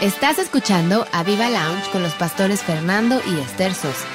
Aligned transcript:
Estás 0.00 0.38
escuchando 0.38 1.04
a 1.12 1.24
Viva 1.24 1.50
Lounge 1.50 1.90
con 1.90 2.04
los 2.04 2.12
pastores 2.12 2.62
Fernando 2.62 3.20
y 3.26 3.40
Esther 3.40 3.74
Sosa. 3.74 4.06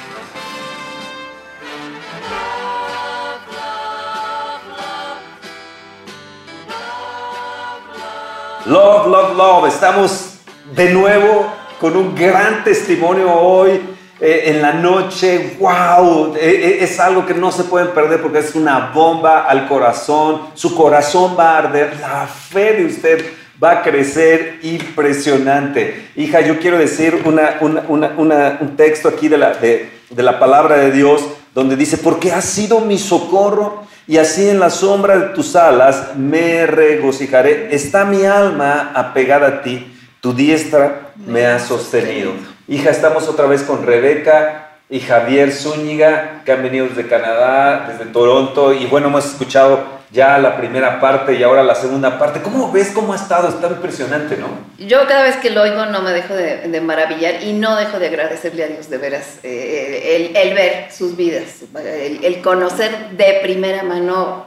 Love, 8.64 9.08
love, 9.08 9.36
love. 9.36 9.68
Estamos 9.68 10.38
de 10.74 10.88
nuevo 10.88 11.52
con 11.78 11.94
un 11.98 12.14
gran 12.14 12.64
testimonio 12.64 13.30
hoy 13.30 13.78
eh, 14.20 14.44
en 14.46 14.62
la 14.62 14.72
noche. 14.72 15.58
¡Wow! 15.60 16.34
Eh, 16.36 16.40
eh, 16.40 16.78
es 16.80 16.98
algo 16.98 17.26
que 17.26 17.34
no 17.34 17.52
se 17.52 17.64
pueden 17.64 17.88
perder 17.88 18.22
porque 18.22 18.38
es 18.38 18.54
una 18.54 18.90
bomba 18.94 19.44
al 19.44 19.68
corazón. 19.68 20.48
Su 20.54 20.74
corazón 20.74 21.36
va 21.38 21.56
a 21.56 21.58
arder. 21.58 21.98
La 22.00 22.26
fe 22.26 22.72
de 22.72 22.86
usted 22.86 23.43
va 23.64 23.72
a 23.72 23.82
crecer 23.82 24.58
impresionante. 24.62 26.10
Hija, 26.16 26.42
yo 26.42 26.58
quiero 26.60 26.78
decir 26.78 27.22
un 27.24 28.76
texto 28.76 29.08
aquí 29.08 29.28
de 29.28 29.38
la, 29.38 29.54
de 29.54 29.88
la 30.10 30.38
palabra 30.38 30.76
de 30.76 30.92
Dios 30.92 31.24
donde 31.54 31.76
dice, 31.76 31.96
porque 31.96 32.32
has 32.32 32.44
sido 32.44 32.80
mi 32.80 32.98
socorro 32.98 33.84
y 34.06 34.18
así 34.18 34.48
en 34.48 34.60
la 34.60 34.70
sombra 34.70 35.16
de 35.16 35.26
tus 35.28 35.56
alas 35.56 36.16
me 36.16 36.66
regocijaré. 36.66 37.74
Está 37.74 38.04
mi 38.04 38.24
alma 38.24 38.90
apegada 38.94 39.46
a 39.46 39.62
ti, 39.62 39.96
tu 40.20 40.34
diestra 40.34 41.12
me 41.16 41.46
ha 41.46 41.58
sostenido. 41.58 42.32
Hija, 42.68 42.90
estamos 42.90 43.28
otra 43.28 43.46
vez 43.46 43.62
con 43.62 43.86
Rebeca 43.86 44.78
y 44.90 45.00
Javier 45.00 45.52
Zúñiga, 45.52 46.42
que 46.44 46.52
han 46.52 46.62
venido 46.62 46.88
desde 46.88 47.06
Canadá, 47.06 47.88
desde 47.88 48.10
Toronto, 48.10 48.72
y 48.72 48.86
bueno, 48.86 49.08
hemos 49.08 49.24
escuchado 49.24 50.03
ya 50.14 50.38
la 50.38 50.56
primera 50.56 51.00
parte 51.00 51.34
y 51.34 51.42
ahora 51.42 51.64
la 51.64 51.74
segunda 51.74 52.18
parte. 52.20 52.40
¿Cómo 52.40 52.70
ves 52.70 52.92
cómo 52.94 53.12
ha 53.12 53.16
estado? 53.16 53.48
Está 53.48 53.66
impresionante, 53.66 54.36
¿no? 54.36 54.46
Yo 54.78 55.08
cada 55.08 55.24
vez 55.24 55.36
que 55.38 55.50
lo 55.50 55.62
oigo 55.62 55.86
no 55.86 56.02
me 56.02 56.12
dejo 56.12 56.34
de, 56.34 56.80
maravillar 56.80 57.42
y 57.42 57.52
no 57.52 57.74
dejo 57.74 57.98
de 57.98 58.06
agradecerle 58.06 58.62
a 58.62 58.68
Dios 58.68 58.88
de 58.88 58.98
veras 58.98 59.40
eh, 59.42 60.32
el, 60.36 60.54
ver 60.54 60.92
sus 60.92 61.16
vidas, 61.16 61.64
el, 61.74 62.40
conocer 62.42 63.10
de 63.10 63.40
primera 63.42 63.82
mano 63.82 64.46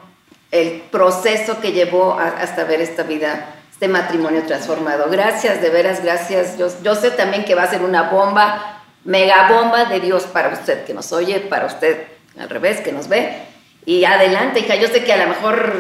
el 0.52 0.84
proceso 0.90 1.60
que 1.60 1.74
llevó 1.74 2.18
hasta 2.18 2.64
ver 2.64 2.80
esta 2.80 3.04
vida, 3.04 3.54
este 3.70 3.90
matrimonio 3.90 4.44
transformado. 4.44 5.10
Gracias, 5.12 5.62
de 5.62 5.70
veras, 5.70 6.02
gracias. 6.02 6.58
Yo, 6.58 6.70
yo 6.82 6.96
sé 6.96 7.12
también 7.12 7.44
que 7.44 7.56
va 7.56 7.64
a 7.64 7.70
ser 7.70 7.82
una 7.82 8.04
bomba, 8.04 8.84
mega 9.04 9.50
bomba 9.50 9.84
de 9.84 10.00
Dios 10.00 10.24
para 10.24 10.48
usted 10.48 10.86
que 10.86 10.94
nos 10.94 11.12
oye, 11.12 11.42
para 11.42 11.66
usted 11.66 12.06
al 12.40 12.50
revés 12.50 12.80
que 12.80 12.94
nos 12.94 13.10
ve 13.10 13.47
y 13.88 14.04
adelante, 14.04 14.60
hija, 14.60 14.76
yo 14.76 14.90
sé 14.90 15.06
que 15.06 15.14
a 15.14 15.18
lo 15.18 15.30
mejor 15.30 15.80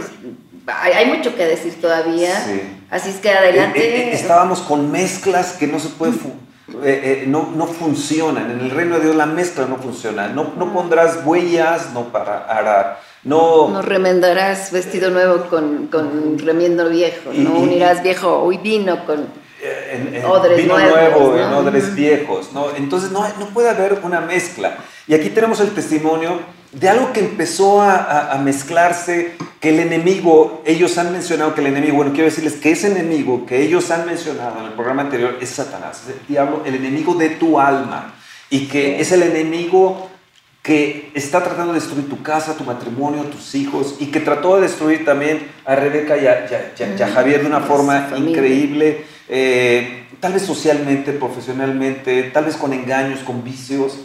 hay, 0.65 1.07
mucho 1.07 1.35
que 1.35 1.45
decir 1.45 1.81
todavía, 1.81 2.31
así 2.89 3.09
es 3.09 3.17
que 3.17 3.29
adelante. 3.29 3.79
Eh, 3.79 4.07
eh, 4.07 4.13
estábamos 4.13 4.61
con 4.61 4.89
mezclas 4.89 5.51
que 5.51 5.67
no 5.67 5.77
se 5.77 5.89
puede... 5.89 6.13
Eh, 6.85 7.25
no, 7.27 7.51
no, 7.53 7.67
funcionan. 7.67 8.49
En 8.49 8.59
el 8.61 8.71
reino 8.71 8.95
de 8.95 9.03
Dios 9.03 9.15
la 9.17 9.25
mezcla 9.25 9.65
no 9.65 9.75
funciona. 9.75 10.29
No, 10.29 10.53
no 10.57 10.71
podrás 10.71 11.19
huellas, 11.25 11.91
no 11.93 12.05
para 12.05 12.45
arar. 12.45 13.01
No, 13.23 13.67
no 13.67 13.81
remendarás 13.81 14.71
vestido 14.71 15.09
nuevo 15.09 15.47
con, 15.49 15.87
con 15.87 16.39
remiendo 16.39 16.87
viejo. 16.87 17.31
no 17.33 17.55
unirás 17.55 18.03
viejo 18.03 18.39
hoy 18.39 18.57
vino 18.57 19.05
con 19.05 19.27
odres 20.29 20.57
vino 20.57 20.79
nuevo 20.79 21.35
en 21.35 21.53
odres 21.53 21.93
viejos. 21.93 22.53
¿no? 22.53 22.73
Entonces 22.73 23.11
no, 23.11 23.27
no 23.37 23.47
puede 23.47 23.69
haber 23.69 23.99
una 24.01 24.21
mezcla. 24.21 24.77
Y 25.07 25.13
aquí 25.13 25.29
tenemos 25.29 25.59
el 25.59 25.71
testimonio 25.71 26.39
de 26.71 26.89
algo 26.89 27.13
que 27.13 27.21
empezó 27.21 27.81
a, 27.81 28.39
mezclarse, 28.43 29.33
que 29.59 29.69
el 29.69 29.79
enemigo, 29.79 30.61
ellos 30.65 30.97
han 30.97 31.11
mencionado 31.11 31.55
que 31.55 31.61
el 31.61 31.67
enemigo, 31.67 31.95
bueno, 31.95 32.11
quiero 32.11 32.25
decirles 32.25 32.53
que 32.53 32.71
ese 32.71 32.91
enemigo 32.91 33.45
que 33.45 33.61
ellos 33.61 33.89
han 33.91 34.05
mencionado 34.05 34.59
en 34.59 34.65
el 34.65 34.73
programa 34.73 35.03
anterior 35.03 35.37
es 35.41 35.49
Satanás, 35.49 36.03
es 36.03 36.15
el 36.15 36.27
diablo, 36.27 36.63
el 36.65 36.75
enemigo 36.75 37.15
de 37.15 37.29
tu 37.31 37.59
alma, 37.59 38.15
y 38.49 38.67
que 38.67 38.99
es 38.99 39.11
el 39.11 39.23
enemigo 39.23 40.09
que 40.61 41.11
está 41.13 41.41
tratando 41.41 41.71
de 41.71 41.79
destruir 41.79 42.09
tu 42.09 42.21
casa, 42.21 42.57
tu 42.57 42.65
matrimonio, 42.65 43.23
tus 43.23 43.55
hijos, 43.55 43.95
y 43.99 44.07
que 44.07 44.19
trató 44.19 44.57
de 44.57 44.63
destruir 44.63 45.05
también 45.05 45.47
a 45.65 45.75
Rebeca 45.75 46.17
y 46.17 46.27
a, 46.27 47.07
Javier 47.07 47.41
de 47.41 47.47
una 47.47 47.61
forma 47.61 48.09
increíble, 48.17 49.05
eh, 49.29 50.07
tal 50.19 50.33
vez 50.33 50.43
socialmente, 50.43 51.13
profesionalmente, 51.13 52.23
tal 52.23 52.45
vez 52.45 52.57
con 52.57 52.73
engaños, 52.73 53.21
con 53.21 53.43
vicios, 53.43 53.97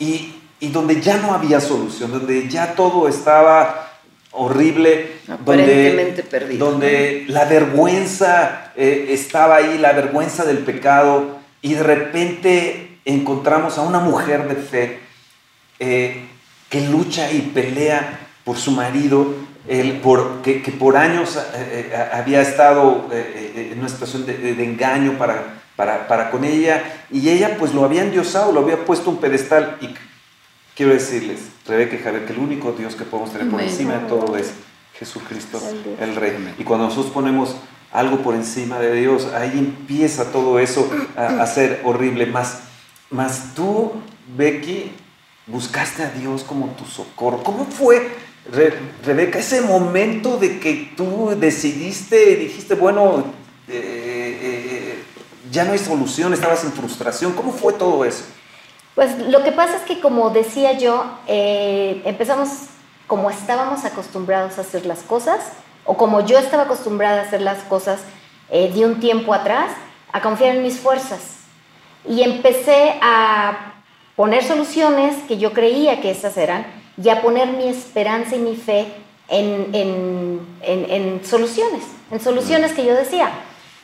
y 0.00 0.34
y 0.60 0.68
donde 0.68 1.00
ya 1.00 1.18
no 1.18 1.32
había 1.32 1.60
solución, 1.60 2.10
donde 2.10 2.48
ya 2.48 2.74
todo 2.74 3.08
estaba 3.08 3.88
horrible, 4.32 5.12
donde, 5.44 6.24
perdido, 6.30 6.70
donde 6.70 7.24
la 7.28 7.44
vergüenza 7.44 8.72
eh, 8.76 9.08
estaba 9.10 9.56
ahí, 9.56 9.78
la 9.78 9.92
vergüenza 9.92 10.44
del 10.44 10.58
pecado, 10.58 11.38
y 11.62 11.74
de 11.74 11.82
repente 11.82 12.98
encontramos 13.04 13.78
a 13.78 13.82
una 13.82 14.00
mujer 14.00 14.48
de 14.48 14.54
fe 14.56 15.00
eh, 15.78 16.26
que 16.68 16.82
lucha 16.82 17.30
y 17.32 17.40
pelea 17.40 18.20
por 18.44 18.56
su 18.56 18.72
marido, 18.72 19.34
el, 19.68 20.00
por, 20.00 20.42
que, 20.42 20.60
por 20.78 20.96
años 20.96 21.38
eh, 21.54 21.92
había 22.12 22.40
estado 22.40 23.06
en 23.12 23.78
una 23.78 23.88
situación 23.88 24.24
de, 24.24 24.64
engaño 24.64 25.18
para, 25.18 25.60
para, 25.76 26.08
para, 26.08 26.30
con 26.30 26.44
ella, 26.44 26.82
y 27.10 27.28
ella 27.28 27.56
pues 27.58 27.74
lo 27.74 27.84
había 27.84 28.02
endiosado, 28.02 28.52
lo 28.52 28.60
había 28.60 28.84
puesto 28.84 29.10
un 29.10 29.18
pedestal, 29.18 29.76
y 29.80 29.94
quiero 30.78 30.92
decirles, 30.92 31.40
Rebeca 31.66 31.96
y 31.96 31.98
Javier, 31.98 32.24
que 32.24 32.32
el 32.32 32.38
único 32.38 32.70
Dios 32.70 32.94
que 32.94 33.02
podemos 33.02 33.32
tener 33.32 33.50
por 33.50 33.60
encima 33.60 33.94
de 33.94 34.06
todo 34.06 34.36
es 34.36 34.52
Jesucristo, 34.96 35.60
el 36.00 36.14
Rey. 36.14 36.54
Y 36.56 36.62
cuando 36.62 36.86
nosotros 36.86 37.12
ponemos 37.12 37.56
algo 37.90 38.18
por 38.18 38.36
encima 38.36 38.78
de 38.78 38.94
Dios, 38.94 39.26
ahí 39.34 39.58
empieza 39.58 40.30
todo 40.30 40.60
eso 40.60 40.88
a, 41.16 41.44
ser 41.48 41.82
horrible. 41.84 42.26
Más, 42.26 42.60
más 43.10 43.54
tú, 43.56 43.90
Becky, 44.36 44.92
buscaste 45.48 46.04
a 46.04 46.10
Dios 46.10 46.44
como 46.44 46.68
tu 46.68 46.84
socorro. 46.84 47.42
¿Cómo 47.42 47.64
fue, 47.64 48.10
Rebeca, 49.04 49.40
ese 49.40 49.62
momento 49.62 50.38
de 50.38 50.60
que 50.60 50.92
tú 50.96 51.34
decidiste, 51.36 52.36
dijiste, 52.36 52.76
bueno, 52.76 53.24
eh, 53.66 53.72
eh, 53.72 54.40
eh, 54.42 55.02
ya 55.50 55.64
no 55.64 55.72
hay 55.72 55.78
solución, 55.78 56.34
estabas 56.34 56.62
en 56.62 56.72
frustración? 56.72 57.32
¿Cómo 57.32 57.50
fue 57.50 57.72
todo 57.72 58.04
eso? 58.04 58.22
Pues 58.98 59.16
lo 59.28 59.44
que 59.44 59.52
pasa 59.52 59.76
es 59.76 59.82
que, 59.82 60.00
como 60.00 60.30
decía 60.30 60.72
yo, 60.72 61.04
eh, 61.28 62.02
empezamos 62.04 62.48
como 63.06 63.30
estábamos 63.30 63.84
acostumbrados 63.84 64.58
a 64.58 64.62
hacer 64.62 64.86
las 64.86 65.02
cosas, 65.02 65.38
o 65.84 65.96
como 65.96 66.26
yo 66.26 66.36
estaba 66.36 66.64
acostumbrada 66.64 67.20
a 67.20 67.22
hacer 67.22 67.40
las 67.40 67.58
cosas 67.58 68.00
eh, 68.50 68.72
de 68.74 68.84
un 68.84 68.98
tiempo 68.98 69.32
atrás, 69.32 69.70
a 70.12 70.20
confiar 70.20 70.56
en 70.56 70.64
mis 70.64 70.80
fuerzas. 70.80 71.20
Y 72.08 72.24
empecé 72.24 72.98
a 73.00 73.74
poner 74.16 74.42
soluciones 74.42 75.14
que 75.28 75.38
yo 75.38 75.52
creía 75.52 76.00
que 76.00 76.10
esas 76.10 76.36
eran, 76.36 76.66
y 77.00 77.08
a 77.08 77.22
poner 77.22 77.52
mi 77.52 77.68
esperanza 77.68 78.34
y 78.34 78.40
mi 78.40 78.56
fe 78.56 78.92
en, 79.28 79.68
en, 79.74 80.40
en 80.60 81.24
soluciones, 81.24 81.84
en 82.10 82.18
soluciones 82.18 82.72
que 82.72 82.84
yo 82.84 82.96
decía. 82.96 83.30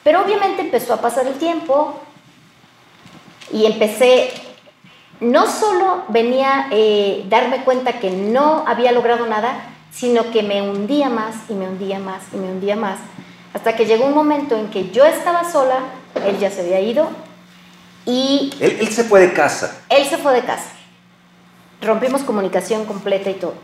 Pero 0.03 0.23
obviamente 0.23 0.63
empezó 0.63 0.93
a 0.93 1.01
pasar 1.01 1.29
el 1.29 1.35
tiempo 1.35 2.01
y 3.53 3.67
empecé 3.67 4.33
no 5.21 5.47
solo 5.47 6.05
venía 6.09 6.69
eh, 6.71 7.25
darme 7.29 7.65
cuenta 7.65 8.01
que 8.01 8.11
no 8.11 8.65
había 8.67 8.93
logrado 8.93 9.27
nada, 9.27 9.55
sino 9.91 10.31
que 10.31 10.43
me 10.43 10.63
hundía 10.63 11.09
más 11.09 11.37
y 11.49 11.55
me 11.55 11.69
hundía 11.69 11.99
más 11.99 12.23
y 12.33 12.37
me 12.37 12.51
hundía 12.51 12.77
más, 12.77 12.99
hasta 13.53 13.77
que 13.77 13.87
llegó 13.87 14.07
un 14.07 14.15
momento 14.15 14.57
en 14.57 14.69
que 14.69 14.91
yo 14.91 15.05
estaba 15.05 15.51
sola, 15.51 15.79
él 16.27 16.39
ya 16.39 16.51
se 16.51 16.63
había 16.63 16.81
ido 16.81 17.09
y... 18.05 18.53
Él, 18.61 18.89
se 18.89 19.05
fue 19.05 19.21
de 19.21 19.33
casa. 19.33 19.81
Él 19.89 20.05
se 20.07 20.19
fue 20.19 20.35
de 20.35 20.43
casa. 20.43 20.71
Rompimos 21.81 22.23
comunicación 22.23 22.85
completa 22.85 23.31
y 23.31 23.35
todo. 23.35 23.55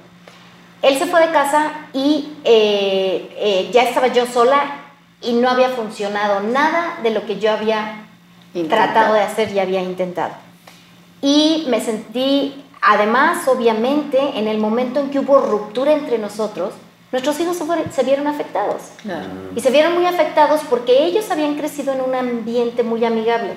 Él 0.82 0.96
se 0.98 1.06
fue 1.06 1.26
de 1.26 1.32
casa 1.32 1.72
y 1.92 2.32
eh, 2.44 3.34
eh, 3.36 3.70
ya 3.72 3.82
estaba 3.82 4.06
yo 4.06 4.26
sola 4.26 4.76
y 5.20 5.32
no 5.32 5.50
había 5.50 5.70
funcionado 5.70 6.40
nada 6.40 6.98
de 7.02 7.10
lo 7.10 7.26
que 7.26 7.38
yo 7.38 7.50
había 7.50 8.06
tratado 8.68 9.14
de 9.14 9.20
hacer 9.20 9.50
y 9.52 9.58
había 9.58 9.82
intentado. 9.82 10.32
Y 11.22 11.66
me 11.68 11.80
sentí, 11.80 12.64
además, 12.80 13.46
obviamente, 13.48 14.18
en 14.34 14.48
el 14.48 14.58
momento 14.58 15.00
en 15.00 15.10
que 15.10 15.18
hubo 15.18 15.40
ruptura 15.40 15.92
entre 15.92 16.18
nosotros, 16.18 16.72
nuestros 17.12 17.38
hijos 17.40 17.56
se, 17.92 18.02
vieron 18.04 18.26
afectados. 18.26 18.82
Y 19.54 19.60
se 19.60 19.70
vieron 19.70 19.94
muy 19.94 20.06
afectados 20.06 20.60
porque 20.70 21.04
ellos 21.04 21.30
habían 21.30 21.56
crecido 21.56 21.92
en 21.92 22.00
un 22.00 22.14
ambiente 22.14 22.82
muy 22.82 23.04
amigable. 23.04 23.54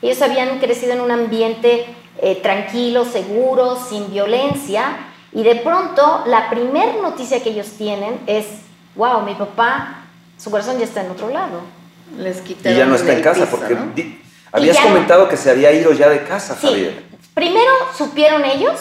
Ellos 0.00 0.20
habían 0.22 0.58
crecido 0.58 0.94
en 0.94 1.00
un 1.00 1.10
ambiente 1.10 1.86
eh, 2.22 2.40
tranquilo, 2.42 3.04
seguro, 3.04 3.76
sin 3.76 4.10
violencia. 4.10 4.96
Y 5.32 5.42
de 5.42 5.56
pronto, 5.56 6.22
la 6.26 6.48
primera 6.48 6.94
noticia 7.02 7.42
que 7.42 7.50
ellos 7.50 7.72
tienen 7.76 8.20
es, 8.26 8.46
wow, 8.96 9.22
mi 9.22 9.34
papá, 9.34 10.06
su 10.38 10.50
corazón 10.50 10.78
ya 10.78 10.84
está 10.84 11.04
en 11.04 11.10
otro 11.10 11.28
lado. 11.28 11.60
Les 12.18 12.42
y 12.48 12.56
ya 12.62 12.86
no 12.86 12.94
está 12.94 13.12
en 13.12 13.22
casa 13.22 13.46
porque 13.50 13.76
Habías 14.54 14.78
comentado 14.78 15.28
que 15.28 15.36
se 15.36 15.50
había 15.50 15.72
ido 15.72 15.92
ya 15.92 16.08
de 16.08 16.22
casa, 16.22 16.56
sí. 16.60 16.96
Primero 17.34 17.72
supieron 17.98 18.44
ellos 18.44 18.80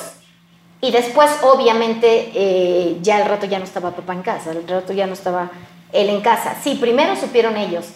y 0.80 0.92
después, 0.92 1.32
obviamente, 1.42 2.32
eh, 2.36 2.98
ya 3.02 3.20
el 3.20 3.28
rato 3.28 3.48
ya 3.48 3.58
no 3.58 3.66
estaba 3.66 3.90
papá 3.90 4.14
en 4.14 4.22
casa, 4.22 4.52
el 4.52 4.68
rato 4.68 4.94
ya 4.94 5.08
no 5.08 5.14
estaba 5.14 5.50
él 5.92 6.10
en 6.10 6.22
casa. 6.22 6.56
Sí, 6.64 6.76
primero 6.76 7.16
supieron 7.16 7.58
ellos. 7.58 7.88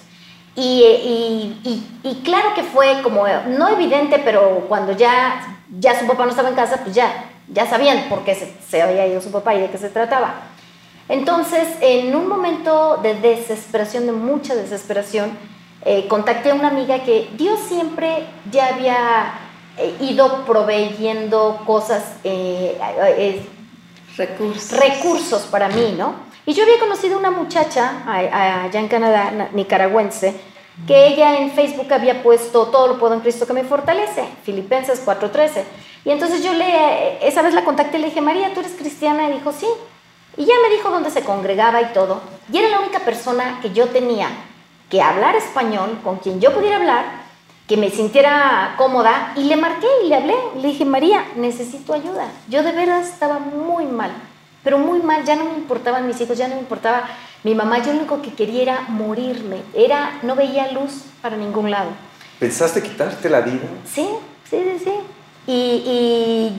Y, 0.55 0.81
y, 0.81 1.61
y, 1.63 2.09
y, 2.09 2.15
claro 2.23 2.55
que 2.55 2.63
fue 2.63 3.03
como, 3.03 3.25
no 3.47 3.69
evidente, 3.69 4.19
pero 4.25 4.65
cuando 4.67 4.93
ya, 4.93 5.59
ya 5.79 5.99
su 5.99 6.07
papá 6.07 6.23
no 6.23 6.31
estaba 6.31 6.49
en 6.49 6.55
casa, 6.55 6.79
pues 6.83 6.95
ya, 6.95 7.25
ya 7.47 7.69
sabían 7.69 8.09
por 8.09 8.23
qué 8.23 8.33
se, 8.33 8.51
se 8.67 8.81
había 8.81 9.05
ido 9.05 9.21
su 9.21 9.31
papá 9.31 9.53
y 9.53 9.61
de 9.61 9.69
qué 9.69 9.77
se 9.77 9.89
trataba. 9.89 10.33
Entonces, 11.09 11.67
en 11.81 12.15
un 12.15 12.27
momento 12.27 12.97
de 13.03 13.13
desesperación, 13.13 14.07
de 14.07 14.13
mucha 14.13 14.55
desesperación, 14.55 15.37
eh, 15.89 16.05
contacté 16.09 16.51
a 16.51 16.53
una 16.53 16.67
amiga 16.67 17.01
que 17.05 17.29
Dios 17.37 17.61
siempre 17.61 18.25
ya 18.51 18.75
había 18.75 19.39
eh, 19.77 19.95
ido 20.01 20.43
proveyendo 20.43 21.61
cosas, 21.65 22.17
eh, 22.25 22.77
recursos. 24.17 24.77
recursos 24.77 25.43
para 25.43 25.69
mí, 25.69 25.95
¿no? 25.97 26.15
Y 26.45 26.55
yo 26.55 26.63
había 26.63 26.77
conocido 26.77 27.17
una 27.17 27.31
muchacha 27.31 28.03
allá 28.05 28.77
en 28.81 28.89
Canadá, 28.89 29.49
nicaragüense, 29.53 30.37
que 30.85 31.07
ella 31.07 31.37
en 31.37 31.51
Facebook 31.51 31.93
había 31.93 32.21
puesto 32.21 32.67
todo 32.67 32.89
lo 32.89 32.99
puedo 32.99 33.13
en 33.13 33.21
Cristo 33.21 33.47
que 33.47 33.53
me 33.53 33.63
fortalece, 33.63 34.25
Filipenses 34.43 35.01
4:13. 35.05 35.63
Y 36.03 36.11
entonces 36.11 36.43
yo 36.43 36.53
le, 36.53 37.25
esa 37.25 37.41
vez 37.41 37.53
la 37.53 37.63
contacté 37.63 37.97
y 37.97 38.01
le 38.01 38.07
dije, 38.07 38.19
María, 38.19 38.53
¿tú 38.53 38.59
eres 38.59 38.73
cristiana? 38.73 39.29
Y 39.29 39.35
dijo, 39.35 39.53
sí. 39.53 39.67
Y 40.35 40.43
ya 40.43 40.53
me 40.61 40.75
dijo 40.75 40.89
dónde 40.89 41.11
se 41.11 41.21
congregaba 41.21 41.81
y 41.81 41.93
todo. 41.93 42.19
Y 42.51 42.57
era 42.57 42.67
la 42.67 42.81
única 42.81 42.99
persona 42.99 43.59
que 43.61 43.71
yo 43.71 43.87
tenía 43.87 44.27
que 44.89 45.01
hablar 45.01 45.35
español, 45.35 45.99
con 46.03 46.17
quien 46.17 46.39
yo 46.39 46.53
pudiera 46.53 46.77
hablar, 46.77 47.05
que 47.67 47.77
me 47.77 47.89
sintiera 47.89 48.75
cómoda. 48.77 49.33
Y 49.35 49.43
le 49.43 49.55
marqué 49.55 49.87
y 50.03 50.07
le 50.07 50.15
hablé. 50.15 50.35
Le 50.57 50.69
dije, 50.69 50.85
María, 50.85 51.25
necesito 51.35 51.93
ayuda. 51.93 52.27
Yo 52.47 52.63
de 52.63 52.71
verdad 52.71 53.01
estaba 53.01 53.39
muy 53.39 53.85
mal 53.85 54.11
pero 54.67 54.79
muy 54.79 54.99
mal, 54.99 55.23
ya 55.23 55.37
no 55.37 55.45
me 55.45 55.53
importaban 55.53 56.05
mis 56.05 56.19
hijos, 56.19 56.37
ya 56.37 56.49
no 56.49 56.55
me 56.55 56.59
importaba 56.59 57.07
mi 57.45 57.55
mamá, 57.55 57.77
yo 57.77 57.93
lo 57.93 57.99
único 57.99 58.21
que 58.21 58.33
quería 58.33 58.63
era 58.63 58.81
morirme, 58.89 59.61
era, 59.73 60.19
no 60.23 60.35
veía 60.35 60.73
luz 60.73 61.05
para 61.21 61.37
ningún 61.37 61.71
lado. 61.71 61.91
¿Pensaste 62.37 62.83
quitarte 62.83 63.29
la 63.29 63.39
vida? 63.39 63.61
Sí, 63.85 64.09
sí, 64.49 64.61
sí, 64.61 64.83
sí. 64.83 64.91
Y, 65.47 66.51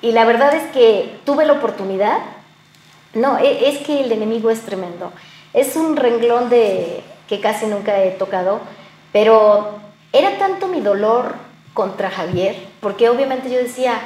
y, 0.00 0.12
la 0.12 0.24
verdad 0.24 0.54
es 0.54 0.72
que 0.72 1.18
tuve 1.26 1.44
la 1.44 1.52
oportunidad, 1.52 2.20
no, 3.12 3.36
e, 3.36 3.68
es 3.68 3.86
que 3.86 4.04
el 4.04 4.12
enemigo 4.12 4.48
es 4.48 4.62
tremendo, 4.62 5.12
es 5.52 5.76
un 5.76 5.96
renglón 5.96 6.48
de 6.48 7.02
que 7.30 7.40
casi 7.40 7.66
nunca 7.66 8.02
he 8.02 8.10
tocado, 8.10 8.58
pero 9.12 9.78
era 10.12 10.36
tanto 10.36 10.66
mi 10.66 10.80
dolor 10.80 11.36
contra 11.74 12.10
Javier, 12.10 12.56
porque 12.80 13.08
obviamente 13.08 13.48
yo 13.48 13.58
decía, 13.58 14.00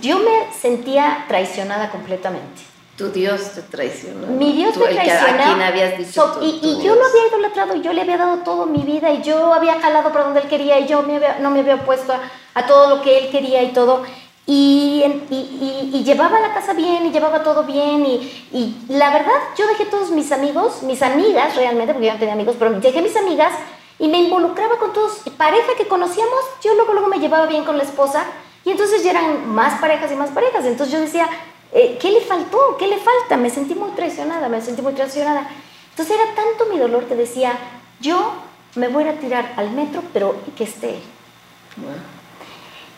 yo 0.00 0.18
me 0.18 0.50
sentía 0.58 1.26
traicionada 1.28 1.90
completamente. 1.90 2.62
Tu 2.96 3.10
Dios 3.10 3.52
te 3.54 3.60
traicionó. 3.60 4.28
Mi 4.28 4.52
Dios 4.52 4.74
me 4.78 4.86
traicionó. 4.86 5.62
habías 5.62 5.98
dicho 5.98 6.38
y, 6.40 6.82
yo 6.82 6.94
lo 6.94 7.04
había 7.04 7.28
idolatrado, 7.28 7.74
yo 7.74 7.92
le 7.92 8.00
había 8.00 8.16
dado 8.16 8.38
todo 8.38 8.64
mi 8.64 8.82
vida 8.82 9.10
y 9.10 9.20
yo 9.20 9.52
había 9.52 9.78
jalado 9.78 10.10
para 10.10 10.24
donde 10.24 10.40
él 10.40 10.48
quería 10.48 10.78
y 10.78 10.86
yo 10.86 11.04
no 11.40 11.50
me 11.50 11.60
había 11.60 11.74
opuesto 11.74 12.14
a, 12.54 12.66
todo 12.66 12.96
lo 12.96 13.02
que 13.02 13.18
él 13.18 13.30
quería 13.30 13.62
y 13.62 13.74
todo. 13.74 14.04
Y, 14.46 15.02
y, 15.30 16.02
llevaba 16.04 16.38
la 16.38 16.52
casa 16.52 16.74
bien 16.74 17.06
y 17.06 17.10
llevaba 17.10 17.42
todo 17.42 17.64
bien 17.64 18.04
y, 18.04 18.76
la 18.88 19.10
verdad 19.10 19.32
yo 19.56 19.66
dejé 19.66 19.86
todos 19.86 20.10
mis 20.10 20.32
amigos, 20.32 20.82
mis 20.82 21.00
amigas 21.00 21.56
realmente, 21.56 21.94
porque 21.94 22.08
yo 22.08 22.12
no 22.12 22.18
tenía 22.18 22.34
amigos, 22.34 22.56
pero 22.58 22.78
dejé 22.78 23.00
mis 23.00 23.16
amigas 23.16 23.54
y 23.98 24.08
me 24.08 24.18
involucraba 24.18 24.76
con 24.78 24.92
todos, 24.92 25.22
pareja 25.38 25.68
que 25.78 25.88
conocíamos, 25.88 26.40
yo 26.62 26.74
luego, 26.74 26.92
luego 26.92 27.08
me 27.08 27.20
llevaba 27.20 27.46
bien 27.46 27.64
con 27.64 27.78
la 27.78 27.84
esposa 27.84 28.26
y 28.64 28.70
entonces 28.70 29.02
ya 29.02 29.10
eran 29.10 29.48
más 29.48 29.80
parejas 29.80 30.10
y 30.10 30.16
más 30.16 30.30
parejas. 30.30 30.64
Entonces 30.64 30.92
yo 30.92 31.00
decía, 31.00 31.28
eh, 31.72 31.98
¿qué 32.00 32.10
le 32.10 32.20
faltó? 32.20 32.76
¿Qué 32.78 32.86
le 32.86 32.98
falta? 32.98 33.36
Me 33.36 33.50
sentí 33.50 33.74
muy 33.74 33.90
traicionada, 33.90 34.48
me 34.48 34.60
sentí 34.60 34.80
muy 34.80 34.94
traicionada. 34.94 35.48
Entonces 35.90 36.16
era 36.16 36.34
tanto 36.34 36.72
mi 36.72 36.78
dolor 36.78 37.04
que 37.04 37.14
decía, 37.14 37.52
yo 38.00 38.32
me 38.74 38.88
voy 38.88 39.04
a 39.04 39.18
tirar 39.18 39.52
al 39.56 39.70
metro, 39.70 40.02
pero 40.12 40.34
que 40.56 40.64
esté 40.64 40.90
él. 40.90 41.02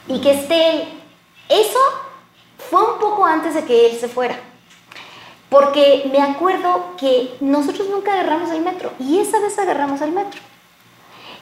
Y 0.09 0.21
que 0.21 0.31
esté 0.33 0.71
él. 0.71 0.96
Eso 1.49 1.79
fue 2.71 2.83
un 2.83 2.99
poco 2.99 3.25
antes 3.25 3.55
de 3.55 3.65
que 3.65 3.87
él 3.87 3.99
se 3.99 4.09
fuera. 4.09 4.39
Porque 5.49 6.09
me 6.11 6.21
acuerdo 6.21 6.97
que 6.99 7.37
nosotros 7.41 7.89
nunca 7.89 8.13
agarramos 8.13 8.51
el 8.51 8.63
metro 8.63 8.93
y 8.99 9.21
esa 9.21 9.39
vez 9.41 9.59
agarramos 9.59 10.01
el 10.01 10.13
metro. 10.13 10.41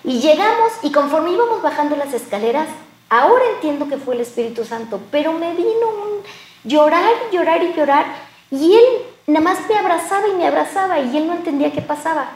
Y 0.02 0.20
llegamos 0.20 0.72
y 0.82 0.92
conforme 0.92 1.32
íbamos 1.32 1.62
bajando 1.62 1.96
las 1.96 2.12
escaleras, 2.12 2.68
Ahora 3.08 3.44
entiendo 3.54 3.88
que 3.88 3.96
fue 3.96 4.14
el 4.14 4.22
Espíritu 4.22 4.64
Santo, 4.64 5.00
pero 5.10 5.32
me 5.32 5.54
vino 5.54 5.88
un 5.88 6.68
llorar 6.68 7.12
y 7.30 7.36
llorar 7.36 7.62
y 7.62 7.72
llorar. 7.72 8.06
Y 8.50 8.74
él 8.74 8.84
nada 9.28 9.44
más 9.44 9.68
me 9.68 9.76
abrazaba 9.76 10.26
y 10.26 10.32
me 10.32 10.46
abrazaba 10.46 10.98
y 10.98 11.16
él 11.16 11.26
no 11.26 11.34
entendía 11.34 11.72
qué 11.72 11.80
pasaba. 11.80 12.28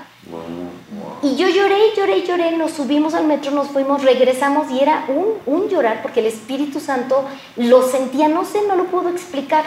Y 1.23 1.37
yo 1.37 1.49
lloré, 1.49 1.95
lloré, 1.97 2.23
lloré, 2.23 2.57
nos 2.57 2.73
subimos 2.73 3.15
al 3.15 3.27
metro, 3.27 3.51
nos 3.51 3.69
fuimos, 3.69 4.03
regresamos 4.03 4.71
y 4.71 4.81
era 4.81 5.07
un, 5.09 5.35
un 5.47 5.69
llorar 5.69 6.03
porque 6.03 6.21
el 6.21 6.27
Espíritu 6.27 6.81
Santo 6.81 7.25
lo 7.57 7.83
sentía, 7.83 8.29
no 8.29 8.45
sé, 8.45 8.63
no 8.69 8.77
lo 8.77 8.85
puedo 8.85 9.09
explicar. 9.09 9.65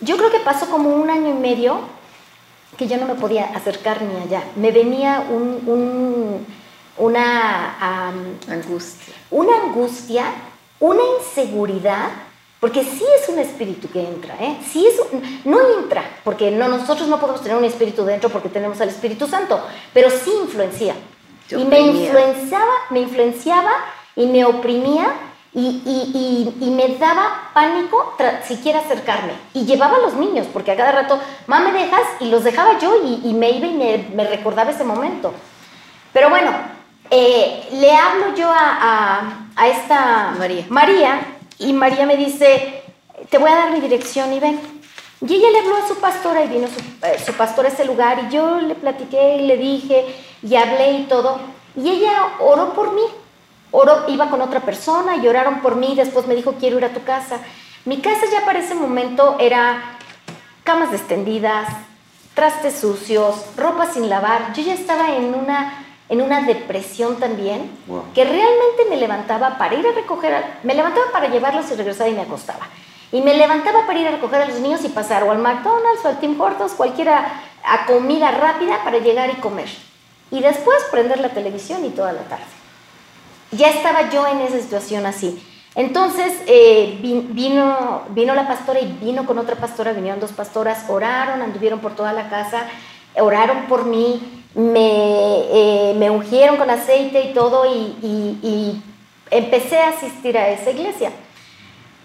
Yo 0.00 0.16
creo 0.16 0.30
que 0.30 0.40
pasó 0.40 0.70
como 0.70 0.90
un 0.90 1.10
año 1.10 1.30
y 1.30 1.34
medio 1.34 1.80
que 2.76 2.86
yo 2.86 2.96
no 2.96 3.06
me 3.06 3.14
podía 3.14 3.44
acercar 3.46 4.02
ni 4.02 4.22
allá. 4.22 4.42
Me 4.56 4.70
venía 4.70 5.24
un, 5.28 5.62
un 5.66 6.46
una 6.98 7.76
angustia. 8.48 9.14
Una 9.30 9.56
angustia, 9.62 10.24
una 10.80 11.00
inseguridad, 11.18 12.10
porque 12.60 12.82
sí 12.82 13.04
es 13.20 13.28
un 13.28 13.38
espíritu 13.38 13.88
que 13.88 14.00
entra, 14.00 14.34
¿eh? 14.40 14.58
Sí 14.70 14.86
es 14.86 15.00
no 15.44 15.58
entra, 15.78 16.02
porque 16.24 16.50
no, 16.50 16.68
nosotros 16.68 17.08
no 17.08 17.20
podemos 17.20 17.42
tener 17.42 17.56
un 17.56 17.64
espíritu 17.64 18.04
dentro 18.04 18.30
porque 18.30 18.48
tenemos 18.48 18.80
al 18.80 18.88
Espíritu 18.88 19.26
Santo, 19.28 19.60
pero 19.92 20.10
sí 20.10 20.30
influencia. 20.42 20.94
y 21.50 21.64
me 21.64 21.80
influenciaba, 21.80 22.72
me 22.90 23.00
influenciaba 23.00 23.70
y 24.16 24.26
me 24.26 24.44
oprimía 24.44 25.14
y, 25.54 26.52
y, 26.60 26.70
me 26.70 26.96
daba 26.98 27.50
pánico 27.54 28.14
siquiera 28.46 28.80
acercarme. 28.80 29.32
Y 29.54 29.64
llevaba 29.64 29.96
a 29.96 30.00
los 30.00 30.14
niños, 30.14 30.46
porque 30.52 30.72
a 30.72 30.76
cada 30.76 30.92
rato, 30.92 31.18
mamá, 31.46 31.70
me 31.70 31.84
dejas, 31.84 32.02
y 32.20 32.26
los 32.26 32.44
dejaba 32.44 32.78
yo 32.78 32.94
y, 33.04 33.32
me 33.34 33.50
iba 33.50 33.66
y 33.66 33.74
me, 33.74 34.08
me 34.14 34.24
recordaba 34.24 34.70
ese 34.70 34.84
momento. 34.84 35.32
Pero 36.12 36.30
bueno, 36.30 36.50
eh, 37.10 37.68
le 37.72 37.94
hablo 37.94 38.34
yo 38.36 38.48
a, 38.52 39.46
esta 39.66 40.34
María. 40.38 40.64
María 40.68 41.20
y 41.58 41.72
María 41.72 42.06
me 42.06 42.16
dice, 42.16 42.82
te 43.30 43.38
voy 43.38 43.50
a 43.50 43.56
dar 43.56 43.70
mi 43.72 43.80
dirección 43.80 44.32
y 44.32 44.40
ven. 44.40 44.60
Y 45.26 45.34
ella 45.34 45.50
le 45.50 45.58
habló 45.58 45.76
a 45.76 45.88
su 45.88 45.96
pastora 45.96 46.44
y 46.44 46.48
vino 46.48 46.68
su, 46.68 46.78
eh, 47.06 47.18
su 47.24 47.32
pastora 47.32 47.68
a 47.68 47.72
ese 47.72 47.84
lugar 47.84 48.24
y 48.24 48.32
yo 48.32 48.60
le 48.60 48.76
platiqué 48.76 49.38
y 49.38 49.46
le 49.46 49.56
dije 49.56 50.06
y 50.42 50.54
hablé 50.54 50.92
y 50.92 51.04
todo. 51.04 51.40
Y 51.76 51.88
ella 51.88 52.34
oró 52.38 52.72
por 52.72 52.92
mí. 52.92 53.02
Oró, 53.70 54.04
iba 54.08 54.30
con 54.30 54.40
otra 54.40 54.60
persona 54.60 55.16
y 55.16 55.26
oraron 55.26 55.60
por 55.60 55.76
mí. 55.76 55.94
Después 55.96 56.26
me 56.26 56.34
dijo, 56.36 56.54
quiero 56.58 56.78
ir 56.78 56.84
a 56.84 56.94
tu 56.94 57.02
casa. 57.02 57.40
Mi 57.84 58.00
casa 58.00 58.26
ya 58.30 58.44
para 58.44 58.60
ese 58.60 58.74
momento 58.74 59.36
era 59.40 59.98
camas 60.62 60.92
extendidas, 60.92 61.68
trastes 62.34 62.78
sucios, 62.78 63.44
ropa 63.56 63.86
sin 63.86 64.08
lavar. 64.08 64.52
Yo 64.54 64.62
ya 64.62 64.74
estaba 64.74 65.16
en 65.16 65.34
una 65.34 65.87
en 66.08 66.22
una 66.22 66.42
depresión 66.42 67.16
también, 67.16 67.70
que 68.14 68.24
realmente 68.24 68.86
me 68.88 68.96
levantaba 68.96 69.58
para 69.58 69.74
ir 69.74 69.86
a 69.86 69.92
recoger, 69.92 70.42
me 70.62 70.74
levantaba 70.74 71.06
para 71.12 71.28
llevarlos 71.28 71.70
y 71.70 71.74
regresar 71.74 72.08
y 72.08 72.14
me 72.14 72.22
acostaba. 72.22 72.66
Y 73.12 73.20
me 73.20 73.34
levantaba 73.34 73.86
para 73.86 73.98
ir 73.98 74.08
a 74.08 74.12
recoger 74.12 74.42
a 74.42 74.46
los 74.46 74.60
niños 74.60 74.84
y 74.84 74.88
pasar 74.88 75.22
o 75.24 75.30
al 75.30 75.38
McDonald's 75.38 76.04
o 76.04 76.08
al 76.08 76.18
Tim 76.18 76.38
Hortons, 76.40 76.72
cualquiera 76.72 77.42
a 77.64 77.86
comida 77.86 78.30
rápida 78.30 78.82
para 78.84 78.98
llegar 78.98 79.30
y 79.30 79.34
comer. 79.34 79.68
Y 80.30 80.40
después 80.40 80.78
prender 80.90 81.20
la 81.20 81.30
televisión 81.30 81.84
y 81.84 81.90
toda 81.90 82.12
la 82.12 82.22
tarde. 82.22 82.44
Ya 83.50 83.70
estaba 83.70 84.10
yo 84.10 84.26
en 84.26 84.40
esa 84.40 84.58
situación 84.58 85.06
así. 85.06 85.42
Entonces 85.74 86.34
eh, 86.46 86.98
vino, 87.00 88.02
vino 88.10 88.34
la 88.34 88.48
pastora 88.48 88.80
y 88.80 88.86
vino 89.00 89.24
con 89.26 89.38
otra 89.38 89.56
pastora, 89.56 89.92
vinieron 89.92 90.20
dos 90.20 90.32
pastoras, 90.32 90.84
oraron, 90.88 91.40
anduvieron 91.40 91.80
por 91.80 91.94
toda 91.94 92.12
la 92.12 92.28
casa, 92.28 92.66
oraron 93.16 93.66
por 93.68 93.84
mí, 93.84 94.37
me, 94.58 95.44
eh, 95.52 95.94
me 95.96 96.10
ungieron 96.10 96.56
con 96.56 96.68
aceite 96.68 97.22
y 97.22 97.32
todo 97.32 97.64
y, 97.64 98.82
empecé 99.30 99.78
a 99.78 99.90
asistir 99.90 100.36
a 100.36 100.48
esa 100.48 100.70
iglesia. 100.70 101.12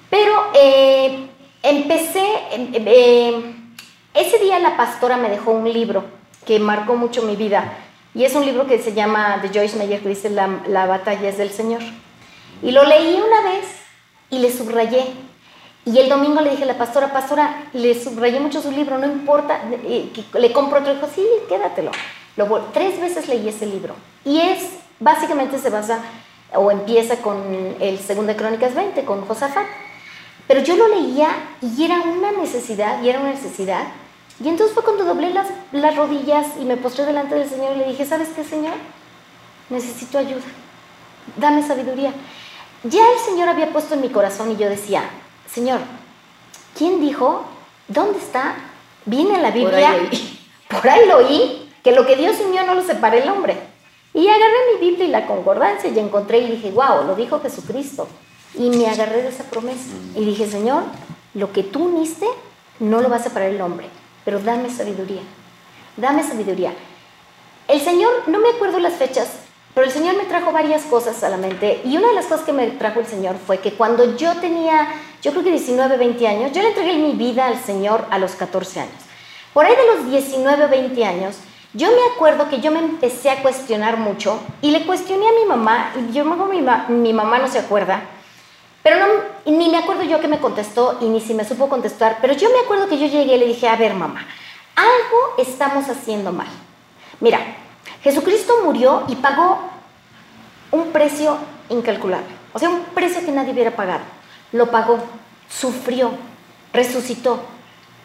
Pero 0.10 0.32
eh, 0.54 1.28
empecé, 1.64 2.24
eh, 2.52 3.56
ese 4.14 4.40
día 4.40 4.60
la 4.60 4.78
pastora 4.78 5.18
me 5.18 5.30
dejó 5.30 5.52
un 5.52 5.72
libro 5.72 6.04
que 6.46 6.60
marcó 6.60 6.96
mucho 6.96 7.24
mi 7.24 7.36
vida 7.36 7.74
y 8.14 8.26
es 8.26 8.36
un 8.36 8.46
libro 8.46 8.68
que 8.68 8.78
se 8.78 8.94
llama 8.94 9.38
de 9.38 9.50
Joyce 9.50 9.78
Meyer 9.78 10.02
que 10.02 10.10
dice 10.10 10.30
la, 10.30 10.60
la 10.68 10.86
batalla 10.86 11.30
es 11.30 11.38
del 11.38 11.50
Señor. 11.50 11.82
Y 12.62 12.72
lo 12.72 12.84
leí 12.84 13.16
una 13.16 13.52
vez 13.52 13.66
y 14.30 14.40
le 14.40 14.52
subrayé 14.52 15.06
y 15.86 15.98
el 15.98 16.08
domingo 16.08 16.42
le 16.42 16.52
dije 16.52 16.64
a 16.64 16.68
la 16.68 16.78
pastora, 16.78 17.12
pastora, 17.12 17.70
le 17.74 18.00
subrayé 18.00 18.40
mucho 18.40 18.62
su 18.62 18.70
libro, 18.70 18.98
no 19.00 19.06
importa, 19.06 19.62
le 20.34 20.52
compro 20.52 20.80
otro. 20.80 20.94
Dijo, 20.94 21.08
sí, 21.16 21.26
quédatelo 21.50 21.92
tres 22.74 23.00
veces 23.00 23.28
leí 23.28 23.48
ese 23.48 23.66
libro 23.66 23.96
y 24.26 24.40
es, 24.40 24.70
básicamente 25.00 25.60
se 25.60 25.70
basa 25.70 26.00
o 26.56 26.72
empieza 26.72 27.18
con 27.18 27.76
el 27.80 28.00
segundo 28.00 28.32
de 28.32 28.38
Crónicas 28.38 28.74
20, 28.74 29.04
con 29.06 29.26
Josafat. 29.26 29.66
Pero 30.48 30.62
yo 30.62 30.76
lo 30.76 30.88
leía 30.88 31.30
y 31.62 31.84
era 31.84 32.02
una 32.02 32.32
necesidad, 32.32 33.02
y 33.02 33.10
era 33.10 33.20
una 33.20 33.30
necesidad 33.30 33.86
Y 34.44 34.50
entonces 34.50 34.74
fue 34.74 34.84
cuando 34.84 35.06
doblé 35.06 35.34
las, 35.34 35.48
las 35.72 35.96
rodillas 35.96 36.48
y 36.60 36.66
me 36.66 36.76
postré 36.76 37.06
delante 37.06 37.36
del 37.36 37.50
Señor 37.50 37.76
y 37.76 37.80
le 37.80 37.88
dije, 37.88 38.06
¿sabes 38.06 38.30
qué, 38.36 38.44
Señor? 38.44 38.74
Necesito 39.70 40.18
ayuda. 40.18 40.44
Dame 41.38 41.66
sabiduría. 41.66 42.12
Ya 42.84 43.02
el 43.14 43.20
Señor 43.20 43.48
había 43.48 43.72
puesto 43.72 43.94
en 43.94 44.02
mi 44.02 44.10
corazón 44.10 44.52
y 44.52 44.58
yo 44.58 44.68
decía, 44.68 45.04
Señor, 45.50 45.80
¿quién 46.78 47.00
dijo? 47.00 47.46
¿Dónde 47.88 48.20
está? 48.20 48.56
Viene 49.06 49.36
en 49.36 49.42
la 49.42 49.52
Biblia. 49.52 49.92
Por 49.92 50.00
ahí. 50.02 50.40
Por 50.70 50.90
ahí 50.90 51.08
lo 51.08 51.18
oí, 51.18 51.63
que 51.84 51.92
lo 51.92 52.06
que 52.06 52.16
Dios 52.16 52.38
unió 52.40 52.64
no 52.66 52.76
lo 52.76 52.82
separe 52.82 53.22
el 53.22 53.30
hombre. 53.30 53.58
Y 54.14 54.28
agarré 54.28 54.54
mi 54.74 54.90
Biblia 54.90 55.06
y 55.06 55.10
la 55.10 55.26
concordancia 55.26 55.90
y 55.90 56.00
encontré 56.00 56.40
y 56.40 56.52
dije, 56.52 56.72
wow, 56.72 57.06
lo 57.06 57.16
dijo 57.16 57.42
Jesucristo. 57.42 58.08
Y 58.56 58.70
me 58.70 58.88
agarré 58.88 59.24
de 59.24 59.30
esa 59.30 59.44
promesa. 59.44 59.90
Y 60.16 60.24
dije, 60.24 60.48
Señor, 60.48 60.84
lo 61.34 61.52
que 61.52 61.64
tú 61.64 61.86
uniste 61.86 62.28
no 62.80 63.02
lo 63.02 63.10
va 63.10 63.18
a 63.18 63.24
separar 63.24 63.50
el 63.50 63.62
hombre, 63.62 63.88
pero 64.24 64.40
dame 64.40 64.70
sabiduría. 64.70 65.22
Dame 65.98 66.24
sabiduría. 66.24 66.74
El 67.68 67.82
Señor, 67.82 68.12
no 68.28 68.40
me 68.40 68.50
acuerdo 68.50 68.80
las 68.80 68.94
fechas, 68.94 69.30
pero 69.74 69.88
el 69.88 69.94
Señor 69.94 70.16
me 70.16 70.26
trajo 70.26 70.52
varias 70.52 70.84
cosas 70.84 71.24
a 71.24 71.30
la 71.30 71.38
mente. 71.38 71.82
Y 71.84 71.98
una 71.98 72.10
de 72.10 72.14
las 72.14 72.26
cosas 72.26 72.46
que 72.46 72.54
me 72.54 72.68
trajo 72.68 73.00
el 73.00 73.08
Señor 73.08 73.36
fue 73.38 73.60
que 73.60 73.74
cuando 73.74 74.16
yo 74.16 74.36
tenía, 74.36 74.94
yo 75.22 75.32
creo 75.32 75.44
que 75.44 75.52
19, 75.52 75.98
20 75.98 76.28
años, 76.28 76.52
yo 76.52 76.62
le 76.62 76.70
entregué 76.70 76.98
mi 76.98 77.14
vida 77.14 77.48
al 77.48 77.58
Señor 77.58 78.06
a 78.12 78.20
los 78.20 78.34
14 78.34 78.82
años. 78.82 78.94
Por 79.54 79.66
ahí 79.66 79.76
de 79.76 79.96
los 79.96 80.12
19, 80.12 80.68
20 80.68 81.06
años, 81.06 81.38
yo 81.74 81.90
me 81.90 82.14
acuerdo 82.14 82.50
que 82.50 82.62
yo 82.62 82.72
me 82.72 82.80
empecé 82.80 83.32
a 83.32 83.42
cuestionar 83.42 83.98
mucho 83.98 84.40
y 84.62 84.70
le 84.70 84.86
cuestioné 84.86 85.28
a 85.28 85.34
mi 85.34 85.46
mamá, 85.46 85.92
y 85.96 86.14
yo 86.14 86.24
mejor 86.24 86.50
mi, 86.50 86.62
mi 86.94 87.14
mamá 87.14 87.40
no 87.40 87.48
se 87.48 87.60
acuerda, 87.60 88.02
pero 88.84 88.98
ni 89.46 89.70
me 89.70 89.78
acuerdo 89.78 90.04
yo 90.04 90.20
que 90.20 90.28
me 90.28 90.40
contestó 90.40 91.00
y 91.02 91.06
ni 91.06 91.20
si 91.20 91.34
me 91.34 91.46
supo 91.46 91.70
contestar, 91.70 92.20
pero 92.22 92.34
yo 92.34 92.50
me 92.50 92.60
acuerdo 92.60 92.88
que 92.88 93.00
yo 93.00 93.08
llegué 93.08 93.36
y 93.36 93.40
le 93.40 93.48
dije, 93.48 93.68
a 93.68 93.76
ver 93.76 93.96
mamá, 93.96 94.26
algo 94.76 95.36
estamos 95.38 95.90
haciendo 95.90 96.32
mal. 96.32 96.48
Mira, 97.20 97.40
Jesucristo 98.04 98.54
murió 98.64 99.04
y 99.08 99.16
pagó 99.16 99.60
un 100.72 100.92
precio 100.92 101.38
incalculable, 101.70 102.28
o 102.54 102.60
sea, 102.60 102.70
un 102.70 102.84
precio 102.86 103.26
que 103.26 103.32
nadie 103.32 103.54
hubiera 103.54 103.72
pagado. 103.72 104.02
Lo 104.52 104.70
pagó, 104.70 105.00
sufrió, 105.50 106.12
resucitó. 106.72 107.40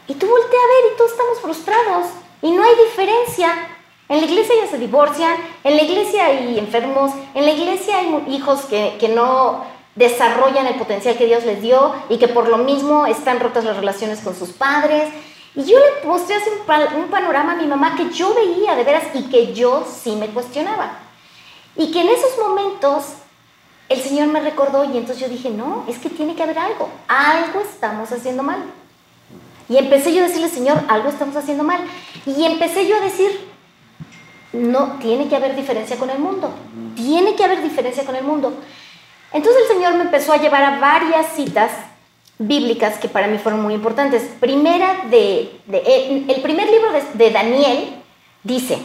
Y 0.07 0.15
tú 0.15 0.27
volteas 0.27 0.63
a 0.63 0.67
ver 0.67 0.93
y 0.93 0.97
todos 0.97 1.11
estamos 1.11 1.41
frustrados 1.41 2.07
y 2.42 2.50
no 2.50 2.62
hay 2.62 2.75
diferencia. 2.88 3.68
En 4.09 4.21
la 4.21 4.26
iglesia 4.26 4.54
ya 4.62 4.71
se 4.71 4.78
divorcian, 4.78 5.37
en 5.64 5.76
la 5.76 5.83
iglesia 5.83 6.26
hay 6.26 6.59
enfermos, 6.59 7.12
en 7.35 7.45
la 7.45 7.50
iglesia 7.50 7.99
hay 7.99 8.25
hijos 8.28 8.62
que, 8.62 8.97
que 8.99 9.09
no 9.09 9.64
desarrollan 9.97 10.66
el 10.66 10.76
potencial 10.76 11.16
que 11.16 11.26
Dios 11.26 11.45
les 11.45 11.61
dio 11.61 11.92
y 12.09 12.16
que 12.18 12.28
por 12.28 12.49
lo 12.49 12.59
mismo 12.59 13.07
están 13.07 13.40
rotas 13.40 13.64
las 13.64 13.76
relaciones 13.76 14.21
con 14.21 14.35
sus 14.35 14.50
padres. 14.50 15.11
Y 15.54 15.64
yo 15.64 15.76
le 15.78 16.07
mostré 16.09 16.37
así 16.37 16.49
un, 16.50 17.02
un 17.02 17.09
panorama 17.11 17.52
a 17.52 17.57
mi 17.57 17.66
mamá 17.66 17.97
que 17.97 18.09
yo 18.11 18.33
veía 18.33 18.76
de 18.76 18.85
veras 18.85 19.04
y 19.12 19.25
que 19.25 19.52
yo 19.52 19.85
sí 19.85 20.12
me 20.16 20.28
cuestionaba. 20.28 21.00
Y 21.76 21.90
que 21.90 22.00
en 22.00 22.09
esos 22.09 22.38
momentos 22.38 23.04
el 23.88 24.00
Señor 24.00 24.28
me 24.28 24.40
recordó 24.40 24.85
y 24.85 24.97
entonces 24.97 25.18
yo 25.18 25.28
dije, 25.28 25.50
no, 25.50 25.85
es 25.88 25.99
que 25.99 26.11
tiene 26.11 26.35
que 26.35 26.42
haber 26.42 26.59
algo, 26.59 26.88
algo 27.09 27.61
estamos 27.61 28.11
haciendo 28.12 28.42
mal. 28.42 28.62
Y 29.69 29.77
empecé 29.77 30.15
yo 30.15 30.25
a 30.25 30.29
decirle, 30.29 30.49
Señor, 30.49 30.83
algo 30.89 31.09
estamos 31.09 31.37
haciendo 31.37 31.65
mal. 31.65 31.81
Y 32.27 32.45
empecé 32.45 32.87
yo 32.87 32.97
a 32.97 33.01
decir, 33.01 33.31
no, 34.53 34.97
tiene 35.01 35.29
que 35.29 35.37
haber 35.37 35.55
diferencia 35.55 35.97
con 35.97 36.11
el 36.11 36.19
mundo, 36.19 36.51
tiene 36.97 37.35
que 37.35 37.45
haber 37.45 37.63
diferencia 37.63 38.05
con 38.05 38.17
el 38.17 38.25
mundo. 38.25 38.55
Entonces 39.33 39.63
el 39.63 39.77
Señor 39.77 39.95
me 39.95 40.03
empezó 40.05 40.33
a 40.33 40.39
llevar 40.39 40.65
a 40.65 40.79
varias 40.79 41.35
citas 41.35 41.71
bíblicas 42.39 42.99
que 42.99 43.09
para 43.09 43.27
mí 43.27 43.37
fueron 43.39 43.63
muy 43.63 43.75
importantes. 43.75 44.23
Primera 44.41 45.05
de, 45.11 45.61
eh, 45.71 46.25
el 46.29 46.41
primer 46.41 46.71
libro 46.71 46.93
de, 46.93 47.03
de 47.13 47.31
Daniel 47.31 48.03
dice 48.43 48.79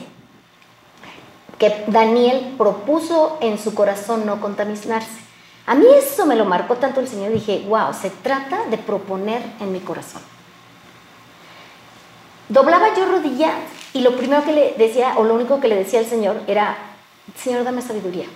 que 1.58 1.86
Daniel 1.88 2.56
propuso 2.58 3.38
en 3.40 3.58
su 3.58 3.74
corazón 3.74 4.25
no 4.25 4.42
contaminarse. 4.42 5.24
A 5.66 5.75
mí 5.75 5.86
eso 5.98 6.25
me 6.25 6.36
lo 6.36 6.44
marcó 6.44 6.75
tanto 6.75 7.00
el 7.00 7.08
Señor, 7.08 7.32
dije, 7.32 7.63
wow, 7.70 7.94
se 7.94 8.10
trata 8.10 8.66
de 8.66 8.78
proponer 8.78 9.42
en 9.62 9.72
mi 9.72 9.80
corazón. 9.80 10.22
Doblaba 12.53 12.93
yo 12.95 13.05
rodilla 13.07 13.51
y 13.93 14.01
lo 14.01 14.15
primero 14.15 14.45
que 14.45 14.53
le 14.53 14.75
decía, 14.77 15.15
o 15.17 15.24
lo 15.24 15.33
único 15.33 15.60
que 15.60 15.67
le 15.67 15.75
decía 15.75 15.98
al 15.98 16.05
Señor 16.05 16.39
era, 16.45 16.77
Señor, 17.36 17.63
dame 17.63 17.81
sabiduría. 17.81 18.27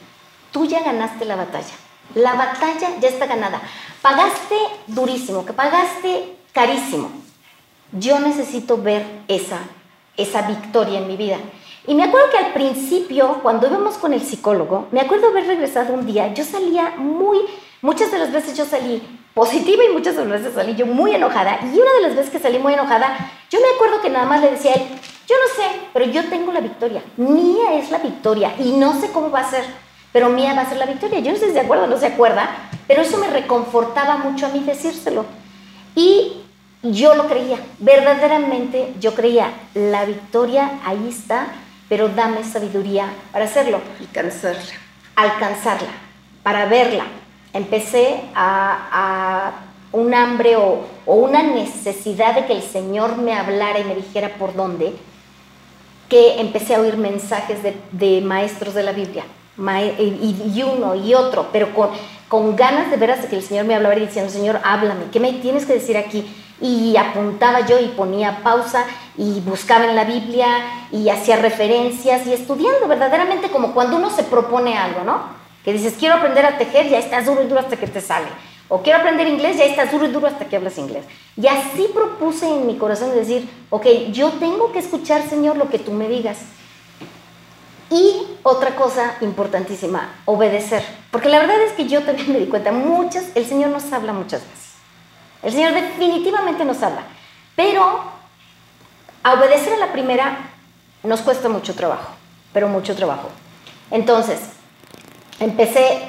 Tú 0.51 0.65
ya 0.65 0.81
ganaste 0.81 1.23
la 1.23 1.35
batalla. 1.35 1.75
La 2.15 2.33
batalla 2.33 2.97
ya 2.99 3.09
está 3.09 3.27
ganada. 3.27 3.61
Pagaste 4.01 4.55
durísimo, 4.87 5.45
que 5.45 5.53
pagaste 5.53 6.35
carísimo. 6.51 7.11
Yo 7.91 8.19
necesito 8.19 8.81
ver 8.81 9.05
esa, 9.27 9.59
esa 10.15 10.41
victoria 10.47 10.97
en 10.97 11.07
mi 11.07 11.15
vida. 11.15 11.37
Y 11.85 11.93
me 11.93 12.05
acuerdo 12.05 12.31
que 12.31 12.39
al 12.39 12.53
principio, 12.53 13.39
cuando 13.43 13.67
íbamos 13.67 13.99
con 13.99 14.13
el 14.13 14.23
psicólogo, 14.23 14.87
me 14.91 15.01
acuerdo 15.01 15.27
haber 15.27 15.45
regresado 15.45 15.93
un 15.93 16.07
día, 16.07 16.33
yo 16.33 16.43
salía 16.43 16.95
muy, 16.97 17.37
muchas 17.83 18.11
de 18.11 18.17
las 18.17 18.31
veces 18.31 18.57
yo 18.57 18.65
salí 18.65 19.03
positiva 19.37 19.83
y 19.83 19.93
muchas 19.93 20.15
veces 20.27 20.55
salí 20.55 20.73
yo 20.73 20.87
muy 20.87 21.13
enojada. 21.13 21.59
Y 21.61 21.79
una 21.79 21.93
de 21.93 22.01
las 22.01 22.15
veces 22.15 22.31
que 22.31 22.39
salí 22.39 22.57
muy 22.57 22.73
enojada, 22.73 23.15
yo 23.51 23.59
me 23.61 23.67
acuerdo 23.75 24.01
que 24.01 24.09
nada 24.09 24.25
más 24.25 24.41
le 24.41 24.49
decía 24.49 24.71
a 24.71 24.73
él, 24.73 24.81
yo 25.27 25.35
no 25.35 25.55
sé, 25.55 25.79
pero 25.93 26.05
yo 26.05 26.27
tengo 26.27 26.51
la 26.51 26.59
victoria. 26.59 27.03
Mía 27.17 27.75
es 27.75 27.91
la 27.91 27.99
victoria 27.99 28.55
y 28.57 28.71
no 28.71 28.99
sé 28.99 29.11
cómo 29.11 29.29
va 29.29 29.41
a 29.41 29.49
ser, 29.49 29.63
pero 30.11 30.29
mía 30.29 30.55
va 30.55 30.63
a 30.63 30.69
ser 30.69 30.79
la 30.79 30.87
victoria. 30.87 31.19
Yo 31.19 31.31
no 31.31 31.37
sé 31.37 31.45
si 31.45 31.53
se 31.53 31.59
acuerda 31.59 31.83
o 31.83 31.87
no 31.87 31.99
se 31.99 32.07
acuerda, 32.07 32.49
pero 32.87 33.03
eso 33.03 33.19
me 33.19 33.27
reconfortaba 33.27 34.17
mucho 34.17 34.47
a 34.47 34.49
mí 34.49 34.63
decírselo. 34.65 35.23
Y 35.93 36.41
yo 36.81 37.13
lo 37.13 37.27
creía, 37.27 37.59
verdaderamente 37.77 38.95
yo 38.99 39.13
creía, 39.13 39.51
la 39.75 40.05
victoria 40.05 40.79
ahí 40.83 41.09
está, 41.09 41.45
pero 41.87 42.09
dame 42.09 42.43
sabiduría 42.43 43.07
para 43.31 43.45
hacerlo 43.45 43.81
Alcanzarla. 43.99 44.63
alcanzarla, 45.15 45.89
para 46.41 46.65
verla. 46.65 47.05
Empecé 47.57 48.21
a, 48.35 49.51
un 49.91 50.13
hambre 50.13 50.55
o, 50.57 50.85
una 51.07 51.41
necesidad 51.41 52.35
de 52.35 52.45
que 52.45 52.53
el 52.53 52.61
Señor 52.61 53.17
me 53.17 53.33
hablara 53.33 53.79
y 53.79 53.83
me 53.83 53.95
dijera 53.95 54.35
por 54.37 54.55
dónde, 54.55 54.93
que 56.07 56.39
empecé 56.39 56.75
a 56.75 56.81
oír 56.81 56.97
mensajes 56.97 57.57
de, 57.91 58.21
maestros 58.21 58.75
de 58.75 58.83
la 58.83 58.91
Biblia, 58.91 59.23
y, 59.57 60.63
uno 60.63 60.93
y 60.93 61.15
otro, 61.15 61.47
pero 61.51 61.73
con, 61.73 61.89
con 62.27 62.55
ganas 62.55 62.91
de 62.91 62.97
veras 62.97 63.23
de 63.23 63.27
que 63.27 63.37
el 63.37 63.43
Señor 63.43 63.65
me 63.65 63.73
hablara 63.73 63.97
y 63.97 64.05
diciendo, 64.05 64.31
Señor, 64.31 64.59
háblame, 64.63 65.05
¿qué 65.11 65.19
me 65.19 65.33
tienes 65.33 65.65
que 65.65 65.73
decir 65.73 65.97
aquí? 65.97 66.31
Y 66.61 66.95
apuntaba 66.95 67.65
yo 67.65 67.79
y 67.79 67.87
ponía 67.87 68.43
pausa 68.43 68.85
y 69.17 69.39
buscaba 69.39 69.85
en 69.85 69.95
la 69.95 70.03
Biblia 70.03 70.47
y 70.91 71.09
hacía 71.09 71.37
referencias 71.37 72.27
y 72.27 72.33
estudiando 72.33 72.87
verdaderamente 72.87 73.49
como 73.49 73.73
cuando 73.73 73.97
uno 73.97 74.11
se 74.11 74.23
propone 74.23 74.77
algo, 74.77 75.03
¿no? 75.03 75.46
Que 75.67 75.73
dices, 75.73 75.95
quiero 75.99 76.15
aprender 76.15 76.45
a 76.45 76.57
tejer, 76.57 76.87
ya 76.87 76.97
estás 76.97 77.25
duro 77.25 77.43
y 77.43 77.47
duro 77.47 77.59
hasta 77.59 77.75
que 77.75 77.87
te 77.87 77.99
sale. 77.99 78.27
O 78.69 78.81
quiero 78.81 78.99
aprender 78.99 79.27
inglés, 79.27 79.57
ya 79.57 79.65
estás 79.65 79.91
duro 79.91 80.05
y 80.05 80.11
duro 80.13 80.25
hasta 80.25 80.45
que 80.45 80.55
hablas 80.55 80.77
inglés. 80.77 81.03
Y 81.35 81.45
así 81.47 81.89
propuse 81.93 82.47
en 82.47 82.65
mi 82.65 82.77
corazón 82.77 83.13
decir, 83.13 83.49
ok, 83.69 83.85
yo 84.13 84.29
tengo 84.39 84.71
que 84.71 84.79
escuchar, 84.79 85.27
Señor, 85.27 85.57
lo 85.57 85.67
que 85.67 85.77
tú 85.77 85.91
me 85.91 86.07
digas. 86.07 86.37
Y 87.89 88.27
otra 88.43 88.77
cosa 88.77 89.17
importantísima, 89.19 90.15
obedecer. 90.23 90.85
Porque 91.11 91.27
la 91.27 91.39
verdad 91.39 91.61
es 91.61 91.73
que 91.73 91.85
yo 91.85 92.01
también 92.01 92.31
me 92.31 92.39
di 92.39 92.45
cuenta, 92.45 92.71
muchas, 92.71 93.25
el 93.35 93.45
Señor 93.45 93.71
nos 93.71 93.91
habla 93.91 94.13
muchas 94.13 94.43
veces. 94.43 94.75
El 95.43 95.51
Señor 95.51 95.73
definitivamente 95.73 96.63
nos 96.63 96.81
habla. 96.81 97.01
Pero 97.57 98.03
a 99.21 99.33
obedecer 99.33 99.73
a 99.73 99.85
la 99.85 99.91
primera 99.91 100.49
nos 101.03 101.19
cuesta 101.19 101.49
mucho 101.49 101.75
trabajo, 101.75 102.13
pero 102.53 102.69
mucho 102.69 102.95
trabajo. 102.95 103.27
Entonces, 103.91 104.39
empecé, 105.39 105.99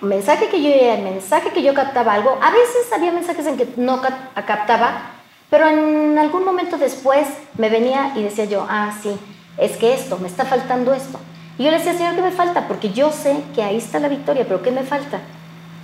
mensaje 0.00 0.48
que 0.48 0.62
yo 0.62 0.70
el 0.70 1.02
mensaje 1.02 1.50
que 1.50 1.62
yo 1.62 1.74
captaba 1.74 2.14
algo, 2.14 2.38
a 2.42 2.50
veces 2.50 2.92
había 2.94 3.12
mensajes 3.12 3.46
en 3.46 3.56
que 3.56 3.68
no 3.76 4.00
cap- 4.00 4.34
captaba, 4.46 5.12
pero 5.50 5.68
en 5.68 6.18
algún 6.18 6.44
momento 6.44 6.76
después 6.78 7.26
me 7.56 7.68
venía 7.70 8.12
y 8.14 8.22
decía 8.22 8.44
yo, 8.44 8.66
ah, 8.68 8.92
sí, 9.02 9.10
es 9.56 9.76
que 9.76 9.94
esto, 9.94 10.18
me 10.18 10.28
está 10.28 10.44
faltando 10.44 10.92
esto. 10.94 11.18
Y 11.58 11.64
yo 11.64 11.70
le 11.70 11.78
decía, 11.78 11.94
Señor, 11.94 12.14
¿qué 12.14 12.22
me 12.22 12.30
falta? 12.30 12.68
Porque 12.68 12.90
yo 12.90 13.10
sé 13.10 13.42
que 13.54 13.62
ahí 13.62 13.78
está 13.78 13.98
la 13.98 14.08
victoria, 14.08 14.44
pero 14.46 14.62
¿qué 14.62 14.70
me 14.70 14.82
falta? 14.84 15.20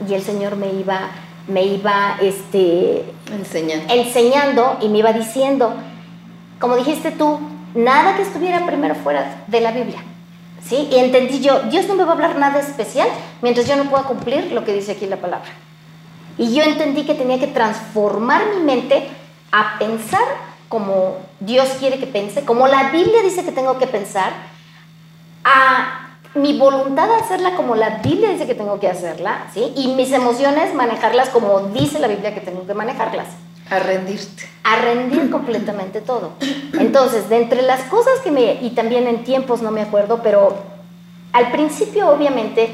Y 0.09 0.15
el 0.15 0.23
Señor 0.23 0.55
me 0.57 0.69
iba, 0.73 1.09
me 1.49 1.65
iba, 1.65 2.17
este, 2.21 3.05
Enseñando. 3.33 3.93
enseñando 3.93 4.77
y 4.81 4.89
me 4.89 4.99
iba 4.99 5.13
diciendo, 5.13 5.75
como 6.61 6.77
dijiste 6.77 7.11
tú, 7.11 7.41
nada 7.75 8.15
que 8.17 8.23
estuviera 8.23 8.65
primero 8.67 8.95
fuera 8.95 9.43
de 9.49 9.61
la 9.61 9.73
Biblia. 9.73 10.01
¿Sí? 10.67 10.89
Y 10.91 10.97
entendí 10.97 11.41
yo, 11.41 11.61
Dios 11.65 11.87
no 11.89 11.95
me 11.95 12.05
va 12.05 12.11
a 12.11 12.15
hablar 12.15 12.37
nada 12.37 12.59
especial 12.59 13.09
mientras 13.43 13.67
yo 13.67 13.77
no 13.77 13.85
pueda 13.85 14.05
cumplir 14.05 14.51
lo 14.53 14.65
que 14.65 14.73
dice 14.73 14.93
aquí 14.93 15.07
la 15.07 15.19
palabra. 15.19 15.51
Y 16.39 16.55
yo 16.55 16.63
entendí 16.63 17.05
que 17.05 17.15
tenía 17.15 17.39
que 17.39 17.47
transformar 17.47 18.43
mi 18.57 18.65
mente 18.65 19.09
a 19.53 19.79
pensar 19.79 20.25
como 20.69 21.19
Dios 21.39 21.69
quiere 21.79 21.99
que 21.99 22.07
pense, 22.07 22.45
como 22.45 22.67
la 22.67 22.91
Biblia 22.91 23.23
dice 23.23 23.45
que 23.45 23.53
tengo 23.53 23.79
que 23.79 23.87
pensar, 23.87 24.33
a 25.45 26.17
mi 26.35 26.59
voluntad 26.59 27.07
de 27.07 27.15
hacerla 27.15 27.55
como 27.55 27.77
la 27.77 27.99
Biblia 27.99 28.31
dice 28.31 28.47
que 28.47 28.55
tengo 28.55 28.81
que 28.81 28.89
hacerla, 28.89 29.47
¿sí? 29.53 29.73
Y 29.77 29.89
mis 29.89 30.11
emociones 30.11 30.75
manejarlas 30.75 31.29
como 31.29 31.61
dice 31.69 32.01
la 32.01 32.09
Biblia 32.09 32.35
que 32.35 32.41
tengo 32.41 32.67
que 32.67 32.75
manejarlas. 32.75 33.29
A 33.71 33.79
rendirte. 33.79 34.45
A 34.63 34.77
rendir 34.77 35.31
completamente 35.31 36.01
todo. 36.01 36.33
Entonces, 36.79 37.29
de 37.29 37.39
entre 37.39 37.63
las 37.63 37.83
cosas 37.85 38.19
que 38.23 38.31
me, 38.31 38.55
y 38.63 38.71
también 38.71 39.07
en 39.07 39.25
tiempos 39.25 39.63
no 39.63 39.71
me 39.71 39.83
acuerdo, 39.83 40.21
pero 40.23 40.57
al 41.33 41.51
principio 41.51 42.09
obviamente 42.11 42.71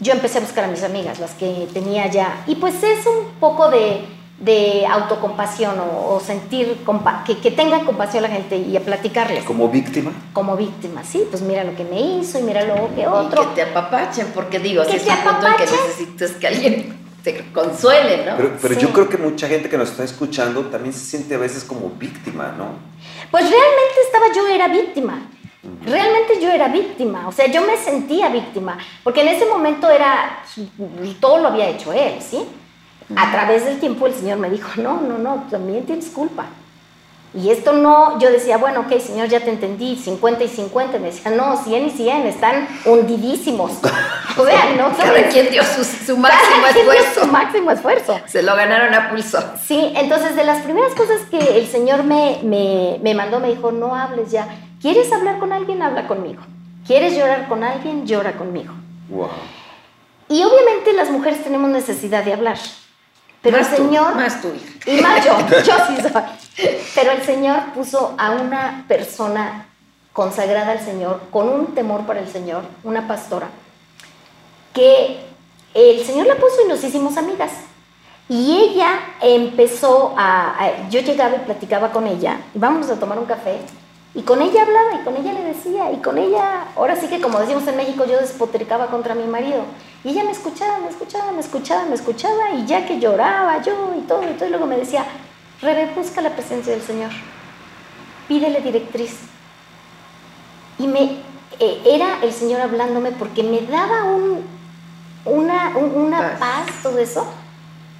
yo 0.00 0.12
empecé 0.12 0.38
a 0.38 0.40
buscar 0.40 0.64
a 0.64 0.68
mis 0.68 0.82
amigas, 0.82 1.18
las 1.18 1.32
que 1.32 1.68
tenía 1.74 2.06
ya, 2.06 2.42
y 2.46 2.54
pues 2.54 2.82
es 2.82 3.04
un 3.06 3.32
poco 3.38 3.70
de, 3.70 4.06
de 4.40 4.86
autocompasión 4.86 5.78
o, 5.78 6.14
o 6.14 6.20
sentir 6.20 6.78
compa 6.84 7.22
que, 7.24 7.38
que 7.38 7.50
tengan 7.50 7.84
compasión 7.84 8.22
la 8.22 8.30
gente 8.30 8.56
y 8.56 8.76
a 8.76 8.80
platicarles. 8.80 9.44
¿Como 9.44 9.68
víctima? 9.68 10.12
Como 10.32 10.56
víctima, 10.56 11.02
sí, 11.04 11.26
pues 11.28 11.42
mira 11.42 11.64
lo 11.64 11.76
que 11.76 11.84
me 11.84 12.00
hizo 12.00 12.38
y 12.38 12.42
mira 12.42 12.64
lo 12.64 12.94
que 12.94 13.06
otro. 13.06 13.42
Y 13.42 13.46
que 13.48 13.54
te 13.56 13.62
apapachen, 13.62 14.28
porque 14.34 14.58
digo, 14.58 14.82
Que 14.84 14.92
si 14.92 14.96
es 14.96 15.04
te 15.04 15.10
un 15.10 15.18
punto 15.18 15.46
en 15.46 15.56
que 15.56 15.64
necesitas 15.64 16.30
que 16.32 16.46
alguien 16.46 16.99
te 17.22 17.52
consuele, 17.52 18.24
¿no? 18.24 18.36
Pero, 18.36 18.56
pero 18.60 18.74
Sí. 18.74 18.80
yo 18.80 18.92
creo 18.92 19.08
que 19.08 19.16
mucha 19.16 19.48
gente 19.48 19.68
que 19.68 19.76
nos 19.78 19.90
está 19.90 20.04
escuchando 20.04 20.62
también 20.66 20.92
se 20.92 21.00
siente 21.04 21.34
a 21.34 21.38
veces 21.38 21.64
como 21.64 21.90
víctima, 21.90 22.54
¿no? 22.56 22.66
Pues 23.30 23.44
realmente 23.44 23.94
estaba 24.06 24.26
yo 24.34 24.46
era 24.48 24.68
víctima. 24.68 25.22
Realmente 25.84 26.40
yo 26.40 26.50
era 26.50 26.68
víctima, 26.68 27.28
o 27.28 27.32
sea, 27.32 27.46
yo 27.46 27.60
me 27.66 27.76
sentía 27.76 28.30
víctima, 28.30 28.78
porque 29.04 29.20
en 29.20 29.28
ese 29.28 29.44
momento 29.44 29.90
era, 29.90 30.42
todo 31.20 31.38
lo 31.38 31.48
había 31.48 31.68
hecho 31.68 31.92
él, 31.92 32.14
¿sí? 32.20 32.46
A 33.14 33.30
través 33.30 33.66
del 33.66 33.78
tiempo 33.78 34.06
el 34.06 34.14
Señor 34.14 34.38
me 34.38 34.48
dijo, 34.48 34.70
no, 34.80 35.02
no, 35.02 35.18
no, 35.18 35.46
también 35.50 35.84
tienes 35.84 36.06
culpa. 36.06 36.46
Y 37.34 37.50
esto 37.50 37.72
no, 37.74 38.18
yo 38.18 38.30
decía, 38.30 38.56
bueno, 38.56 38.80
ok, 38.80 38.98
Señor, 39.00 39.28
ya 39.28 39.40
te 39.40 39.50
entendí, 39.50 39.96
50 39.96 40.42
y 40.44 40.48
50. 40.48 40.98
Me 40.98 41.06
decía, 41.12 41.30
no, 41.30 41.62
100 41.62 41.86
y 41.86 41.90
100, 41.90 42.26
están 42.26 42.66
hundidísimos. 42.86 43.72
Sea, 44.46 44.72
no 44.76 44.88
Cada 44.96 45.06
sabes. 45.06 45.32
quien 45.32 45.50
dio 45.50 45.62
su, 45.64 45.84
su 45.84 46.16
máximo 46.16 46.62
Cada 46.62 46.72
quien 46.72 46.84
dio 46.84 46.92
esfuerzo. 46.94 47.20
Su 47.20 47.26
máximo 47.32 47.70
esfuerzo. 47.70 48.20
Se 48.26 48.42
lo 48.42 48.54
ganaron 48.56 48.94
a 48.94 49.10
pulso. 49.10 49.38
Sí, 49.64 49.92
entonces 49.96 50.36
de 50.36 50.44
las 50.44 50.62
primeras 50.62 50.94
cosas 50.94 51.20
que 51.30 51.38
el 51.58 51.66
Señor 51.66 52.04
me, 52.04 52.40
me, 52.42 52.98
me 53.02 53.14
mandó, 53.14 53.40
me 53.40 53.48
dijo, 53.48 53.72
no 53.72 53.94
hables 53.94 54.30
ya. 54.30 54.48
¿Quieres 54.80 55.12
hablar 55.12 55.38
con 55.38 55.52
alguien? 55.52 55.82
Habla 55.82 56.06
conmigo. 56.06 56.42
¿Quieres 56.86 57.16
llorar 57.16 57.48
con 57.48 57.62
alguien? 57.64 58.06
Llora 58.06 58.32
conmigo. 58.32 58.72
Wow. 59.08 59.28
Y 60.28 60.42
obviamente 60.44 60.92
las 60.92 61.10
mujeres 61.10 61.42
tenemos 61.44 61.70
necesidad 61.70 62.24
de 62.24 62.32
hablar. 62.32 62.56
Pero 63.42 63.58
Más 63.58 63.70
el 63.70 63.76
tú, 63.76 63.84
Señor... 63.84 64.14
más 64.16 64.40
tú. 64.42 64.52
Y 64.86 65.00
más 65.00 65.24
yo, 65.24 65.32
yo 65.64 65.74
sí 65.88 65.96
soy. 66.02 66.22
Pero 66.94 67.12
el 67.12 67.22
Señor 67.22 67.58
puso 67.74 68.14
a 68.18 68.30
una 68.32 68.84
persona 68.86 69.66
consagrada 70.12 70.72
al 70.72 70.80
Señor, 70.80 71.20
con 71.30 71.48
un 71.48 71.74
temor 71.74 72.02
para 72.06 72.20
el 72.20 72.28
Señor, 72.28 72.64
una 72.84 73.06
pastora, 73.08 73.48
que 74.72 75.20
el 75.74 76.04
Señor 76.04 76.26
la 76.26 76.36
puso 76.36 76.56
y 76.64 76.68
nos 76.68 76.82
hicimos 76.82 77.16
amigas. 77.16 77.52
Y 78.28 78.56
ella 78.56 79.00
empezó 79.20 80.14
a, 80.16 80.88
yo 80.88 81.00
llegaba 81.00 81.36
y 81.36 81.40
platicaba 81.40 81.90
con 81.90 82.06
ella, 82.06 82.40
vámonos 82.54 82.88
a 82.90 83.00
tomar 83.00 83.18
un 83.18 83.26
café, 83.26 83.58
y 84.14 84.22
con 84.22 84.40
ella 84.42 84.62
hablaba, 84.62 85.00
y 85.00 85.04
con 85.04 85.16
ella 85.16 85.32
le 85.32 85.44
decía, 85.44 85.90
y 85.92 85.96
con 85.96 86.18
ella, 86.18 86.66
ahora 86.76 86.96
sí 86.96 87.06
que 87.08 87.20
como 87.20 87.38
decimos 87.38 87.66
en 87.66 87.76
México, 87.76 88.04
yo 88.06 88.18
despotricaba 88.18 88.86
contra 88.86 89.14
mi 89.14 89.24
marido. 89.24 89.62
Y 90.04 90.10
ella 90.10 90.24
me 90.24 90.32
escuchaba, 90.32 90.78
me 90.78 90.88
escuchaba, 90.88 91.32
me 91.32 91.40
escuchaba, 91.40 91.84
me 91.86 91.94
escuchaba, 91.94 92.50
y 92.56 92.66
ya 92.66 92.86
que 92.86 92.98
lloraba 92.98 93.62
yo 93.62 93.94
y 93.96 94.02
todo, 94.02 94.22
y 94.22 94.34
todo, 94.34 94.46
y 94.46 94.50
luego 94.50 94.66
me 94.66 94.76
decía, 94.76 95.04
Rebe, 95.62 95.92
busca 95.94 96.20
la 96.22 96.30
presencia 96.30 96.72
del 96.72 96.82
Señor, 96.82 97.10
pídele 98.26 98.60
directriz. 98.60 99.16
Y 100.78 100.86
me, 100.86 101.02
eh, 101.58 101.82
era 101.84 102.18
el 102.22 102.32
Señor 102.32 102.60
hablándome 102.60 103.12
porque 103.12 103.42
me 103.42 103.60
daba 103.62 104.04
un, 104.04 104.44
una, 105.24 105.72
un- 105.76 105.92
una 106.06 106.18
Paz. 106.18 106.38
paz, 106.38 106.66
todo 106.82 106.98
eso. 106.98 107.26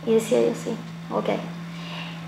Y 0.07 0.15
decía 0.15 0.41
yo, 0.41 0.53
sí, 0.65 0.75
ok. 1.13 1.29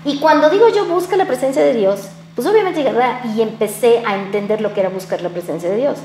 Y 0.05 0.19
cuando 0.19 0.49
digo 0.49 0.67
yo 0.69 0.85
busca 0.85 1.15
la 1.15 1.25
presencia 1.25 1.61
de 1.63 1.73
Dios, 1.73 2.09
pues 2.35 2.47
obviamente 2.47 2.83
¿verdad? 2.83 3.19
y 3.35 3.41
empecé 3.41 4.03
a 4.05 4.15
entender 4.15 4.59
lo 4.61 4.73
que 4.73 4.81
era 4.81 4.89
buscar 4.89 5.21
la 5.21 5.29
presencia 5.29 5.69
de 5.69 5.77
Dios. 5.77 5.97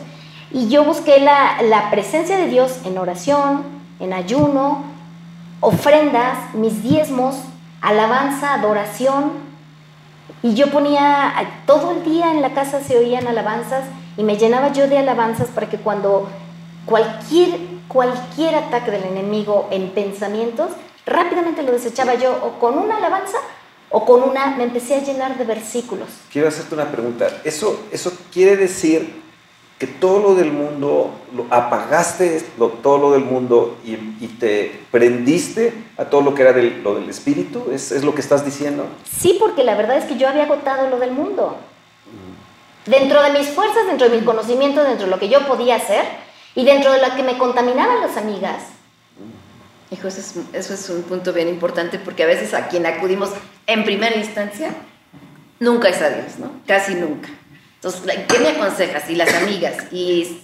Y 0.51 0.69
yo 0.69 0.85
busqué 0.85 1.21
la, 1.21 1.61
la 1.63 1.91
presencia 1.91 2.37
de 2.37 2.47
Dios 2.47 2.79
en 2.85 2.97
oración, 2.99 3.63
en 4.01 4.13
ayuno, 4.13 4.85
ofrendas, 5.61 6.39
mis 6.55 6.83
diezmos, 6.83 7.37
alabanza, 7.81 8.55
adoración. 8.55 9.33
Y 10.43 10.55
yo 10.55 10.71
ponía, 10.71 11.35
todo 11.67 11.91
el 11.93 12.05
día 12.05 12.31
en 12.31 12.41
la 12.41 12.55
casa 12.55 12.81
se 12.81 12.97
oían 12.97 13.27
alabanzas 13.27 13.85
y 14.17 14.23
me 14.23 14.37
llenaba 14.37 14.73
yo 14.73 14.87
de 14.89 14.99
alabanzas 14.99 15.49
para 15.49 15.69
que 15.69 15.79
cuando 15.79 16.29
cualquier, 16.87 17.59
cualquier 17.89 18.55
ataque 18.55 18.91
del 18.91 19.05
enemigo 19.05 19.69
en 19.71 19.91
pensamientos, 19.91 20.71
rápidamente 21.07 21.63
lo 21.63 21.73
desechaba 21.73 22.15
yo 22.15 22.33
o 22.45 22.59
con 22.61 22.77
una 22.79 22.97
alabanza 22.99 23.39
o 23.91 24.05
con 24.05 24.23
una, 24.23 24.55
me 24.57 24.65
empecé 24.65 24.97
a 24.97 25.03
llenar 25.03 25.39
de 25.39 25.45
versículos. 25.45 26.09
Quiero 26.31 26.49
hacerte 26.49 26.75
una 26.75 26.91
pregunta. 26.93 27.29
¿Eso, 27.45 27.85
eso 27.91 28.13
quiere 28.33 28.57
decir 28.57 29.23
que 29.79 29.87
todo 29.87 30.19
lo 30.21 30.35
del 30.35 30.53
mundo, 30.53 31.11
lo 31.35 31.47
apagaste 31.51 32.45
lo- 32.59 32.69
todo 32.69 32.99
lo 32.99 33.11
del 33.13 33.25
mundo 33.25 33.79
y, 33.85 33.93
y 33.93 34.37
te 34.39 34.81
prendiste 34.91 35.73
a 35.97 36.05
todo 36.05 36.21
lo 36.21 36.35
que 36.35 36.43
era 36.43 36.53
del, 36.53 36.83
lo 36.83 36.97
del 36.97 37.09
espíritu? 37.09 37.69
¿Es, 37.73 37.91
¿Es 37.93 38.05
lo 38.05 38.15
que 38.15 38.21
estás 38.21 38.45
diciendo? 38.45 38.85
Sí, 39.11 39.37
porque 39.41 39.65
la 39.65 39.75
verdad 39.77 39.97
es 39.97 40.05
que 40.05 40.17
yo 40.19 40.29
había 40.29 40.43
agotado 40.45 40.91
lo 40.91 40.99
del 40.99 41.13
mundo. 41.13 41.57
Dentro 42.87 43.23
de 43.23 43.31
mis 43.39 43.49
fuerzas, 43.49 43.87
dentro 43.87 44.09
de 44.09 44.19
mi 44.19 44.25
conocimiento, 44.25 44.83
dentro 44.83 45.05
de 45.07 45.11
lo 45.11 45.19
que 45.19 45.29
yo 45.29 45.47
podía 45.47 45.77
hacer 45.77 46.05
y 46.55 46.65
dentro 46.65 46.93
de 46.93 47.07
lo 47.07 47.15
que 47.15 47.23
me 47.23 47.39
contaminaban 47.39 48.01
las 48.01 48.17
amigas. 48.17 48.63
Hijo, 49.91 50.09
eso 50.09 50.21
es, 50.21 50.35
eso 50.53 50.75
es 50.75 50.91
un 50.91 51.03
punto 51.03 51.33
bien 51.33 51.49
importante 51.49 51.99
porque 51.99 52.25
a 52.25 52.27
veces 52.27 52.53
a 52.53 52.69
quien 52.69 52.85
acudimos 52.85 53.31
en 53.67 53.85
primera 53.85 54.17
instancia 54.17 54.71
nunca 55.61 55.89
es 55.89 56.01
a 56.03 56.11
Dios, 56.11 56.39
¿no? 56.39 56.53
Casi 56.67 56.95
nunca. 56.95 57.29
Entonces, 57.77 58.03
¿qué 58.29 58.39
me 58.41 58.49
aconsejas? 58.49 59.09
Y 59.09 59.15
las 59.15 59.33
amigas, 59.35 59.77
y 59.93 60.43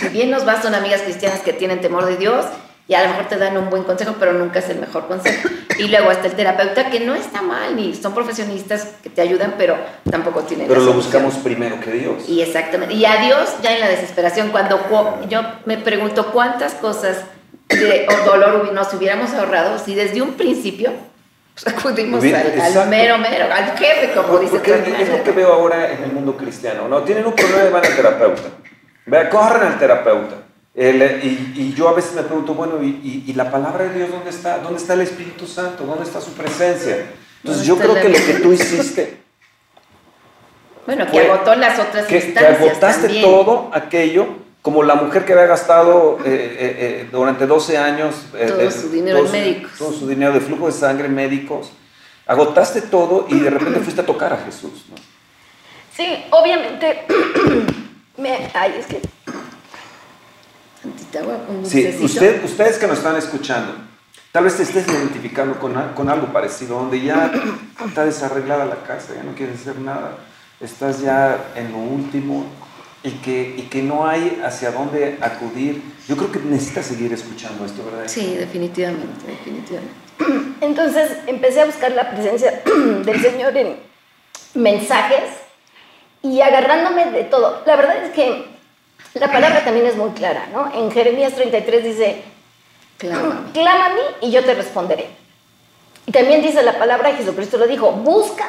si 0.00 0.08
bien 0.08 0.30
nos 0.30 0.44
vas, 0.44 0.62
son 0.62 0.74
amigas 0.74 1.02
cristianas 1.02 1.40
que 1.40 1.52
tienen 1.52 1.80
temor 1.80 2.04
de 2.04 2.16
Dios 2.16 2.44
y 2.86 2.94
a 2.94 3.02
lo 3.02 3.08
mejor 3.08 3.28
te 3.28 3.36
dan 3.38 3.56
un 3.56 3.70
buen 3.70 3.82
consejo, 3.84 4.14
pero 4.20 4.32
nunca 4.34 4.58
es 4.58 4.68
el 4.68 4.78
mejor 4.78 5.06
consejo. 5.06 5.48
Y 5.76 5.88
luego 5.88 6.08
hasta 6.10 6.28
el 6.28 6.34
terapeuta, 6.34 6.88
que 6.88 7.00
no 7.00 7.16
está 7.16 7.42
mal, 7.42 7.74
ni 7.74 7.96
son 7.96 8.14
profesionistas 8.14 8.86
que 9.02 9.10
te 9.10 9.20
ayudan, 9.20 9.54
pero 9.58 9.76
tampoco 10.08 10.42
tienen 10.42 10.68
Pero 10.68 10.80
lo 10.82 10.92
buscamos 10.92 11.34
primero 11.38 11.80
que 11.80 11.90
Dios. 11.90 12.28
Y 12.28 12.42
exactamente. 12.42 12.94
Y 12.94 13.04
a 13.04 13.16
Dios 13.22 13.56
ya 13.60 13.74
en 13.74 13.80
la 13.80 13.88
desesperación, 13.88 14.50
cuando 14.50 14.78
cu- 14.82 15.26
yo 15.28 15.42
me 15.64 15.76
pregunto 15.76 16.30
cuántas 16.30 16.74
cosas 16.74 17.24
de 17.68 18.06
o 18.08 18.24
dolor 18.24 18.72
nos 18.72 18.94
hubiéramos 18.94 19.32
ahorrado 19.32 19.78
si 19.80 19.96
desde 19.96 20.22
un 20.22 20.34
principio 20.34 20.92
pues, 21.60 21.74
acudimos 21.74 22.20
Hubiera- 22.20 22.40
al, 22.40 22.76
al 22.78 22.88
mero 22.88 23.18
mero, 23.18 23.46
al 23.52 23.76
jefe, 23.76 24.12
como 24.14 24.38
dice 24.38 24.52
Porque 24.52 24.74
es 25.00 25.08
lo 25.08 25.24
que 25.24 25.30
veo 25.32 25.52
ahora 25.54 25.90
en 25.90 26.04
el 26.04 26.12
mundo 26.12 26.36
cristiano. 26.36 26.86
No, 26.86 27.02
tienen 27.02 27.26
un 27.26 27.32
problema 27.34 27.64
y 27.68 27.72
van 27.72 27.84
al 27.84 27.96
terapeuta. 27.96 29.28
Corren 29.30 29.62
al 29.72 29.78
terapeuta. 29.80 30.36
El, 30.74 31.00
y, 31.24 31.52
y 31.56 31.74
yo 31.76 31.88
a 31.88 31.92
veces 31.92 32.14
me 32.14 32.22
pregunto, 32.22 32.54
bueno, 32.54 32.82
¿y, 32.82 32.88
y, 33.04 33.30
y 33.30 33.34
la 33.34 33.50
palabra 33.50 33.84
de 33.84 33.94
Dios 33.94 34.10
dónde 34.10 34.30
está? 34.30 34.58
¿Dónde 34.58 34.80
está 34.80 34.94
el 34.94 35.02
Espíritu 35.02 35.46
Santo? 35.46 35.84
¿Dónde 35.84 36.02
está 36.04 36.20
su 36.20 36.32
presencia? 36.32 36.96
Entonces 36.96 37.42
¿Dónde 37.42 37.64
yo 37.66 37.76
creo 37.76 37.94
que 37.94 38.08
lo 38.08 38.26
que 38.26 38.34
tú 38.42 38.52
hiciste, 38.52 39.18
Bueno, 40.86 41.04
que 41.06 41.12
fue 41.12 41.30
agotó 41.30 41.54
las 41.54 41.78
otras 41.78 42.06
que, 42.06 42.18
que 42.18 42.26
instancias 42.26 42.60
agotaste 42.60 43.02
también. 43.02 43.22
todo 43.24 43.70
aquello, 43.72 44.26
como 44.62 44.82
la 44.82 44.96
mujer 44.96 45.24
que 45.24 45.32
había 45.32 45.46
gastado 45.46 46.18
eh, 46.24 46.26
eh, 46.26 46.76
eh, 46.78 47.08
durante 47.12 47.46
12 47.46 47.78
años 47.78 48.14
eh, 48.34 48.46
Todo 48.48 48.60
eh, 48.60 48.70
su 48.72 48.90
dinero 48.90 49.18
todo 49.18 49.26
en 49.26 49.32
su- 49.32 49.38
médicos. 49.38 49.72
Todo 49.78 49.92
su 49.92 50.08
dinero 50.08 50.32
de 50.32 50.40
flujo 50.40 50.66
de 50.66 50.72
sangre 50.72 51.06
en 51.06 51.14
médicos. 51.14 51.70
Agotaste 52.26 52.82
todo 52.82 53.26
y 53.28 53.38
de 53.38 53.50
repente 53.50 53.78
fuiste 53.80 54.00
a 54.00 54.06
tocar 54.06 54.32
a 54.32 54.38
Jesús. 54.38 54.86
¿no? 54.90 54.96
Sí, 55.96 56.24
obviamente. 56.30 57.04
me, 58.16 58.50
ay, 58.54 58.74
es 58.80 58.86
que. 58.86 59.00
Tantita 60.84 61.20
agua, 61.20 61.38
un 61.48 61.64
Sí, 61.64 61.96
usted, 62.02 62.44
ustedes 62.44 62.76
que 62.76 62.86
nos 62.86 62.98
están 62.98 63.16
escuchando, 63.16 63.72
tal 64.32 64.44
vez 64.44 64.58
te 64.58 64.64
estés 64.64 64.86
identificando 64.86 65.58
con, 65.58 65.72
con 65.94 66.10
algo 66.10 66.26
parecido, 66.30 66.78
donde 66.78 67.00
ya 67.00 67.32
está 67.86 68.04
desarreglada 68.04 68.66
la 68.66 68.82
casa, 68.82 69.14
ya 69.14 69.22
no 69.22 69.34
quieres 69.34 69.62
hacer 69.62 69.78
nada, 69.78 70.18
estás 70.60 71.00
ya 71.00 71.52
en 71.56 71.72
lo 71.72 71.78
último 71.78 72.44
y 73.02 73.12
que, 73.12 73.54
y 73.56 73.62
que 73.62 73.82
no 73.82 74.06
hay 74.06 74.42
hacia 74.44 74.72
dónde 74.72 75.16
acudir. 75.22 75.82
Yo 76.06 76.18
creo 76.18 76.30
que 76.30 76.40
necesitas 76.40 76.84
seguir 76.84 77.14
escuchando 77.14 77.64
esto, 77.64 77.82
¿verdad? 77.82 78.04
Sí, 78.06 78.34
definitivamente, 78.34 79.26
definitivamente. 79.26 79.94
Entonces 80.60 81.12
empecé 81.26 81.62
a 81.62 81.64
buscar 81.64 81.92
la 81.92 82.10
presencia 82.10 82.62
del 83.04 83.22
Señor 83.22 83.56
en 83.56 83.76
mensajes 84.52 85.30
y 86.20 86.42
agarrándome 86.42 87.10
de 87.10 87.24
todo. 87.24 87.62
La 87.64 87.76
verdad 87.76 88.04
es 88.04 88.12
que 88.12 88.53
la 89.14 89.30
palabra 89.32 89.64
también 89.64 89.86
es 89.86 89.96
muy 89.96 90.10
clara, 90.10 90.46
¿no? 90.52 90.70
En 90.74 90.90
Jeremías 90.90 91.34
33 91.34 91.84
dice, 91.84 92.22
clama 92.98 93.86
a 93.86 93.90
mí 93.90 94.00
y 94.22 94.30
yo 94.30 94.44
te 94.44 94.54
responderé. 94.54 95.08
Y 96.06 96.12
también 96.12 96.42
dice 96.42 96.62
la 96.62 96.78
palabra, 96.78 97.14
Jesucristo 97.14 97.56
lo 97.56 97.66
dijo, 97.66 97.90
busca 97.92 98.44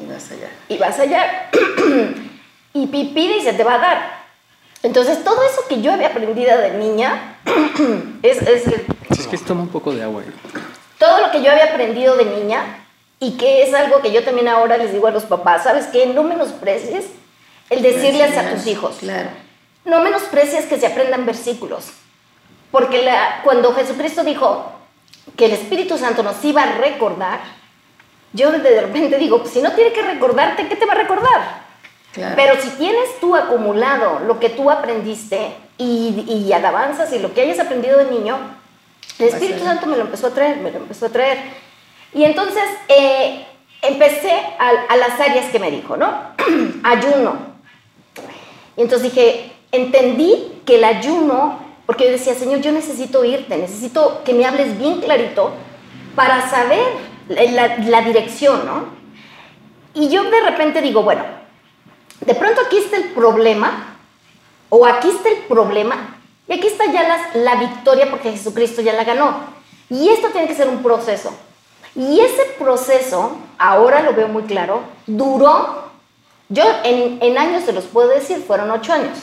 Y 0.00 0.06
vas 0.10 0.30
allá. 0.30 0.50
y 0.68 0.76
vas 0.78 0.98
a 0.98 1.02
hallar. 1.02 1.50
y 2.74 2.86
pi- 2.86 3.12
pide 3.14 3.38
y 3.38 3.42
se 3.42 3.52
te 3.52 3.64
va 3.64 3.74
a 3.74 3.78
dar. 3.78 4.20
Entonces 4.82 5.22
todo 5.24 5.42
eso 5.44 5.62
que 5.68 5.80
yo 5.82 5.92
había 5.92 6.08
aprendido 6.08 6.56
de 6.58 6.70
niña, 6.72 7.36
es, 8.22 8.38
es 8.42 8.64
es 9.10 9.26
que 9.26 9.38
toma 9.38 9.62
un 9.62 9.68
poco 9.68 9.92
de 9.94 10.02
agua. 10.02 10.22
¿eh? 10.22 10.60
todo 10.98 11.20
lo 11.26 11.30
que 11.30 11.42
yo 11.42 11.50
había 11.50 11.64
aprendido 11.72 12.16
de 12.16 12.24
niña, 12.26 12.62
y 13.18 13.36
que 13.36 13.62
es 13.62 13.74
algo 13.74 14.00
que 14.00 14.12
yo 14.12 14.22
también 14.24 14.48
ahora 14.48 14.76
les 14.78 14.92
digo 14.92 15.06
a 15.06 15.10
los 15.10 15.24
papás, 15.24 15.64
¿sabes 15.64 15.86
qué? 15.86 16.06
No 16.06 16.22
menosprecies 16.22 17.06
el 17.70 17.82
decirles 17.82 18.36
a 18.36 18.50
tus 18.50 18.66
hijos. 18.66 18.96
Claro. 19.00 19.30
No 19.84 20.00
menosprecies 20.02 20.66
que 20.66 20.78
se 20.78 20.86
aprendan 20.86 21.24
versículos. 21.24 21.86
Porque 22.70 23.02
la- 23.02 23.40
cuando 23.42 23.72
Jesucristo 23.74 24.22
dijo 24.22 24.72
que 25.36 25.46
el 25.46 25.52
Espíritu 25.52 25.96
Santo 25.98 26.22
nos 26.22 26.44
iba 26.44 26.62
a 26.62 26.72
recordar, 26.78 27.40
yo 28.32 28.50
de 28.52 28.80
repente 28.80 29.18
digo, 29.18 29.40
pues 29.40 29.52
si 29.54 29.62
no 29.62 29.72
tiene 29.72 29.92
que 29.92 30.02
recordarte, 30.02 30.68
¿qué 30.68 30.76
te 30.76 30.86
va 30.86 30.92
a 30.92 30.96
recordar? 30.96 31.60
Claro. 32.12 32.34
Pero 32.36 32.60
si 32.60 32.68
tienes 32.70 33.18
tú 33.20 33.34
acumulado 33.36 34.20
lo 34.26 34.38
que 34.38 34.50
tú 34.50 34.70
aprendiste 34.70 35.54
y, 35.78 36.24
y 36.28 36.52
alabanzas 36.52 37.12
y 37.12 37.18
lo 37.18 37.32
que 37.32 37.42
hayas 37.42 37.58
aprendido 37.60 37.98
de 37.98 38.10
niño, 38.10 38.36
el 39.18 39.28
Espíritu. 39.28 39.64
Santo 39.64 39.86
me 39.86 39.96
lo 39.96 40.02
empezó 40.02 40.28
a 40.28 40.30
traer, 40.30 40.56
me 40.58 40.70
lo 40.70 40.78
empezó 40.78 41.06
a 41.06 41.10
traer. 41.10 41.38
Y 42.14 42.24
entonces 42.24 42.62
eh, 42.88 43.46
empecé 43.82 44.32
a, 44.58 44.70
a 44.88 44.96
las 44.96 45.18
áreas 45.20 45.46
que 45.50 45.58
me 45.58 45.70
dijo, 45.70 45.96
¿no? 45.96 46.12
Ayuno. 46.84 47.49
Y 48.80 48.82
entonces 48.82 49.12
dije, 49.12 49.52
entendí 49.72 50.62
que 50.64 50.76
el 50.76 50.84
ayuno, 50.84 51.58
porque 51.84 52.04
yo 52.06 52.12
decía, 52.12 52.34
Señor, 52.34 52.62
yo 52.62 52.72
necesito 52.72 53.22
irte, 53.26 53.58
necesito 53.58 54.22
que 54.24 54.32
me 54.32 54.46
hables 54.46 54.78
bien 54.78 55.02
clarito 55.02 55.52
para 56.14 56.48
saber 56.48 56.80
la, 57.28 57.76
la- 57.76 58.00
dirección, 58.00 58.64
¿no? 58.64 58.86
Y 59.92 60.08
yo 60.08 60.24
de 60.24 60.40
repente 60.40 60.80
digo, 60.80 61.02
bueno, 61.02 61.22
de 62.22 62.34
pronto 62.34 62.62
aquí 62.64 62.78
está 62.78 62.96
el 62.96 63.10
problema, 63.10 63.98
o 64.70 64.86
aquí 64.86 65.10
está 65.10 65.28
el 65.28 65.40
problema, 65.40 66.16
y 66.48 66.54
aquí 66.54 66.66
está 66.68 66.90
ya 66.90 67.06
las- 67.06 67.34
la 67.36 67.56
victoria 67.56 68.08
porque 68.08 68.30
Jesucristo 68.30 68.80
ya 68.80 68.94
la 68.94 69.04
ganó. 69.04 69.40
Y 69.90 70.08
esto 70.08 70.28
tiene 70.28 70.48
que 70.48 70.54
ser 70.54 70.68
un 70.70 70.82
proceso. 70.82 71.34
Y 71.94 72.20
ese 72.20 72.44
proceso, 72.58 73.36
ahora 73.58 74.00
lo 74.00 74.14
veo 74.14 74.28
muy 74.28 74.44
claro, 74.44 74.84
duró, 75.06 75.89
yo 76.50 76.64
en, 76.84 77.18
en 77.22 77.38
años 77.38 77.64
se 77.64 77.72
los 77.72 77.84
puedo 77.84 78.08
decir, 78.08 78.44
fueron 78.46 78.70
ocho 78.70 78.92
años. 78.92 79.18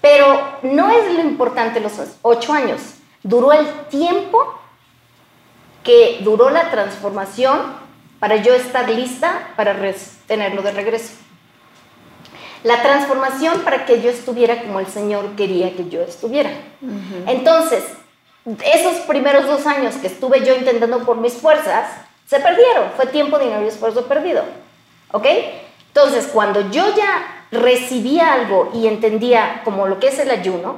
Pero 0.00 0.58
no 0.62 0.90
es 0.90 1.12
lo 1.12 1.20
importante 1.20 1.80
los 1.80 1.92
ocho 2.22 2.52
años, 2.52 2.80
duró 3.22 3.52
el 3.52 3.66
tiempo 3.90 4.54
que 5.82 6.20
duró 6.22 6.50
la 6.50 6.70
transformación 6.70 7.74
para 8.18 8.36
yo 8.36 8.54
estar 8.54 8.88
lista 8.88 9.50
para 9.56 9.76
tenerlo 10.26 10.62
de 10.62 10.72
regreso. 10.72 11.14
La 12.62 12.82
transformación 12.82 13.62
para 13.62 13.86
que 13.86 14.02
yo 14.02 14.10
estuviera 14.10 14.62
como 14.62 14.80
el 14.80 14.86
Señor 14.86 15.34
quería 15.36 15.74
que 15.74 15.88
yo 15.88 16.02
estuviera. 16.02 16.50
Entonces, 17.26 17.82
esos 18.74 18.96
primeros 19.06 19.46
dos 19.46 19.66
años 19.66 19.94
que 19.94 20.08
estuve 20.08 20.44
yo 20.44 20.54
intentando 20.54 21.04
por 21.06 21.16
mis 21.16 21.32
fuerzas, 21.32 21.90
se 22.26 22.38
perdieron. 22.40 22.90
Fue 22.96 23.06
tiempo, 23.06 23.38
dinero 23.38 23.64
y 23.64 23.68
esfuerzo 23.68 24.04
perdido. 24.06 24.44
¿Ok? 25.12 25.26
Entonces, 25.94 26.28
cuando 26.32 26.70
yo 26.70 26.84
ya 26.96 27.44
recibía 27.50 28.32
algo 28.32 28.70
y 28.74 28.86
entendía 28.86 29.62
como 29.64 29.86
lo 29.88 29.98
que 29.98 30.08
es 30.08 30.18
el 30.18 30.30
ayuno, 30.30 30.76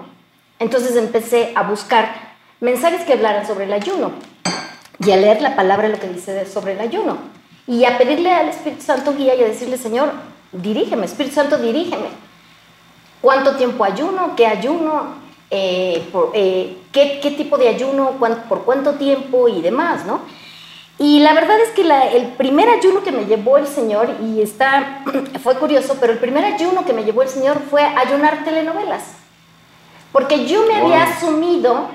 entonces 0.58 0.96
empecé 0.96 1.52
a 1.54 1.62
buscar 1.64 2.32
mensajes 2.60 3.02
que 3.02 3.12
hablaran 3.14 3.46
sobre 3.46 3.64
el 3.64 3.72
ayuno 3.72 4.12
y 5.04 5.10
a 5.10 5.16
leer 5.16 5.42
la 5.42 5.54
palabra 5.56 5.88
lo 5.88 5.98
que 5.98 6.08
dice 6.08 6.46
sobre 6.46 6.72
el 6.72 6.80
ayuno 6.80 7.18
y 7.66 7.84
a 7.84 7.98
pedirle 7.98 8.32
al 8.32 8.48
Espíritu 8.48 8.82
Santo 8.82 9.14
guía 9.14 9.34
y 9.34 9.42
a 9.42 9.46
decirle, 9.48 9.76
Señor, 9.76 10.10
dirígeme, 10.52 11.04
Espíritu 11.06 11.34
Santo, 11.34 11.58
dirígeme. 11.58 12.08
¿Cuánto 13.20 13.56
tiempo 13.56 13.84
ayuno? 13.84 14.34
¿Qué 14.36 14.46
ayuno? 14.46 15.20
Eh, 15.50 16.08
eh, 16.34 16.78
¿qué, 16.92 17.20
qué 17.22 17.30
tipo 17.32 17.58
de 17.58 17.68
ayuno? 17.68 18.12
¿Cuán- 18.18 18.44
¿Por 18.48 18.62
cuánto 18.64 18.94
tiempo? 18.94 19.48
Y 19.48 19.60
demás, 19.60 20.04
¿no? 20.06 20.20
Y 21.02 21.18
la 21.18 21.32
verdad 21.34 21.58
es 21.60 21.70
que 21.70 21.82
la- 21.82 22.06
el 22.06 22.28
primer 22.34 22.68
ayuno 22.68 23.02
que 23.02 23.10
me 23.10 23.24
llevó 23.24 23.58
el 23.58 23.66
Señor, 23.66 24.08
y 24.22 24.40
está, 24.40 25.02
fue 25.42 25.56
curioso, 25.56 25.96
pero 26.00 26.12
el 26.12 26.18
primer 26.20 26.44
ayuno 26.44 26.84
que 26.86 26.92
me 26.92 27.02
llevó 27.02 27.22
el 27.22 27.28
Señor 27.28 27.60
fue 27.68 27.82
ayunar 27.82 28.44
telenovelas. 28.44 29.02
Porque 30.12 30.46
yo 30.46 30.64
me 30.66 30.76
había 30.76 31.02
asumido, 31.02 31.88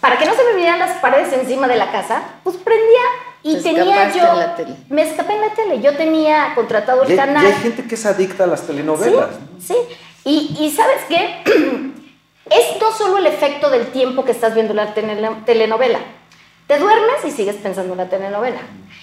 para 0.00 0.18
que 0.18 0.26
no 0.26 0.34
se 0.34 0.44
me 0.44 0.56
vieran 0.56 0.78
las 0.78 0.98
paredes 0.98 1.32
encima 1.32 1.68
de 1.68 1.76
la 1.76 1.90
casa, 1.90 2.22
pues 2.44 2.56
prendía 2.58 3.00
y 3.44 3.56
Te 3.56 3.62
tenía 3.62 4.12
yo... 4.12 4.24
en 4.32 4.38
la 4.38 4.54
tele. 4.56 4.74
Me 4.90 5.02
escapé 5.02 5.32
en 5.34 5.40
la 5.40 5.50
tele, 5.54 5.80
yo 5.80 5.96
tenía 5.96 6.52
contratado 6.54 7.02
el 7.04 7.10
Y, 7.10 7.14
y 7.14 7.16
canal. 7.16 7.46
hay 7.46 7.52
gente 7.54 7.84
que 7.86 7.94
es 7.94 8.04
adicta 8.04 8.44
a 8.44 8.46
las 8.48 8.66
telenovelas. 8.66 9.30
Sí, 9.58 9.68
sí. 9.68 9.76
Y, 10.24 10.56
y 10.60 10.70
¿sabes 10.70 10.98
qué? 11.08 11.42
es 12.50 12.80
no 12.80 12.92
solo 12.92 13.18
el 13.18 13.26
efecto 13.26 13.70
del 13.70 13.86
tiempo 13.86 14.24
que 14.24 14.32
estás 14.32 14.54
viendo 14.54 14.74
la 14.74 14.92
tele- 14.94 15.36
telenovela. 15.46 16.00
Te 16.72 16.78
duermes 16.78 17.22
y 17.26 17.30
sigues 17.30 17.56
pensando 17.56 17.92
en 17.92 17.98
la 17.98 18.08
telenovela. 18.08 18.62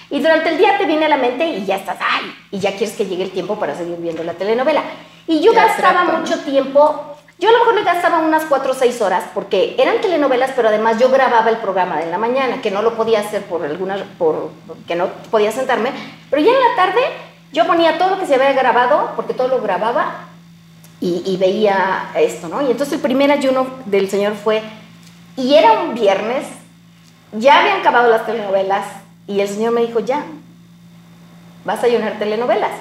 Y 0.09 0.19
durante 0.21 0.49
el 0.49 0.57
día 0.57 0.79
te 0.79 0.87
viene 0.87 1.05
a 1.05 1.09
la 1.09 1.17
mente 1.17 1.47
y 1.47 1.67
ya 1.67 1.75
estás, 1.75 1.99
ay, 1.99 2.35
y 2.49 2.57
ya 2.57 2.71
quieres 2.71 2.95
que 2.95 3.05
llegue 3.05 3.21
el 3.21 3.29
tiempo 3.29 3.59
para 3.59 3.75
seguir 3.75 3.97
viendo 3.97 4.23
la 4.23 4.33
telenovela. 4.33 4.81
Y 5.27 5.39
yo 5.39 5.51
Te 5.51 5.57
gastaba 5.57 6.01
atrapa, 6.01 6.13
¿no? 6.13 6.17
mucho 6.17 6.39
tiempo, 6.39 7.15
yo 7.37 7.49
a 7.49 7.51
lo 7.51 7.59
mejor 7.59 7.75
le 7.75 7.83
gastaba 7.83 8.17
unas 8.17 8.45
4 8.45 8.71
o 8.71 8.73
6 8.73 9.01
horas 9.03 9.25
porque 9.35 9.75
eran 9.77 10.01
telenovelas, 10.01 10.49
pero 10.55 10.69
además 10.69 10.97
yo 10.97 11.11
grababa 11.11 11.47
el 11.51 11.57
programa 11.57 11.99
de 11.99 12.09
la 12.09 12.17
mañana, 12.17 12.59
que 12.59 12.71
no 12.71 12.81
lo 12.81 12.95
podía 12.95 13.19
hacer 13.19 13.43
por 13.43 13.63
alguna, 13.63 14.03
por, 14.17 14.49
que 14.87 14.95
no 14.95 15.09
podía 15.29 15.51
sentarme, 15.51 15.91
pero 16.31 16.41
ya 16.41 16.49
en 16.49 16.57
la 16.57 16.75
tarde 16.75 17.01
yo 17.51 17.67
ponía 17.67 17.99
todo 17.99 18.09
lo 18.09 18.19
que 18.19 18.25
se 18.25 18.33
había 18.33 18.53
grabado, 18.53 19.11
porque 19.15 19.35
todo 19.35 19.47
lo 19.47 19.61
grababa 19.61 20.25
y, 20.99 21.21
y 21.23 21.37
veía 21.37 22.09
esto, 22.15 22.47
¿no? 22.47 22.63
Y 22.63 22.71
entonces 22.71 22.95
el 22.95 23.01
primer 23.01 23.31
ayuno 23.31 23.67
del 23.85 24.09
Señor 24.09 24.33
fue, 24.33 24.63
y 25.37 25.53
era 25.53 25.83
un 25.83 25.93
viernes, 25.93 26.47
ya 27.33 27.59
habían 27.59 27.79
acabado 27.79 28.09
las 28.09 28.25
telenovelas, 28.25 28.85
y 29.27 29.39
el 29.41 29.47
Señor 29.47 29.73
me 29.73 29.81
dijo, 29.81 29.99
ya, 29.99 30.23
vas 31.65 31.83
a 31.83 31.85
ayunar 31.85 32.17
telenovelas. 32.17 32.71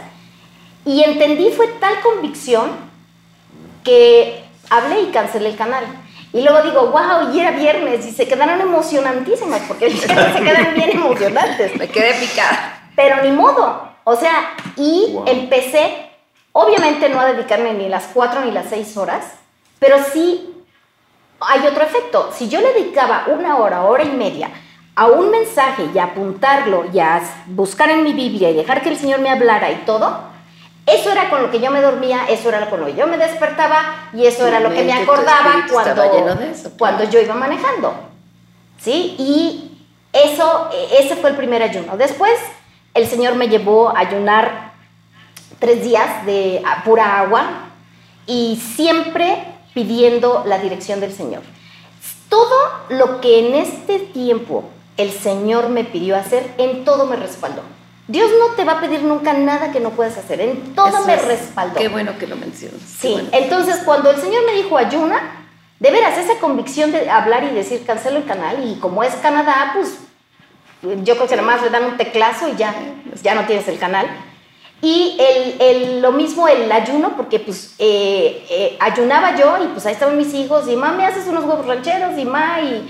Y 0.85 1.03
entendí, 1.03 1.51
fue 1.51 1.69
tal 1.81 2.01
convicción 2.01 2.71
que 3.85 4.45
hablé 4.71 5.03
y 5.03 5.07
cancelé 5.07 5.51
el 5.51 5.57
canal. 5.57 5.85
Y 6.33 6.43
luego 6.43 6.63
digo, 6.63 6.87
wow, 6.89 7.35
y 7.35 7.41
era 7.41 7.53
viernes, 7.53 8.07
y 8.07 8.13
se 8.13 8.27
quedaron 8.29 8.61
emocionantísimas, 8.61 9.63
porque 9.69 9.87
el 9.87 9.95
viernes 9.95 10.33
se 10.35 10.43
quedan 10.43 10.75
bien 10.75 10.91
emocionantes. 10.91 11.77
Me 11.77 11.89
quedé 11.89 12.15
picada. 12.15 12.91
Pero 12.97 13.23
ni 13.23 13.31
modo. 13.31 13.89
O 14.05 14.17
sea, 14.17 14.51
y 14.77 15.13
Wow. 15.13 15.25
empecé, 15.27 16.09
obviamente 16.53 17.09
no 17.09 17.21
a 17.21 17.33
dedicarme 17.33 17.75
ni 17.75 17.89
las 17.89 18.05
cuatro 18.15 18.41
ni 18.41 18.51
las 18.51 18.67
seis 18.71 18.97
horas, 18.97 19.25
pero 19.79 19.97
sí 20.13 20.55
hay 21.41 21.67
otro 21.67 21.85
efecto. 21.85 22.31
Si 22.35 22.49
yo 22.49 22.61
le 22.61 22.73
dedicaba 22.73 23.25
una 23.29 23.57
hora, 23.57 23.85
hora 23.85 24.05
y 24.05 24.11
media 24.11 24.51
a 24.95 25.07
un 25.07 25.31
mensaje 25.31 25.89
y 25.95 25.99
a 25.99 26.05
apuntarlo 26.05 26.87
y 26.93 26.99
a 26.99 27.23
buscar 27.47 27.91
en 27.91 28.03
mi 28.03 28.13
Biblia 28.13 28.51
y 28.51 28.55
dejar 28.55 28.83
que 28.83 28.89
el 28.89 28.97
Señor 28.97 29.21
me 29.21 29.31
hablara 29.31 29.71
y 29.71 29.77
todo, 29.87 30.29
eso 30.87 31.13
era 31.13 31.31
con 31.31 31.43
lo 31.43 31.51
que 31.51 31.61
yo 31.61 31.71
me 31.71 31.81
dormía, 31.81 32.23
eso 32.29 32.49
era 32.49 32.69
con 32.69 32.81
lo 32.81 32.87
que 32.87 32.95
yo 32.95 33.07
me 33.07 33.19
despertaba 33.19 34.09
y 34.13 34.27
eso 34.27 34.47
era 34.47 34.59
lo 34.59 34.71
que 34.71 34.83
me 34.83 34.93
acordaba 34.93 35.67
cuando, 35.71 36.03
eso, 36.03 36.25
claro. 36.33 36.77
cuando 36.79 37.05
yo 37.05 37.21
iba 37.21 37.35
manejando. 37.35 37.95
¿Sí? 38.81 39.15
Y 39.19 39.87
eso, 40.13 40.71
ese 40.99 41.15
fue 41.17 41.31
el 41.31 41.37
primer 41.37 41.63
ayuno. 41.63 41.97
Después, 41.97 42.33
el 42.95 43.07
Señor 43.07 43.35
me 43.35 43.49
llevó 43.49 43.91
a 43.91 44.01
ayunar 44.01 44.73
tres 45.59 45.83
días 45.83 46.25
de 46.25 46.63
pura 46.85 47.21
agua 47.21 47.45
y 48.27 48.57
siempre 48.57 49.58
pidiendo 49.79 50.43
la 50.45 50.59
dirección 50.59 50.99
del 50.99 51.13
Señor. 51.13 51.43
Todo 52.29 52.57
lo 52.89 53.21
que 53.21 53.39
en 53.47 53.55
este 53.55 54.01
tiempo 54.01 54.65
el 54.97 55.13
Señor 55.13 55.69
me 55.69 55.85
pidió 55.85 56.17
hacer, 56.17 56.53
en 56.59 56.85
todo 56.85 57.07
me 57.07 57.15
respaldó. 57.15 57.63
Dios 58.09 58.29
no 58.41 58.57
te 58.57 58.65
va 58.65 58.73
a 58.73 58.81
pedir 58.81 59.03
nunca 59.03 59.35
nada 59.35 59.71
que 59.71 59.79
no 59.79 59.91
puedas 59.91 60.17
hacer, 60.19 60.41
en 60.41 60.75
todo 60.75 60.89
Eso 60.89 61.07
me 61.07 61.15
es- 61.15 61.25
respaldó. 61.25 61.77
Qué 61.79 61.87
bueno 61.89 62.19
que 62.19 62.27
lo 62.27 62.35
mencionas. 62.35 62.81
Sí, 62.81 63.13
bueno. 63.13 63.29
entonces 63.31 63.77
cuando 63.85 64.11
el 64.11 64.21
Señor 64.21 64.45
me 64.47 64.55
dijo 64.55 64.77
ayuna, 64.77 65.47
de 65.79 65.91
veras, 65.93 66.19
esa 66.19 66.41
convicción 66.41 66.91
de 66.91 67.09
hablar 67.09 67.45
y 67.45 67.55
decir 67.55 67.87
cancelo 67.87 68.17
el 68.17 68.25
canal, 68.25 68.67
y 68.69 68.81
como 68.81 69.05
es 69.05 69.15
Canadá, 69.15 69.75
pues 69.77 69.99
yo 71.05 71.15
creo 71.15 71.29
que 71.29 71.37
nada 71.37 71.47
más 71.47 71.63
le 71.63 71.71
dan 71.71 71.85
un 71.85 71.97
teclazo 71.97 72.49
y 72.49 72.57
ya, 72.57 72.75
ya 73.23 73.37
no 73.37 73.47
tienes 73.47 73.69
el 73.69 73.79
canal. 73.79 74.09
Y 74.81 75.17
el, 75.19 75.61
el- 75.61 76.01
lo 76.03 76.13
mismo 76.13 76.47
el 76.47 76.71
ayuno, 76.71 77.17
porque 77.17 77.41
pues 77.41 77.75
eh, 77.79 78.47
eh, 78.49 78.77
ayunaba 78.81 79.35
yo 79.37 79.63
y 79.65 79.67
pues 79.69 79.85
ahí 79.87 79.93
estaban 79.93 80.17
mis 80.17 80.33
hijos 80.35 80.69
y 80.69 80.77
mami, 80.77 81.03
haces 81.05 81.27
unos 81.27 81.45
huevos 81.45 81.67
rancheros 81.67 82.17
y 82.17 82.25
ma, 82.25 82.61
y, 82.61 82.89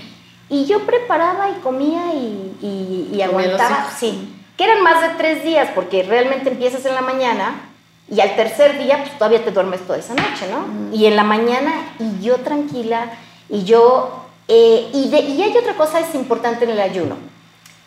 y 0.49 0.65
yo 0.65 0.81
preparaba 0.85 1.49
y 1.49 1.53
comía 1.61 2.13
y, 2.13 2.55
y- 2.61 3.09
aguantaba, 3.23 3.87
sí, 3.97 4.35
que 4.55 4.65
eran 4.65 4.83
más 4.83 5.01
de 5.01 5.09
tres 5.17 5.43
días, 5.43 5.69
porque 5.73 6.03
realmente 6.03 6.49
empiezas 6.49 6.85
en 6.85 6.93
la 6.93 7.01
mañana 7.01 7.59
y 8.07 8.19
al 8.19 8.35
tercer 8.35 8.77
día 8.77 8.99
pues 9.03 9.17
todavía 9.17 9.43
te 9.43 9.51
duermes 9.51 9.81
toda 9.81 9.97
esa 9.97 10.13
noche, 10.13 10.45
¿no? 10.51 10.95
Y 10.95 11.05
en 11.07 11.15
la 11.15 11.23
mañana 11.23 11.73
y 11.99 12.21
yo 12.23 12.37
tranquila 12.37 13.13
y 13.49 13.63
yo, 13.63 14.25
eh, 14.47 14.89
y, 14.93 15.09
de- 15.09 15.21
y 15.21 15.41
hay 15.41 15.57
otra 15.57 15.73
cosa 15.73 15.99
es 15.99 16.13
importante 16.13 16.65
en 16.65 16.71
el 16.71 16.79
ayuno. 16.81 17.15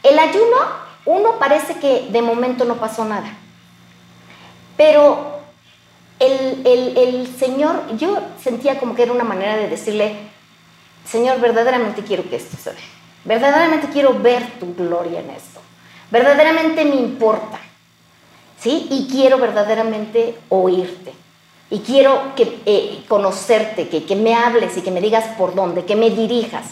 El 0.03 0.19
ayuno, 0.19 0.57
uno 1.07 1.39
parece 1.39 1.75
que 1.77 2.09
de 2.11 2.23
momento 2.23 2.65
no 2.65 2.77
pasó 2.77 3.05
nada, 3.05 3.37
pero 4.83 5.39
el, 6.19 6.63
el- 6.67 7.29
Señor, 7.39 7.97
yo 7.97 8.19
sentía 8.43 8.81
como 8.81 8.97
que 8.97 9.05
era 9.05 9.13
una 9.13 9.23
manera 9.23 9.57
de 9.57 9.69
decirle, 9.69 10.15
Señor, 11.05 11.41
verdaderamente 11.41 12.03
quiero 12.03 12.29
que 12.29 12.35
esto 12.37 12.57
se 12.57 12.71
dé, 12.71 12.81
verdaderamente 13.25 13.87
quiero 13.93 14.13
ver 14.19 14.45
tu 14.59 14.75
gloria 14.75 15.21
en 15.21 15.31
esto. 15.31 15.61
verdaderamente 16.11 16.85
me 16.85 16.97
importa, 16.97 17.61
¿sí? 18.61 18.89
Y 18.91 19.07
quiero 19.09 19.39
verdaderamente 19.39 20.37
oírte. 20.49 21.13
Y 21.71 21.79
quiero 21.79 22.35
que, 22.35 22.61
eh, 22.67 23.05
conocerte, 23.09 23.89
que, 23.89 24.05
que 24.05 24.17
me 24.17 24.35
hables 24.35 24.77
y 24.77 24.83
que 24.83 24.91
me 24.91 25.01
digas 25.01 25.25
por 25.39 25.55
dónde, 25.55 25.85
que 25.85 25.97
me 25.97 26.11
dirijas. 26.11 26.67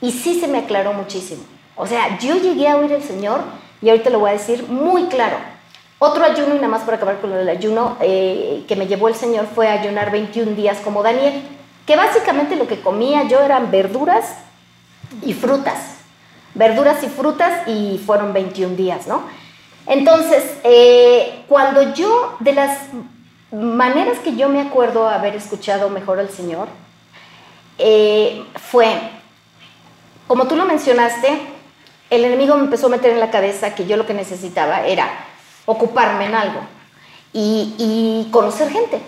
Y 0.00 0.10
sí 0.10 0.40
se 0.40 0.48
me 0.48 0.58
aclaró 0.58 0.94
muchísimo. 0.94 1.44
O 1.76 1.86
sea, 1.86 2.18
yo 2.18 2.34
llegué 2.36 2.66
a 2.68 2.76
oír 2.76 2.92
al 2.94 3.02
Señor 3.04 3.40
y 3.82 3.90
ahorita 3.90 4.10
lo 4.10 4.18
voy 4.20 4.30
a 4.30 4.38
decir 4.40 4.64
muy 4.68 5.04
claro. 5.04 5.36
Otro 6.04 6.24
ayuno, 6.24 6.56
y 6.56 6.56
nada 6.56 6.66
más 6.66 6.82
para 6.82 6.96
acabar 6.96 7.20
con 7.20 7.32
el 7.32 7.48
ayuno, 7.48 7.96
eh, 8.00 8.64
que 8.66 8.74
me 8.74 8.88
llevó 8.88 9.06
el 9.06 9.14
Señor 9.14 9.46
fue 9.54 9.68
ayunar 9.68 10.10
21 10.10 10.56
días 10.56 10.78
como 10.78 11.00
Daniel, 11.00 11.44
que 11.86 11.94
básicamente 11.94 12.56
lo 12.56 12.66
que 12.66 12.80
comía 12.80 13.22
yo 13.28 13.38
eran 13.38 13.70
verduras 13.70 14.38
y 15.24 15.32
frutas. 15.32 15.98
Verduras 16.54 17.04
y 17.04 17.06
frutas 17.06 17.68
y 17.68 18.02
fueron 18.04 18.32
21 18.32 18.74
días, 18.74 19.06
¿no? 19.06 19.22
Entonces, 19.86 20.42
eh, 20.64 21.44
cuando 21.46 21.94
yo, 21.94 22.34
de 22.40 22.54
las 22.54 22.80
maneras 23.52 24.18
que 24.18 24.34
yo 24.34 24.48
me 24.48 24.60
acuerdo 24.60 25.08
haber 25.08 25.36
escuchado 25.36 25.88
mejor 25.88 26.18
al 26.18 26.30
Señor, 26.30 26.66
eh, 27.78 28.44
fue, 28.56 28.88
como 30.26 30.48
tú 30.48 30.56
lo 30.56 30.64
mencionaste, 30.64 31.42
el 32.10 32.24
enemigo 32.24 32.56
me 32.56 32.64
empezó 32.64 32.88
a 32.88 32.90
meter 32.90 33.12
en 33.12 33.20
la 33.20 33.30
cabeza 33.30 33.76
que 33.76 33.86
yo 33.86 33.96
lo 33.96 34.04
que 34.04 34.14
necesitaba 34.14 34.84
era 34.84 35.28
ocuparme 35.66 36.26
en 36.26 36.34
algo 36.34 36.60
y, 37.32 38.28
conocer 38.30 38.70
gente. 38.70 39.00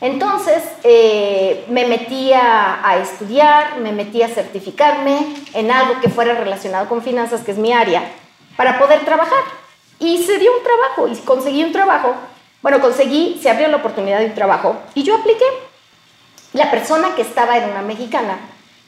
Entonces 0.00 0.62
eh, 0.84 1.64
me 1.68 1.86
metí 1.86 2.32
a, 2.32 2.98
estudiar, 3.02 3.78
me 3.80 3.92
metí 3.92 4.22
a 4.22 4.28
certificarme 4.28 5.34
en 5.54 5.70
algo 5.70 6.00
que 6.00 6.08
fuera 6.08 6.34
relacionado 6.34 6.88
con 6.88 7.02
finanzas, 7.02 7.42
que 7.42 7.52
es 7.52 7.58
mi 7.58 7.72
área, 7.72 8.02
para 8.56 8.78
poder 8.78 9.04
trabajar. 9.04 9.42
Y 9.98 10.18
se 10.18 10.38
dio 10.38 10.52
un 10.56 10.62
trabajo 10.62 11.08
y 11.08 11.16
conseguí 11.24 11.64
un 11.64 11.72
trabajo. 11.72 12.14
Bueno, 12.62 12.80
conseguí, 12.80 13.38
se 13.42 13.50
abrió 13.50 13.68
la 13.68 13.78
oportunidad 13.78 14.20
de 14.20 14.26
un 14.26 14.34
trabajo 14.34 14.76
y 14.94 15.02
yo 15.02 15.16
apliqué. 15.16 15.44
La 16.52 16.70
persona 16.70 17.14
que 17.14 17.22
estaba 17.22 17.56
era 17.56 17.66
una 17.66 17.82
mexicana 17.82 18.38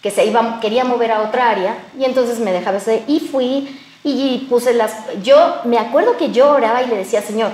que 0.02 0.10
se 0.10 0.24
iba, 0.24 0.60
quería 0.60 0.84
mover 0.84 1.12
a 1.12 1.22
otra 1.22 1.50
área 1.50 1.76
y 1.98 2.04
entonces 2.04 2.38
me 2.38 2.52
dejaba 2.52 2.78
ese 2.78 3.04
y 3.06 3.20
fui 3.20 3.78
y 4.02 4.46
puse 4.48 4.72
las, 4.72 4.94
yo 5.22 5.36
me 5.64 5.78
acuerdo 5.78 6.16
que 6.16 6.30
yo 6.30 6.50
oraba 6.50 6.82
y 6.82 6.86
le 6.86 6.96
decía, 6.96 7.20
Señor, 7.20 7.50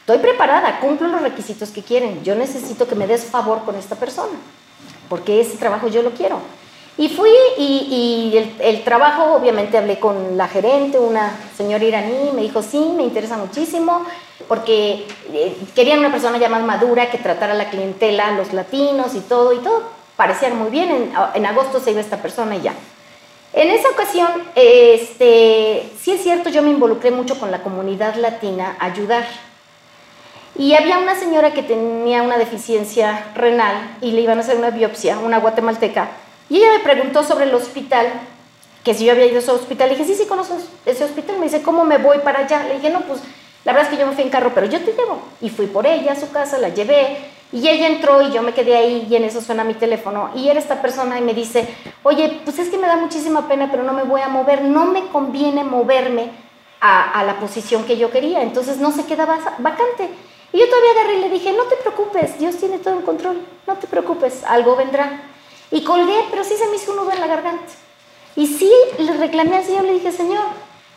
estoy 0.00 0.18
preparada, 0.18 0.80
cumplo 0.80 1.08
los 1.08 1.22
requisitos 1.22 1.70
que 1.70 1.82
quieren, 1.82 2.22
yo 2.24 2.34
necesito 2.34 2.88
que 2.88 2.94
me 2.94 3.06
des 3.06 3.24
favor 3.24 3.64
con 3.64 3.76
esta 3.76 3.96
persona, 3.96 4.38
porque 5.08 5.40
ese 5.40 5.56
trabajo 5.56 5.88
yo 5.88 6.02
lo 6.02 6.10
quiero. 6.10 6.38
Y 6.96 7.08
fui 7.08 7.30
y, 7.58 8.32
el, 8.36 8.54
el, 8.60 8.84
trabajo, 8.84 9.34
obviamente 9.34 9.76
hablé 9.76 9.98
con 9.98 10.36
la 10.36 10.46
gerente, 10.46 10.96
una 10.98 11.32
señora 11.56 11.82
iraní, 11.82 12.30
me 12.32 12.42
dijo, 12.42 12.62
sí, 12.62 12.92
me 12.96 13.02
interesa 13.02 13.36
muchísimo, 13.36 14.04
porque 14.46 15.06
eh, 15.32 15.56
querían 15.74 15.98
una 15.98 16.12
persona 16.12 16.38
ya 16.38 16.48
más 16.48 16.62
madura 16.62 17.10
que 17.10 17.18
tratara 17.18 17.54
la 17.54 17.70
clientela, 17.70 18.30
los 18.32 18.52
latinos 18.52 19.14
y 19.16 19.20
todo, 19.20 19.52
y 19.52 19.58
todo 19.58 19.82
parecían 20.16 20.56
muy 20.56 20.70
bien, 20.70 20.90
en, 20.90 21.12
en 21.34 21.46
agosto 21.46 21.80
se 21.80 21.90
iba 21.90 22.00
esta 22.00 22.22
persona 22.22 22.54
y 22.54 22.62
ya. 22.62 22.74
En 23.56 23.70
esa 23.70 23.88
ocasión, 23.88 24.28
este, 24.56 25.88
sí 26.00 26.10
es 26.10 26.22
cierto, 26.22 26.50
yo 26.50 26.60
me 26.60 26.70
involucré 26.70 27.12
mucho 27.12 27.38
con 27.38 27.52
la 27.52 27.62
comunidad 27.62 28.16
latina 28.16 28.76
a 28.80 28.86
ayudar. 28.86 29.24
Y 30.56 30.74
había 30.74 30.98
una 30.98 31.14
señora 31.14 31.52
que 31.52 31.62
tenía 31.62 32.22
una 32.22 32.36
deficiencia 32.36 33.32
renal 33.36 33.96
y 34.00 34.10
le 34.10 34.22
iban 34.22 34.38
a 34.38 34.40
hacer 34.40 34.56
una 34.56 34.70
biopsia, 34.70 35.20
una 35.20 35.38
guatemalteca. 35.38 36.10
Y 36.48 36.56
ella 36.56 36.72
me 36.72 36.80
preguntó 36.80 37.22
sobre 37.22 37.44
el 37.44 37.54
hospital, 37.54 38.08
que 38.82 38.92
si 38.92 39.04
yo 39.04 39.12
había 39.12 39.26
ido 39.26 39.36
a 39.36 39.40
ese 39.40 39.52
hospital. 39.52 39.88
Le 39.88 39.96
dije, 39.96 40.08
sí, 40.08 40.16
sí, 40.20 40.26
conozco 40.28 40.58
ese 40.84 41.04
hospital. 41.04 41.38
Me 41.38 41.44
dice, 41.44 41.62
¿cómo 41.62 41.84
me 41.84 41.98
voy 41.98 42.18
para 42.18 42.40
allá? 42.40 42.64
Le 42.64 42.74
dije, 42.74 42.90
no, 42.90 43.02
pues 43.02 43.20
la 43.64 43.72
verdad 43.72 43.90
es 43.90 43.96
que 43.96 44.00
yo 44.02 44.06
me 44.08 44.14
fui 44.14 44.24
en 44.24 44.30
carro, 44.30 44.52
pero 44.52 44.66
yo 44.66 44.80
te 44.80 44.92
llevo. 44.92 45.22
Y 45.40 45.48
fui 45.48 45.66
por 45.66 45.86
ella 45.86 46.12
a 46.12 46.20
su 46.20 46.30
casa, 46.30 46.58
la 46.58 46.68
llevé. 46.68 47.18
Y 47.54 47.68
ella 47.68 47.86
entró 47.86 48.20
y 48.20 48.32
yo 48.32 48.42
me 48.42 48.52
quedé 48.52 48.76
ahí 48.76 49.06
y 49.08 49.14
en 49.14 49.22
eso 49.22 49.40
suena 49.40 49.62
mi 49.62 49.74
teléfono. 49.74 50.30
Y 50.34 50.48
era 50.48 50.58
esta 50.58 50.82
persona 50.82 51.20
y 51.20 51.22
me 51.22 51.34
dice, 51.34 51.72
oye, 52.02 52.40
pues 52.42 52.58
es 52.58 52.68
que 52.68 52.78
me 52.78 52.88
da 52.88 52.96
muchísima 52.96 53.46
pena, 53.46 53.68
pero 53.70 53.84
no 53.84 53.92
me 53.92 54.02
voy 54.02 54.22
a 54.22 54.28
mover. 54.28 54.62
No 54.62 54.86
me 54.86 55.06
conviene 55.06 55.62
moverme 55.62 56.32
a, 56.80 57.22
la 57.24 57.38
posición 57.38 57.84
que 57.84 57.96
yo 57.96 58.10
quería. 58.10 58.42
Entonces 58.42 58.78
no 58.78 58.90
se 58.90 59.06
queda 59.06 59.24
vacante. 59.24 60.08
Y 60.52 60.58
yo 60.58 60.68
todavía 60.68 60.90
agarré 60.90 61.14
y 61.14 61.20
le 61.20 61.30
dije, 61.30 61.52
no 61.52 61.62
te 61.64 61.76
preocupes, 61.76 62.40
Dios 62.40 62.56
tiene 62.56 62.78
todo 62.78 62.94
en 62.94 63.02
control. 63.02 63.40
No 63.68 63.74
te 63.74 63.86
preocupes, 63.86 64.42
algo 64.42 64.74
vendrá. 64.74 65.22
Y 65.70 65.84
colgué, 65.84 66.24
pero 66.32 66.42
sí 66.42 66.54
se 66.56 66.66
me 66.66 66.74
hizo 66.74 66.90
un 66.90 66.96
nudo 66.96 67.12
en 67.12 67.20
la 67.20 67.28
garganta. 67.28 67.72
Y 68.34 68.48
sí, 68.48 68.72
le 68.98 69.12
reclamé 69.12 69.58
al 69.58 69.64
Señor, 69.64 69.84
le 69.84 69.92
dije, 69.92 70.10
Señor, 70.10 70.42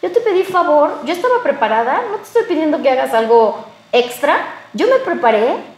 yo 0.02 0.12
te 0.12 0.22
pedí 0.22 0.42
favor, 0.42 1.02
yo 1.06 1.14
estaba 1.14 1.44
preparada, 1.44 2.02
no 2.10 2.18
te 2.18 2.24
estoy 2.24 2.44
pidiendo 2.46 2.82
que 2.82 2.90
hagas 2.90 3.14
algo 3.14 3.64
extra. 3.92 4.38
Yo 4.74 4.88
me 4.88 4.98
preparé, 5.06 5.77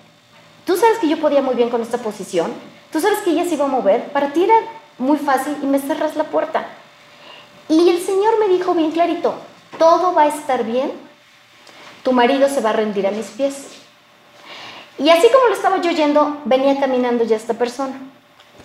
Tú 0.69 0.77
sabes 0.77 0.99
que 0.99 1.09
yo 1.09 1.19
podía 1.19 1.41
muy 1.41 1.55
bien 1.55 1.71
con 1.71 1.81
esta 1.81 1.97
posición. 1.97 2.53
Tú 2.91 2.99
sabes 2.99 3.17
que 3.21 3.31
ella 3.31 3.43
se 3.43 3.55
iba 3.55 3.65
a 3.65 3.67
mover. 3.67 4.11
Para 4.11 4.33
ti 4.33 4.43
era 4.43 4.53
muy 4.99 5.17
fácil 5.17 5.57
y 5.63 5.65
me 5.65 5.79
cerras 5.79 6.15
la 6.15 6.25
puerta. 6.25 6.67
Y 7.67 7.89
el 7.89 7.99
Señor 7.99 8.37
me 8.39 8.49
dijo 8.49 8.75
bien 8.75 8.91
clarito, 8.91 9.33
todo 9.79 10.13
va 10.13 10.21
a 10.21 10.27
estar 10.27 10.63
bien. 10.63 10.91
Tu 12.03 12.11
marido 12.11 12.47
se 12.47 12.61
va 12.61 12.69
a 12.69 12.73
rendir 12.73 13.07
a 13.07 13.11
mis 13.11 13.25
pies. 13.29 13.79
Y 14.99 15.09
así 15.09 15.27
como 15.33 15.47
lo 15.47 15.55
estaba 15.55 15.81
yo 15.81 15.89
yendo, 15.89 16.37
venía 16.45 16.79
caminando 16.79 17.23
ya 17.23 17.37
esta 17.37 17.55
persona. 17.55 17.99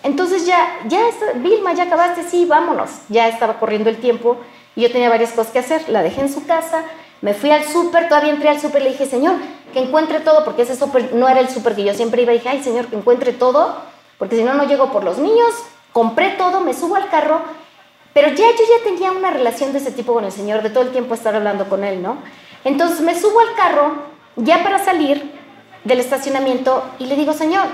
Entonces 0.03 0.45
ya, 0.45 0.81
ya, 0.87 1.07
está, 1.07 1.31
Vilma, 1.33 1.73
ya 1.73 1.85
acabaste, 1.85 2.21
sí, 2.29 2.45
vámonos. 2.45 2.91
Ya 3.09 3.29
estaba 3.29 3.57
corriendo 3.57 3.89
el 3.89 3.97
tiempo 3.97 4.37
y 4.75 4.81
yo 4.81 4.91
tenía 4.91 5.09
varias 5.09 5.31
cosas 5.31 5.51
que 5.51 5.57
hacer. 5.57 5.89
La 5.89 6.03
dejé 6.03 6.21
en 6.21 6.31
su 6.31 6.45
casa, 6.45 6.83
me 7.21 7.33
fui 7.33 7.51
al 7.51 7.63
súper, 7.63 8.07
todavía 8.07 8.31
entré 8.31 8.49
al 8.49 8.59
súper, 8.59 8.83
le 8.83 8.91
dije, 8.91 9.05
Señor, 9.05 9.35
que 9.73 9.79
encuentre 9.79 10.19
todo, 10.19 10.43
porque 10.45 10.61
ese 10.61 10.75
súper 10.75 11.13
no 11.13 11.27
era 11.27 11.39
el 11.39 11.49
súper 11.49 11.75
que 11.75 11.83
yo 11.83 11.93
siempre 11.93 12.21
iba 12.21 12.33
y 12.33 12.37
dije, 12.37 12.49
ay 12.49 12.63
Señor, 12.63 12.87
que 12.87 12.95
encuentre 12.95 13.33
todo, 13.33 13.75
porque 14.17 14.37
si 14.37 14.43
no, 14.43 14.53
no 14.53 14.63
llego 14.65 14.91
por 14.91 15.03
los 15.03 15.17
niños. 15.17 15.53
Compré 15.91 16.31
todo, 16.31 16.59
me 16.61 16.73
subo 16.73 16.95
al 16.95 17.09
carro, 17.09 17.41
pero 18.13 18.29
ya 18.29 18.35
yo 18.35 18.63
ya 18.69 18.83
tenía 18.83 19.11
una 19.11 19.31
relación 19.31 19.71
de 19.71 19.79
ese 19.79 19.91
tipo 19.91 20.13
con 20.13 20.25
el 20.25 20.31
Señor, 20.31 20.61
de 20.61 20.69
todo 20.69 20.83
el 20.83 20.91
tiempo 20.91 21.13
estar 21.13 21.35
hablando 21.35 21.69
con 21.69 21.83
Él, 21.83 22.01
¿no? 22.01 22.17
Entonces 22.63 23.01
me 23.01 23.19
subo 23.19 23.39
al 23.39 23.55
carro, 23.55 23.93
ya 24.35 24.63
para 24.63 24.83
salir 24.83 25.31
del 25.83 25.99
estacionamiento, 25.99 26.83
y 26.99 27.05
le 27.05 27.15
digo, 27.15 27.33
Señor, 27.33 27.65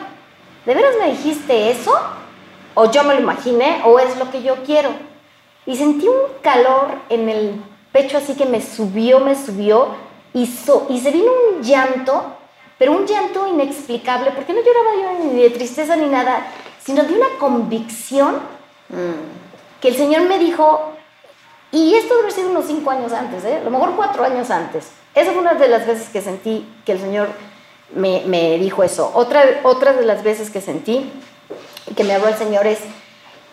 ¿de 0.65 0.73
veras 0.73 0.95
me 0.99 1.11
dijiste 1.11 1.71
eso? 1.71 1.91
¿O 2.73 2.91
yo 2.91 3.03
me 3.03 3.15
lo 3.15 3.21
imaginé? 3.21 3.81
¿O 3.85 3.99
es 3.99 4.17
lo 4.17 4.29
que 4.29 4.43
yo 4.43 4.55
quiero? 4.65 4.89
Y 5.65 5.75
sentí 5.75 6.07
un 6.07 6.41
calor 6.41 6.89
en 7.09 7.29
el 7.29 7.63
pecho 7.91 8.17
así 8.17 8.35
que 8.35 8.45
me 8.45 8.61
subió, 8.61 9.19
me 9.19 9.35
subió, 9.35 9.89
y, 10.33 10.45
se 10.47 11.11
vino 11.11 11.31
un 11.53 11.61
llanto, 11.61 12.37
pero 12.77 12.93
un 12.93 13.05
llanto 13.05 13.47
inexplicable, 13.47 14.31
porque 14.31 14.53
no 14.53 14.61
lloraba 14.61 14.95
yo 14.95 15.25
ni 15.25 15.41
de 15.41 15.49
tristeza 15.49 15.95
ni 15.95 16.07
nada, 16.07 16.47
sino 16.83 17.03
de 17.03 17.13
una 17.13 17.27
convicción 17.39 18.39
que 19.81 19.87
el 19.87 19.95
Señor 19.95 20.23
me 20.23 20.39
dijo, 20.39 20.93
y 21.71 21.95
esto 21.95 22.15
debe 22.17 22.31
ser 22.31 22.45
unos 22.45 22.65
cinco 22.65 22.91
años 22.91 23.11
antes, 23.13 23.43
¿eh? 23.45 23.57
a 23.57 23.63
lo 23.63 23.71
mejor 23.71 23.95
cuatro 23.95 24.23
años 24.23 24.49
antes. 24.49 24.91
Esa 25.15 25.31
fue 25.31 25.41
una 25.41 25.53
de 25.53 25.67
las 25.67 25.85
veces 25.85 26.09
que 26.09 26.21
sentí 26.21 26.67
que 26.85 26.93
el 26.93 26.99
Señor 26.99 27.29
me, 27.93 28.23
me 28.25 28.57
dijo 28.57 28.83
eso. 28.83 29.11
Otra, 29.13 29.43
otra 29.63 29.93
de 29.93 30.05
las 30.05 30.23
veces 30.23 30.49
que 30.49 30.61
sentí 30.61 31.11
que 31.95 32.03
me 32.03 32.13
habló 32.13 32.27
el 32.29 32.35
Señor 32.35 32.67
es, 32.67 32.79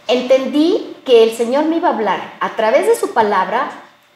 entendí 0.06 0.96
que 1.04 1.22
el 1.22 1.36
Señor 1.36 1.64
me 1.64 1.76
iba 1.76 1.88
a 1.88 1.94
hablar 1.94 2.34
a 2.40 2.50
través 2.50 2.86
de 2.86 2.94
su 2.94 3.12
palabra, 3.12 3.70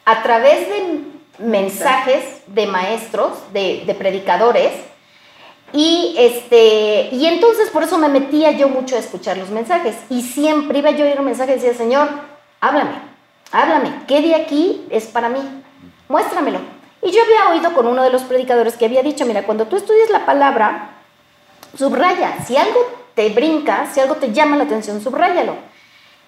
a 0.05 0.23
través 0.23 0.67
de 0.69 0.99
mensajes 1.39 2.23
de 2.47 2.67
maestros, 2.67 3.31
de, 3.53 3.95
predicadores, 3.97 4.71
y, 5.71 6.15
este, 6.19 7.09
y 7.11 7.25
entonces 7.25 7.69
por 7.69 7.83
eso 7.83 7.97
me 7.97 8.07
metía 8.07 8.51
yo 8.51 8.69
mucho 8.69 8.95
a 8.95 8.99
escuchar 8.99 9.37
los 9.37 9.49
mensajes. 9.49 9.95
Y 10.09 10.21
siempre 10.21 10.79
iba 10.79 10.91
yo 10.91 11.03
a 11.03 11.07
oír 11.07 11.19
un 11.19 11.25
mensaje 11.25 11.53
y 11.53 11.55
decía, 11.55 11.73
Señor, 11.73 12.09
háblame, 12.59 12.95
háblame, 13.51 14.03
¿qué 14.07 14.21
de 14.21 14.35
aquí 14.35 14.85
es 14.91 15.05
para 15.07 15.29
mí? 15.29 15.39
Muéstramelo. 16.09 16.59
Y 17.01 17.11
yo 17.11 17.21
había 17.23 17.49
oído 17.49 17.73
con 17.73 17.87
uno 17.87 18.03
de 18.03 18.11
los 18.11 18.21
predicadores 18.23 18.77
que 18.77 18.85
había 18.85 19.01
dicho, 19.01 19.25
mira, 19.25 19.43
cuando 19.43 19.65
tú 19.65 19.75
estudias 19.75 20.09
la 20.09 20.25
palabra, 20.25 20.91
subraya, 21.77 22.37
si 22.45 22.55
algo 22.55 22.79
te 23.15 23.29
brinca, 23.29 23.87
si 23.91 23.99
algo 23.99 24.15
te 24.15 24.31
llama 24.31 24.57
la 24.57 24.65
atención, 24.65 25.01
subráyalo. 25.01 25.55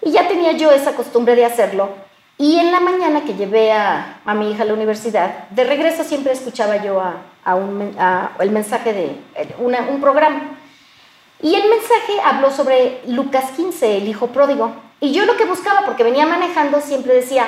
Y 0.02 0.12
ya 0.12 0.28
tenía 0.28 0.52
yo 0.54 0.72
esa 0.72 0.94
costumbre 0.94 1.36
de 1.36 1.46
hacerlo. 1.46 1.90
Y 2.38 2.60
en 2.60 2.72
la 2.72 2.82
mañana 2.82 3.24
que 3.24 3.34
llevé 3.36 3.72
a, 3.72 4.20
a 4.26 4.34
mi 4.34 4.52
hija 4.52 4.64
a 4.64 4.66
la 4.66 4.74
universidad, 4.74 5.48
de 5.50 5.64
regreso 5.64 6.04
siempre 6.04 6.34
escuchaba 6.34 6.84
yo 6.84 7.00
a, 7.00 7.22
a 7.46 7.56
un, 7.56 7.96
el 8.40 8.52
mensaje 8.52 8.92
de 8.92 9.06
eh, 9.36 9.56
un 9.60 10.02
programa. 10.02 10.58
Y 11.42 11.56
el 11.56 11.70
mensaje 11.70 12.20
habló 12.24 12.52
sobre 12.52 13.02
Lucas 13.08 13.52
15, 13.56 13.98
el 13.98 14.08
hijo 14.08 14.28
pródigo. 14.28 14.74
Y 15.00 15.14
yo 15.14 15.26
lo 15.26 15.38
que 15.38 15.46
buscaba, 15.46 15.86
porque 15.86 16.04
venía 16.04 16.26
manejando, 16.26 16.82
siempre 16.82 17.14
decía, 17.14 17.46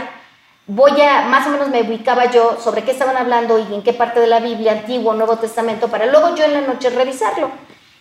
voy 0.67 1.01
a, 1.01 1.23
más 1.23 1.47
o 1.47 1.49
menos 1.49 1.69
me 1.69 1.81
ubicaba 1.81 2.31
yo 2.31 2.57
sobre 2.61 2.83
qué 2.83 2.91
estaban 2.91 3.17
hablando 3.17 3.57
y 3.57 3.73
en 3.73 3.83
qué 3.83 3.93
parte 3.93 4.19
de 4.21 4.27
la 4.27 4.39
Biblia, 4.39 4.73
Antiguo, 4.73 5.13
Nuevo 5.13 5.37
Testamento, 5.37 5.89
para 5.89 6.05
luego 6.05 6.35
yo 6.35 6.45
en 6.45 6.53
la 6.53 6.61
noche 6.61 6.89
revisarlo. 6.89 7.49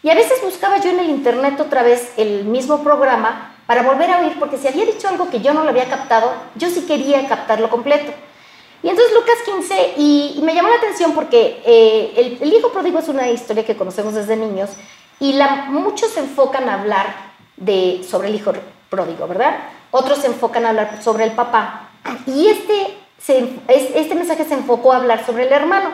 Y 0.03 0.11
a 0.11 0.14
veces 0.14 0.40
buscaba 0.44 0.79
yo 0.79 0.90
en 0.90 1.01
el 1.01 1.11
internet 1.11 1.59
otra 1.59 1.83
vez 1.83 2.12
el 2.16 2.44
mismo 2.44 2.85
programa 2.85 3.56
para 3.66 3.83
volver 3.83 4.11
a 4.11 4.20
oír, 4.20 4.38
porque 4.38 4.59
si 4.59 4.68
había 4.68 4.87
dicho 4.87 5.09
algo 5.09 5.29
que 5.29 5.40
yo 5.40 5.52
no 5.52 5.64
lo 5.64 5.70
había 5.70 5.88
captado, 5.88 6.33
yo 6.55 6.70
sí 6.70 6.83
quería 6.83 7.26
captarlo 7.29 7.68
completo. 7.68 8.12
Y 8.83 8.88
entonces 8.88 9.14
Lucas 9.14 9.37
15, 9.44 9.94
y, 9.96 10.40
me 10.42 10.55
llamó 10.55 10.68
la 10.68 10.76
atención 10.76 11.12
porque 11.12 11.61
eh, 11.64 12.38
el, 12.40 12.52
hijo 12.52 12.70
pródigo 12.70 12.98
es 12.98 13.09
una 13.09 13.29
historia 13.29 13.64
que 13.64 13.76
conocemos 13.76 14.14
desde 14.14 14.37
niños 14.37 14.70
y 15.18 15.37
muchos 15.68 16.11
se 16.12 16.20
enfocan 16.20 16.68
a 16.68 16.74
hablar 16.74 17.07
de, 17.57 18.05
sobre 18.09 18.29
el 18.29 18.35
hijo 18.35 18.52
pródigo, 18.88 19.26
¿verdad? 19.26 19.57
Otros 19.90 20.18
se 20.18 20.29
enfocan 20.29 20.66
a 20.66 20.68
hablar 20.68 21.02
sobre 21.02 21.24
el 21.24 21.33
papá. 21.33 21.88
Y 22.26 22.48
este, 22.48 22.96
este 23.68 24.14
mensaje 24.14 24.44
se 24.44 24.55
enfocó 24.55 24.92
a 24.92 24.98
hablar 24.98 25.24
sobre 25.26 25.46
el 25.46 25.52
hermano. 25.52 25.90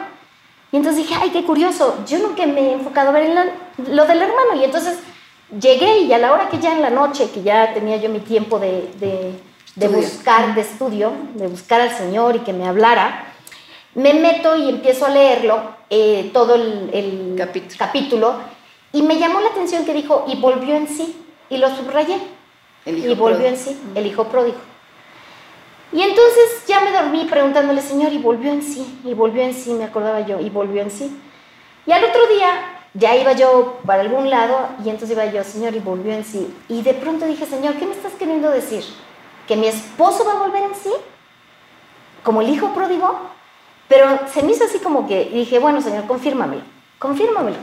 Y 0.73 0.77
entonces 0.77 1.07
dije, 1.07 1.19
ay, 1.21 1.31
qué 1.31 1.45
curioso, 1.45 2.03
yo 2.07 2.19
nunca 2.19 2.47
me 2.47 2.61
he 2.61 2.73
enfocado 2.73 3.11
a 3.11 3.13
ver 3.13 3.55
lo 3.79 4.05
del 4.07 4.23
hermano. 4.23 4.57
Y 4.57 4.65
entonces 4.65 4.99
llegué 5.61 6.01
y 6.01 6.13
a 6.13 6.19
la 6.19 6.33
hora 6.33 6.49
que 6.49 6.59
ya 6.59 6.73
en 6.73 6.83
la 6.83 6.91
noche, 6.91 7.31
que 7.31 7.43
ya 7.43 7.75
tenía 7.75 7.97
yo 7.97 8.09
mi 8.09 8.21
tiempo 8.21 8.59
de, 8.59 8.89
de, 9.77 9.89
buscar, 9.89 10.55
de 10.55 10.61
estudio, 10.61 11.13
de 11.35 11.49
buscar 11.49 11.81
al 11.81 11.91
Señor 11.91 12.37
y 12.37 12.41
que 12.41 12.53
me 12.53 12.67
hablara, 12.67 13.27
me 13.95 14.15
meto 14.15 14.57
y 14.57 14.69
empiezo 14.69 15.07
a 15.07 15.11
leerlo, 15.11 15.63
eh, 15.91 16.31
todo 16.33 16.55
el, 16.55 17.35
capítulo. 17.77 18.37
y 18.93 19.03
me 19.03 19.19
llamó 19.19 19.41
la 19.41 19.49
atención 19.49 19.85
que 19.85 19.93
dijo, 19.93 20.25
y 20.27 20.37
volvió 20.37 20.75
en 20.75 20.89
sí, 20.89 21.17
y 21.51 21.59
lo 21.59 21.75
subrayé, 21.75 22.17
y 22.87 23.15
volvió 23.15 23.47
en 23.47 23.57
sí, 23.57 23.79
el 23.95 24.07
hijo 24.07 24.25
pródigo. 24.25 24.59
Y 25.93 26.01
entonces 26.01 26.65
ya 26.67 26.81
me 26.81 26.91
dormí 26.91 27.27
preguntándole, 27.27 27.83
Señor, 27.83 28.13
y 28.15 28.19
volvió 28.19 28.51
en 28.51 28.63
sí, 28.63 29.01
y 29.05 29.13
volvió 29.13 29.43
en 29.43 29.53
sí, 29.53 29.73
me 29.75 29.85
acordaba 29.85 30.21
yo, 30.21 30.41
y 30.41 30.49
volvió 30.49 30.81
en 30.81 30.91
sí. 30.91 31.15
Y 31.85 31.93
al 31.93 32.03
otro 32.03 32.27
día 32.29 32.82
ya 32.95 33.17
iba 33.17 33.33
yo 33.33 33.81
para 33.87 34.03
algún 34.03 34.29
lado, 34.29 34.69
y 34.85 34.91
entonces 34.91 35.11
iba 35.11 35.25
yo, 35.27 35.43
Señor, 35.45 35.75
y 35.75 35.81
volvió 35.81 36.13
en 36.13 36.25
sí. 36.25 36.55
Y 36.69 36.83
de 36.83 36.95
pronto 36.95 37.27
dije, 37.27 37.47
Señor, 37.47 37.75
¿qué 37.75 37.87
me 37.87 37.93
estás 37.93 38.13
queriendo 38.13 38.51
decir? 38.51 38.85
¿Que 39.47 39.57
mi 39.57 39.67
esposo 39.67 40.25
va 40.25 40.33
a 40.33 40.47
volver 40.47 40.63
en 40.63 40.75
sí? 40.75 40.93
¿Como 42.23 42.43
el 42.43 42.51
hijo 42.51 42.75
pródigo? 42.75 43.19
Pero 43.89 44.21
se 44.33 44.43
me 44.43 44.53
hizo 44.53 44.65
así 44.65 44.79
como 44.79 45.07
que, 45.07 45.25
dije, 45.27 45.59
bueno, 45.59 45.81
Señor, 45.81 46.07
confírmamelo, 46.07 46.63
confírmamelo. 46.99 47.59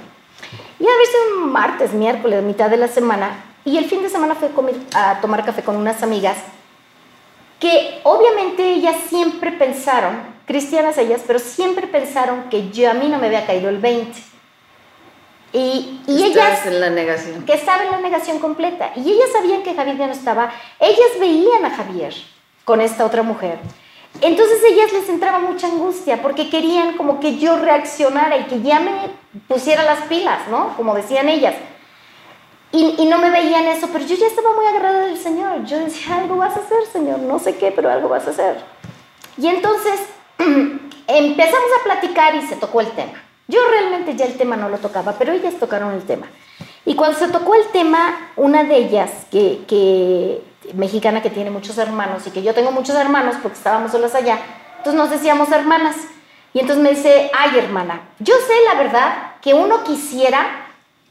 Y 0.80 0.84
a 0.84 0.98
veces 0.98 1.16
un 1.38 1.52
martes, 1.52 1.94
miércoles, 1.94 2.44
mitad 2.44 2.70
de 2.70 2.78
la 2.78 2.88
semana, 2.88 3.44
y 3.66 3.78
el 3.78 3.86
fin 3.86 4.02
de 4.02 4.10
semana 4.10 4.36
fui 4.36 4.50
a, 4.94 5.12
a 5.12 5.22
tomar 5.22 5.46
café 5.46 5.64
con 5.64 5.76
unas 5.76 6.02
amigas, 6.02 6.38
que 7.60 8.00
obviamente 8.04 8.74
ellas 8.74 8.96
siempre 9.10 9.52
pensaron, 9.52 10.22
cristianas 10.46 10.98
ellas, 10.98 11.22
pero 11.28 11.40
siempre 11.40 11.88
pensaron 11.88 12.50
que 12.50 12.70
yo 12.72 12.90
a 12.90 12.94
mí 12.94 13.08
no 13.08 13.20
me 13.20 13.28
había 13.28 13.46
caído 13.46 13.70
el 13.70 13.78
20. 13.78 14.30
Y, 15.52 16.02
y 16.08 16.24
ellas... 16.24 16.66
en 16.66 16.80
la 16.80 16.90
negación. 16.90 17.46
Que 17.46 17.54
estaba 17.54 17.84
en 17.84 17.92
la 17.92 18.00
negación 18.00 18.40
completa. 18.40 18.92
Y 18.96 19.12
ellas 19.12 19.30
sabían 19.32 19.64
que 19.64 19.74
Javier 19.74 19.98
ya 19.98 20.08
no 20.08 20.14
estaba. 20.14 20.52
Ellas 20.80 21.20
veían 21.20 21.66
a 21.66 21.72
Javier 21.72 22.14
con 22.66 22.82
esta 22.82 23.06
otra 23.06 23.24
mujer. 23.24 23.60
Entonces 24.22 24.60
ellas 24.64 24.92
les 24.92 25.08
entraba 25.08 25.40
mucha 25.40 25.68
angustia 25.68 26.22
porque 26.22 26.50
querían 26.50 26.98
como 26.98 27.20
que 27.20 27.38
yo 27.38 27.58
reaccionara 27.58 28.38
y 28.38 28.44
que 28.46 28.62
ya 28.62 28.80
me 28.80 28.92
pusiera 29.48 29.84
las 29.84 30.02
pilas, 30.04 30.48
¿no? 30.50 30.76
Como 30.76 30.94
decían 30.96 31.30
ellas. 31.30 31.56
Y, 32.72 33.08
no 33.08 33.18
me 33.18 33.32
veían 33.32 33.66
eso, 33.66 33.90
pero 33.92 34.06
yo 34.06 34.16
ya 34.16 34.28
estaba 34.28 34.54
muy 34.54 34.66
agarrada 34.68 35.08
del 35.08 35.18
Señor. 35.18 35.66
Yo 35.66 35.80
decía, 35.80 36.18
algo 36.18 36.36
vas 36.36 36.56
a 36.56 36.60
hacer, 36.60 36.78
Señor, 36.92 37.20
no 37.20 37.40
sé 37.40 37.58
qué, 37.58 37.72
pero 37.72 37.90
algo 37.90 38.10
vas 38.10 38.28
a 38.28 38.30
hacer. 38.30 38.58
Y 39.38 39.48
entonces 39.48 40.00
empezamos 41.08 41.70
a 41.80 41.84
platicar 41.84 42.36
y 42.36 42.44
se 42.44 42.58
tocó 42.58 42.82
el 42.82 42.92
tema. 42.92 43.24
Yo 43.50 43.60
realmente 43.68 44.16
ya 44.16 44.26
el 44.26 44.38
tema 44.38 44.56
no 44.56 44.70
lo 44.70 44.78
tocaba, 44.78 45.16
pero 45.18 45.34
ellas 45.34 45.56
tocaron 45.60 45.92
el 45.94 46.04
tema. 46.04 46.28
Y 46.86 46.94
cuando 46.94 47.18
se 47.18 47.30
tocó 47.30 47.56
el 47.56 47.66
tema, 47.70 48.30
una 48.36 48.64
de 48.64 48.78
ellas, 48.78 49.10
que, 49.32 49.62
que 49.68 50.44
mexicana 50.76 51.24
que 51.24 51.32
tiene 51.32 51.50
muchos 51.50 51.80
hermanos 51.80 52.28
y 52.28 52.32
que 52.32 52.44
yo 52.44 52.54
tengo 52.54 52.72
muchos 52.72 52.96
hermanos 52.96 53.38
porque 53.42 53.58
estábamos 53.58 53.92
solas 53.92 54.14
allá, 54.14 54.38
entonces 54.78 54.94
nos 54.94 55.10
decíamos 55.10 55.52
hermanas. 55.52 55.96
Y 56.54 56.60
entonces 56.60 56.84
me 56.84 56.92
dice, 56.92 57.32
ay 57.36 57.58
hermana, 57.58 58.02
yo 58.20 58.36
sé 58.36 58.54
la 58.72 58.76
verdad 58.76 59.32
que 59.42 59.56
uno 59.56 59.84
quisiera 59.84 60.68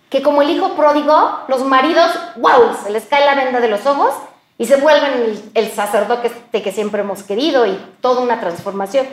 que 0.08 0.22
como 0.22 0.40
el 0.40 0.50
hijo 0.50 0.76
pródigo, 0.76 1.40
los 1.48 1.64
maridos, 1.64 2.08
wow, 2.36 2.76
se 2.84 2.90
les 2.90 3.04
cae 3.06 3.26
la 3.26 3.34
venda 3.34 3.58
de 3.58 3.68
los 3.68 3.84
ojos 3.84 4.14
y 4.58 4.66
se 4.66 4.76
vuelven 4.76 5.42
el, 5.54 5.72
sacerdote 5.72 6.30
que 6.62 6.72
siempre 6.72 7.00
hemos 7.00 7.24
querido 7.24 7.66
y 7.66 7.76
toda 8.00 8.20
una 8.22 8.38
transformación. 8.38 9.08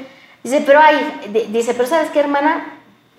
Dice, 0.45 0.61
pero 0.63 0.79
hay, 0.79 1.47
dice, 1.49 1.73
pero 1.73 1.87
¿sabes 1.87 2.11
qué, 2.11 2.19
hermana? 2.19 2.74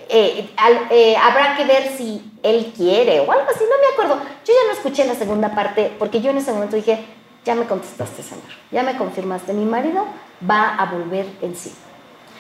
Eh, 0.09 0.51
eh, 0.91 1.17
habrá 1.17 1.57
que 1.57 1.65
ver 1.65 1.97
si 1.97 2.23
él 2.43 2.73
quiere 2.77 3.21
o 3.21 3.33
algo 3.33 3.51
así, 3.51 3.65
no 3.65 3.81
me 3.81 3.93
acuerdo. 3.93 4.23
Yo 4.45 4.53
ya 4.55 4.67
no 4.69 4.73
escuché 4.73 5.05
la 5.05 5.15
segunda 5.15 5.55
parte 5.55 5.93
porque 5.99 6.21
yo 6.21 6.31
en 6.31 6.39
ese 6.39 6.53
momento 6.53 6.77
dije, 6.77 7.05
ya 7.45 7.55
me 7.55 7.67
contestaste, 7.67 8.23
Señor, 8.23 8.45
ya 8.71 8.83
me 8.83 8.97
confirmaste, 8.97 9.53
mi 9.53 9.65
marido 9.65 10.05
va 10.49 10.75
a 10.75 10.87
volver 10.87 11.27
en 11.43 11.57
sí. 11.57 11.73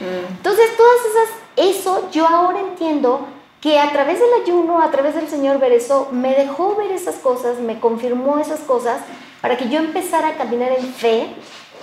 Mm. 0.00 0.37
Entonces, 0.37 0.76
todas 0.76 1.00
esas, 1.07 1.70
eso 1.74 2.09
yo 2.12 2.26
ahora 2.26 2.61
entiendo 2.61 3.26
que 3.61 3.79
a 3.79 3.90
través 3.90 4.20
del 4.20 4.42
ayuno, 4.42 4.83
a 4.83 4.90
través 4.90 5.14
del 5.14 5.29
Señor 5.29 5.59
ver 5.59 5.72
eso, 5.72 6.09
me 6.12 6.35
dejó 6.35 6.76
ver 6.76 6.92
esas 6.92 7.16
cosas, 7.16 7.59
me 7.59 7.81
confirmó 7.81 8.38
esas 8.38 8.61
cosas 8.61 9.00
para 9.40 9.57
que 9.57 9.68
yo 9.68 9.79
empezara 9.79 10.29
a 10.29 10.35
caminar 10.35 10.72
en 10.72 10.92
fe, 10.92 11.35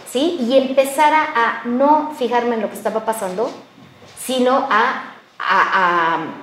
¿sí? 0.10 0.38
Y 0.40 0.58
empezara 0.58 1.28
a 1.36 1.62
no 1.66 2.12
fijarme 2.18 2.56
en 2.56 2.62
lo 2.62 2.70
que 2.70 2.76
estaba 2.76 3.06
pasando, 3.06 3.50
sino 4.18 4.68
a, 4.70 5.13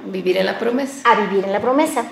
vivir 0.06 0.36
en 0.36 0.46
la 0.46 0.58
promesa. 0.58 1.10
A 1.10 1.14
vivir 1.20 1.44
en 1.44 1.52
la 1.52 1.60
promesa. 1.60 2.04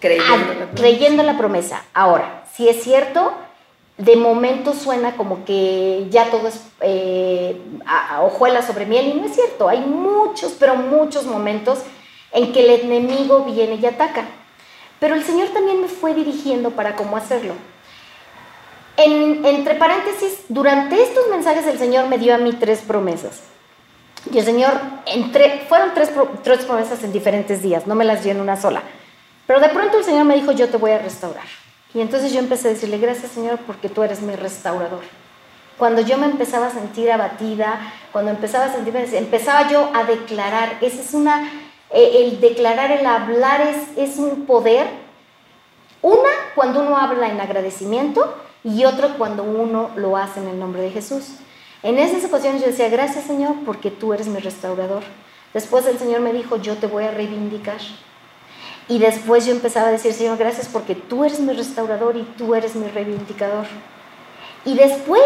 Creyendo, 0.00 0.34
en 0.34 0.40
la 0.40 0.66
promesa. 0.66 0.74
creyendo 0.74 1.22
en 1.22 1.26
la 1.26 1.38
promesa. 1.38 1.84
Ahora, 1.94 2.44
si 2.54 2.68
es 2.68 2.82
cierto, 2.82 3.32
de 3.96 4.16
momento 4.16 4.72
suena 4.74 5.16
como 5.16 5.44
que 5.44 6.06
ya 6.10 6.30
todo 6.30 6.48
es 6.48 6.60
eh, 6.80 7.60
hojuela 8.20 8.62
sobre 8.62 8.86
miel 8.86 9.08
y 9.08 9.14
no 9.14 9.26
es 9.26 9.34
cierto. 9.34 9.68
Hay 9.68 9.80
muchos, 9.80 10.52
pero 10.58 10.74
muchos 10.74 11.24
momentos 11.24 11.80
en 12.32 12.52
que 12.52 12.60
el 12.60 12.82
enemigo 12.82 13.44
viene 13.44 13.76
y 13.76 13.86
ataca. 13.86 14.24
Pero 14.98 15.14
el 15.14 15.24
Señor 15.24 15.48
también 15.48 15.80
me 15.80 15.88
fue 15.88 16.14
dirigiendo 16.14 16.70
para 16.70 16.96
cómo 16.96 17.16
hacerlo. 17.16 17.54
entre 18.96 19.74
paréntesis, 19.74 20.44
durante 20.48 21.02
estos 21.02 21.28
mensajes 21.28 21.66
el 21.66 21.78
Señor 21.78 22.08
me 22.08 22.18
dio 22.18 22.34
a 22.34 22.38
mí 22.38 22.52
tres 22.52 22.80
promesas. 22.80 23.42
Y 24.32 24.38
el 24.38 24.44
Señor, 24.44 24.72
fueron 25.68 25.92
tres, 25.94 26.10
promesas 26.66 27.02
en 27.04 27.12
diferentes 27.12 27.62
días, 27.62 27.86
no 27.86 27.94
me 27.94 28.04
las 28.04 28.22
dio 28.22 28.32
en 28.32 28.40
una 28.40 28.56
sola. 28.56 28.82
Pero 29.46 29.60
de 29.60 29.68
pronto 29.68 29.98
el 29.98 30.04
Señor 30.04 30.24
me 30.24 30.34
dijo, 30.34 30.52
yo 30.52 30.68
te 30.68 30.78
voy 30.78 30.92
a 30.92 30.98
restaurar. 30.98 31.44
Y 31.92 32.00
entonces 32.00 32.32
yo 32.32 32.38
empecé 32.38 32.68
a 32.68 32.70
decirle, 32.72 32.98
gracias 32.98 33.32
Señor, 33.32 33.58
porque 33.66 33.88
tú 33.88 34.02
eres 34.02 34.22
mi 34.22 34.34
restaurador. 34.34 35.02
Cuando 35.78 36.00
yo 36.00 36.16
me 36.18 36.26
empezaba 36.26 36.68
a 36.68 36.70
sentir 36.70 37.10
abatida, 37.10 37.80
cuando 38.12 38.30
empezaba 38.30 38.66
a 38.66 38.72
sentirme, 38.72 39.04
empezaba 39.16 39.68
yo 39.68 39.90
a 39.94 40.04
declarar, 40.04 40.78
esa 40.80 41.02
es 41.02 41.14
una 41.14 41.50
eh, 41.90 42.24
el 42.24 42.40
declarar, 42.40 42.90
el 42.90 43.06
hablar 43.06 43.60
es, 43.60 43.96
es 43.96 44.18
un 44.18 44.46
poder. 44.46 44.88
Una, 46.02 46.30
cuando 46.54 46.80
uno 46.80 46.98
habla 46.98 47.28
en 47.28 47.40
agradecimiento 47.40 48.34
y 48.64 48.84
otro, 48.84 49.16
cuando 49.16 49.44
uno 49.44 49.90
lo 49.94 50.16
hace 50.16 50.40
en 50.40 50.48
el 50.48 50.58
nombre 50.58 50.82
de 50.82 50.90
Jesús. 50.90 51.36
En 51.84 51.98
esas 51.98 52.24
ocasiones 52.24 52.62
yo 52.62 52.68
decía, 52.68 52.88
gracias 52.88 53.26
Señor, 53.26 53.56
porque 53.66 53.90
tú 53.90 54.14
eres 54.14 54.26
mi 54.26 54.38
restaurador. 54.38 55.02
Después 55.52 55.86
el 55.86 55.98
Señor 55.98 56.20
me 56.20 56.32
dijo, 56.32 56.56
yo 56.56 56.78
te 56.78 56.86
voy 56.86 57.04
a 57.04 57.10
reivindicar. 57.10 57.76
Y 58.88 58.98
después 58.98 59.44
yo 59.44 59.52
empezaba 59.52 59.88
a 59.88 59.92
decir, 59.92 60.14
Señor, 60.14 60.38
gracias 60.38 60.66
porque 60.66 60.94
tú 60.94 61.26
eres 61.26 61.40
mi 61.40 61.52
restaurador 61.52 62.16
y 62.16 62.22
tú 62.38 62.54
eres 62.54 62.74
mi 62.74 62.88
reivindicador. 62.88 63.66
Y 64.64 64.74
después, 64.76 65.22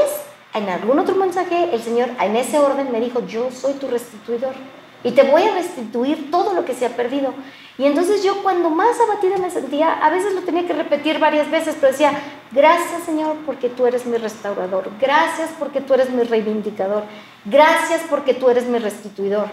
en 0.53 0.69
algún 0.69 0.99
otro 0.99 1.15
mensaje, 1.15 1.71
el 1.73 1.81
Señor 1.81 2.09
en 2.21 2.35
ese 2.35 2.59
orden 2.59 2.91
me 2.91 3.01
dijo, 3.01 3.25
yo 3.25 3.53
soy 3.53 3.75
tu 3.75 3.87
restituidor 3.87 4.55
y 5.05 5.13
te 5.13 5.23
voy 5.23 5.43
a 5.43 5.55
restituir 5.55 6.31
todo 6.31 6.55
lo 6.55 6.65
que 6.65 6.75
se 6.75 6.87
ha 6.87 6.91
perdido. 6.91 7.33
Y 7.79 7.87
entonces 7.87 8.25
yo 8.25 8.43
cuando 8.43 8.71
más 8.71 8.99
abatida 9.01 9.39
me 9.39 9.51
sentía, 9.51 9.93
a 9.93 10.11
veces 10.11 10.35
lo 10.35 10.41
tenía 10.43 10.67
que 10.67 10.73
repetir 10.73 11.21
varias 11.21 11.49
veces, 11.51 11.77
pero 11.81 11.93
decía, 11.93 12.13
gracias 12.51 13.05
Señor 13.05 13.37
porque 13.47 13.69
tú 13.69 13.87
eres 13.87 14.05
mi 14.05 14.17
restaurador, 14.17 14.91
gracias 15.01 15.51
porque 15.59 15.81
tú 15.81 15.95
eres 15.95 16.11
mi 16.11 16.25
reivindicador, 16.25 17.05
gracias 17.45 18.03
porque 18.11 18.35
tú 18.35 18.51
eres 18.51 18.67
mi 18.67 18.79
restituidor. 18.79 19.47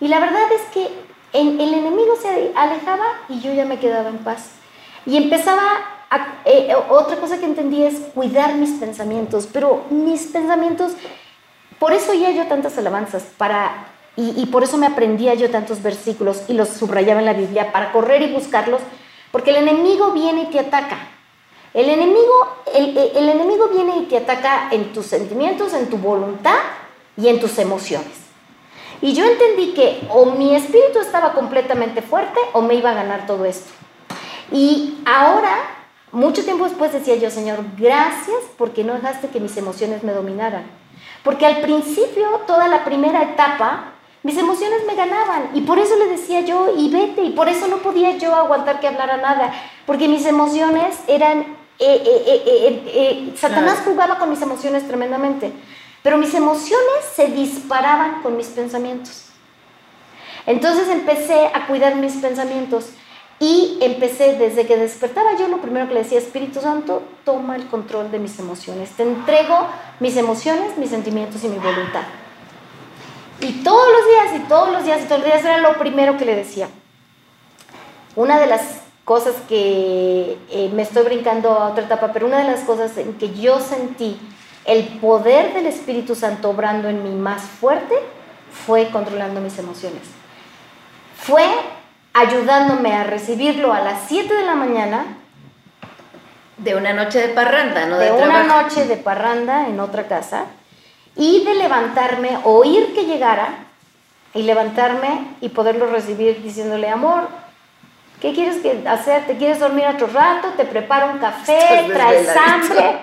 Y 0.00 0.06
la 0.06 0.20
verdad 0.20 0.52
es 0.52 0.62
que 0.72 0.88
el 1.32 1.60
enemigo 1.74 2.14
se 2.22 2.52
alejaba 2.54 3.04
y 3.28 3.40
yo 3.40 3.52
ya 3.52 3.64
me 3.64 3.80
quedaba 3.80 4.08
en 4.08 4.18
paz. 4.18 4.52
Y 5.04 5.16
empezaba, 5.16 5.62
eh, 6.44 6.72
otra 6.90 7.16
cosa 7.16 7.38
que 7.38 7.46
entendí 7.46 7.82
es 7.82 7.94
cuidar 8.14 8.54
mis 8.54 8.78
pensamientos, 8.78 9.48
pero 9.52 9.84
mis 9.90 10.26
pensamientos, 10.26 10.92
por 11.78 11.92
eso 11.92 12.14
ya 12.14 12.30
yo 12.30 12.46
tantas 12.46 12.78
alabanzas, 12.78 13.24
para 13.36 13.88
y, 14.20 14.46
por 14.46 14.64
eso 14.64 14.76
me 14.78 14.86
aprendía 14.86 15.34
yo 15.34 15.48
tantos 15.48 15.80
versículos 15.80 16.42
y 16.48 16.54
los 16.54 16.70
subrayaba 16.70 17.20
en 17.20 17.26
la 17.26 17.34
Biblia 17.34 17.70
para 17.70 17.92
correr 17.92 18.20
y 18.22 18.32
buscarlos, 18.32 18.80
porque 19.30 19.50
el 19.50 19.56
enemigo 19.56 20.10
viene 20.10 20.42
y 20.42 20.46
te 20.46 20.58
ataca. 20.58 20.98
El 21.72 21.88
enemigo, 21.88 22.56
el, 22.74 22.98
el 22.98 23.28
enemigo 23.28 23.68
viene 23.68 23.98
y 23.98 24.06
te 24.06 24.16
ataca 24.16 24.70
en 24.72 24.92
tus 24.92 25.06
sentimientos, 25.06 25.72
en 25.72 25.88
tu 25.88 25.98
voluntad 25.98 26.58
y 27.16 27.28
en 27.28 27.38
tus 27.38 27.60
emociones. 27.60 28.10
Y 29.00 29.12
yo 29.12 29.24
entendí 29.24 29.72
que 29.72 30.00
o 30.10 30.24
mi 30.32 30.56
espíritu 30.56 30.98
estaba 30.98 31.32
completamente 31.32 32.02
fuerte 32.02 32.40
o 32.54 32.60
me 32.60 32.74
iba 32.74 32.90
a 32.90 32.94
ganar 32.94 33.24
todo 33.24 33.44
esto. 33.44 33.70
Y 34.50 34.98
ahora, 35.06 35.54
mucho 36.10 36.42
tiempo 36.42 36.64
después 36.64 36.92
decía 36.92 37.14
yo, 37.14 37.30
Señor, 37.30 37.60
gracias 37.76 38.38
porque 38.56 38.82
no 38.82 38.94
dejaste 38.94 39.28
que 39.28 39.38
mis 39.38 39.56
emociones 39.56 40.02
me 40.02 40.12
dominaran. 40.12 40.66
Porque 41.22 41.46
al 41.46 41.60
principio, 41.60 42.26
toda 42.48 42.66
la 42.66 42.84
primera 42.84 43.22
etapa, 43.22 43.92
mis 44.22 44.36
emociones 44.36 44.80
me 44.86 44.94
ganaban 44.94 45.50
y 45.54 45.60
por 45.60 45.78
eso 45.78 45.96
le 45.96 46.06
decía 46.06 46.40
yo, 46.40 46.74
y 46.76 46.90
vete, 46.90 47.22
y 47.22 47.30
por 47.30 47.48
eso 47.48 47.68
no 47.68 47.78
podía 47.78 48.16
yo 48.16 48.34
aguantar 48.34 48.80
que 48.80 48.88
hablara 48.88 49.16
nada, 49.18 49.52
porque 49.86 50.08
mis 50.08 50.26
emociones 50.26 50.96
eran, 51.06 51.40
eh, 51.78 52.02
eh, 52.04 52.82
eh, 52.86 53.32
Satanás 53.36 53.78
jugaba 53.84 54.18
con 54.18 54.30
mis 54.30 54.42
emociones 54.42 54.86
tremendamente, 54.86 55.52
pero 56.02 56.18
mis 56.18 56.34
emociones 56.34 57.04
se 57.14 57.28
disparaban 57.28 58.22
con 58.22 58.36
mis 58.36 58.48
pensamientos. 58.48 59.26
Entonces 60.46 60.88
empecé 60.88 61.50
a 61.52 61.66
cuidar 61.66 61.94
mis 61.96 62.14
pensamientos 62.14 62.86
y 63.40 63.78
empecé 63.80 64.34
desde 64.34 64.66
que 64.66 64.76
despertaba 64.76 65.36
yo, 65.38 65.46
lo 65.46 65.58
primero 65.58 65.86
que 65.86 65.94
le 65.94 66.02
decía, 66.02 66.18
Espíritu 66.18 66.60
Santo, 66.60 67.02
toma 67.24 67.54
el 67.54 67.68
control 67.68 68.10
de 68.10 68.18
mis 68.18 68.38
emociones, 68.40 68.90
te 68.90 69.04
entrego 69.04 69.68
mis 70.00 70.16
emociones, 70.16 70.76
mis 70.76 70.90
sentimientos 70.90 71.44
y 71.44 71.48
mi 71.48 71.58
voluntad. 71.58 72.02
Y 73.40 73.52
todos 73.62 73.86
los 73.92 74.06
días, 74.06 74.42
y 74.44 74.48
todos 74.48 74.72
los 74.72 74.84
días, 74.84 75.00
y 75.02 75.04
todos 75.04 75.20
los 75.20 75.30
días 75.30 75.44
era 75.44 75.58
lo 75.58 75.74
primero 75.78 76.16
que 76.16 76.24
le 76.24 76.34
decía. 76.34 76.68
Una 78.16 78.38
de 78.40 78.46
las 78.46 78.80
cosas 79.04 79.36
que 79.48 80.36
eh, 80.50 80.70
me 80.74 80.82
estoy 80.82 81.04
brincando 81.04 81.50
a 81.50 81.68
otra 81.68 81.84
etapa, 81.84 82.12
pero 82.12 82.26
una 82.26 82.38
de 82.38 82.50
las 82.50 82.60
cosas 82.60 82.96
en 82.98 83.14
que 83.14 83.32
yo 83.34 83.60
sentí 83.60 84.18
el 84.64 84.84
poder 84.98 85.54
del 85.54 85.66
Espíritu 85.66 86.14
Santo 86.14 86.50
obrando 86.50 86.88
en 86.88 87.02
mí 87.02 87.14
más 87.14 87.42
fuerte 87.42 87.94
fue 88.66 88.90
controlando 88.90 89.40
mis 89.40 89.58
emociones. 89.58 90.02
Fue 91.16 91.44
ayudándome 92.12 92.92
a 92.92 93.04
recibirlo 93.04 93.72
a 93.72 93.80
las 93.80 94.00
7 94.08 94.34
de 94.34 94.44
la 94.44 94.54
mañana. 94.54 95.16
De 96.58 96.74
una 96.74 96.92
noche 96.92 97.20
de 97.20 97.28
parranda, 97.28 97.86
¿no? 97.86 97.98
De, 97.98 98.10
una 98.10 98.42
noche 98.42 98.84
de 98.84 98.96
parranda 98.96 99.68
en 99.68 99.78
otra 99.80 100.08
casa. 100.08 100.46
Y 101.18 101.44
de 101.44 101.54
levantarme, 101.54 102.38
oír 102.44 102.94
que 102.94 103.04
llegara 103.04 103.66
y 104.34 104.42
levantarme 104.42 105.34
y 105.40 105.48
poderlo 105.48 105.90
recibir 105.90 106.40
diciéndole, 106.42 106.88
amor, 106.88 107.28
¿qué 108.20 108.32
quieres 108.32 108.58
hacer? 108.86 109.26
¿Te 109.26 109.36
quieres 109.36 109.58
dormir 109.58 109.84
otro 109.92 110.06
rato? 110.06 110.50
¿Te 110.56 110.64
preparo 110.64 111.12
un 111.12 111.18
café? 111.18 111.86
¿Traes 111.92 112.28
hambre? 112.36 113.00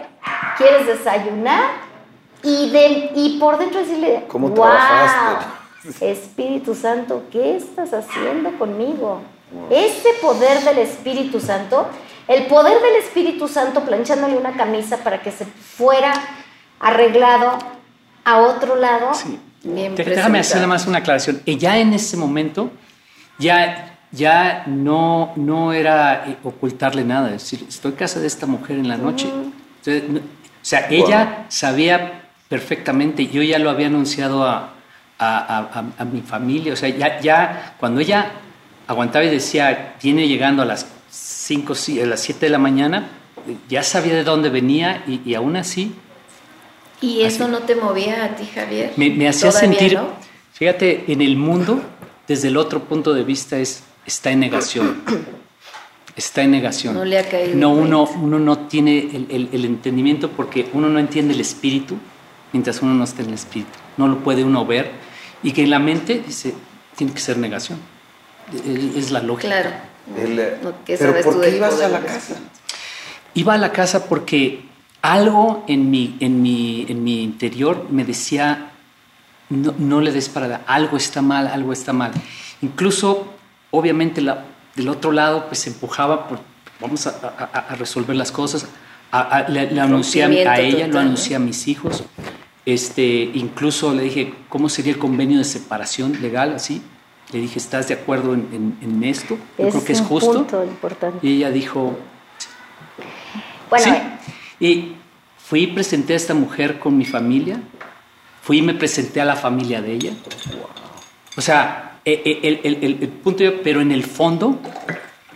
¿Quieres 0.58 0.88
desayunar? 0.88 1.64
Y, 2.42 2.70
de, 2.70 3.12
y 3.16 3.38
por 3.38 3.58
dentro 3.58 3.82
decirle, 3.82 4.24
¿Cómo 4.30 4.48
wow, 4.48 4.56
trabajaste? 4.56 5.46
Espíritu 6.12 6.74
Santo, 6.74 7.24
¿qué 7.32 7.58
estás 7.58 7.94
haciendo 7.94 8.58
conmigo? 8.58 9.22
Ese 9.70 10.10
poder 10.22 10.62
del 10.62 10.80
Espíritu 10.80 11.42
Santo, 11.42 11.88
el 12.28 12.46
poder 12.46 12.82
del 12.82 12.96
Espíritu 12.96 13.48
Santo 13.50 13.82
planchándole 13.82 14.38
una 14.38 14.54
camisa 14.54 14.98
para 14.98 15.22
que 15.22 15.32
se 15.32 15.46
fuera 15.46 16.14
arreglado 16.80 17.58
a 18.26 18.38
otro 18.40 18.76
lado. 18.76 19.14
Sí. 19.14 19.40
Déjame 19.64 20.40
hacer 20.40 20.58
nada 20.58 20.68
más 20.68 20.86
una 20.86 21.00
aclaración. 21.00 21.42
Y 21.46 21.58
ya 21.58 21.80
en 21.80 21.94
ese 21.94 22.18
momento, 22.18 22.72
ya, 23.40 23.98
ya 24.12 24.64
no, 24.68 25.34
no 25.36 25.74
era 25.74 26.28
eh, 26.28 26.38
ocultarle 26.44 27.04
nada, 27.04 27.28
es 27.28 27.44
decir, 27.44 27.66
estoy 27.68 27.92
en 27.92 27.98
casa 27.98 28.20
de 28.20 28.28
esta 28.28 28.46
mujer 28.46 28.78
en 28.78 28.88
la 28.88 28.98
noche. 28.98 29.28
o 29.28 30.20
sea, 30.62 30.88
ella 30.90 31.46
sabía 31.50 32.26
perfectamente, 32.48 33.28
yo 33.28 33.42
ya 33.42 33.58
lo 33.58 33.70
había 33.70 33.88
anunciado 33.88 34.44
a, 34.44 34.76
a, 35.18 36.06
mi 36.12 36.22
familia. 36.22 36.74
O 36.74 36.76
sea, 36.76 36.90
ya, 36.90 37.20
ya 37.20 37.76
cuando 37.80 38.02
ella 38.02 38.32
aguantaba 38.88 39.26
y 39.26 39.30
decía, 39.30 39.96
viene 40.02 40.28
llegando 40.28 40.62
a 40.62 40.66
las 40.66 40.88
5, 41.10 41.74
a 41.74 42.06
las 42.06 42.22
7 42.22 42.46
de 42.46 42.50
la 42.50 42.60
mañana, 42.60 43.08
ya 43.70 43.84
sabía 43.84 44.14
de 44.14 44.24
dónde 44.24 44.50
venía 44.50 45.04
y, 45.08 45.34
aún 45.34 45.56
así... 45.56 45.96
¿Y 47.02 47.22
eso 47.22 47.48
no 47.48 47.60
te 47.60 47.76
movía 47.76 48.26
a 48.26 48.36
ti, 48.36 48.46
Javier? 48.54 48.94
Me, 48.96 49.28
hacía 49.28 49.52
sentir, 49.52 50.00
fíjate, 50.54 51.06
en 51.08 51.22
el 51.22 51.38
mundo, 51.38 51.82
desde 52.28 52.48
el 52.48 52.58
otro 52.58 52.84
punto 52.84 53.14
de 53.14 53.24
vista, 53.24 53.58
es, 53.58 53.84
está 54.06 54.32
en 54.32 54.40
negación. 54.40 55.04
Está 56.16 56.44
en 56.44 56.52
negación. 56.52 56.94
No 56.94 57.04
le 57.04 57.20
ha 57.20 57.28
caído. 57.28 57.58
No, 57.58 57.72
uno, 57.72 58.06
uno 58.06 58.40
no 58.40 58.60
tiene 58.70 59.00
el, 59.30 59.50
el 59.52 59.66
entendimiento 59.66 60.32
porque 60.32 60.66
uno 60.72 60.88
no 60.88 60.98
entiende 60.98 61.34
el 61.34 61.42
espíritu 61.42 61.98
mientras 62.54 62.82
uno 62.82 62.94
no 62.94 63.04
está 63.04 63.22
en 63.22 63.28
el 63.28 63.34
espíritu. 63.34 63.78
No 63.98 64.08
lo 64.08 64.20
puede 64.20 64.46
uno 64.46 64.66
ver 64.66 64.92
y 65.44 65.52
que 65.52 65.64
en 65.64 65.70
la 65.70 65.80
mente 65.80 66.24
dice, 66.26 66.54
tiene 66.96 67.12
que 67.12 67.20
ser 67.20 67.38
negación. 67.38 67.80
Es 68.96 69.12
la 69.12 69.22
lógica. 69.22 69.50
Claro. 69.50 69.70
Eh, 70.18 70.58
pero 70.86 71.22
¿por 71.22 71.42
qué 71.42 71.56
ibas 71.58 71.82
a 71.82 71.90
la 71.90 72.00
casa? 72.00 72.36
Iba 73.34 73.56
a 73.56 73.58
la 73.58 73.72
casa 73.74 74.06
porque 74.06 74.64
algo 75.14 75.64
en 75.68 75.92
mi, 75.92 76.16
en 76.20 76.42
mi, 76.42 76.86
en 76.90 77.04
mi 77.04 77.24
interior 77.24 77.88
me 77.90 78.04
decía, 78.04 78.72
no, 79.50 79.74
no 79.78 80.02
le 80.02 80.12
des 80.12 80.30
para 80.30 80.62
algo 80.66 80.98
está 80.98 81.22
mal, 81.22 81.48
algo 81.48 81.74
está 81.74 81.94
mal. 81.94 82.12
Incluso, 82.62 83.28
obviamente, 83.72 84.22
la, 84.22 84.46
del 84.76 84.90
otro 84.90 85.12
lado, 85.12 85.46
pues 85.48 85.68
empujaba 85.68 86.28
por, 86.28 86.40
vamos 86.80 87.06
a, 87.08 87.12
a, 87.12 87.76
resolver 87.76 88.16
las 88.16 88.32
cosas. 88.32 88.68
le, 89.50 89.80
anuncié 89.80 90.24
a 90.24 90.60
ella, 90.60 90.88
lo 90.88 91.00
anuncié 91.00 91.36
a 91.36 91.40
mis 91.40 91.68
hijos. 91.68 92.04
Este, 92.66 93.30
incluso 93.36 93.94
le 93.94 94.04
dije, 94.04 94.34
¿cómo 94.50 94.70
sería 94.70 94.92
el 94.92 95.00
convenio 95.00 95.38
de 95.38 95.44
separación 95.44 96.20
legal? 96.22 96.56
Así. 96.56 96.82
Le 97.32 97.40
dije, 97.40 97.60
¿estás 97.60 97.88
de 97.88 97.96
acuerdo 97.96 98.34
en, 98.34 99.04
esto? 99.04 99.38
Yo 99.58 99.70
creo 99.70 99.84
que 99.84 99.94
es 99.94 100.02
justo. 100.02 100.34
Punto 100.34 100.64
importante. 100.64 101.26
Y 101.28 101.38
ella 101.38 101.50
dijo, 101.52 101.98
bueno, 103.70 103.86
sí. 103.86 103.92
Y 104.60 104.94
fui 105.38 105.64
y 105.64 105.68
presenté 105.68 106.14
a 106.14 106.16
esta 106.16 106.34
mujer 106.34 106.80
con 106.80 106.98
mi 106.98 107.06
familia. 107.06 107.60
Fui 108.42 108.60
y 108.60 108.62
me 108.62 108.74
presenté 108.74 109.22
a 109.22 109.26
la 109.26 109.36
familia 109.36 109.82
de 109.82 109.94
ella. 109.94 110.14
O 111.36 111.42
sea, 111.42 112.00
e, 112.06 112.22
e, 112.26 112.48
el, 112.48 112.60
el, 112.64 112.98
el, 113.02 113.10
punto, 113.10 113.44
pero 113.64 113.82
en 113.82 113.92
el 113.92 114.04
fondo 114.04 114.60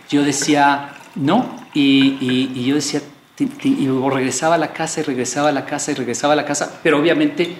yo 0.08 0.22
decía, 0.22 0.94
no. 1.14 1.58
Y, 1.74 2.18
y, 2.20 2.52
y 2.54 2.64
yo 2.66 2.76
decía, 2.76 3.00
y 3.62 3.88
regresaba 3.88 4.56
a 4.56 4.58
la 4.58 4.72
casa 4.72 5.00
y 5.00 5.02
regresaba 5.04 5.48
a 5.48 5.52
la 5.52 5.64
casa 5.64 5.92
y 5.92 5.94
regresaba 5.94 6.32
a 6.34 6.36
la 6.36 6.44
casa, 6.44 6.80
pero 6.82 6.98
obviamente 6.98 7.56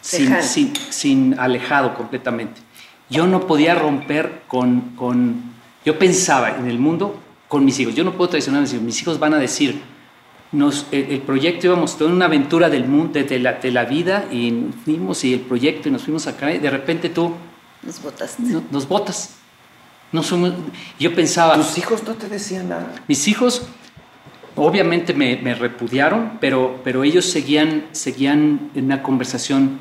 sin, 0.00 0.42
sin, 0.42 0.72
sin, 0.90 1.38
alejado 1.38 1.94
completamente. 1.94 2.60
Yo 3.08 3.26
no 3.26 3.46
podía 3.46 3.74
romper 3.74 4.42
con, 4.48 4.92
con, 4.96 5.42
yo 5.84 5.98
pensaba 5.98 6.56
en 6.56 6.68
el 6.68 6.78
mundo 6.78 7.20
con 7.48 7.64
mis 7.64 7.78
hijos, 7.80 7.94
yo 7.94 8.04
no 8.04 8.12
puedo 8.12 8.30
traicionar 8.30 8.60
a 8.60 8.62
mis 8.62 8.72
hijos, 8.72 8.84
mis 8.84 9.02
hijos 9.02 9.18
van 9.18 9.34
a 9.34 9.38
decir, 9.38 9.80
nos, 10.52 10.86
el, 10.90 11.20
proyecto 11.20 11.68
íbamos 11.68 11.96
toda 11.96 12.10
una 12.10 12.26
aventura 12.26 12.68
del 12.68 12.86
mundo, 12.86 13.22
de, 13.22 13.38
la, 13.38 13.54
de 13.54 13.70
la 13.70 13.84
vida 13.84 14.26
y 14.30 14.50
nos 14.50 14.74
fuimos 14.76 15.24
y 15.24 15.34
el 15.34 15.40
proyecto 15.40 15.88
y 15.88 15.92
nos 15.92 16.02
fuimos 16.02 16.26
acá 16.26 16.52
y 16.52 16.58
de 16.58 16.70
repente 16.70 17.08
tú 17.08 17.34
nos 17.82 18.02
botaste. 18.02 18.42
nos 18.70 18.88
botas. 18.88 19.36
No 20.12 20.24
somos, 20.24 20.52
yo 20.98 21.14
pensaba... 21.14 21.54
¿Tus 21.54 21.78
hijos 21.78 22.02
no 22.02 22.14
te 22.14 22.28
decían 22.28 22.68
nada? 22.68 22.92
Mis 23.06 23.28
hijos 23.28 23.62
Obviamente 24.56 25.14
me, 25.14 25.54
repudiaron, 25.54 26.38
pero, 26.40 26.80
pero 26.82 27.04
ellos 27.04 27.24
seguían, 27.24 27.86
seguían 27.92 28.70
en 28.74 28.86
una 28.86 29.02
conversación 29.02 29.78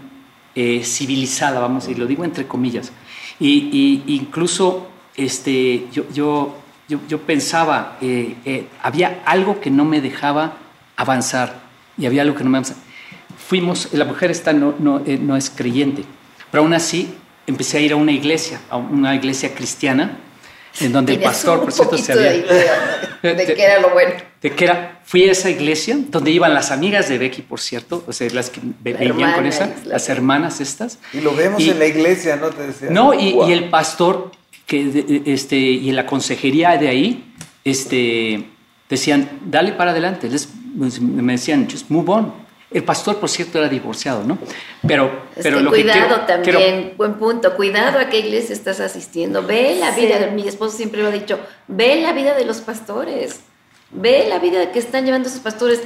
eh, 0.56 0.84
civilizada, 0.86 1.60
vamos 1.60 1.84
a 1.84 1.88
decir, 1.88 2.00
lo 2.00 2.08
digo 2.08 2.24
entre 2.24 2.48
comillas. 2.48 2.92
Y, 3.40 4.04
incluso 4.08 4.88
este, 5.16 5.88
yo, 5.92 6.04
yo, 6.14 6.56
yo, 6.90 7.20
pensaba, 7.22 7.98
eh, 8.02 8.36
eh, 8.46 8.68
había 8.82 9.22
algo 9.26 9.62
que 9.62 9.70
no 9.70 9.86
me 9.86 10.02
dejaba 10.02 10.58
avanzar 10.96 11.60
y 11.98 12.06
había 12.06 12.24
algo 12.24 12.36
que 12.36 12.44
no 12.44 12.50
me 12.50 12.58
avanzaba. 12.58 12.80
Fuimos, 13.38 13.94
la 13.94 14.06
mujer 14.06 14.32
esta 14.32 14.54
no, 14.54 14.76
no, 14.80 15.00
no 15.00 15.38
es 15.38 15.50
creyente, 15.50 16.04
pero 16.52 16.64
aún 16.64 16.74
así 16.74 17.16
empecé 17.48 17.78
a 17.78 17.82
ir 17.82 17.94
a 17.94 17.96
una 17.96 18.12
iglesia, 18.12 18.62
a 18.70 18.78
una 18.78 19.16
iglesia 19.16 19.54
cristiana, 19.54 20.18
en 20.80 20.92
donde 20.92 21.14
el 21.14 21.20
pastor, 21.20 21.62
por 21.62 21.72
cierto, 21.72 21.98
se 21.98 22.14
había... 22.14 22.32
De, 22.32 23.34
de, 23.36 23.54
qué 23.54 23.64
era 23.64 23.80
lo 23.80 23.90
bueno. 23.90 24.14
De 24.42 24.52
que 24.52 24.66
era, 24.66 25.02
fui 25.04 25.28
a 25.28 25.32
esa 25.32 25.50
iglesia 25.50 25.98
donde 26.08 26.32
iban 26.32 26.54
las 26.54 26.72
amigas 26.72 27.10
de 27.10 27.18
Becky, 27.18 27.42
por 27.42 27.60
cierto, 27.60 28.04
o 28.08 28.14
sea, 28.14 28.30
las 28.32 28.50
que 28.50 28.62
venían 28.80 29.34
con 29.34 29.46
esa, 29.46 29.74
las 29.86 30.08
hermanas 30.10 30.62
estas. 30.62 31.00
Y 31.12 31.22
lo 31.22 31.36
vemos 31.36 31.62
en 31.62 31.80
la 31.80 31.86
iglesia, 31.86 32.38
¿no? 32.38 32.50
Te 32.50 32.68
decía, 32.68 32.90
no, 32.92 33.14
y, 33.14 33.36
y, 33.48 33.52
el 33.52 33.70
pastor, 33.70 34.32
que, 34.70 35.24
este, 35.26 35.56
y 35.58 35.90
en 35.90 35.96
la 35.96 36.06
consejería 36.06 36.78
de 36.78 36.88
ahí, 36.88 37.34
este, 37.66 38.46
decían, 38.88 39.28
dale 39.46 39.72
para 39.72 39.92
adelante. 39.92 40.30
Les, 40.30 40.48
me 41.02 41.34
decían, 41.34 41.68
just 41.70 41.90
move 41.90 42.12
on. 42.12 42.34
El 42.70 42.84
pastor, 42.84 43.18
por 43.18 43.30
cierto, 43.30 43.58
era 43.58 43.68
divorciado, 43.68 44.24
¿no? 44.24 44.38
Pero, 44.88 45.24
pero 45.42 45.60
lo 45.60 45.72
cuidado 45.72 46.24
que 46.28 46.34
también, 46.34 46.94
buen 46.98 47.16
punto. 47.16 47.56
Cuidado 47.56 47.98
a 47.98 48.10
qué 48.10 48.20
iglesia 48.20 48.54
estás 48.54 48.80
asistiendo. 48.80 49.42
Ve 49.42 49.76
la 49.80 49.90
vida, 49.90 50.30
mi 50.36 50.48
esposo 50.48 50.78
siempre 50.78 51.02
lo 51.02 51.08
ha 51.08 51.12
dicho, 51.12 51.40
ve 51.68 52.00
la 52.00 52.14
vida 52.14 52.36
de 52.36 52.46
los 52.46 52.62
pastores. 52.62 53.40
Ve 53.90 54.28
la 54.30 54.38
vida 54.38 54.72
que 54.72 54.78
están 54.78 55.04
llevando 55.04 55.30
esos 55.30 55.42
pastores. 55.42 55.82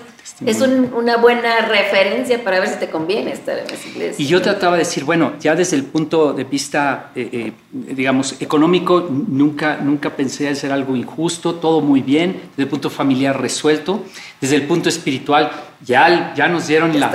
Es 0.45 0.61
una 0.61 1.17
buena 1.17 1.65
referencia 1.67 2.43
para 2.43 2.59
ver 2.59 2.69
si 2.69 2.75
te 2.77 2.89
conviene 2.89 3.31
estar 3.31 3.57
en 3.57 3.65
esa 3.65 3.87
iglesia. 3.89 4.23
Y 4.23 4.27
yo 4.27 4.41
trataba 4.41 4.73
de 4.73 4.79
decir, 4.79 5.03
bueno, 5.03 5.33
ya 5.39 5.53
desde 5.53 5.75
el 5.75 5.83
punto 5.83 6.31
de 6.33 6.45
vista, 6.45 7.11
eh, 7.13 7.29
eh, 7.31 7.51
digamos, 7.71 8.41
económico, 8.41 9.09
nunca, 9.09 9.77
nunca 9.77 10.11
pensé 10.11 10.47
hacer 10.47 10.71
algo 10.71 10.95
injusto, 10.95 11.55
todo 11.55 11.81
muy 11.81 12.01
bien, 12.01 12.41
desde 12.51 12.63
el 12.63 12.69
punto 12.69 12.89
familiar 12.89 13.39
resuelto, 13.39 14.01
desde 14.39 14.55
el 14.55 14.63
punto 14.63 14.87
espiritual, 14.87 15.51
ya, 15.85 16.33
ya 16.35 16.47
nos 16.47 16.67
dieron 16.67 16.97
la, 16.97 17.11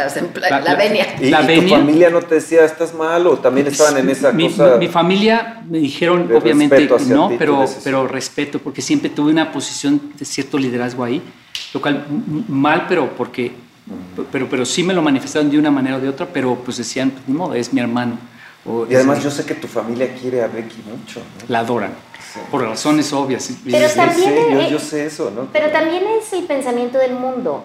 la, 0.51 0.61
la, 0.61 0.75
venia. 0.75 1.07
¿Y, 1.19 1.63
tu 1.63 1.69
familia 1.69 2.11
no 2.11 2.21
te 2.21 2.37
decía, 2.37 2.65
estás 2.65 2.95
mal 2.95 3.27
o 3.27 3.39
también 3.39 3.67
estaban 3.69 3.97
en 3.97 4.11
esa 4.11 4.33
mi, 4.33 4.51
cosa? 4.51 4.77
Mi, 4.77 4.89
familia 4.89 5.63
me 5.67 5.79
dijeron, 5.79 6.31
obviamente, 6.35 6.89
no, 7.07 7.33
pero, 7.39 7.65
pero 7.83 8.07
respeto, 8.07 8.59
porque 8.59 8.83
siempre 8.83 9.09
tuve 9.09 9.33
una 9.33 9.51
posición 9.51 10.13
de 10.19 10.25
cierto 10.27 10.59
liderazgo 10.59 11.05
ahí 11.05 11.23
lo 11.73 11.81
cual 11.81 12.05
mal, 12.49 12.87
pero 12.89 13.11
porque, 13.17 13.53
pero, 14.33 14.49
pero 14.49 14.65
sí 14.65 14.83
me 14.83 14.95
lo 14.95 15.03
manifestaron 15.03 15.51
de 15.51 15.59
una 15.59 15.71
manera 15.71 15.97
o 15.97 16.01
de 16.01 16.09
otra, 16.09 16.27
pero 16.27 16.55
pues 16.57 16.79
decían, 16.79 17.11
pues, 17.11 17.29
no, 17.29 17.55
es 17.55 17.73
mi 17.73 17.81
hermano. 17.81 18.19
y 18.89 18.95
además 18.95 19.23
yo 19.23 19.31
sé 19.31 19.45
que 19.45 19.55
tu 19.55 19.67
familia 19.67 20.15
quiere 20.15 20.43
a 20.43 20.49
Becky 20.49 20.83
mucho. 20.89 21.21
La 21.49 21.61
adoran, 21.61 21.93
por 22.51 22.63
razones 22.63 23.13
obvias. 23.13 23.51
Pero 23.65 23.89
también 23.91 24.51
yo, 24.53 24.69
yo, 24.71 24.79
sé 24.79 25.07
eso, 25.07 25.31
¿no? 25.31 25.49
Pero 25.53 25.71
también 25.71 26.05
es 26.21 26.33
el 26.33 26.45
pensamiento 26.45 26.99
del 26.99 27.13
mundo. 27.13 27.65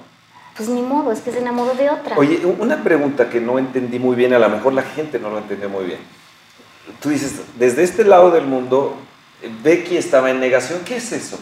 Pues 0.56 0.70
ni 0.70 0.84
modo, 0.84 1.12
es 1.12 1.22
que 1.22 1.32
se 1.32 1.40
enamoró 1.40 1.74
de 1.74 1.90
otra. 1.90 2.16
Oye, 2.16 2.46
una 2.46 2.84
pregunta 2.84 3.30
que 3.30 3.42
no 3.42 3.58
entendí 3.58 3.98
muy 3.98 4.16
bien, 4.16 4.34
a 4.34 4.40
lo 4.40 4.50
mejor 4.50 4.74
la 4.74 4.84
gente 4.84 5.18
no 5.18 5.32
lo 5.32 5.40
entendió 5.40 5.68
muy 5.68 5.86
bien. 5.86 6.00
Tú 7.02 7.10
dices, 7.10 7.42
desde 7.58 7.84
este 7.84 8.04
lado 8.04 8.30
del 8.30 8.46
mundo, 8.46 8.96
Becky 9.64 9.98
estaba 9.98 10.30
en 10.30 10.40
negación. 10.40 10.82
¿Qué 10.86 10.98
es 10.98 11.12
eso? 11.12 11.40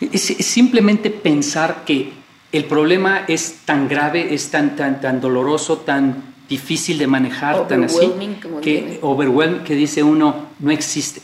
Es, 0.00 0.22
simplemente 0.22 1.10
pensar 1.10 1.84
que 1.84 2.12
el 2.52 2.64
problema 2.64 3.24
es 3.26 3.60
tan 3.64 3.88
grave, 3.88 4.34
es 4.34 4.50
tan, 4.50 4.76
tan, 4.76 5.00
tan 5.00 5.20
doloroso, 5.20 5.78
tan 5.78 6.34
difícil 6.48 6.98
de 6.98 7.06
manejar, 7.06 7.66
tan 7.68 7.84
así, 7.84 8.12
que 8.62 8.98
overwhelming, 9.02 9.64
que 9.64 9.74
dice 9.74 10.02
uno, 10.02 10.48
no 10.58 10.70
existe. 10.70 11.20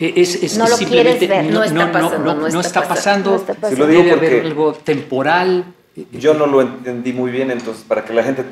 E, 0.00 0.12
es, 0.16 0.56
no 0.56 0.66
lo 0.66 0.76
simplemente 0.76 1.26
ver. 1.26 1.44
No, 1.52 1.62
está 1.62 1.92
pasando, 1.92 2.34
no, 2.34 2.60
está 2.60 2.82
pasando, 2.82 3.46
lo 3.76 3.86
digo 3.86 4.02
debe 4.02 4.12
haber 4.12 4.46
algo 4.46 4.72
temporal. 4.72 5.64
Yo 6.12 6.34
no 6.34 6.46
lo 6.46 6.62
entendí 6.62 7.12
muy 7.12 7.30
bien, 7.30 7.50
entonces 7.50 7.84
para 7.86 8.04
que 8.04 8.14
la 8.14 8.24
gente 8.24 8.44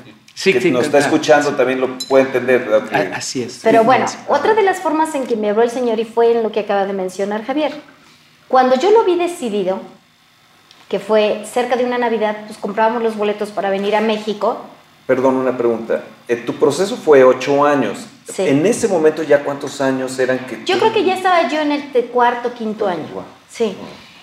que 0.43 0.71
nos 0.71 0.85
está 0.85 0.99
escuchando 0.99 1.55
también 1.55 1.81
lo 1.81 1.97
pueda 2.09 2.27
entender. 2.27 2.69
Así 3.15 3.43
es. 3.43 3.61
Pero 3.63 3.85
bueno, 3.85 4.07
otra 4.29 4.55
de 4.55 4.63
las 4.63 4.81
formas 4.81 5.15
en 5.15 5.27
que 5.27 5.37
me 5.37 5.51
habló 5.51 5.63
el 5.63 5.71
Señor 5.71 5.99
y 5.99 6.05
fue 6.05 6.33
en 6.33 6.43
lo 6.43 6.53
que 6.53 6.61
acaba 6.61 6.85
de 6.87 6.93
mencionar 6.93 7.45
Javier 7.45 7.73
cuando 8.51 8.75
yo 8.75 8.91
lo 8.91 9.05
vi 9.05 9.15
decidido, 9.15 9.79
que 10.89 10.99
fue 10.99 11.45
cerca 11.49 11.77
de 11.77 11.85
una 11.85 11.99
Navidad, 11.99 12.37
pues 12.47 12.59
comprábamos 12.59 13.01
los 13.01 13.17
boletos 13.17 13.51
para 13.51 13.71
venir 13.71 13.95
a 13.95 14.01
México. 14.01 14.57
Perdón, 15.07 15.37
una 15.37 15.57
pregunta. 15.57 16.03
Eh, 16.27 16.35
tu 16.35 16.55
proceso 16.55 16.97
fue 16.97 17.23
ocho 17.23 17.65
años. 17.65 18.09
En 18.39 18.67
ese 18.67 18.89
momento 18.89 19.23
ya 19.23 19.45
cuántos 19.45 19.81
años 19.81 20.19
eran 20.19 20.41
que... 20.47 20.65
Yo 20.65 20.81
creo 20.81 20.93
que 20.93 21.05
ya 21.05 21.15
estaba 21.15 21.49
yo 21.49 21.61
en 21.61 21.71
el 21.71 22.07
cuarto, 22.07 22.53
quinto 22.53 22.89
año. 22.89 23.05
Sí. 23.49 23.77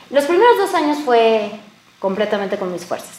Los 0.10 0.26
primeros 0.26 0.58
dos 0.58 0.74
años 0.74 0.98
fue 1.06 1.50
completamente 1.98 2.58
con 2.58 2.70
mis 2.70 2.84
fuerzas. 2.84 3.16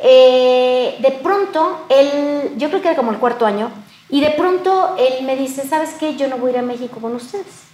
Eh, 0.00 0.96
de 1.00 1.12
pronto, 1.12 1.86
él, 1.88 2.52
yo 2.58 2.68
creo 2.68 2.82
que 2.82 2.88
era 2.88 2.96
como 2.96 3.10
el 3.10 3.16
cuarto 3.16 3.46
año, 3.46 3.70
y 4.10 4.20
de 4.20 4.32
pronto 4.32 4.96
él 4.98 5.24
me 5.24 5.34
dice, 5.34 5.66
¿sabes 5.66 5.94
qué? 5.98 6.14
Yo 6.14 6.28
no 6.28 6.36
voy 6.36 6.50
a 6.50 6.52
ir 6.52 6.58
a 6.58 6.62
México 6.62 7.00
con 7.00 7.14
ustedes 7.14 7.65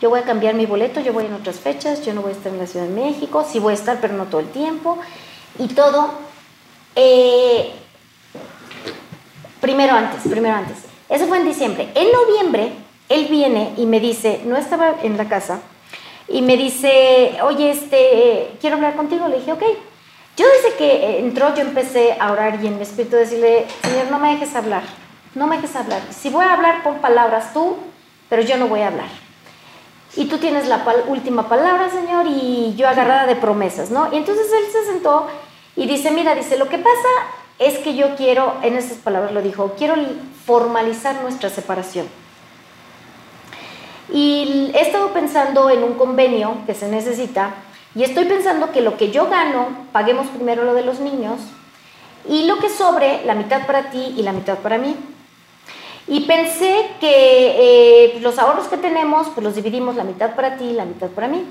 yo 0.00 0.10
voy 0.10 0.20
a 0.20 0.22
cambiar 0.22 0.54
mi 0.54 0.66
boleto, 0.66 1.00
yo 1.00 1.12
voy 1.12 1.26
en 1.26 1.34
otras 1.34 1.56
fechas, 1.56 2.04
yo 2.04 2.14
no 2.14 2.22
voy 2.22 2.30
a 2.30 2.34
estar 2.34 2.52
en 2.52 2.58
la 2.58 2.66
Ciudad 2.66 2.86
de 2.86 2.94
México, 2.94 3.44
sí 3.48 3.58
voy 3.58 3.72
a 3.72 3.74
estar, 3.74 4.00
pero 4.00 4.14
no 4.14 4.26
todo 4.26 4.40
el 4.40 4.48
tiempo. 4.48 4.98
Y 5.58 5.68
todo, 5.68 6.12
eh, 6.94 7.72
primero 9.60 9.94
antes, 9.94 10.22
primero 10.30 10.54
antes. 10.54 10.76
Eso 11.08 11.26
fue 11.26 11.38
en 11.38 11.46
diciembre. 11.46 11.88
En 11.94 12.12
noviembre, 12.12 12.72
él 13.08 13.26
viene 13.28 13.72
y 13.76 13.86
me 13.86 13.98
dice, 13.98 14.42
no 14.44 14.56
estaba 14.56 14.94
en 15.02 15.16
la 15.16 15.28
casa, 15.28 15.60
y 16.28 16.42
me 16.42 16.56
dice, 16.56 17.38
oye, 17.42 17.70
este, 17.70 18.52
quiero 18.60 18.76
hablar 18.76 18.94
contigo. 18.94 19.26
Le 19.28 19.38
dije, 19.38 19.52
ok. 19.52 19.62
Yo 20.36 20.46
desde 20.46 20.76
que 20.76 21.18
entró, 21.18 21.52
yo 21.56 21.62
empecé 21.62 22.16
a 22.20 22.30
orar 22.30 22.62
y 22.62 22.68
en 22.68 22.76
mi 22.76 22.82
espíritu 22.82 23.16
decirle, 23.16 23.66
Señor, 23.82 24.08
no 24.10 24.20
me 24.20 24.30
dejes 24.34 24.54
hablar, 24.54 24.84
no 25.34 25.48
me 25.48 25.56
dejes 25.56 25.74
hablar. 25.74 26.00
Si 26.10 26.28
voy 26.28 26.44
a 26.44 26.52
hablar, 26.52 26.84
pon 26.84 26.98
palabras 26.98 27.52
tú, 27.52 27.78
pero 28.28 28.42
yo 28.42 28.56
no 28.56 28.68
voy 28.68 28.82
a 28.82 28.88
hablar 28.88 29.27
y 30.18 30.24
tú 30.24 30.38
tienes 30.38 30.66
la 30.66 30.84
última 31.06 31.48
palabra, 31.48 31.88
Señor, 31.90 32.26
y 32.26 32.74
yo 32.76 32.88
agarrada 32.88 33.24
de 33.26 33.36
promesas, 33.36 33.92
¿no? 33.92 34.12
Y 34.12 34.16
entonces 34.16 34.46
él 34.52 34.64
se 34.72 34.84
sentó 34.90 35.28
y 35.76 35.86
dice, 35.86 36.10
mira, 36.10 36.34
dice, 36.34 36.58
lo 36.58 36.68
que 36.68 36.78
pasa 36.78 37.08
es 37.60 37.78
que 37.78 37.94
yo 37.94 38.16
quiero, 38.16 38.54
en 38.62 38.76
esas 38.76 38.98
palabras 38.98 39.30
lo 39.30 39.42
dijo, 39.42 39.74
quiero 39.78 39.94
formalizar 40.44 41.22
nuestra 41.22 41.50
separación. 41.50 42.08
Y 44.12 44.72
he 44.74 44.80
estado 44.80 45.12
pensando 45.12 45.70
en 45.70 45.84
un 45.84 45.94
convenio 45.94 46.56
que 46.66 46.74
se 46.74 46.88
necesita 46.88 47.54
y 47.94 48.02
estoy 48.02 48.24
pensando 48.24 48.72
que 48.72 48.80
lo 48.80 48.96
que 48.96 49.12
yo 49.12 49.28
gano, 49.28 49.68
paguemos 49.92 50.26
primero 50.26 50.64
lo 50.64 50.74
de 50.74 50.82
los 50.82 50.98
niños 50.98 51.38
y 52.28 52.42
lo 52.46 52.58
que 52.58 52.70
sobre, 52.70 53.24
la 53.24 53.36
mitad 53.36 53.68
para 53.68 53.90
ti 53.90 54.14
y 54.16 54.22
la 54.22 54.32
mitad 54.32 54.58
para 54.58 54.78
mí. 54.78 54.96
Y 56.08 56.20
pensé 56.20 56.86
que 57.00 58.14
eh, 58.14 58.20
los 58.20 58.38
ahorros 58.38 58.66
que 58.68 58.78
tenemos, 58.78 59.28
pues 59.28 59.44
los 59.44 59.54
dividimos 59.54 59.94
la 59.94 60.04
mitad 60.04 60.34
para 60.34 60.56
ti 60.56 60.64
y 60.64 60.72
la 60.72 60.86
mitad 60.86 61.08
para 61.08 61.28
mí. 61.28 61.44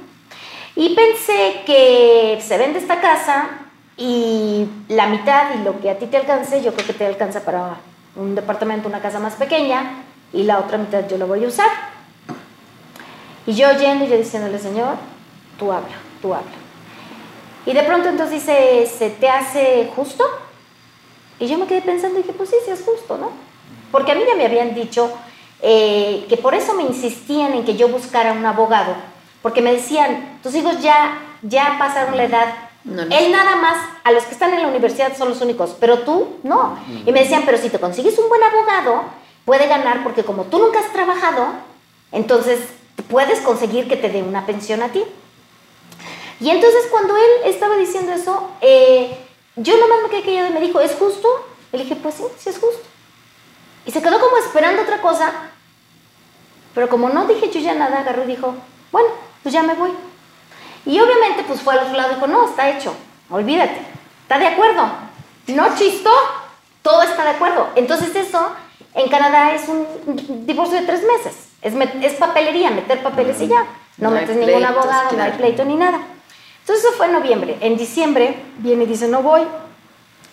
Y 0.76 0.95
pensé 0.95 1.62
que 1.66 2.39
se 2.41 2.58
vende 2.58 2.80
esta 2.80 2.99
casa 2.99 3.49
y 3.97 4.68
la 4.89 5.08
mitad 5.08 5.55
y 5.55 5.64
lo 5.64 5.80
que 5.80 5.91
a 5.91 5.99
ti 5.99 6.08
te 6.08 6.18
alcance, 6.18 6.64
yo 6.64 6.74
creo 6.74 6.88
que 6.88 6.93
te 6.93 7.05
alcanza 7.05 7.45
para 7.45 7.78
un 8.16 8.34
departamento, 8.34 8.88
una 8.88 8.99
casa 8.99 9.20
más 9.20 9.36
pequeña, 9.36 10.03
y 10.34 10.43
la 10.43 10.60
otra 10.60 10.80
mitad 10.80 11.08
yo 11.08 11.18
la 11.18 11.26
voy 11.26 11.45
a 11.45 11.47
usar. 11.47 11.70
Y 13.45 13.53
yo 13.53 13.72
yendo 13.74 14.05
y 14.05 14.10
yo 14.10 14.18
diciéndole, 14.18 14.58
Señor, 14.58 14.95
tú 15.60 15.72
habla, 15.72 15.95
tú 16.22 16.34
habla. 16.34 16.51
Y 17.66 17.74
de 17.74 17.84
pronto 17.84 18.10
entonces 18.10 18.41
dice, 18.41 18.88
¿se 18.88 19.12
te 19.12 19.30
hace 19.30 19.89
justo? 19.95 20.24
Y 21.39 21.47
yo 21.47 21.58
me 21.60 21.68
quedé 21.68 21.82
pensando 21.82 22.20
y 22.20 22.24
dije, 22.24 22.34
pues 22.34 22.49
sí, 22.49 22.55
sí 22.66 22.72
es 22.72 22.84
justo, 22.84 23.18
¿no? 23.18 23.46
Porque 23.91 24.11
a 24.11 24.15
mí 24.15 24.23
ya 24.27 24.35
me 24.35 24.45
habían 24.45 24.75
dicho 24.75 25.11
eh, 25.61 26.25
que 26.29 26.38
por 26.38 26.53
eso 26.53 26.73
me 26.73 26.83
insistían 26.83 27.53
en 27.53 27.65
que 27.65 27.75
yo 27.75 27.88
buscara 27.89 28.33
un 28.33 28.45
abogado, 28.45 28.95
porque 29.41 29.61
me 29.61 29.73
decían, 29.73 30.39
tus 30.43 30.53
hijos 30.55 30.81
ya, 30.81 31.19
ya 31.41 31.75
pasaron 31.79 32.17
la 32.17 32.25
edad. 32.25 32.53
Él 32.85 33.31
nada 33.31 33.57
más, 33.57 33.77
a 34.05 34.11
los 34.13 34.23
que 34.23 34.31
están 34.31 34.53
en 34.53 34.61
la 34.61 34.69
universidad 34.69 35.17
son 35.17 35.29
los 35.29 35.41
únicos, 35.41 35.75
pero 35.77 35.99
tú 35.99 36.38
no. 36.43 36.77
Y 37.05 37.11
me 37.11 37.21
decían, 37.21 37.43
pero 37.45 37.57
si 37.57 37.69
te 37.69 37.79
consigues 37.79 38.17
un 38.17 38.29
buen 38.29 38.41
abogado, 38.43 39.03
puede 39.43 39.67
ganar 39.67 40.03
porque 40.03 40.23
como 40.23 40.43
tú 40.43 40.57
nunca 40.59 40.79
has 40.79 40.93
trabajado, 40.93 41.47
entonces 42.11 42.59
puedes 43.09 43.41
conseguir 43.41 43.88
que 43.88 43.97
te 43.97 44.09
dé 44.09 44.23
una 44.23 44.45
pensión 44.45 44.83
a 44.83 44.89
ti. 44.89 45.03
Y 46.39 46.49
entonces 46.49 46.85
cuando 46.91 47.17
él 47.17 47.31
estaba 47.45 47.75
diciendo 47.77 48.13
eso, 48.13 48.51
eh, 48.61 49.17
yo 49.55 49.75
nomás 49.77 50.03
me 50.03 50.09
quedé 50.09 50.23
callado 50.23 50.49
y 50.49 50.53
me 50.53 50.61
dijo, 50.61 50.79
¿es 50.79 50.93
justo? 50.93 51.27
Le 51.71 51.79
dije, 51.79 51.95
pues 51.95 52.15
sí, 52.15 52.23
sí 52.38 52.49
es 52.49 52.59
justo. 52.59 52.83
Y 53.88 53.91
se 53.91 54.01
quedó 54.01 54.19
como 54.19 54.38
esperando 54.38 54.83
otra 54.83 55.01
cosa. 55.01 55.31
Pero 56.75 56.89
como 56.89 57.09
no 57.09 57.25
dije 57.25 57.49
yo 57.49 57.59
ya 57.59 57.73
nada, 57.73 58.01
agarró 58.01 58.25
y 58.25 58.27
dijo, 58.27 58.53
bueno, 58.91 59.09
pues 59.41 59.53
ya 59.53 59.63
me 59.63 59.73
voy. 59.73 59.91
Y 60.85 60.99
obviamente 60.99 61.43
pues 61.47 61.61
fue 61.61 61.73
al 61.73 61.85
otro 61.85 61.95
lado 61.95 62.11
y 62.11 62.15
dijo, 62.15 62.27
no, 62.27 62.47
está 62.47 62.69
hecho, 62.69 62.93
olvídate, 63.29 63.79
está 64.23 64.38
de 64.38 64.47
acuerdo. 64.47 64.88
No 65.47 65.75
chistó, 65.75 66.11
todo 66.81 67.01
está 67.01 67.23
de 67.23 67.29
acuerdo. 67.31 67.69
Entonces 67.75 68.13
eso 68.13 68.51
en 68.93 69.09
Canadá 69.09 69.55
es 69.55 69.67
un 69.69 69.88
divorcio 70.45 70.81
de 70.81 70.85
tres 70.85 71.03
meses. 71.03 71.47
Es, 71.61 71.73
es 72.03 72.13
papelería, 72.15 72.69
meter 72.71 73.01
papeles 73.01 73.41
y 73.41 73.47
ya. 73.47 73.65
No, 73.97 74.11
metes 74.11 74.35
ningún 74.35 74.65
abogado, 74.65 75.15
no 75.15 75.23
hay 75.23 75.31
pleito 75.31 75.63
ni 75.63 75.75
nada. 75.75 75.99
Entonces 76.59 76.85
eso 76.85 76.93
fue 76.97 77.05
en 77.05 77.13
noviembre. 77.13 77.57
En 77.61 77.77
diciembre 77.77 78.38
viene 78.57 78.83
y 78.83 78.88
dice, 78.88 79.07
no 79.07 79.23
voy, 79.23 79.41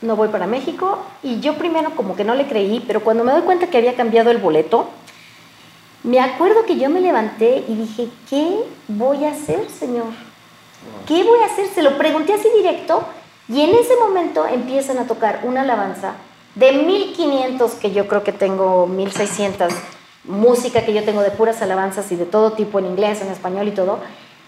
no 0.03 0.16
voy 0.16 0.28
para 0.28 0.47
México. 0.47 0.99
Y 1.22 1.40
yo 1.40 1.55
primero 1.55 1.95
como 1.97 2.16
que 2.16 2.24
no 2.24 2.34
le 2.34 2.47
creí, 2.47 2.82
pero 2.86 3.01
cuando 3.01 3.24
me 3.24 3.32
doy 3.32 3.42
cuenta 3.42 3.68
que 3.68 3.78
había 3.78 3.95
cambiado 3.95 4.30
el 4.30 4.38
boleto, 4.38 4.88
me 6.03 6.20
acuerdo 6.20 6.64
que 6.66 6.76
yo 6.76 6.90
me 6.90 7.01
levanté 7.01 7.64
y 7.66 7.74
dije, 7.74 8.09
¿qué 8.28 8.59
voy 8.88 9.24
a 9.24 9.30
hacer, 9.30 9.70
Señor? 9.70 10.07
¿Qué 11.07 11.24
voy 11.24 11.38
a 11.40 11.47
hacer? 11.47 11.66
Se 11.68 11.82
lo 11.82 11.97
pregunté 11.97 12.34
así 12.34 12.49
directo 12.57 13.05
y 13.49 13.62
en 13.62 13.70
ese 13.74 13.97
momento 13.97 14.47
empiezan 14.47 14.99
a 14.99 15.07
tocar 15.07 15.40
una 15.45 15.62
alabanza 15.62 16.14
de 16.55 16.72
1500 16.72 17.72
que 17.72 17.92
yo 17.92 18.07
creo 18.07 18.22
que 18.22 18.32
tengo 18.32 18.86
1600 18.86 19.72
música 20.24 20.84
que 20.84 20.95
yo 20.95 21.05
tengo 21.05 21.22
de 21.22 21.30
puras 21.30 21.61
alabanzas 21.62 22.11
y 22.12 22.16
de 22.16 22.24
todo 22.26 22.53
tipo 22.53 22.78
en 22.78 22.86
inglés, 22.86 23.20
en 23.20 23.28
español 23.28 23.68
y 23.68 23.72
todo. 23.72 23.99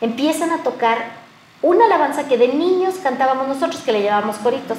Empiezan 0.00 0.50
a 0.50 0.62
tocar 0.62 1.26
una 1.62 1.86
alabanza 1.86 2.28
que 2.28 2.38
de 2.38 2.48
niños 2.48 2.96
cantábamos 3.02 3.48
nosotros 3.48 3.82
que 3.82 3.92
le 3.92 4.02
llamábamos 4.02 4.36
coritos 4.36 4.78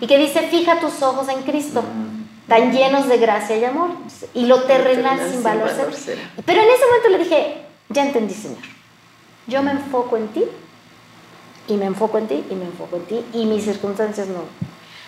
y 0.00 0.06
que 0.06 0.18
dice, 0.18 0.42
fija 0.48 0.80
tus 0.80 1.02
ojos 1.02 1.28
en 1.28 1.42
Cristo, 1.42 1.82
tan 2.48 2.72
llenos 2.72 3.08
de 3.08 3.18
gracia 3.18 3.56
y 3.56 3.64
amor, 3.64 3.90
y 4.34 4.46
lo 4.46 4.62
terrenal 4.64 5.18
sin 5.30 5.42
valor 5.42 5.70
ser. 5.70 6.18
Pero 6.44 6.62
en 6.62 6.68
ese 6.68 6.86
momento 6.86 7.08
le 7.10 7.18
dije, 7.18 7.62
ya 7.88 8.04
entendí, 8.04 8.34
Señor, 8.34 8.58
yo 9.46 9.62
me 9.62 9.72
enfoco 9.72 10.16
en 10.16 10.28
ti 10.28 10.44
y 11.68 11.74
me 11.74 11.86
enfoco 11.86 12.18
en 12.18 12.28
ti 12.28 12.44
y 12.50 12.54
me 12.54 12.64
enfoco 12.64 12.96
en 12.96 13.04
ti 13.04 13.24
y 13.32 13.46
mis 13.46 13.64
circunstancias 13.64 14.28
no. 14.28 14.40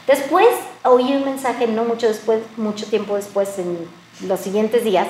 Después 0.07 0.49
oí 0.85 1.13
un 1.13 1.25
mensaje, 1.25 1.67
no 1.67 1.85
mucho 1.85 2.09
después, 2.09 2.41
mucho 2.57 2.87
tiempo 2.87 3.17
después, 3.17 3.59
en 3.59 3.87
los 4.27 4.41
siguientes 4.41 4.83
días, 4.83 5.07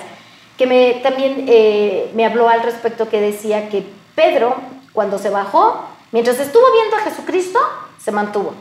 que 0.56 0.66
me, 0.66 0.94
también 1.02 1.44
eh, 1.48 2.10
me 2.14 2.26
habló 2.26 2.48
al 2.48 2.62
respecto 2.62 3.08
que 3.08 3.20
decía 3.20 3.68
que 3.68 3.86
Pedro, 4.16 4.56
cuando 4.92 5.18
se 5.18 5.30
bajó, 5.30 5.84
mientras 6.10 6.40
estuvo 6.40 6.64
viendo 6.72 6.96
a 6.96 7.00
Jesucristo, 7.00 7.60
se 8.02 8.10
mantuvo. 8.10 8.54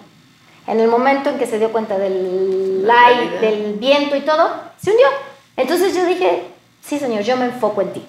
En 0.68 0.80
el 0.80 0.90
momento 0.90 1.30
en 1.30 1.38
que 1.38 1.48
se 1.48 1.60
dio 1.60 1.72
cuenta 1.72 1.98
del 1.98 2.86
light, 2.86 3.40
del 3.40 3.74
viento 3.74 4.16
y 4.16 4.22
todo, 4.22 4.50
se 4.78 4.92
hundió. 4.92 5.08
Entonces 5.56 5.96
yo 5.96 6.06
dije, 6.06 6.44
sí 6.82 7.00
Señor, 7.00 7.24
yo 7.24 7.38
me 7.38 7.46
enfoco 7.46 7.82
en 7.82 7.94
ti. 7.94 8.06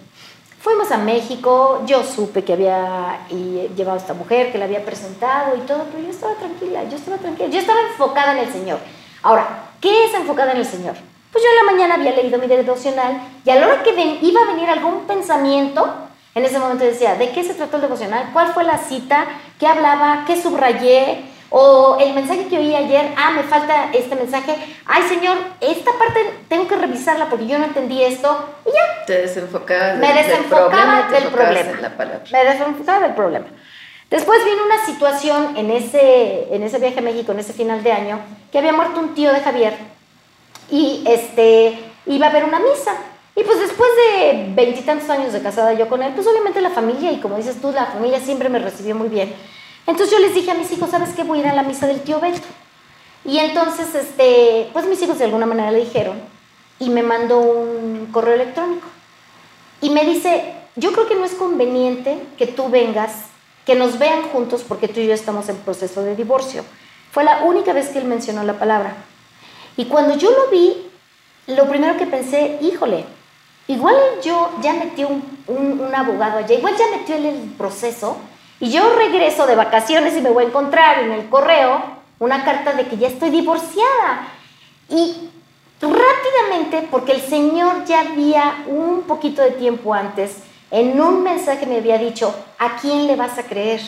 Fuimos 0.60 0.90
a 0.90 0.98
México, 0.98 1.82
yo 1.86 2.02
supe 2.02 2.42
que 2.42 2.52
había 2.52 3.20
llevado 3.30 3.96
a 3.96 4.00
esta 4.00 4.12
mujer, 4.12 4.50
que 4.50 4.58
la 4.58 4.64
había 4.64 4.84
presentado 4.84 5.56
y 5.56 5.60
todo, 5.60 5.84
pero 5.84 6.02
yo 6.02 6.10
estaba 6.10 6.34
tranquila, 6.34 6.82
yo 6.84 6.96
estaba 6.96 7.16
tranquila, 7.16 7.48
yo 7.48 7.60
estaba 7.60 7.80
enfocada 7.80 8.32
en 8.32 8.38
el 8.38 8.52
Señor. 8.52 8.78
Ahora, 9.22 9.70
¿qué 9.80 10.06
es 10.06 10.14
enfocada 10.14 10.52
en 10.52 10.58
el 10.58 10.66
Señor? 10.66 10.96
Pues 11.30 11.44
yo 11.44 11.50
en 11.50 11.66
la 11.66 11.72
mañana 11.72 11.94
había 11.94 12.10
leído 12.10 12.38
mi 12.38 12.48
devocional 12.48 13.20
y 13.44 13.50
a 13.50 13.54
la 13.54 13.66
hora 13.68 13.82
que 13.84 14.18
iba 14.20 14.40
a 14.40 14.52
venir 14.52 14.68
algún 14.68 15.06
pensamiento, 15.06 15.94
en 16.34 16.44
ese 16.44 16.58
momento 16.58 16.84
decía, 16.84 17.14
¿de 17.14 17.30
qué 17.30 17.44
se 17.44 17.54
trató 17.54 17.76
el 17.76 17.82
devocional? 17.82 18.30
¿Cuál 18.32 18.52
fue 18.52 18.64
la 18.64 18.78
cita? 18.78 19.26
¿Qué 19.60 19.66
hablaba? 19.66 20.24
¿Qué 20.26 20.40
subrayé? 20.40 21.24
O 21.50 21.96
el 21.98 22.12
mensaje 22.12 22.46
que 22.46 22.58
oí 22.58 22.74
ayer, 22.74 23.14
ah, 23.16 23.30
me 23.30 23.42
falta 23.42 23.90
este 23.92 24.14
mensaje, 24.14 24.54
ay 24.84 25.02
Señor, 25.08 25.38
esta 25.60 25.92
parte 25.98 26.20
tengo 26.48 26.68
que 26.68 26.76
revisarla 26.76 27.30
porque 27.30 27.46
yo 27.46 27.58
no 27.58 27.64
entendí 27.64 28.02
esto, 28.02 28.50
y 28.66 28.70
ya. 28.70 29.04
Te 29.06 29.22
desenfocaba 29.22 29.94
me 29.94 30.12
desenfocaba 30.12 31.08
del 31.10 31.24
problema. 31.28 31.70
Me 32.30 32.44
desenfocaba 32.44 33.00
del 33.00 33.14
problema. 33.14 33.46
Después 34.10 34.44
vino 34.44 34.64
una 34.64 34.84
situación 34.84 35.56
en 35.56 35.70
ese, 35.70 36.54
en 36.54 36.62
ese 36.62 36.78
viaje 36.78 36.98
a 36.98 37.02
México, 37.02 37.32
en 37.32 37.38
ese 37.38 37.52
final 37.54 37.82
de 37.82 37.92
año, 37.92 38.20
que 38.52 38.58
había 38.58 38.72
muerto 38.72 39.00
un 39.00 39.14
tío 39.14 39.32
de 39.32 39.40
Javier 39.40 39.74
y 40.70 41.04
este, 41.06 41.78
iba 42.06 42.26
a 42.26 42.30
haber 42.30 42.44
una 42.44 42.58
misa. 42.58 42.94
Y 43.36 43.44
pues 43.44 43.60
después 43.60 43.88
de 43.96 44.46
veintitantos 44.54 45.08
años 45.10 45.32
de 45.32 45.40
casada 45.40 45.72
yo 45.72 45.88
con 45.88 46.02
él, 46.02 46.12
pues 46.14 46.26
obviamente 46.26 46.60
la 46.60 46.70
familia, 46.70 47.12
y 47.12 47.20
como 47.20 47.36
dices 47.36 47.60
tú, 47.60 47.70
la 47.70 47.86
familia 47.86 48.18
siempre 48.18 48.48
me 48.48 48.58
recibió 48.58 48.94
muy 48.94 49.08
bien. 49.08 49.34
Entonces 49.88 50.10
yo 50.10 50.18
les 50.18 50.34
dije 50.34 50.50
a 50.50 50.54
mis 50.54 50.70
hijos, 50.70 50.90
¿sabes 50.90 51.14
qué? 51.16 51.24
Voy 51.24 51.38
a 51.38 51.40
ir 51.40 51.48
a 51.48 51.54
la 51.54 51.62
misa 51.62 51.86
del 51.86 52.02
tío 52.02 52.20
Beto. 52.20 52.46
Y 53.24 53.38
entonces, 53.38 53.94
este, 53.94 54.68
pues 54.74 54.86
mis 54.86 55.00
hijos 55.00 55.18
de 55.18 55.24
alguna 55.24 55.46
manera 55.46 55.70
le 55.70 55.80
dijeron 55.80 56.20
y 56.78 56.90
me 56.90 57.02
mandó 57.02 57.38
un 57.38 58.10
correo 58.12 58.34
electrónico. 58.34 58.86
Y 59.80 59.88
me 59.88 60.04
dice, 60.04 60.52
yo 60.76 60.92
creo 60.92 61.08
que 61.08 61.14
no 61.14 61.24
es 61.24 61.32
conveniente 61.32 62.22
que 62.36 62.46
tú 62.46 62.68
vengas, 62.68 63.12
que 63.64 63.76
nos 63.76 63.98
vean 63.98 64.24
juntos 64.24 64.62
porque 64.68 64.88
tú 64.88 65.00
y 65.00 65.06
yo 65.06 65.14
estamos 65.14 65.48
en 65.48 65.56
proceso 65.56 66.02
de 66.02 66.14
divorcio. 66.14 66.66
Fue 67.10 67.24
la 67.24 67.44
única 67.44 67.72
vez 67.72 67.88
que 67.88 67.98
él 67.98 68.04
mencionó 68.04 68.44
la 68.44 68.58
palabra. 68.58 68.94
Y 69.78 69.86
cuando 69.86 70.18
yo 70.18 70.30
lo 70.30 70.50
vi, 70.50 70.86
lo 71.46 71.66
primero 71.66 71.96
que 71.96 72.04
pensé, 72.04 72.58
híjole, 72.60 73.06
igual 73.68 73.96
yo 74.22 74.50
ya 74.60 74.74
metió 74.74 75.08
un, 75.08 75.40
un 75.46 75.94
abogado 75.94 76.36
allá, 76.40 76.54
igual 76.54 76.74
ya 76.76 76.94
metió 76.94 77.14
él 77.14 77.24
el 77.24 77.40
proceso 77.56 78.18
y 78.60 78.70
yo 78.70 78.94
regreso 78.96 79.46
de 79.46 79.54
vacaciones 79.54 80.16
y 80.16 80.20
me 80.20 80.30
voy 80.30 80.44
a 80.44 80.48
encontrar 80.48 81.00
en 81.00 81.12
el 81.12 81.28
correo 81.28 81.80
una 82.18 82.44
carta 82.44 82.72
de 82.72 82.88
que 82.88 82.96
ya 82.96 83.06
estoy 83.06 83.30
divorciada. 83.30 84.28
Y 84.88 85.30
rápidamente, 85.80 86.88
porque 86.90 87.12
el 87.12 87.20
Señor 87.20 87.84
ya 87.84 88.00
había 88.00 88.64
un 88.66 89.02
poquito 89.02 89.42
de 89.42 89.52
tiempo 89.52 89.94
antes, 89.94 90.38
en 90.72 91.00
un 91.00 91.22
mensaje 91.22 91.66
me 91.66 91.76
había 91.76 91.98
dicho, 91.98 92.34
¿a 92.58 92.76
quién 92.76 93.06
le 93.06 93.14
vas 93.14 93.38
a 93.38 93.44
creer? 93.44 93.80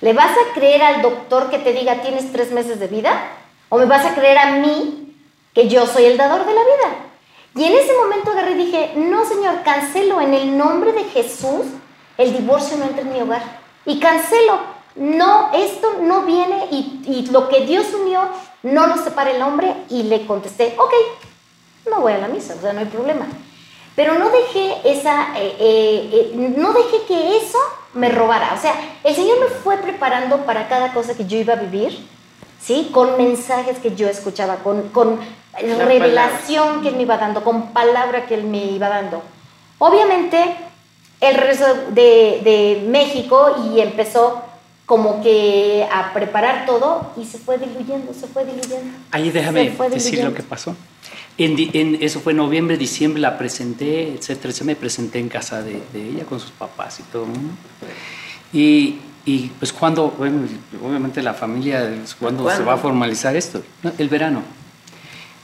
¿Le 0.00 0.14
vas 0.14 0.30
a 0.30 0.54
creer 0.54 0.82
al 0.82 1.02
doctor 1.02 1.50
que 1.50 1.58
te 1.58 1.72
diga 1.72 2.00
tienes 2.00 2.32
tres 2.32 2.50
meses 2.50 2.80
de 2.80 2.86
vida? 2.86 3.12
¿O 3.68 3.78
me 3.78 3.84
vas 3.84 4.06
a 4.06 4.14
creer 4.14 4.38
a 4.38 4.52
mí 4.52 5.14
que 5.52 5.68
yo 5.68 5.86
soy 5.86 6.06
el 6.06 6.16
dador 6.16 6.46
de 6.46 6.54
la 6.54 6.62
vida? 6.62 6.96
Y 7.56 7.64
en 7.64 7.74
ese 7.74 7.92
momento 7.94 8.30
agarré 8.30 8.52
y 8.52 8.64
dije, 8.66 8.92
no 8.96 9.24
Señor, 9.26 9.62
cancelo 9.64 10.20
en 10.20 10.32
el 10.32 10.56
nombre 10.56 10.92
de 10.92 11.04
Jesús, 11.04 11.66
el 12.16 12.32
divorcio 12.32 12.78
no 12.78 12.84
entra 12.84 13.02
en 13.02 13.12
mi 13.12 13.20
hogar 13.20 13.67
y 13.88 13.98
cancelo. 13.98 14.78
No, 14.94 15.50
esto 15.54 15.96
no 16.00 16.22
viene 16.22 16.66
y, 16.70 17.28
lo 17.30 17.48
que 17.48 17.64
Dios 17.64 17.86
unió 17.94 18.20
no 18.62 18.86
lo 18.86 18.96
separa 18.96 19.30
el 19.30 19.42
hombre 19.42 19.74
y 19.88 20.02
le 20.04 20.26
contesté, 20.26 20.74
ok, 20.76 20.92
no 21.88 22.00
voy 22.00 22.12
a 22.12 22.18
la 22.18 22.28
misa, 22.28 22.54
o 22.56 22.60
sea, 22.60 22.72
no 22.72 22.80
hay 22.80 22.86
problema. 22.86 23.26
Pero 23.94 24.14
no 24.18 24.28
dejé 24.30 24.76
esa, 24.84 25.38
eh, 25.38 25.56
eh, 25.58 26.10
eh, 26.12 26.54
no 26.56 26.72
dejé 26.72 27.02
que 27.06 27.36
eso 27.36 27.58
me 27.94 28.08
robara. 28.10 28.54
O 28.54 28.60
sea, 28.60 28.74
el 29.04 29.14
Señor 29.14 29.40
me 29.40 29.46
fue 29.46 29.76
preparando 29.78 30.44
para 30.44 30.68
cada 30.68 30.92
cosa 30.92 31.16
que 31.16 31.26
yo 31.26 31.38
iba 31.38 31.54
a 31.54 31.56
vivir, 31.56 32.06
¿sí? 32.60 32.90
Con 32.92 33.16
mensajes 33.16 33.78
que 33.78 33.94
yo 33.94 34.08
escuchaba, 34.08 34.56
con, 34.56 34.88
con 34.90 35.18
revelación 35.54 36.82
que 36.82 36.88
Él 36.88 36.96
me 36.96 37.02
iba 37.02 37.16
dando, 37.16 37.42
con 37.42 37.72
palabra 37.72 38.26
que 38.26 38.34
Él 38.34 38.44
me 38.44 38.64
iba 38.66 38.88
dando. 38.88 39.22
Obviamente, 39.78 40.56
el 41.20 41.34
regreso 41.34 41.64
de, 41.90 42.40
de, 42.44 42.86
México 42.88 43.70
y 43.72 43.80
empezó 43.80 44.42
como 44.86 45.22
que 45.22 45.86
a 45.92 46.14
preparar 46.14 46.64
todo 46.64 47.12
y 47.16 47.24
se 47.24 47.38
fue 47.38 47.58
diluyendo, 47.58 48.14
se 48.14 48.26
fue 48.26 48.44
diluyendo. 48.44 48.96
Ahí 49.10 49.30
déjame 49.30 49.70
decir 49.90 50.24
lo 50.24 50.32
que 50.32 50.42
pasó. 50.42 50.74
En, 51.36 51.98
eso 52.00 52.20
fue 52.20 52.34
noviembre, 52.34 52.76
diciembre, 52.76 53.20
la 53.20 53.38
presenté, 53.38 54.12
etcétera. 54.14 54.52
Se 54.52 54.64
me 54.64 54.74
presenté 54.74 55.18
en 55.18 55.28
casa 55.28 55.62
de, 55.62 55.82
ella 55.94 56.24
con 56.24 56.40
sus 56.40 56.50
papás 56.50 57.00
y 57.00 57.02
todo 57.04 57.24
el 57.24 57.30
mundo. 57.30 57.52
Y, 58.52 58.98
y 59.24 59.50
pues 59.58 59.72
cuando, 59.72 60.08
bueno, 60.10 60.48
obviamente 60.82 61.22
la 61.22 61.34
familia, 61.34 61.94
¿cuándo 62.18 62.50
se 62.50 62.62
va 62.62 62.74
a 62.74 62.76
formalizar 62.78 63.36
esto? 63.36 63.62
El 63.98 64.08
verano. 64.08 64.42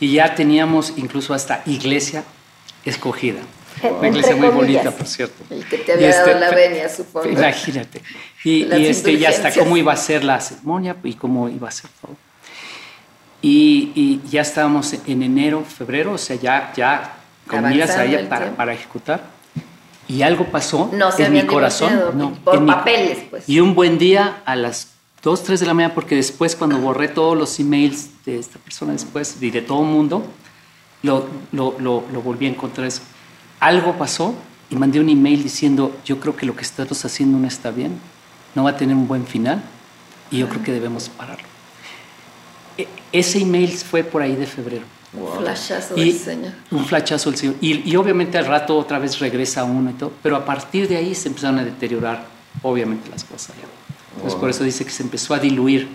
Y 0.01 0.15
ya 0.15 0.35
teníamos 0.35 0.95
incluso 0.97 1.35
hasta 1.35 1.63
iglesia 1.67 2.25
escogida. 2.85 3.41
Una 3.83 4.09
iglesia 4.09 4.37
muy 4.37 4.49
bonita, 4.49 4.91
por 4.91 5.07
cierto. 5.07 5.43
El 5.51 5.65
que 5.67 5.79
te 5.79 5.93
había 5.93 6.11
dado 6.11 6.29
este, 6.29 6.41
la 6.41 6.51
venia, 6.51 6.89
supongo. 6.89 7.29
Imagínate. 7.29 8.03
Y, 8.45 8.65
y 8.65 8.87
este, 8.87 9.19
ya 9.19 9.31
hasta 9.31 9.53
cómo 9.53 9.77
iba 9.77 9.93
a 9.93 9.97
ser 9.97 10.25
la 10.25 10.41
ceremonia 10.41 10.97
y 11.03 11.15
cómo 11.15 11.49
iba 11.49 11.69
a 11.69 11.73
ser 11.73 11.91
todo. 12.01 12.17
Y, 13.43 13.93
y 13.95 14.23
ya 14.31 14.41
estábamos 14.41 14.95
en 15.07 15.23
enero, 15.23 15.65
febrero, 15.65 16.13
o 16.13 16.19
sea, 16.19 16.37
ya, 16.37 16.73
ya 16.75 17.17
con 17.47 17.69
miras 17.69 17.91
ahí 17.97 18.27
para, 18.29 18.57
para, 18.57 18.73
ejecutar. 18.73 19.23
Y 20.09 20.23
algo 20.23 20.47
pasó 20.47 20.91
no 20.93 21.11
en 21.19 21.33
mi 21.33 21.43
corazón. 21.45 22.01
No, 22.15 22.33
por 22.33 22.65
papeles, 22.65 23.19
pues. 23.29 23.49
Y 23.49 23.61
un 23.61 23.75
buen 23.75 23.99
día 23.99 24.43
a 24.47 24.57
las 24.57 24.93
2, 25.23 25.43
3 25.43 25.61
de 25.61 25.67
la 25.67 25.75
mañana, 25.75 25.95
porque 25.95 26.15
después 26.15 26.57
cuando 26.57 26.79
borré 26.79 27.09
todos 27.09 27.37
los 27.37 27.59
emails 27.59 28.25
de 28.25 28.39
esta 28.39 28.59
persona 28.59 28.93
después 28.93 29.37
y 29.41 29.51
de 29.51 29.63
todo 29.63 29.83
el 29.83 29.89
mundo, 29.89 30.27
lo, 31.03 31.27
lo, 31.53 31.77
lo, 31.79 32.05
lo 32.11 32.23
volví 32.23 32.47
a 32.47 32.51
encontrar 32.51 32.87
eso 32.87 33.03
algo 33.65 33.95
pasó 33.97 34.35
y 34.69 34.77
mandé 34.77 35.01
un 35.01 35.09
email 35.09 35.43
diciendo, 35.43 35.97
yo 36.05 36.21
creo 36.21 36.37
que 36.37 36.45
lo 36.45 36.55
que 36.55 36.63
estamos 36.63 37.03
haciendo 37.05 37.39
no 37.39 37.49
está 37.49 37.71
bien, 37.71 37.99
no 38.55 38.65
va 38.65 38.71
a 38.71 38.77
tener 38.77 38.95
un 38.95 39.09
buen 39.09 39.27
final 39.27 39.63
y 40.31 40.39
yo 40.39 40.49
creo 40.49 40.63
que 40.63 40.71
debemos 40.71 41.09
pararlo. 41.09 41.47
E, 42.77 42.87
ese 43.13 43.39
email 43.39 43.71
fue 43.73 44.05
por 44.05 44.21
ahí 44.21 44.37
de 44.37 44.47
febrero. 44.47 44.85
Un 45.15 45.39
flashazo 45.39 45.95
del 45.95 46.13
Señor. 46.13 46.53
Un 46.71 46.85
flashazo 46.85 47.31
del 47.31 47.39
Señor. 47.39 47.57
Y, 47.63 47.97
obviamente 47.97 48.37
al 48.37 48.47
rato 48.47 48.77
otra 48.77 48.99
vez 48.99 49.19
regresa 49.19 49.65
uno 49.65 49.91
y 49.91 49.95
todo, 49.95 50.13
pero 50.23 50.37
a 50.37 50.45
partir 50.45 50.87
de 50.87 50.99
ahí 50.99 51.15
se 51.15 51.29
empezaron 51.29 51.59
a 51.59 51.65
deteriorar, 51.65 52.27
obviamente, 52.63 53.09
las 53.09 53.25
cosas. 53.25 53.57
Entonces 54.17 54.39
por 54.39 54.51
eso 54.51 54.63
dice 54.63 54.85
que 54.85 54.91
se 54.91 55.03
empezó 55.03 55.33
a 55.33 55.39
diluir. 55.39 55.89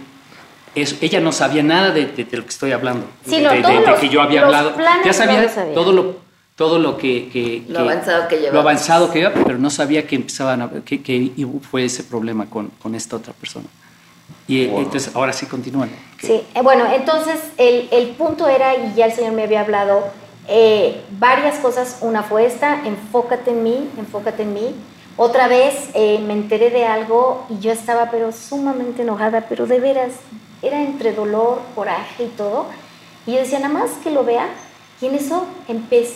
Eso, 0.73 0.95
ella 1.01 1.19
no 1.19 1.31
sabía 1.31 1.61
nada 1.61 1.91
de, 1.91 2.03
lo 2.31 2.43
que 2.43 2.49
estoy 2.49 2.71
hablando, 2.71 3.07
sí, 3.25 3.37
de, 3.37 3.41
de, 3.41 3.95
que 3.99 4.09
yo 4.09 4.21
había 4.21 4.45
hablado. 4.45 4.75
Ya 5.03 5.13
sabía, 5.13 5.51
todo 5.73 5.91
lo 5.91 6.28
todo 6.59 6.77
lo 6.77 6.97
que, 6.97 7.63
lo 7.69 7.79
avanzado 7.79 8.27
que 8.27 8.35
llevaba. 8.35 8.53
Lo 8.55 8.59
avanzado 8.59 9.09
que 9.09 9.19
iba, 9.19 9.31
pero 9.31 9.57
no 9.57 9.69
sabía 9.69 10.05
que 10.05 10.17
empezaban 10.17 10.61
a, 10.61 10.69
que, 10.83 11.01
que 11.01 11.31
fue 11.71 11.85
ese 11.85 12.03
problema 12.03 12.47
con, 12.49 12.67
con 12.83 12.95
esta 12.95 13.15
otra 13.15 13.31
persona. 13.31 13.67
Y 14.45 14.65
entonces 14.65 15.15
ahora 15.15 15.31
sí 15.31 15.45
continúan. 15.45 15.89
Sí, 16.21 16.43
eh, 16.53 16.61
bueno, 16.61 16.85
entonces 16.93 17.39
el, 17.55 17.87
el, 17.91 18.09
punto 18.09 18.49
era, 18.49 18.75
y 18.75 18.93
ya 18.93 19.05
el 19.05 19.13
Señor 19.13 19.31
me 19.31 19.43
había 19.43 19.61
hablado, 19.61 20.03
eh, 20.49 20.99
varias 21.11 21.59
cosas. 21.59 21.99
Una 22.01 22.23
fue 22.23 22.45
esta, 22.45 22.85
enfócate 22.85 23.51
en 23.51 23.63
mí, 23.63 23.89
enfócate 23.97 24.43
en 24.43 24.53
mí. 24.53 24.75
Otra 25.15 25.47
vez 25.47 25.91
eh, 25.93 26.19
me 26.27 26.33
enteré 26.33 26.71
de 26.71 26.85
algo 26.85 27.45
y 27.49 27.59
yo 27.59 27.71
estaba 27.71 28.11
pero 28.11 28.33
sumamente 28.33 29.03
enojada, 29.03 29.45
pero 29.47 29.65
de 29.65 29.79
veras, 29.79 30.11
era 30.61 30.83
entre 30.83 31.13
dolor, 31.13 31.61
coraje 31.73 32.25
y 32.25 32.29
todo. 32.35 32.65
Y 33.25 33.31
yo 33.31 33.37
decía, 33.37 33.59
nada 33.59 33.73
más 33.73 33.91
que 34.03 34.11
lo 34.11 34.25
vea, 34.25 34.49
y 35.01 35.05
en 35.05 35.15
eso 35.15 35.45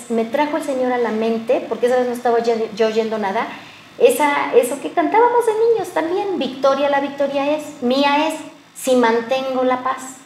me 0.10 0.26
trajo 0.26 0.58
el 0.58 0.64
Señor 0.64 0.92
a 0.92 0.98
la 0.98 1.12
mente, 1.12 1.66
porque 1.70 1.86
esa 1.86 1.98
vez 1.98 2.08
no 2.08 2.14
estaba 2.14 2.40
yo 2.40 2.88
oyendo 2.88 3.18
nada, 3.18 3.48
esa, 3.98 4.54
eso 4.56 4.82
que 4.82 4.92
cantábamos 4.92 5.46
de 5.46 5.54
niños 5.54 5.90
también, 5.90 6.40
victoria, 6.40 6.90
la 6.90 7.00
victoria 7.00 7.56
es, 7.56 7.82
mía 7.82 8.28
es, 8.28 8.36
si 8.76 8.96
mantengo 8.96 9.64
la 9.64 9.84
paz. 9.84 10.18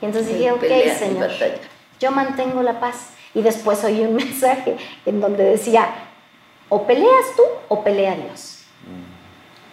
Y 0.00 0.06
entonces 0.06 0.32
dije, 0.32 0.50
ok, 0.52 0.64
Señor, 0.98 1.30
yo 1.98 2.10
mantengo 2.10 2.62
la 2.62 2.80
paz. 2.80 3.10
Y 3.34 3.42
después 3.42 3.84
oí 3.84 4.00
un 4.00 4.14
mensaje 4.16 4.76
en 5.04 5.20
donde 5.20 5.44
decía, 5.44 5.88
o 6.68 6.86
peleas 6.86 7.36
tú 7.36 7.42
o 7.68 7.84
pelea 7.84 8.16
Dios. 8.16 8.64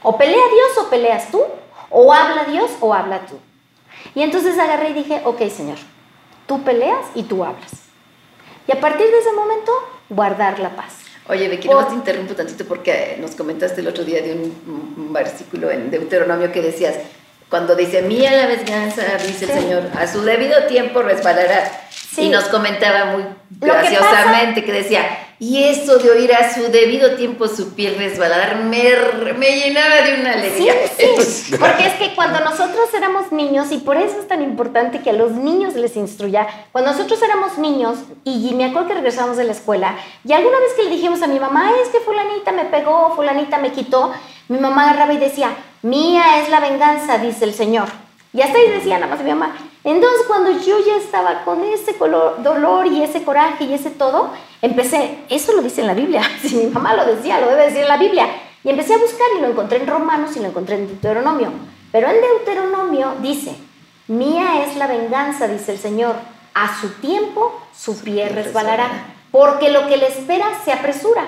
O 0.03 0.17
pelea 0.17 0.35
Dios 0.35 0.85
o 0.85 0.89
peleas 0.89 1.31
tú 1.31 1.41
O 1.89 2.13
habla 2.13 2.43
Dios 2.45 2.71
o 2.81 2.93
habla 2.93 3.25
tú. 3.25 3.39
Y 4.13 4.21
entonces 4.21 4.59
agarré 4.59 4.89
y 4.89 4.93
dije, 4.93 5.21
ok, 5.23 5.47
Señor, 5.49 5.77
tú 6.45 6.61
peleas 6.63 7.05
y 7.15 7.23
tú 7.23 7.43
hablas. 7.43 7.86
Y 8.68 8.72
a 8.72 8.80
partir 8.80 9.07
de 9.07 9.20
ese 9.20 9.32
momento, 9.32 9.72
guardar 10.09 10.59
la 10.59 10.76
paz. 10.76 10.97
Oye, 11.30 11.49
Becky, 11.49 11.68
no 11.68 11.86
te 11.86 11.93
interrumpo 11.93 12.36
tantito 12.36 12.65
porque 12.65 13.18
nos 13.20 13.32
comentaste 13.32 13.82
el 13.82 13.88
otro 13.88 14.03
día 14.03 14.22
de 14.22 14.34
un, 14.34 15.13
versículo 15.13 15.72
en 15.72 15.91
Deuteronomio 15.91 16.51
que 16.51 16.61
decías, 16.61 16.95
cuando 17.49 17.76
dice, 17.76 18.01
mía 18.01 18.32
la 18.34 18.47
venganza, 18.47 19.03
dice 19.26 19.45
el 19.45 19.51
Señor, 19.51 19.84
a 19.97 20.07
su 20.07 20.22
debido 20.22 20.63
tiempo 20.63 21.01
resbalará. 21.01 21.72
Y 22.18 22.30
nos 22.30 22.45
comentaba 22.45 23.05
muy 23.05 23.24
graciosamente 23.49 24.63
que, 24.63 24.72
decía, 24.72 25.26
y 25.39 25.63
eso 25.63 25.99
de 25.99 26.09
oír 26.09 26.33
a 26.33 26.53
su 26.53 26.71
debido 26.71 27.15
tiempo 27.15 27.47
su 27.47 27.75
piel 27.75 27.95
resbalar 27.95 28.63
me, 28.63 28.83
me 29.38 29.59
llenaba 29.59 30.01
de 30.01 30.19
una 30.19 30.33
alegría. 30.33 30.73
Sí, 30.97 31.55
porque 31.59 31.85
es 31.85 31.93
que 31.93 32.15
cuando 32.15 32.39
nosotros 32.39 32.91
éramos 32.95 33.31
niños, 33.31 33.71
y 33.71 33.77
por 33.77 33.97
eso 33.97 34.19
es 34.19 34.27
tan 34.27 34.41
importante 34.41 35.01
que 35.01 35.11
a 35.11 35.13
los 35.13 35.31
niños 35.31 35.75
les 35.75 35.95
instruya, 35.95 36.47
cuando 36.71 36.91
nosotros 36.91 37.21
éramos 37.21 37.57
niños, 37.59 37.99
y 38.23 38.53
me 38.55 38.65
acuerdo 38.65 38.88
que 38.88 38.93
regresamos 38.95 39.38
de 39.38 39.43
la 39.43 39.51
escuela, 39.51 39.95
y 40.23 40.33
alguna 40.33 40.59
vez 40.59 40.73
que 40.73 40.83
le 40.83 40.89
dijimos 40.89 41.21
a 41.21 41.27
mi 41.27 41.39
mamá, 41.39 41.71
es 41.83 41.89
que 41.89 41.99
fulanita 41.99 42.51
me 42.51 42.65
pegó, 42.65 43.13
fulanita 43.15 43.59
me 43.59 43.71
quitó, 43.71 44.11
mi 44.47 44.57
mamá 44.59 44.89
agarraba 44.89 45.13
y 45.13 45.17
decía, 45.17 45.49
mía 45.83 46.41
es 46.41 46.49
la 46.49 46.59
venganza, 46.59 47.19
dice 47.19 47.45
el 47.45 47.53
Señor. 47.53 48.06
Y 48.34 48.41
hasta 48.41 48.57
ahí 48.57 48.69
decía 48.69 48.99
nada 48.99 49.15
más 49.15 49.23
mi 49.23 49.30
mamá. 49.30 49.55
Entonces 49.84 50.21
cuando 50.28 50.51
yo 50.51 50.78
ya 50.86 50.97
estaba 50.97 51.43
con 51.43 51.63
ese 51.63 51.95
dolor 51.97 52.88
y 52.88 53.01
ese 53.01 53.23
coraje 53.23 53.63
y 53.63 53.73
ese 53.73 53.89
todo, 53.89 54.32
empecé, 54.61 55.19
eso 55.30 55.53
lo 55.53 55.61
dice 55.61 55.82
en 55.82 55.88
la 55.88 55.93
Biblia, 55.93 56.21
si 56.41 56.55
mi 56.55 56.67
mamá 56.67 56.93
lo 56.93 57.05
decía, 57.05 57.39
lo 57.39 57.47
debe 57.47 57.65
decir 57.65 57.82
en 57.82 57.88
la 57.88 57.97
Biblia. 57.97 58.28
Y 58.63 58.69
empecé 58.69 58.95
a 58.95 58.97
buscar 58.97 59.28
y 59.38 59.41
lo 59.41 59.47
encontré 59.47 59.78
en 59.78 59.88
Romanos 59.88 60.36
y 60.36 60.39
lo 60.39 60.47
encontré 60.47 60.75
en 60.75 60.88
Deuteronomio. 60.88 61.51
Pero 61.91 62.09
en 62.09 62.17
Deuteronomio 62.19 63.13
dice, 63.21 63.55
mía 64.07 64.65
es 64.65 64.75
la 64.75 64.88
venganza, 64.88 65.47
dice 65.47 65.71
el 65.71 65.78
Señor, 65.78 66.15
a 66.53 66.80
su 66.82 66.89
tiempo 66.95 67.61
su 67.73 68.01
pie 68.01 68.28
resbalará, 68.30 68.89
porque 69.32 69.69
lo 69.69 69.88
que 69.88 69.97
le 69.97 70.07
espera 70.07 70.47
se 70.65 70.73
apresura. 70.73 71.25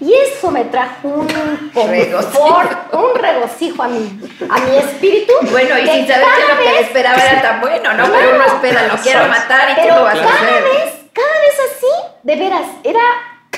Y 0.00 0.14
eso 0.14 0.50
me 0.50 0.64
trajo 0.64 1.08
un 1.08 1.28
regocijo, 1.74 2.62
un 2.92 3.14
regocijo 3.20 3.82
a 3.82 3.88
mi, 3.88 4.20
a 4.48 4.58
mi 4.60 4.76
espíritu. 4.76 5.32
Bueno, 5.50 5.78
y 5.78 5.86
sin 5.86 6.08
saber 6.08 6.26
que 6.36 6.54
lo 6.54 6.58
que 6.58 6.72
le 6.72 6.80
esperaba 6.80 7.22
era 7.22 7.42
tan 7.42 7.60
bueno, 7.60 7.92
¿no? 7.94 8.04
pero 8.10 8.34
uno 8.34 8.44
espera, 8.44 8.86
lo 8.86 8.96
quiero 8.96 9.28
matar 9.28 9.70
y 9.70 9.82
tú 9.82 9.94
lo 9.94 10.02
vas 10.02 10.18
a 10.18 10.24
hacer. 10.24 10.62
Vez, 10.62 10.94
cada 11.12 11.40
vez 11.40 11.54
así, 11.70 11.86
de 12.22 12.36
veras, 12.36 12.66
era, 12.82 13.00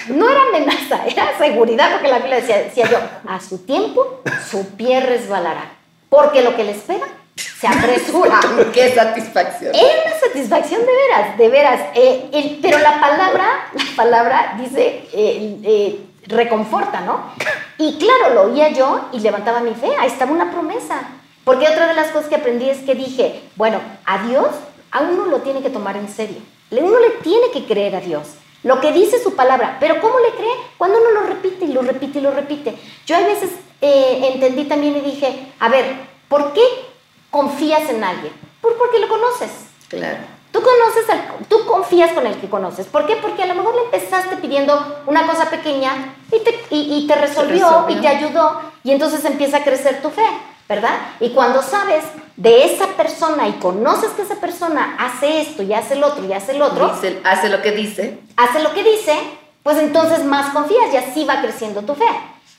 no 0.08 0.28
era 0.28 0.40
amenaza, 0.48 1.04
era 1.06 1.38
seguridad, 1.38 1.92
porque 1.92 2.08
la 2.08 2.18
Biblia 2.18 2.36
decía, 2.36 2.58
decía 2.58 2.88
yo, 2.90 2.98
a 3.28 3.38
su 3.38 3.58
tiempo 3.64 4.22
su 4.50 4.66
pie 4.76 5.00
resbalará, 5.00 5.70
porque 6.08 6.42
lo 6.42 6.56
que 6.56 6.64
le 6.64 6.72
espera 6.72 7.06
se 7.36 7.68
apresura. 7.68 8.40
¡Qué 8.72 8.92
satisfacción! 8.92 9.72
Es 9.74 9.80
una 9.80 10.20
satisfacción 10.20 10.80
de 10.80 10.92
veras, 10.92 11.38
de 11.38 11.48
veras. 11.48 11.80
Eh, 11.94 12.58
pero 12.60 12.78
la 12.78 13.00
palabra, 13.00 13.68
la 13.72 13.96
palabra 13.96 14.54
dice, 14.58 15.08
eh, 15.12 15.58
eh, 15.62 16.00
reconforta, 16.32 17.00
¿no? 17.02 17.32
Y 17.78 17.98
claro, 17.98 18.34
lo 18.34 18.42
oía 18.52 18.70
yo 18.70 19.08
y 19.12 19.20
levantaba 19.20 19.60
mi 19.60 19.74
fe, 19.74 19.90
ahí 19.98 20.08
estaba 20.08 20.32
una 20.32 20.50
promesa. 20.50 21.02
Porque 21.44 21.68
otra 21.68 21.88
de 21.88 21.94
las 21.94 22.08
cosas 22.08 22.28
que 22.28 22.36
aprendí 22.36 22.68
es 22.68 22.78
que 22.78 22.94
dije, 22.94 23.42
bueno, 23.56 23.80
a 24.04 24.26
Dios 24.26 24.48
a 24.90 25.00
uno 25.00 25.26
lo 25.26 25.38
tiene 25.38 25.62
que 25.62 25.70
tomar 25.70 25.96
en 25.96 26.08
serio. 26.08 26.38
Uno 26.70 26.98
le 27.00 27.10
tiene 27.22 27.50
que 27.50 27.64
creer 27.64 27.96
a 27.96 28.00
Dios. 28.00 28.28
Lo 28.62 28.80
que 28.80 28.92
dice 28.92 29.22
su 29.22 29.34
palabra. 29.34 29.78
Pero 29.80 30.00
¿cómo 30.00 30.18
le 30.20 30.30
cree? 30.36 30.54
Cuando 30.78 30.98
uno 30.98 31.10
lo 31.10 31.26
repite 31.26 31.64
y 31.64 31.72
lo 31.72 31.82
repite 31.82 32.18
y 32.18 32.22
lo 32.22 32.30
repite. 32.30 32.76
Yo 33.06 33.16
a 33.16 33.20
veces 33.20 33.50
eh, 33.80 34.30
entendí 34.32 34.64
también 34.64 34.96
y 34.96 35.00
dije, 35.00 35.52
a 35.58 35.68
ver, 35.68 35.96
¿por 36.28 36.52
qué 36.52 36.62
confías 37.30 37.88
en 37.90 38.04
alguien? 38.04 38.32
porque 38.60 39.00
lo 39.00 39.08
conoces. 39.08 39.50
Claro. 39.88 40.18
Tú 40.52 40.60
conoces, 40.60 41.08
al, 41.08 41.46
tú 41.48 41.64
confías 41.66 42.12
con 42.12 42.26
el 42.26 42.36
que 42.36 42.48
conoces. 42.48 42.86
¿Por 42.86 43.06
qué? 43.06 43.16
Porque 43.16 43.42
a 43.42 43.46
lo 43.46 43.54
mejor 43.54 43.74
le 43.74 43.84
empezaste 43.84 44.36
pidiendo 44.36 45.02
una 45.06 45.26
cosa 45.26 45.48
pequeña 45.48 46.14
y 46.30 46.40
te, 46.40 46.60
y, 46.70 47.06
te 47.06 47.14
resolvió, 47.14 47.86
y 47.88 47.96
te 47.96 48.08
ayudó 48.08 48.60
y 48.84 48.90
entonces 48.90 49.24
empieza 49.24 49.58
a 49.58 49.64
crecer 49.64 50.02
tu 50.02 50.10
fe, 50.10 50.26
¿verdad? 50.68 50.94
Y 51.20 51.30
cuando 51.30 51.62
sabes 51.62 52.04
de 52.36 52.64
esa 52.64 52.86
persona 52.88 53.48
y 53.48 53.52
conoces 53.52 54.10
que 54.10 54.22
esa 54.22 54.36
persona 54.36 54.96
hace 54.98 55.40
esto 55.40 55.62
y 55.62 55.72
hace 55.72 55.94
el 55.94 56.04
otro 56.04 56.24
y 56.24 56.32
hace 56.32 56.52
el 56.52 56.62
otro, 56.62 56.92
hace 57.24 57.48
lo 57.48 57.62
que 57.62 57.72
dice, 57.72 58.18
hace 58.36 58.60
lo 58.60 58.72
que 58.74 58.84
dice, 58.84 59.16
pues 59.62 59.78
entonces 59.78 60.24
más 60.24 60.52
confías 60.52 60.92
y 60.92 60.96
así 60.96 61.24
va 61.24 61.40
creciendo 61.40 61.82
tu 61.82 61.94
fe. 61.94 62.04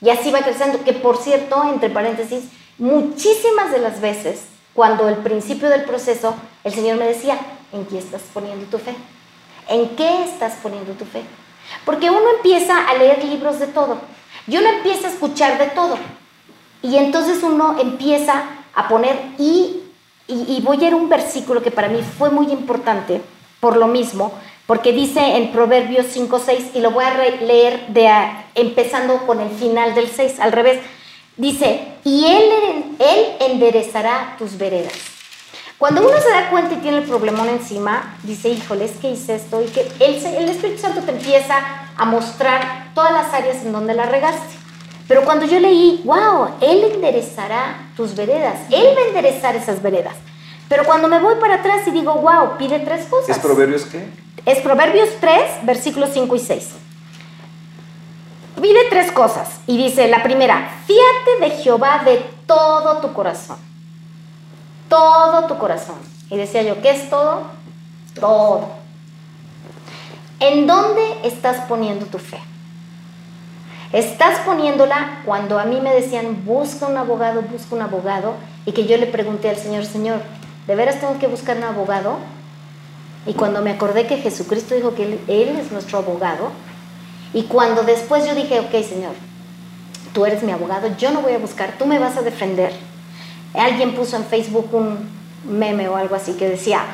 Y 0.00 0.10
así 0.10 0.30
va 0.30 0.40
creciendo, 0.40 0.84
que 0.84 0.92
por 0.92 1.16
cierto, 1.16 1.64
entre 1.64 1.88
paréntesis, 1.88 2.44
muchísimas 2.78 3.70
de 3.70 3.78
las 3.78 4.00
veces, 4.00 4.42
cuando 4.74 5.08
el 5.08 5.16
principio 5.16 5.68
del 5.68 5.84
proceso, 5.84 6.34
el 6.64 6.74
Señor 6.74 6.98
me 6.98 7.06
decía, 7.06 7.38
¿En 7.74 7.86
qué 7.86 7.98
estás 7.98 8.22
poniendo 8.32 8.66
tu 8.66 8.78
fe? 8.78 8.94
¿En 9.68 9.96
qué 9.96 10.22
estás 10.24 10.54
poniendo 10.62 10.92
tu 10.92 11.04
fe? 11.04 11.22
Porque 11.84 12.08
uno 12.08 12.36
empieza 12.36 12.88
a 12.88 12.94
leer 12.94 13.24
libros 13.24 13.58
de 13.58 13.66
todo 13.66 13.98
y 14.46 14.56
uno 14.56 14.68
empieza 14.68 15.08
a 15.08 15.10
escuchar 15.10 15.58
de 15.58 15.66
todo. 15.66 15.98
Y 16.82 16.96
entonces 16.96 17.42
uno 17.42 17.76
empieza 17.80 18.44
a 18.74 18.88
poner, 18.88 19.18
y, 19.38 19.80
y, 20.28 20.60
voy 20.62 20.84
a 20.84 20.88
ir 20.88 20.92
a 20.92 20.96
un 20.96 21.08
versículo 21.08 21.62
que 21.62 21.70
para 21.70 21.88
mí 21.88 22.00
fue 22.18 22.30
muy 22.30 22.52
importante 22.52 23.22
por 23.58 23.76
lo 23.76 23.88
mismo, 23.88 24.32
porque 24.66 24.92
dice 24.92 25.36
en 25.36 25.50
Proverbios 25.50 26.06
5, 26.10 26.40
6, 26.44 26.70
y 26.74 26.80
lo 26.80 26.90
voy 26.90 27.04
a 27.04 27.14
leer 27.40 27.86
de, 27.88 28.10
empezando 28.54 29.26
con 29.26 29.40
el 29.40 29.48
final 29.50 29.94
del 29.94 30.08
6, 30.08 30.40
al 30.40 30.52
revés. 30.52 30.80
Dice, 31.36 31.80
y 32.04 32.26
él, 32.26 32.96
él 32.98 33.26
enderezará 33.40 34.36
tus 34.38 34.56
veredas. 34.56 34.92
Cuando 35.78 36.06
uno 36.06 36.16
se 36.20 36.30
da 36.30 36.50
cuenta 36.50 36.74
y 36.74 36.78
tiene 36.78 36.98
el 36.98 37.04
problemón 37.04 37.48
encima, 37.48 38.16
dice, 38.22 38.48
híjole, 38.48 38.84
es 38.84 38.92
que 38.92 39.10
hice 39.10 39.34
esto 39.34 39.60
y 39.60 39.66
que 39.66 39.80
el, 40.00 40.24
el 40.24 40.48
Espíritu 40.48 40.80
Santo 40.80 41.00
te 41.02 41.10
empieza 41.10 41.56
a 41.96 42.04
mostrar 42.04 42.92
todas 42.94 43.12
las 43.12 43.32
áreas 43.34 43.64
en 43.64 43.72
donde 43.72 43.94
la 43.94 44.06
regaste. 44.06 44.54
Pero 45.08 45.24
cuando 45.24 45.44
yo 45.44 45.58
leí, 45.60 46.00
wow, 46.04 46.50
Él 46.60 46.84
enderezará 46.94 47.90
tus 47.96 48.14
veredas, 48.14 48.60
Él 48.70 48.86
va 48.96 49.02
a 49.02 49.08
enderezar 49.08 49.56
esas 49.56 49.82
veredas. 49.82 50.14
Pero 50.68 50.84
cuando 50.84 51.08
me 51.08 51.18
voy 51.18 51.34
para 51.40 51.56
atrás 51.56 51.86
y 51.86 51.90
digo, 51.90 52.14
wow, 52.14 52.56
pide 52.56 52.78
tres 52.78 53.06
cosas. 53.06 53.36
¿Es 53.36 53.38
Proverbios 53.42 53.84
qué? 53.84 54.06
Es 54.46 54.60
Proverbios 54.60 55.08
3, 55.20 55.64
versículos 55.64 56.10
5 56.12 56.36
y 56.36 56.38
6. 56.38 56.68
Pide 58.60 58.80
tres 58.90 59.12
cosas. 59.12 59.60
Y 59.66 59.76
dice, 59.76 60.08
la 60.08 60.22
primera, 60.22 60.70
fíate 60.86 61.40
de 61.40 61.62
Jehová 61.62 62.02
de 62.04 62.16
todo 62.46 62.98
tu 62.98 63.12
corazón 63.12 63.56
todo 64.94 65.46
tu 65.46 65.58
corazón. 65.58 65.96
Y 66.30 66.36
decía 66.36 66.62
yo, 66.62 66.80
¿qué 66.80 66.90
es 66.90 67.10
todo? 67.10 67.42
Todo. 68.18 68.68
¿En 70.38 70.66
dónde 70.66 71.02
estás 71.24 71.66
poniendo 71.66 72.06
tu 72.06 72.18
fe? 72.18 72.38
Estás 73.92 74.40
poniéndola 74.40 75.22
cuando 75.24 75.58
a 75.58 75.64
mí 75.64 75.80
me 75.80 75.92
decían, 75.92 76.44
busca 76.44 76.86
un 76.86 76.96
abogado, 76.96 77.42
busca 77.42 77.74
un 77.74 77.82
abogado, 77.82 78.34
y 78.66 78.72
que 78.72 78.86
yo 78.86 78.96
le 78.96 79.06
pregunté 79.06 79.48
al 79.50 79.56
Señor, 79.56 79.84
Señor, 79.84 80.20
¿de 80.66 80.74
veras 80.74 81.00
tengo 81.00 81.18
que 81.18 81.28
buscar 81.28 81.56
un 81.56 81.64
abogado? 81.64 82.18
Y 83.26 83.34
cuando 83.34 83.62
me 83.62 83.70
acordé 83.70 84.06
que 84.06 84.18
Jesucristo 84.18 84.74
dijo 84.74 84.94
que 84.94 85.04
él, 85.04 85.58
es 85.58 85.72
nuestro 85.72 85.98
abogado, 85.98 86.50
y 87.34 87.42
cuando 87.42 87.82
después 87.82 88.26
yo 88.26 88.34
dije, 88.34 88.60
ok, 88.60 88.70
Señor, 88.82 89.12
tú 90.14 90.24
eres 90.24 90.42
mi 90.42 90.52
abogado, 90.52 90.88
yo 90.96 91.10
no 91.10 91.20
voy 91.20 91.34
a 91.34 91.38
buscar, 91.38 91.74
tú 91.78 91.84
me 91.84 91.98
vas 91.98 92.16
a 92.16 92.22
defender 92.22 92.72
Alguien 93.54 93.94
puso 93.94 94.16
en 94.16 94.24
Facebook 94.24 94.68
un 94.72 95.08
meme 95.48 95.88
o 95.88 95.96
algo 95.96 96.16
así 96.16 96.32
que 96.32 96.48
decía, 96.48 96.84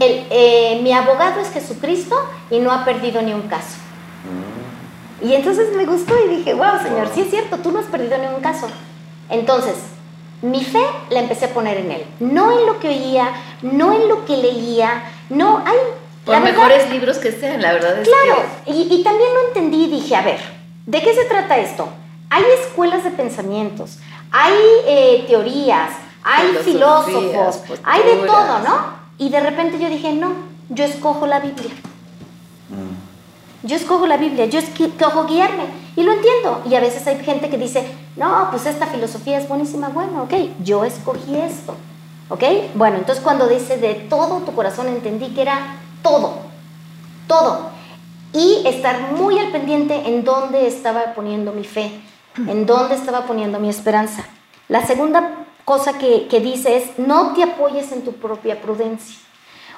eh, 0.00 0.80
mi 0.82 0.92
abogado 0.92 1.40
es 1.40 1.50
Jesucristo 1.50 2.16
y 2.50 2.60
no 2.60 2.70
ha 2.70 2.84
perdido 2.84 3.20
ni 3.20 3.32
un 3.32 3.42
caso. 3.42 3.76
Mm. 4.24 5.26
Y 5.26 5.34
entonces 5.34 5.74
me 5.76 5.84
gustó 5.86 6.14
y 6.24 6.36
dije, 6.36 6.54
wow, 6.54 6.80
Señor, 6.82 7.08
sí 7.12 7.22
es 7.22 7.30
cierto, 7.30 7.58
tú 7.58 7.72
no 7.72 7.80
has 7.80 7.86
perdido 7.86 8.16
ni 8.18 8.26
un 8.26 8.40
caso. 8.40 8.68
Entonces, 9.28 9.74
mi 10.40 10.64
fe 10.64 10.82
la 11.10 11.20
empecé 11.20 11.46
a 11.46 11.54
poner 11.54 11.78
en 11.78 11.90
Él, 11.90 12.04
no 12.20 12.52
en 12.52 12.66
lo 12.66 12.78
que 12.78 12.88
oía, 12.88 13.32
no 13.62 13.92
en 13.92 14.08
lo 14.08 14.24
que 14.24 14.36
leía, 14.36 15.02
no, 15.28 15.58
hay... 15.66 15.76
Los 16.26 16.40
mejores 16.40 16.90
libros 16.90 17.18
que 17.18 17.32
sean, 17.32 17.62
la 17.62 17.72
verdad 17.72 17.98
es 17.98 18.08
claro, 18.08 18.42
y, 18.66 18.94
y 18.94 19.02
también 19.02 19.30
lo 19.34 19.48
entendí 19.48 19.84
y 19.84 19.90
dije, 20.00 20.14
a 20.14 20.22
ver, 20.22 20.38
¿de 20.86 21.02
qué 21.02 21.14
se 21.14 21.24
trata 21.24 21.58
esto? 21.58 21.88
Hay 22.28 22.44
escuelas 22.62 23.02
de 23.04 23.10
pensamientos, 23.10 23.98
hay 24.30 24.54
eh, 24.86 25.24
teorías, 25.26 25.90
hay 26.22 26.48
filósofos, 26.64 27.62
hay 27.82 28.02
de 28.02 28.26
todo, 28.26 28.58
¿no? 28.60 29.00
Y 29.18 29.30
de 29.30 29.40
repente 29.40 29.78
yo 29.78 29.88
dije, 29.88 30.12
no, 30.12 30.32
yo 30.68 30.84
escojo 30.84 31.26
la 31.26 31.40
Biblia. 31.40 31.70
Mm. 32.68 33.66
Yo 33.66 33.76
escojo 33.76 34.06
la 34.06 34.16
Biblia, 34.16 34.46
yo 34.46 34.58
escojo 34.58 35.26
guiarme. 35.26 35.64
Y 35.96 36.02
lo 36.02 36.12
entiendo. 36.12 36.62
Y 36.68 36.74
a 36.74 36.80
veces 36.80 37.06
hay 37.06 37.22
gente 37.22 37.50
que 37.50 37.58
dice, 37.58 37.84
no, 38.16 38.48
pues 38.50 38.64
esta 38.64 38.86
filosofía 38.86 39.38
es 39.38 39.48
buenísima. 39.48 39.88
Bueno, 39.88 40.22
ok, 40.22 40.32
yo 40.62 40.84
escogí 40.84 41.36
esto. 41.36 41.74
¿Ok? 42.30 42.42
Bueno, 42.74 42.96
entonces 42.96 43.22
cuando 43.22 43.48
dice 43.48 43.76
de 43.76 43.94
todo 43.94 44.38
tu 44.38 44.54
corazón, 44.54 44.88
entendí 44.88 45.34
que 45.34 45.42
era 45.42 45.76
todo. 46.02 46.38
Todo. 47.26 47.70
Y 48.32 48.62
estar 48.66 49.12
muy 49.12 49.38
al 49.38 49.50
pendiente 49.50 49.94
en 50.06 50.24
dónde 50.24 50.66
estaba 50.66 51.14
poniendo 51.14 51.52
mi 51.52 51.64
fe 51.64 52.00
en 52.36 52.66
dónde 52.66 52.94
estaba 52.94 53.26
poniendo 53.26 53.58
mi 53.58 53.68
esperanza. 53.68 54.24
La 54.68 54.86
segunda 54.86 55.46
cosa 55.64 55.98
que, 55.98 56.40
dice 56.40 56.76
es, 56.76 56.98
no 56.98 57.32
te 57.34 57.42
apoyes 57.42 57.92
en 57.92 58.02
tu 58.02 58.12
propia 58.12 58.60
prudencia. 58.60 59.16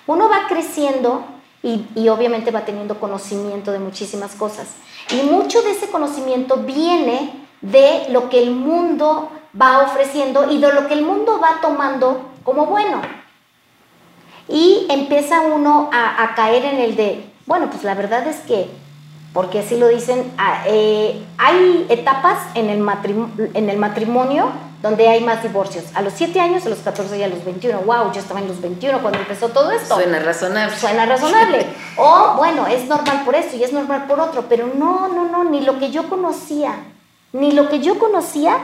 Uno 0.06 0.28
va 0.28 0.48
creciendo 0.48 1.24
y, 1.62 1.86
y, 1.94 2.08
obviamente 2.08 2.50
va 2.50 2.64
teniendo 2.64 2.98
conocimiento 2.98 3.70
de 3.72 3.78
muchísimas 3.78 4.34
cosas. 4.34 4.68
Y 5.10 5.26
mucho 5.26 5.62
de 5.62 5.72
ese 5.72 5.88
conocimiento 5.90 6.56
viene 6.58 7.46
de 7.60 8.06
lo 8.10 8.28
que 8.28 8.42
el 8.42 8.50
mundo 8.50 9.30
va 9.60 9.82
ofreciendo 9.82 10.50
y 10.50 10.58
de 10.58 10.72
lo 10.72 10.88
que 10.88 10.94
el 10.94 11.02
mundo 11.02 11.38
va 11.40 11.60
tomando 11.60 12.30
como 12.42 12.66
bueno. 12.66 13.00
Y 14.49 14.86
empieza 14.90 15.40
uno 15.40 15.90
a, 15.93 16.34
caer 16.34 16.64
en 16.64 16.80
el 16.80 16.97
de, 16.97 17.24
bueno, 17.47 17.70
pues 17.70 17.84
la 17.84 17.95
verdad 17.95 18.26
es 18.26 18.40
que, 18.40 18.68
porque 19.32 19.61
así 19.61 19.78
lo 19.78 19.88
dicen, 19.88 20.32
ah, 20.38 20.64
eh, 20.66 21.22
hay 21.38 21.86
etapas 21.88 22.38
en 22.55 22.68
el, 22.68 22.84
en 23.55 23.70
el 23.70 23.78
matrimonio 23.78 24.53
donde 24.82 25.09
hay 25.09 25.22
más 25.22 25.43
divorcios. 25.43 25.84
A 25.95 26.03
los 26.03 26.12
7 26.14 26.40
años, 26.40 26.66
a 26.66 26.68
los 26.68 26.80
14 26.80 27.16
y 27.16 27.22
a 27.22 27.28
los 27.28 27.45
21. 27.45 27.82
¡Wow! 27.82 28.12
Yo 28.12 28.20
estaba 28.20 28.40
en 28.40 28.49
los 28.49 28.61
21 28.61 29.01
cuando 29.01 29.20
empezó 29.20 29.49
todo 29.49 29.70
esto. 29.70 29.95
Suena 29.95 30.18
razonable. 30.18 30.76
Suena 30.76 31.07
razonable. 31.07 31.66
o, 31.97 32.34
bueno, 32.36 32.66
es 32.66 32.86
normal 32.88 33.22
por 33.24 33.36
esto 33.36 33.57
y 33.57 33.62
es 33.62 33.72
normal 33.72 34.07
por 34.09 34.18
otro. 34.18 34.47
Pero 34.49 34.66
no, 34.66 35.09
no, 35.09 35.24
no, 35.26 35.45
ni 35.45 35.61
lo 35.61 35.78
que 35.78 35.90
yo 35.93 36.09
conocía, 36.09 36.74
ni 37.32 37.53
lo 37.53 37.68
que 37.68 37.78
yo 37.78 37.99
conocía 37.99 38.59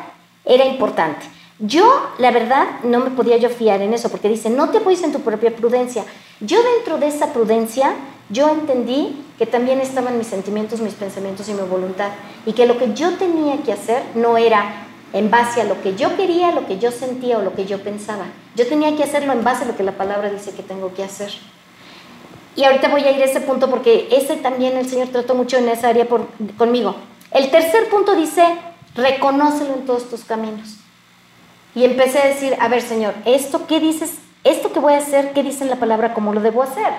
era 0.45 0.65
importante. 0.65 1.25
Yo, 1.61 2.11
la 2.19 2.31
verdad, 2.31 2.67
no 2.85 3.01
me 3.01 3.11
podía 3.11 3.37
yo 3.37 3.49
fiar 3.51 3.83
en 3.83 3.93
eso, 3.93 4.11
porque 4.11 4.29
dice, 4.29 4.49
no 4.49 4.71
te 4.71 4.79
apoyes 4.79 5.03
en 5.03 5.13
tu 5.13 5.21
propia 5.21 5.55
prudencia. 5.57 6.05
Yo 6.41 6.63
dentro 6.63 6.99
de 6.99 7.09
esa 7.09 7.33
prudencia, 7.33 7.95
yo 8.31 8.49
entendí 8.49 9.25
que 9.39 9.47
también 9.47 9.81
estaban 9.81 10.19
mis 10.19 10.29
sentimientos, 10.29 10.81
mis 10.81 10.95
pensamientos 10.95 11.49
y 11.49 11.55
mi 11.55 11.63
voluntad, 11.63 12.11
y 12.47 12.53
que 12.53 12.67
lo 12.67 12.79
que 12.79 12.95
yo 12.95 13.15
tenía 13.15 13.57
que 13.65 13.73
hacer 13.73 14.03
no 14.15 14.39
era 14.39 14.87
en 15.13 15.31
base 15.31 15.61
a 15.61 15.65
lo 15.65 15.81
que 15.83 15.97
yo 15.97 16.17
quería, 16.17 16.53
lo 16.53 16.67
que 16.67 16.79
yo 16.79 16.93
sentía 16.93 17.39
o 17.39 17.43
lo 17.43 17.55
que 17.55 17.67
yo 17.67 17.83
pensaba. 17.83 18.27
Yo 18.55 18.69
tenía 18.69 18.95
que 18.97 19.03
hacerlo 19.03 19.33
en 19.33 19.43
base 19.43 19.65
a 19.65 19.67
lo 19.67 19.77
que 19.77 19.83
la 19.83 19.97
palabra 19.97 20.31
dice 20.31 20.53
que 20.53 20.63
tengo 20.63 20.95
que 20.95 21.03
hacer. 21.03 21.33
Y 22.55 22.65
ahorita 22.65 22.89
voy 22.89 23.03
a 23.03 23.11
ir 23.11 23.23
a 23.23 23.25
ese 23.25 23.41
punto 23.41 23.69
porque 23.71 24.09
ese 24.13 24.37
también 24.37 24.77
el 24.77 24.89
Señor 24.89 25.09
trató 25.09 25.35
mucho 25.35 25.57
en 25.57 25.69
esa 25.69 25.89
área 25.89 26.07
conmigo. 26.57 26.95
El 27.33 27.51
tercer 27.51 27.89
punto 27.89 28.15
dice, 28.15 28.45
reconócelo 28.95 29.75
en 29.75 29.87
todos 29.87 30.09
tus 30.09 30.25
caminos. 30.25 30.77
Y 31.79 31.85
empecé 31.85 32.19
a 32.19 32.27
decir, 32.27 32.57
a 32.59 32.67
ver 32.67 32.83
Señor, 32.83 33.15
¿esto 33.25 33.69
qué 33.69 33.79
dices? 33.79 34.19
¿Esto 34.43 34.73
que 34.73 34.81
voy 34.81 34.95
a 34.95 34.99
hacer, 34.99 35.33
qué 35.33 35.45
dice 35.45 35.63
en 35.63 35.71
la 35.71 35.77
palabra, 35.77 36.13
cómo 36.13 36.33
lo 36.33 36.41
debo 36.41 36.65
hacer? 36.65 36.93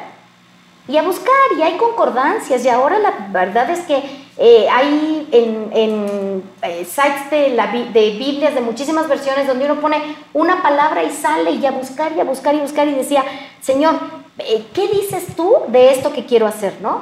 Y 0.87 0.95
a 0.95 1.01
buscar, 1.01 1.33
y 1.57 1.61
hay 1.61 1.75
concordancias, 1.75 2.63
y 2.63 2.69
ahora 2.69 2.97
la 2.97 3.27
verdad 3.29 3.69
es 3.71 3.81
que 3.81 4.01
eh, 4.37 4.69
hay 4.71 5.27
en, 5.33 6.43
eh, 6.61 6.85
sites 6.85 7.29
de, 7.29 7.49
la, 7.49 7.67
de 7.67 8.11
Biblias 8.11 8.55
de 8.55 8.61
muchísimas 8.61 9.09
versiones 9.09 9.47
donde 9.47 9.65
uno 9.65 9.81
pone 9.81 10.15
una 10.31 10.61
palabra 10.61 11.03
y 11.03 11.11
sale 11.11 11.51
y 11.51 11.65
a 11.65 11.71
buscar 11.71 12.13
y 12.13 12.21
a 12.21 12.23
buscar 12.23 12.55
y 12.55 12.59
buscar 12.59 12.87
y 12.87 12.93
decía, 12.93 13.25
Señor, 13.59 13.95
eh, 14.37 14.65
¿qué 14.73 14.87
dices 14.87 15.35
tú 15.35 15.57
de 15.67 15.91
esto 15.91 16.13
que 16.13 16.25
quiero 16.25 16.47
hacer? 16.47 16.75
¿No? 16.81 17.01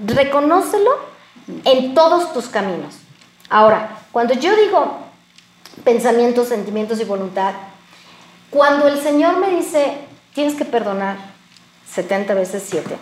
Reconócelo 0.00 0.90
en 1.64 1.94
todos 1.94 2.34
tus 2.34 2.50
caminos. 2.50 2.98
Ahora, 3.48 4.02
cuando 4.12 4.34
yo 4.34 4.54
digo 4.54 5.08
pensamientos, 5.84 6.48
sentimientos 6.48 7.00
y 7.00 7.04
voluntad, 7.04 7.54
cuando 8.50 8.88
el 8.88 8.98
Señor 9.00 9.38
me 9.38 9.50
dice, 9.50 9.98
tienes 10.34 10.54
que 10.54 10.64
perdonar 10.64 11.16
70 11.92 12.34
veces 12.34 12.64
7, 12.68 12.96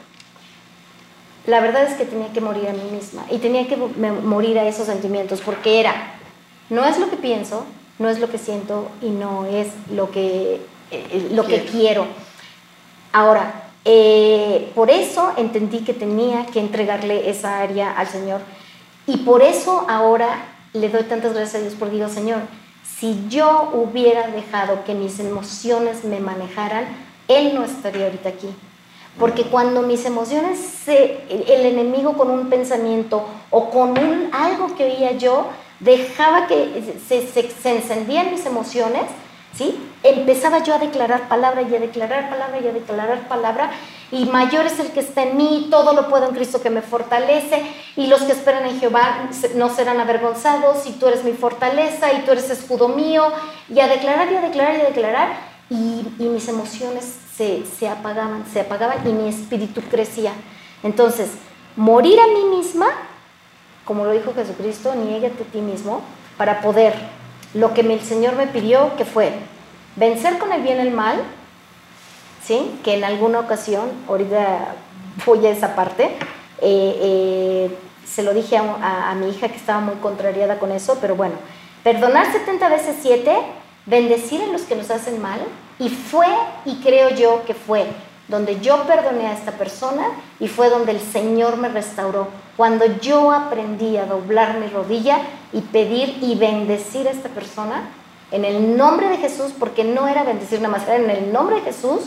la 1.47 1.61
verdad 1.61 1.85
es 1.85 1.95
que 1.95 2.05
tenía 2.05 2.31
que 2.33 2.43
morir 2.43 2.69
a 2.69 2.73
mí 2.73 2.91
misma 2.93 3.25
y 3.31 3.39
tenía 3.39 3.67
que 3.67 3.77
morir 3.77 4.59
a 4.59 4.69
esos 4.69 4.87
sentimientos 4.87 5.41
porque 5.41 5.81
era, 5.81 5.95
no 6.69 6.85
es 6.85 6.99
lo 6.99 7.09
que 7.09 7.17
pienso, 7.17 7.65
no 7.99 8.11
es 8.11 8.19
lo 8.19 8.31
que 8.31 8.37
siento 8.37 8.91
y 9.01 9.09
no 9.09 9.47
es 9.47 9.69
lo 9.91 10.11
que, 10.11 10.61
eh, 10.91 11.29
lo 11.33 11.45
quiero. 11.45 11.65
que 11.65 11.71
quiero. 11.71 12.07
Ahora, 13.13 13.71
eh, 13.87 14.71
por 14.75 14.91
eso 14.91 15.33
entendí 15.39 15.79
que 15.79 15.95
tenía 15.95 16.45
que 16.47 16.61
entregarle 16.61 17.31
esa 17.31 17.61
área 17.61 17.93
al 17.93 18.09
Señor 18.09 18.43
y 19.07 19.17
por 19.19 19.43
eso 19.43 19.87
ahora 19.89 20.45
le 20.75 20.91
doy 20.91 21.05
tantas 21.05 21.33
gracias 21.33 21.55
a 21.55 21.61
Dios 21.61 21.75
por 21.75 21.91
digo, 21.91 22.11
Señor, 22.11 22.41
si 22.99 23.27
yo 23.29 23.71
hubiera 23.75 24.29
dejado 24.29 24.85
que 24.85 24.95
mis 24.95 25.21
emociones 25.21 26.05
me 26.05 26.21
manejaran, 26.21 26.87
Él 27.29 27.55
no 27.55 27.65
estaría 27.65 28.07
ahorita 28.07 28.31
aquí. 28.31 28.49
Porque 29.19 29.45
cuando 29.45 29.83
mis 29.83 30.05
emociones, 30.05 30.87
el 30.87 31.67
enemigo 31.67 32.17
con 32.17 32.31
un 32.31 32.49
pensamiento 32.49 33.25
o 33.51 33.71
con 33.71 33.97
algo 34.33 34.75
que 34.77 34.85
oía 34.85 35.13
yo, 35.13 35.47
dejaba 35.81 36.47
que 36.47 36.97
se, 37.09 37.27
se 37.27 37.77
encendían 37.77 38.31
mis 38.31 38.47
emociones, 38.47 39.05
¿sí? 39.59 39.77
Empezaba 40.05 40.63
yo 40.63 40.75
a 40.75 40.79
declarar 40.79 41.29
palabra 41.29 41.63
y 41.63 41.75
a 41.75 41.81
declarar 41.81 42.31
palabra 42.31 42.61
y 42.61 42.69
a 42.69 42.73
declarar 42.73 43.27
palabra 43.29 43.71
y 44.11 44.25
mayor 44.25 44.65
es 44.65 44.79
el 44.79 44.91
que 44.93 45.01
está 45.01 45.25
en 45.25 45.37
mí, 45.37 45.67
todo 45.71 45.93
lo 45.93 46.09
puedo 46.09 46.29
en 46.29 46.35
Cristo 46.35 46.63
que 46.63 46.71
me 46.71 46.81
fortalece, 46.81 47.63
y 47.95 48.07
los 48.07 48.23
que 48.23 48.33
esperan 48.33 48.65
en 48.65 48.81
Jehová 48.81 49.29
no 49.55 49.69
serán 49.69 50.01
avergonzados, 50.01 50.87
y 50.87 50.93
tú 50.93 51.09
eres 51.09 51.25
mi 51.25 51.33
fortaleza, 51.33 52.13
y 52.15 52.23
tú 52.23 52.33
eres 52.33 52.49
escudo 52.49 52.89
mío, 52.89 53.25
y 53.69 53.81
a 53.81 53.89
declarar 53.89 54.33
y 54.33 54.37
a 54.37 54.41
declarar 54.41 54.77
y 54.79 54.81
a 54.81 54.85
declarar, 54.85 55.29
y, 55.69 56.07
mis 56.19 56.49
emociones 56.49 57.17
se, 57.37 57.65
se 57.67 57.89
apagaban, 57.89 58.47
se 58.51 58.61
apagaban 58.61 59.07
y 59.07 59.13
mi 59.13 59.29
espíritu 59.29 59.83
crecía. 59.83 60.33
Entonces, 60.83 61.33
morir 61.77 62.19
a 62.19 62.27
mí 62.29 62.57
misma, 62.57 62.87
como 63.85 64.07
lo 64.07 64.13
dijo 64.13 64.33
Jesucristo, 64.33 64.95
niégate 64.95 65.43
a 65.43 65.47
ti 65.53 65.61
mismo, 65.61 66.01
para 66.39 66.63
poder, 66.63 66.95
lo 67.55 67.75
que 67.75 67.81
el 67.81 68.01
Señor 68.01 68.37
me 68.37 68.47
pidió, 68.47 68.97
que 68.97 69.05
fue 69.05 69.33
vencer 69.97 70.39
con 70.39 70.53
el 70.53 70.63
bien 70.63 70.81
el 70.81 70.91
mal, 70.91 71.17
¿sí? 72.43 72.79
que 72.85 72.95
en 72.95 73.05
alguna 73.05 73.41
ocasión, 73.41 73.91
ahorita 74.09 74.75
voy 75.27 75.47
a 75.47 75.51
esa 75.51 75.75
parte, 75.75 76.05
eh, 76.61 76.99
eh, 77.01 77.79
se 78.07 78.23
lo 78.23 78.33
dije 78.33 78.57
a, 78.57 79.15
mi 79.17 79.31
hija 79.31 79.49
que 79.49 79.57
estaba 79.57 79.81
muy 79.81 79.97
contrariada 79.97 80.59
con 80.59 80.73
eso, 80.73 80.99
pero 81.01 81.15
bueno, 81.15 81.35
perdonar 81.83 82.33
70 82.33 82.69
veces 82.69 82.97
7, 83.03 83.37
bendecir 83.87 84.43
a 84.43 84.47
los 84.47 84.63
que 84.63 84.77
nos 84.77 84.91
hacen 84.91 85.21
mal, 85.21 85.41
y 85.79 85.89
fue, 85.89 86.27
y 86.65 86.77
creo 86.77 87.11
yo 87.11 87.45
que 87.47 87.55
fue, 87.55 87.87
donde 88.29 88.61
yo 88.61 88.85
perdoné 88.87 89.27
a 89.27 89.33
esta 89.33 89.53
persona 89.53 90.05
y 90.39 90.49
fue 90.49 90.69
donde 90.69 90.93
el 90.93 91.01
Señor 91.01 91.57
me 91.57 91.69
restauró. 91.69 92.29
Cuando 92.57 92.85
yo 93.01 93.33
aprendí 93.33 93.97
a 93.97 94.07
doblar 94.07 94.59
mi 94.59 94.69
rodilla 94.69 95.21
y 95.53 95.63
pedir 95.63 96.19
y 96.21 96.35
bendecir 96.35 97.09
a 97.09 97.11
esta 97.11 97.31
persona, 97.31 97.89
en 98.31 98.45
el 98.45 98.77
nombre 98.77 99.09
de 99.09 99.17
Jesús, 99.17 99.53
porque 99.59 99.85
no 99.85 100.07
era 100.07 100.23
bendecir 100.25 100.61
nada 100.61 100.77
más, 100.77 100.87
era 100.87 100.97
en 100.97 101.11
el 101.11 101.33
nombre 101.33 101.57
de 101.57 101.63
Jesús, 101.63 102.01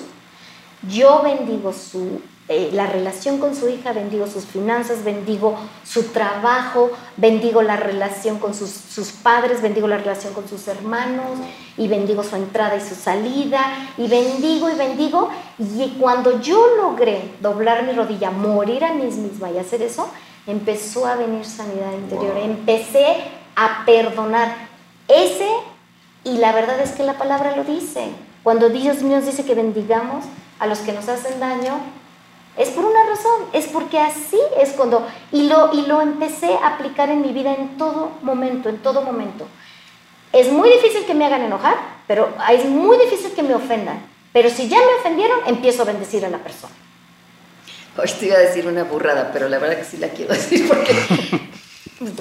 yo 0.88 1.22
bendigo 1.24 1.74
su, 1.74 2.22
eh, 2.52 2.70
la 2.74 2.86
relación 2.86 3.38
con 3.40 3.56
su 3.56 3.70
hija, 3.70 3.94
bendigo 3.94 4.28
sus 4.28 4.46
finanzas, 4.46 5.06
bendigo 5.06 5.56
su 5.84 6.12
trabajo, 6.12 6.92
bendigo 7.16 7.62
la 7.62 7.78
relación 7.78 8.40
con 8.40 8.54
sus, 8.54 8.70
sus, 8.70 9.14
padres, 9.14 9.62
bendigo 9.62 9.88
la 9.88 9.98
relación 9.98 10.34
con 10.34 10.50
sus 10.50 10.68
hermanos 10.68 11.40
y 11.78 11.88
bendigo 11.88 12.24
su 12.24 12.36
entrada 12.36 12.76
y 12.76 12.82
su 12.82 12.96
salida 12.96 13.62
y 13.98 14.08
bendigo 14.08 14.70
y 14.70 14.76
bendigo. 14.76 15.30
Y 15.58 15.96
cuando 16.00 16.42
yo 16.42 16.76
logré 16.76 17.36
doblar 17.40 17.84
mi 17.84 17.94
rodilla, 17.94 18.32
morir 18.32 18.84
a 18.84 18.94
mí 18.94 19.04
misma 19.04 19.50
y 19.50 19.58
hacer 19.58 19.82
eso, 19.82 20.10
empezó 20.46 21.06
a 21.06 21.16
venir 21.16 21.46
sanidad 21.46 21.94
interior. 21.94 22.38
Empecé 22.38 23.16
a 23.56 23.86
perdonar 23.86 24.54
ese 25.08 25.48
y 26.26 26.38
la 26.38 26.52
verdad 26.52 26.82
es 26.82 26.92
que 26.92 27.04
la 27.04 27.18
palabra 27.18 27.56
lo 27.56 27.64
dice. 27.64 28.10
Cuando 28.44 28.70
Dios 28.70 29.02
nos 29.04 29.26
dice 29.26 29.46
que 29.46 29.56
bendigamos, 29.56 30.26
a 30.62 30.68
los 30.68 30.80
que 30.80 30.94
nos 30.94 31.10
hacen 31.10 31.40
daño, 31.40 31.80
es 32.58 32.70
por 32.70 32.86
una 32.86 33.06
razón, 33.06 33.48
es 33.54 33.68
porque 33.68 33.98
así 33.98 34.40
es 34.60 34.72
cuando, 34.72 35.08
y 35.32 35.48
lo, 35.48 35.74
y 35.74 35.86
lo 35.86 36.02
empecé 36.02 36.54
a 36.54 36.76
aplicar 36.76 37.10
en 37.10 37.22
mi 37.22 37.32
vida 37.32 37.54
en 37.54 37.78
todo 37.78 38.12
momento, 38.22 38.70
en 38.70 38.80
todo 38.80 39.02
momento. 39.02 39.48
Es 40.34 40.52
muy 40.52 40.70
difícil 40.70 41.06
que 41.06 41.14
me 41.14 41.26
hagan 41.26 41.44
enojar, 41.44 41.76
pero 42.08 42.34
es 42.52 42.66
muy 42.66 42.98
difícil 42.98 43.32
que 43.32 43.44
me 43.44 43.56
ofendan. 43.56 44.06
Pero 44.34 44.50
si 44.50 44.70
ya 44.70 44.78
me 44.78 45.00
ofendieron, 45.00 45.40
empiezo 45.46 45.82
a 45.82 45.86
bendecir 45.86 46.26
a 46.26 46.30
la 46.30 46.38
persona. 46.38 46.74
Hoy 47.98 48.10
te 48.18 48.28
iba 48.28 48.36
a 48.36 48.40
decir 48.40 48.66
una 48.66 48.84
burrada, 48.84 49.32
pero 49.34 49.50
la 49.50 49.60
verdad 49.60 49.78
que 49.78 49.84
sí 49.84 49.98
la 49.98 50.10
quiero 50.10 50.34
decir 50.34 50.68
porque 50.68 50.94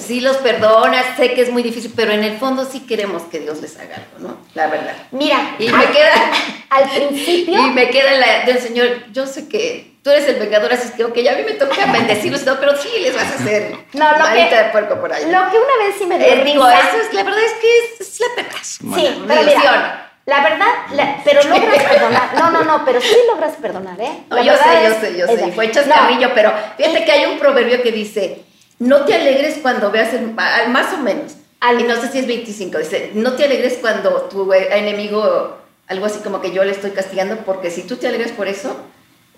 sí 0.01 0.21
los 0.21 0.37
perdonas, 0.39 1.17
sé 1.17 1.35
que 1.35 1.43
es 1.43 1.51
muy 1.51 1.63
difícil, 1.63 1.93
pero 1.95 2.13
en 2.13 2.25
el 2.25 2.39
fondo 2.39 2.65
sí 2.65 2.81
queremos 2.81 3.23
que 3.23 3.39
Dios 3.39 3.61
les 3.61 3.79
haga 3.79 3.97
algo, 3.97 4.29
¿no? 4.29 4.39
La 4.55 4.67
verdad. 4.67 4.97
Mira, 5.13 5.55
y 5.59 5.69
me 5.69 5.87
queda 5.87 6.33
al 6.71 6.91
principio 6.91 7.67
y 7.67 7.71
me 7.71 7.91
queda 7.91 8.13
la 8.15 8.45
del 8.45 8.59
Señor, 8.59 9.13
yo 9.13 9.27
sé 9.27 9.49
que 9.49 9.90
tú 10.03 10.11
eres 10.11 10.29
el 10.29 10.37
vengador, 10.37 10.73
así 10.73 10.89
es 10.89 10.93
que 10.93 11.05
ok, 11.05 11.17
a 11.19 11.37
mí 11.37 11.43
me 11.45 11.53
toca 11.53 11.87
bendecirlos, 11.93 12.45
no, 12.45 12.59
pero 12.59 12.77
sí 12.77 12.89
les 13.01 13.15
vas 13.15 13.25
a 13.25 13.35
hacer 13.35 13.77
no, 13.93 14.19
lo 14.19 14.25
que, 14.33 14.57
de 14.57 14.65
puerco 14.73 15.01
por 15.01 15.13
ahí. 15.13 15.25
Lo 15.25 15.51
que 15.51 15.59
una 15.59 15.77
vez 15.85 15.97
sí 15.99 16.07
me 16.07 16.19
dio 16.19 16.27
eh, 16.27 16.45
digo, 16.45 16.69
eso 16.69 16.97
es, 17.03 17.15
la 17.15 17.23
verdad 17.25 17.41
es 17.45 17.53
que 17.55 18.03
es, 18.03 18.21
la 18.21 18.43
verdad. 18.43 18.59
Sí, 18.63 19.25
pero 19.27 19.43
mira, 19.43 20.11
la 20.27 20.43
verdad, 20.43 21.21
pero 21.25 21.43
logras 21.43 21.83
perdonar. 21.83 22.35
No, 22.35 22.51
no, 22.51 22.65
no, 22.65 22.85
pero 22.85 23.01
sí 23.01 23.17
logras 23.27 23.57
perdonar, 23.57 24.01
¿eh? 24.01 24.25
yo 24.45 24.55
sé, 24.57 24.85
yo 24.85 25.01
sé, 25.01 25.19
yo 25.19 25.27
sé. 25.27 25.53
Fue 25.53 25.71
chascarrillo, 25.71 26.33
pero 26.35 26.53
fíjate 26.77 27.05
que 27.05 27.13
hay 27.13 27.33
un 27.33 27.39
proverbio 27.39 27.83
que 27.83 27.91
dice, 27.91 28.45
no 28.79 29.05
te 29.05 29.15
alegres 29.15 29.59
cuando 29.61 29.91
veas 29.91 30.15
el 30.15 30.33
más 30.33 30.93
o 30.95 30.99
menos. 30.99 31.33
y 31.79 31.83
no 31.83 32.01
sé 32.01 32.09
si 32.13 32.19
es 32.19 32.27
25, 32.27 32.79
dice, 32.79 33.11
no 33.15 33.33
te 33.33 33.45
alegres 33.45 33.79
cuando 33.81 34.11
tu 34.25 34.53
enemigo, 34.53 35.59
algo 35.89 36.07
así 36.07 36.21
como 36.21 36.41
que 36.41 36.53
yo 36.53 36.63
le 36.65 36.73
estoy 36.73 36.93
castigando, 36.93 37.39
porque 37.39 37.71
si 37.71 37.83
tú 37.83 37.97
te 37.97 38.07
alegras 38.07 38.31
por 38.31 38.47
eso, 38.47 38.77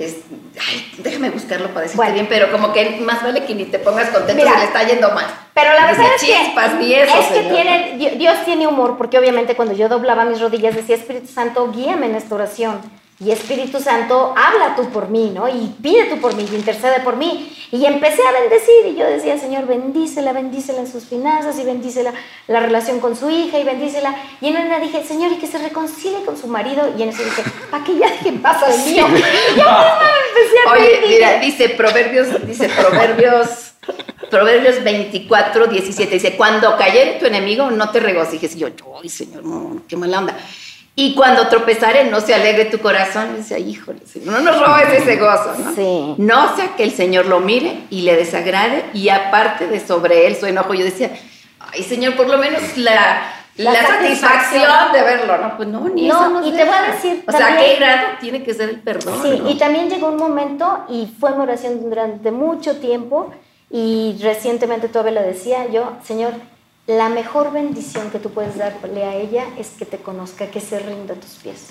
es, 0.05 0.17
ay, 0.69 0.93
déjame 0.99 1.31
buscarlo 1.31 1.69
para 1.69 1.83
decirte 1.83 2.13
bien, 2.13 2.27
pero 2.29 2.51
como 2.51 2.73
que 2.73 3.01
más 3.01 3.23
vale 3.23 3.45
que 3.45 3.55
ni 3.55 3.65
te 3.65 3.79
pongas 3.79 4.11
contento 4.11 4.43
si 4.43 4.59
le 4.59 4.65
está 4.65 4.83
yendo 4.85 5.11
mal. 5.11 5.27
Pero 5.55 5.73
la 5.73 5.87
verdad 5.87 6.07
es 6.17 6.23
que, 6.23 6.33
es 6.33 7.27
que 7.27 7.43
tiene, 7.43 8.17
Dios 8.17 8.45
tiene 8.45 8.67
humor, 8.67 8.97
porque 8.97 9.19
obviamente 9.19 9.55
cuando 9.55 9.75
yo 9.75 9.89
doblaba 9.89 10.25
mis 10.25 10.41
rodillas 10.41 10.75
decía, 10.75 10.97
Espíritu 10.97 11.29
Santo, 11.29 11.71
guíame 11.73 12.07
en 12.07 12.15
esta 12.15 12.35
oración. 12.35 12.81
Y 13.25 13.31
Espíritu 13.31 13.79
Santo, 13.79 14.35
habla 14.37 14.75
tú 14.75 14.91
por 14.91 15.09
mí, 15.09 15.31
¿no? 15.33 15.49
Y 15.49 15.73
pide 15.81 16.07
tú 16.07 16.21
por 16.21 16.35
mí, 16.35 16.45
y 16.51 16.57
intercede 16.57 17.01
por 17.01 17.17
mí. 17.17 17.57
Y 17.71 17.85
empecé 17.87 18.21
a 18.27 18.33
bendecir, 18.33 18.87
y 18.87 18.97
yo 18.97 19.07
decía, 19.07 19.39
Señor, 19.39 19.67
bendícela, 19.67 20.33
bendícela 20.33 20.81
en 20.81 20.91
sus 20.91 21.05
finanzas, 21.05 21.57
y 21.59 21.65
bendícela 21.65 22.13
la 22.49 22.61
relación 22.61 22.99
con 22.99 23.15
su 23.17 23.31
hija, 23.31 23.59
y 23.59 23.65
bendícela. 23.65 24.15
Y 24.41 24.49
en 24.49 24.67
una 24.67 24.81
dije, 24.81 25.05
Señor, 25.05 25.31
y 25.33 25.37
que 25.37 25.47
se 25.47 25.59
reconcilie 25.59 26.25
con 26.25 26.37
su 26.37 26.49
marido. 26.49 26.93
Y 26.99 27.03
en 27.03 27.11
eso 27.11 27.23
dije, 27.23 27.45
¿para 27.71 27.85
qué 27.85 27.97
ya 27.97 28.11
deje 28.11 28.33
pasa 28.33 28.75
el 28.75 28.81
mío? 28.91 29.07
Y 29.07 29.59
yo 29.59 29.65
empecé 29.65 30.57
a 30.67 30.73
Oye, 30.73 31.03
mira, 31.07 31.39
dice 31.39 31.69
Proverbios, 31.69 32.45
dice 32.45 32.69
Proverbios, 32.71 33.75
Proverbios 34.31 34.83
24, 34.83 35.69
17, 35.69 36.13
dice, 36.13 36.37
cuando 36.37 36.77
cayere 36.77 37.21
tu 37.21 37.27
enemigo, 37.27 37.71
no 37.71 37.91
te 37.91 38.01
regocijes. 38.01 38.57
Y 38.57 38.61
yo, 38.61 38.69
ay, 39.01 39.09
Señor, 39.09 39.43
qué 39.87 39.97
mala 39.97 40.19
onda. 40.19 40.37
Y 40.95 41.15
cuando 41.15 41.49
tropezare, 41.49 42.11
no 42.11 42.21
se 42.21 42.35
alegre 42.35 42.67
tu 42.67 42.79
corazón. 42.79 43.31
Y 43.35 43.37
dice, 43.39 43.59
híjole, 43.59 44.01
no 44.25 44.41
nos 44.41 44.61
robes 44.61 44.93
ese 44.93 45.17
gozo, 45.17 45.55
¿no? 45.59 45.75
Sí. 45.75 46.15
No 46.19 46.55
sea 46.55 46.77
que 46.77 46.85
el 46.85 46.93
Señor 46.93 47.27
lo 47.27 47.41
mire 47.41 47.85
y 47.89 48.03
le 48.03 48.15
desagrade 48.15 48.85
y 48.93 49.09
aparte 49.09 49.69
de 49.69 49.81
sobre 49.81 50.27
él 50.27 50.37
su 50.37 50.47
enojo. 50.47 50.75
Yo 50.75 50.85
decía, 50.85 51.11
ay, 51.59 51.83
Señor, 51.83 52.15
por 52.15 52.29
lo 52.29 52.37
menos 52.37 52.77
la, 52.77 53.23
la, 53.57 53.75
satisfacción. 53.75 54.93
de 54.93 55.03
verlo, 55.03 55.39
¿no? 55.39 55.57
Pues 55.57 55.69
no, 55.69 55.89
ni 55.89 56.09
eso 56.09 56.29
no 56.29 56.47
y 56.47 56.53
te 56.53 56.65
voy 56.65 56.75
a 56.75 56.93
decir. 56.93 57.25
O 57.27 57.33
sea, 57.33 57.57
¿qué 57.57 57.77
grado 57.77 58.09
tiene 58.21 58.43
que 58.43 58.53
ser 58.53 58.69
el 58.69 58.81
perdón? 58.81 59.19
Sí, 59.23 59.43
y 59.49 59.55
también 59.57 59.89
llegó 59.89 60.09
un 60.09 60.17
momento, 60.19 60.85
y 60.91 61.13
fue 61.19 61.35
mi 61.35 61.43
oración 61.43 61.89
durante 61.89 62.31
mucho 62.31 62.77
tiempo, 62.77 63.33
y 63.71 64.19
recientemente 64.23 64.89
todavía 64.89 65.23
lo 65.23 65.27
decía 65.27 65.67
yo, 65.71 65.97
Señor, 66.05 66.35
la 66.87 67.09
mejor 67.09 67.53
bendición 67.53 68.11
que 68.11 68.19
tú 68.19 68.31
puedes 68.31 68.57
darle 68.57 69.05
a 69.05 69.15
ella 69.15 69.47
es 69.59 69.71
que 69.71 69.85
te 69.85 69.99
conozca, 69.99 70.49
que 70.49 70.61
se 70.61 70.79
rinda 70.79 71.15
a 71.15 71.17
tus 71.17 71.33
pies. 71.37 71.69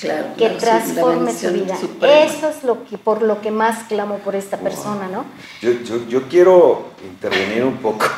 Claro, 0.00 0.28
que 0.38 0.48
transforme 0.50 1.32
su 1.36 1.52
vida. 1.52 1.76
Eso 2.00 2.48
es 2.48 2.64
lo 2.64 2.84
que, 2.84 2.96
por 2.96 3.20
lo 3.20 3.42
que 3.42 3.50
más 3.50 3.84
clamo 3.84 4.16
por 4.18 4.34
esta 4.34 4.56
persona, 4.56 5.08
¿no? 5.08 5.26
Yo, 5.60 6.22
quiero 6.28 6.86
intervenir 7.04 7.64
un 7.64 7.76
poco. 7.78 8.06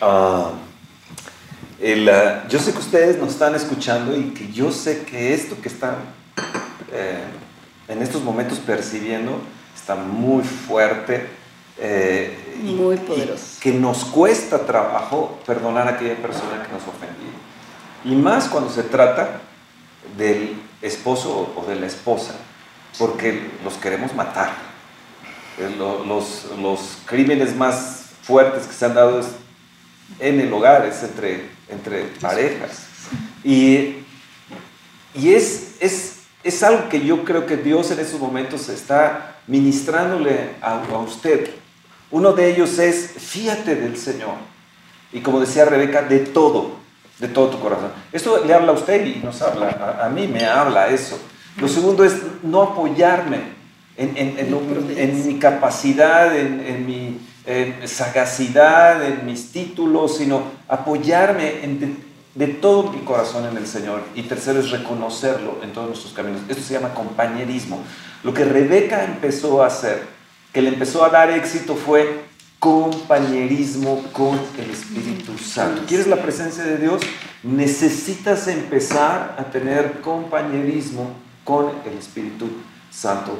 Ah, 0.00 0.52
ah, 1.82 2.44
yo 2.48 2.58
sé 2.60 2.72
que 2.72 2.78
ustedes 2.78 3.18
nos 3.18 3.30
están 3.30 3.56
escuchando 3.56 4.16
y 4.16 4.30
que 4.30 4.52
yo 4.52 4.70
sé 4.70 5.02
que 5.04 5.34
esto 5.34 5.60
que 5.60 5.68
están 5.68 5.96
eh, 6.92 7.24
en 7.88 8.02
estos 8.02 8.22
momentos 8.22 8.58
percibiendo 8.60 9.40
está 9.74 9.96
muy 9.96 10.44
fuerte 10.44 11.26
eh, 11.78 12.56
Muy 12.62 12.96
poderoso. 12.96 13.58
que 13.60 13.72
nos 13.72 14.04
cuesta 14.04 14.66
trabajo 14.66 15.38
perdonar 15.46 15.86
a 15.88 15.92
aquella 15.92 16.16
persona 16.16 16.62
que 16.62 16.72
nos 16.72 16.82
ofendió. 16.82 17.28
Y 18.04 18.14
más 18.14 18.48
cuando 18.48 18.70
se 18.70 18.82
trata 18.84 19.40
del 20.16 20.60
esposo 20.82 21.52
o 21.56 21.64
de 21.68 21.76
la 21.76 21.86
esposa, 21.86 22.34
porque 22.98 23.50
los 23.64 23.74
queremos 23.74 24.14
matar. 24.14 24.50
Eh, 25.58 25.74
los, 25.78 26.46
los 26.60 26.98
crímenes 27.06 27.54
más 27.56 28.06
fuertes 28.22 28.66
que 28.66 28.72
se 28.72 28.84
han 28.84 28.94
dado 28.94 29.20
en 30.20 30.40
el 30.40 30.52
hogar, 30.52 30.86
es 30.86 31.02
entre, 31.02 31.48
entre 31.68 32.02
parejas. 32.20 32.86
Y, 33.44 33.96
y 35.14 35.32
es, 35.34 35.76
es, 35.80 36.20
es 36.42 36.62
algo 36.62 36.88
que 36.88 37.00
yo 37.04 37.24
creo 37.24 37.46
que 37.46 37.56
Dios 37.56 37.90
en 37.90 38.00
esos 38.00 38.20
momentos 38.20 38.68
está 38.68 39.36
ministrándole 39.46 40.50
a, 40.60 40.82
a 40.82 40.98
usted 40.98 41.50
uno 42.10 42.32
de 42.32 42.50
ellos 42.50 42.78
es, 42.78 43.12
fíjate 43.18 43.74
del 43.76 43.96
Señor. 43.96 44.34
Y 45.12 45.20
como 45.20 45.40
decía 45.40 45.64
Rebeca, 45.64 46.02
de 46.02 46.20
todo, 46.20 46.72
de 47.18 47.28
todo 47.28 47.48
tu 47.48 47.60
corazón. 47.60 47.90
Esto 48.12 48.44
le 48.44 48.54
habla 48.54 48.72
a 48.72 48.74
usted 48.74 49.04
y 49.06 49.16
nos 49.16 49.42
habla, 49.42 49.98
a, 50.02 50.08
mí 50.08 50.26
me 50.26 50.44
habla 50.44 50.88
eso. 50.88 51.18
Lo 51.56 51.68
segundo 51.68 52.04
es 52.04 52.14
no 52.42 52.62
apoyarme 52.62 53.58
en, 53.96 55.26
mi 55.26 55.38
capacidad, 55.38 56.34
en, 56.36 56.86
mi 56.86 57.18
sagacidad, 57.86 59.04
en 59.04 59.26
mis 59.26 59.50
títulos, 59.50 60.18
sino 60.18 60.42
apoyarme 60.68 61.44
de, 61.44 61.96
de 62.34 62.46
todo 62.54 62.92
mi 62.92 63.00
corazón 63.00 63.46
en 63.46 63.56
el 63.56 63.66
Señor. 63.66 64.02
Y 64.14 64.22
tercero 64.22 64.60
es 64.60 64.70
reconocerlo 64.70 65.58
en 65.62 65.72
todos 65.72 65.88
nuestros 65.88 66.12
caminos. 66.12 66.42
Esto 66.48 66.62
se 66.62 66.74
llama 66.74 66.94
compañerismo. 66.94 67.82
Lo 68.22 68.32
que 68.32 68.44
Rebeca 68.44 69.04
empezó 69.04 69.62
a 69.62 69.66
hacer 69.66 70.17
que 70.52 70.62
le 70.62 70.70
empezó 70.70 71.04
a 71.04 71.10
dar 71.10 71.30
éxito 71.30 71.74
fue 71.74 72.24
compañerismo 72.58 74.02
con 74.12 74.38
el 74.58 74.70
Espíritu 74.70 75.38
Santo. 75.38 75.82
¿Quieres 75.86 76.06
la 76.06 76.16
presencia 76.16 76.64
de 76.64 76.78
Dios? 76.78 77.02
Necesitas 77.42 78.48
empezar 78.48 79.36
a 79.38 79.44
tener 79.44 80.00
compañerismo 80.00 81.12
con 81.44 81.70
el 81.86 81.96
Espíritu 81.96 82.48
Santo 82.90 83.38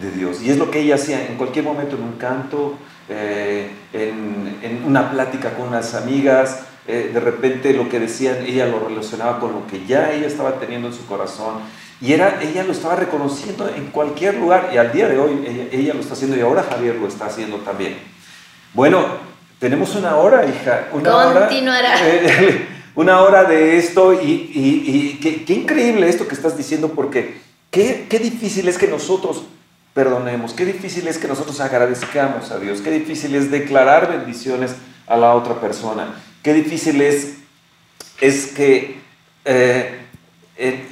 de 0.00 0.10
Dios. 0.10 0.42
Y 0.42 0.50
es 0.50 0.58
lo 0.58 0.70
que 0.70 0.80
ella 0.80 0.96
hacía 0.96 1.26
en 1.26 1.36
cualquier 1.36 1.64
momento, 1.64 1.96
en 1.96 2.02
un 2.02 2.12
canto, 2.14 2.74
eh, 3.08 3.70
en, 3.92 4.82
una 4.84 5.10
plática 5.10 5.54
con 5.54 5.68
unas 5.68 5.94
amigas, 5.94 6.60
eh, 6.88 7.10
de 7.12 7.20
repente 7.20 7.72
lo 7.72 7.88
que 7.88 8.00
decían, 8.00 8.44
ella 8.46 8.66
lo 8.66 8.80
relacionaba 8.80 9.40
con 9.40 9.52
lo 9.52 9.66
que 9.66 9.84
ya 9.86 10.12
ella 10.12 10.26
estaba 10.26 10.58
teniendo 10.58 10.88
en 10.88 10.94
su 10.94 11.06
corazón 11.06 11.60
y 12.00 12.12
era, 12.12 12.40
ella 12.42 12.62
lo 12.64 12.72
estaba 12.72 12.96
reconociendo 12.96 13.68
en 13.74 13.86
cualquier 13.86 14.34
lugar 14.36 14.70
y 14.72 14.76
al 14.76 14.92
día 14.92 15.08
de 15.08 15.18
hoy 15.18 15.68
ella, 15.72 15.94
lo 15.94 16.00
está 16.00 16.12
haciendo 16.14 16.36
y 16.36 16.40
ahora 16.40 16.62
Javier 16.62 16.96
lo 16.96 17.08
está 17.08 17.26
haciendo 17.26 17.56
también. 17.58 17.96
Bueno, 18.74 19.04
tenemos 19.58 19.94
una 19.94 20.16
hora, 20.16 20.46
hija. 20.46 20.88
Una 20.92 21.10
Continuará. 21.10 21.94
Hora, 21.94 22.76
una 22.96 23.20
hora 23.20 23.44
de 23.44 23.78
esto 23.78 24.12
y, 24.12 24.50
y, 24.54 25.18
qué, 25.20 25.54
increíble 25.54 26.08
esto 26.08 26.28
que 26.28 26.34
estás 26.34 26.56
diciendo 26.56 26.92
porque 26.94 27.40
qué, 27.70 28.06
qué 28.08 28.18
difícil 28.18 28.68
es 28.68 28.78
que 28.78 28.88
nosotros 28.88 29.44
perdonemos, 29.94 30.52
qué 30.52 30.66
difícil 30.66 31.08
es 31.08 31.16
que 31.16 31.28
nosotros 31.28 31.58
agradezcamos 31.60 32.50
a 32.50 32.58
Dios, 32.58 32.82
qué 32.82 32.90
difícil 32.90 33.34
es 33.34 33.50
declarar 33.50 34.10
bendiciones 34.10 34.74
a 35.06 35.16
la 35.16 35.34
otra 35.34 35.60
persona, 35.60 36.14
qué 36.46 36.54
difícil 36.54 37.00
es, 37.00 37.38
es 38.20 38.46
que 38.46 39.00
eh, 39.44 39.98
eh, 40.56 40.84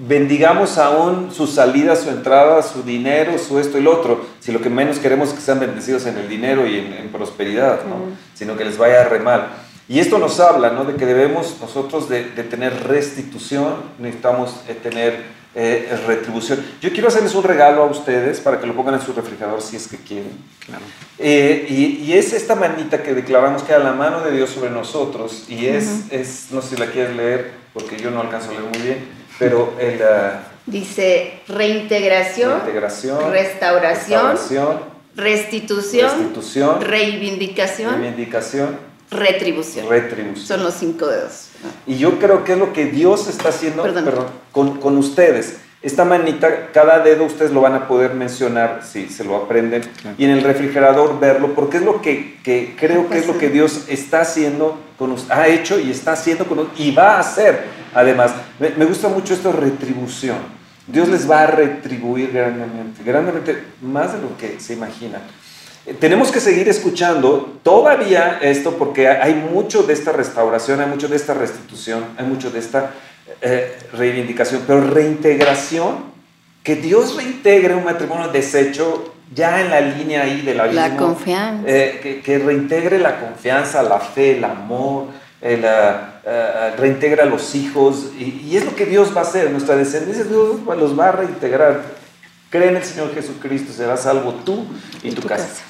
bendigamos 0.00 0.78
aún 0.78 1.32
sus 1.32 1.50
salidas, 1.50 2.00
su 2.00 2.10
entrada, 2.10 2.60
su 2.64 2.82
dinero, 2.82 3.38
su 3.38 3.60
esto 3.60 3.78
y 3.78 3.82
lo 3.82 3.96
otro, 4.00 4.26
si 4.40 4.50
lo 4.50 4.60
que 4.60 4.68
menos 4.68 4.98
queremos 4.98 5.28
es 5.28 5.34
que 5.36 5.42
sean 5.42 5.60
bendecidos 5.60 6.06
en 6.06 6.18
el 6.18 6.28
dinero 6.28 6.66
y 6.66 6.78
en, 6.78 7.08
prosperidad, 7.12 7.84
¿no? 7.84 8.16
sino 8.34 8.56
que 8.56 8.64
les 8.64 8.78
vaya 8.78 9.04
re 9.04 9.20
mal. 9.20 9.46
Y 9.88 10.00
esto 10.00 10.18
nos 10.18 10.40
habla 10.40 10.70
¿no? 10.70 10.84
de 10.84 10.96
que 10.96 11.06
debemos 11.06 11.54
nosotros 11.60 12.08
de, 12.08 12.24
tener 12.24 12.88
restitución, 12.88 13.76
necesitamos 14.00 14.56
eh, 14.66 14.74
tener 14.74 15.22
eh, 15.56 15.98
retribución. 16.06 16.64
Yo 16.80 16.92
quiero 16.92 17.08
hacerles 17.08 17.34
un 17.34 17.42
regalo 17.42 17.82
a 17.82 17.86
ustedes 17.86 18.38
para 18.40 18.60
que 18.60 18.66
lo 18.66 18.74
pongan 18.76 18.94
en 18.94 19.00
su 19.00 19.12
refrigerador 19.12 19.60
si 19.60 19.76
es 19.76 19.88
que 19.88 19.96
quieren. 19.96 20.32
Claro. 20.64 20.82
Eh, 21.18 21.66
y, 21.68 22.04
y, 22.04 22.12
es 22.12 22.32
esta 22.32 22.54
manita 22.54 23.02
que 23.02 23.14
declaramos 23.14 23.62
que 23.62 23.72
a 23.72 23.78
la 23.78 23.92
mano 23.92 24.20
de 24.20 24.32
Dios 24.32 24.50
sobre 24.50 24.70
nosotros 24.70 25.46
y 25.48 25.66
es, 25.66 26.04
es, 26.10 26.48
no 26.50 26.62
sé 26.62 26.74
si 26.74 26.76
la 26.76 26.86
quieres 26.86 27.16
leer 27.16 27.52
porque 27.72 27.96
yo 27.96 28.10
no 28.10 28.20
alcanzo 28.20 28.50
a 28.50 28.52
leer 28.52 28.64
muy 28.64 28.80
bien 28.80 29.26
pero 29.38 29.74
el... 29.78 30.00
Dice 30.66 31.42
reintegración, 31.46 32.60
restauración, 33.30 34.80
restitución, 35.14 36.10
restitución, 36.10 36.80
reivindicación, 36.80 38.00
reivindicación, 38.00 38.76
retribución. 39.10 39.88
retribución. 39.88 40.46
Son 40.46 40.62
los 40.62 40.74
cinco 40.74 41.06
dedos. 41.06 41.48
Y 41.86 41.96
yo 41.98 42.18
creo 42.18 42.44
que 42.44 42.52
es 42.52 42.58
lo 42.58 42.72
que 42.72 42.86
Dios 42.86 43.28
está 43.28 43.48
haciendo 43.50 43.84
con, 44.52 44.78
con, 44.78 44.98
ustedes. 44.98 45.58
Esta 45.82 46.04
manita, 46.04 46.68
cada 46.72 47.00
dedo 47.00 47.24
ustedes 47.24 47.52
lo 47.52 47.60
van 47.60 47.74
a 47.74 47.86
poder 47.86 48.14
mencionar 48.14 48.80
si 48.84 49.08
se 49.08 49.24
lo 49.24 49.36
aprenden 49.36 49.82
y 50.18 50.24
en 50.24 50.30
el 50.30 50.42
refrigerador 50.42 51.20
verlo, 51.20 51.54
porque 51.54 51.76
es 51.76 51.84
lo 51.84 52.02
que, 52.02 52.38
que 52.42 52.74
creo 52.76 53.08
que 53.08 53.18
es 53.18 53.26
lo 53.26 53.38
que 53.38 53.50
Dios 53.50 53.84
está 53.88 54.22
haciendo, 54.22 54.80
con, 54.98 55.14
ha 55.28 55.46
hecho 55.46 55.78
y 55.78 55.90
está 55.90 56.12
haciendo 56.12 56.46
con, 56.46 56.68
y 56.76 56.90
va 56.90 57.16
a 57.16 57.20
hacer 57.20 57.76
Además, 57.96 58.34
me, 58.58 58.84
gusta 58.84 59.08
mucho 59.08 59.32
esta 59.32 59.50
retribución. 59.52 60.36
Dios 60.86 61.08
les 61.08 61.28
va 61.28 61.44
a 61.44 61.46
retribuir 61.46 62.30
grandemente, 62.30 63.02
grandemente 63.02 63.64
más 63.80 64.12
de 64.12 64.20
lo 64.20 64.36
que 64.36 64.60
se 64.60 64.74
imaginan. 64.74 65.22
Eh, 65.86 65.94
tenemos 65.94 66.32
que 66.32 66.40
seguir 66.40 66.68
escuchando 66.68 67.58
todavía 67.62 68.38
esto 68.42 68.76
porque 68.76 69.08
hay 69.08 69.34
mucho 69.34 69.84
de 69.84 69.92
esta 69.92 70.12
restauración, 70.12 70.80
hay 70.80 70.88
mucho 70.88 71.08
de 71.08 71.16
esta 71.16 71.34
restitución, 71.34 72.04
hay 72.18 72.26
mucho 72.26 72.50
de 72.50 72.58
esta 72.58 72.90
eh, 73.40 73.78
reivindicación, 73.92 74.64
pero 74.66 74.80
reintegración, 74.80 76.16
que 76.62 76.74
Dios 76.74 77.16
reintegre 77.16 77.76
un 77.76 77.84
matrimonio 77.84 78.28
deshecho 78.28 79.14
ya 79.32 79.60
en 79.60 79.70
la 79.70 79.80
línea 79.80 80.22
ahí 80.22 80.42
de 80.42 80.54
la 80.54 80.66
La 80.66 80.96
confianza. 80.96 81.62
Eh, 81.66 82.00
que, 82.02 82.20
que, 82.20 82.38
reintegre 82.38 82.98
la 82.98 83.20
confianza, 83.20 83.82
la 83.84 84.00
fe, 84.00 84.38
el 84.38 84.44
amor, 84.44 85.06
reintegra 86.76 87.22
a 87.22 87.26
los 87.26 87.54
hijos, 87.54 88.10
y, 88.18 88.56
es 88.56 88.64
lo 88.64 88.74
que 88.74 88.86
Dios 88.86 89.16
va 89.16 89.20
a 89.20 89.24
hacer, 89.24 89.50
nuestra 89.52 89.76
descendencia, 89.76 90.24
Dios 90.24 90.60
los 90.76 90.98
va 90.98 91.10
a 91.10 91.12
reintegrar. 91.12 91.82
Cree 92.50 92.70
en 92.70 92.76
el 92.76 92.84
Señor 92.84 93.14
Jesucristo, 93.14 93.72
serás 93.72 94.02
salvo 94.02 94.32
tú 94.44 94.66
y, 95.02 95.12
tu, 95.12 95.22
casa. 95.22 95.64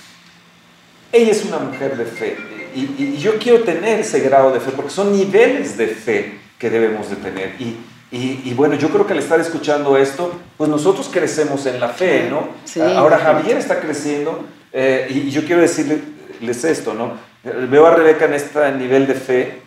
Ella 1.16 1.32
es 1.32 1.44
una 1.46 1.58
mujer 1.58 1.96
de 1.96 2.04
fe, 2.04 2.36
y, 2.74 3.16
yo 3.16 3.38
quiero 3.38 3.64
tener 3.64 4.00
ese 4.00 4.20
grado 4.20 4.52
de 4.52 4.60
fe, 4.60 4.70
porque 4.72 4.90
son 4.90 5.16
niveles 5.16 5.78
de 5.78 5.86
fe 5.86 6.38
que 6.58 6.68
debemos 6.68 7.08
de 7.08 7.16
tener. 7.16 7.54
Y, 7.58 8.52
bueno, 8.52 8.74
yo 8.74 8.90
creo 8.90 9.06
que 9.06 9.14
al 9.14 9.18
estar 9.18 9.40
escuchando 9.40 9.96
esto, 9.96 10.32
pues 10.58 10.68
nosotros 10.68 11.08
crecemos 11.10 11.64
en 11.64 11.80
la 11.80 11.88
fe, 11.88 12.28
¿no? 12.30 12.48
Ahora 12.94 13.18
Javier 13.18 13.56
está 13.56 13.80
creciendo 13.80 14.44
eh, 14.72 15.06
y 15.10 15.30
yo 15.30 15.44
quiero 15.44 15.62
decirles 15.62 16.64
esto, 16.64 16.92
¿no? 16.92 17.14
Veo 17.42 17.86
a 17.86 17.94
Rebeca 17.94 18.26
en 18.26 18.34
este 18.34 18.72
nivel 18.72 19.06
de 19.06 19.14
fe 19.14 19.62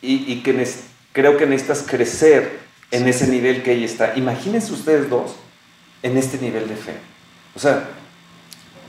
y, 0.00 0.42
que 0.42 0.66
creo 1.12 1.36
que 1.36 1.46
necesitas 1.46 1.82
crecer 1.82 2.58
en 2.92 3.08
ese 3.08 3.26
nivel 3.26 3.64
que 3.64 3.72
ella 3.72 3.86
está. 3.86 4.12
Imagínense 4.14 4.72
ustedes 4.72 5.10
dos 5.10 5.34
en 6.04 6.16
este 6.16 6.38
nivel 6.38 6.68
de 6.68 6.76
fe. 6.76 6.92
O 7.56 7.58
sea, 7.58 7.88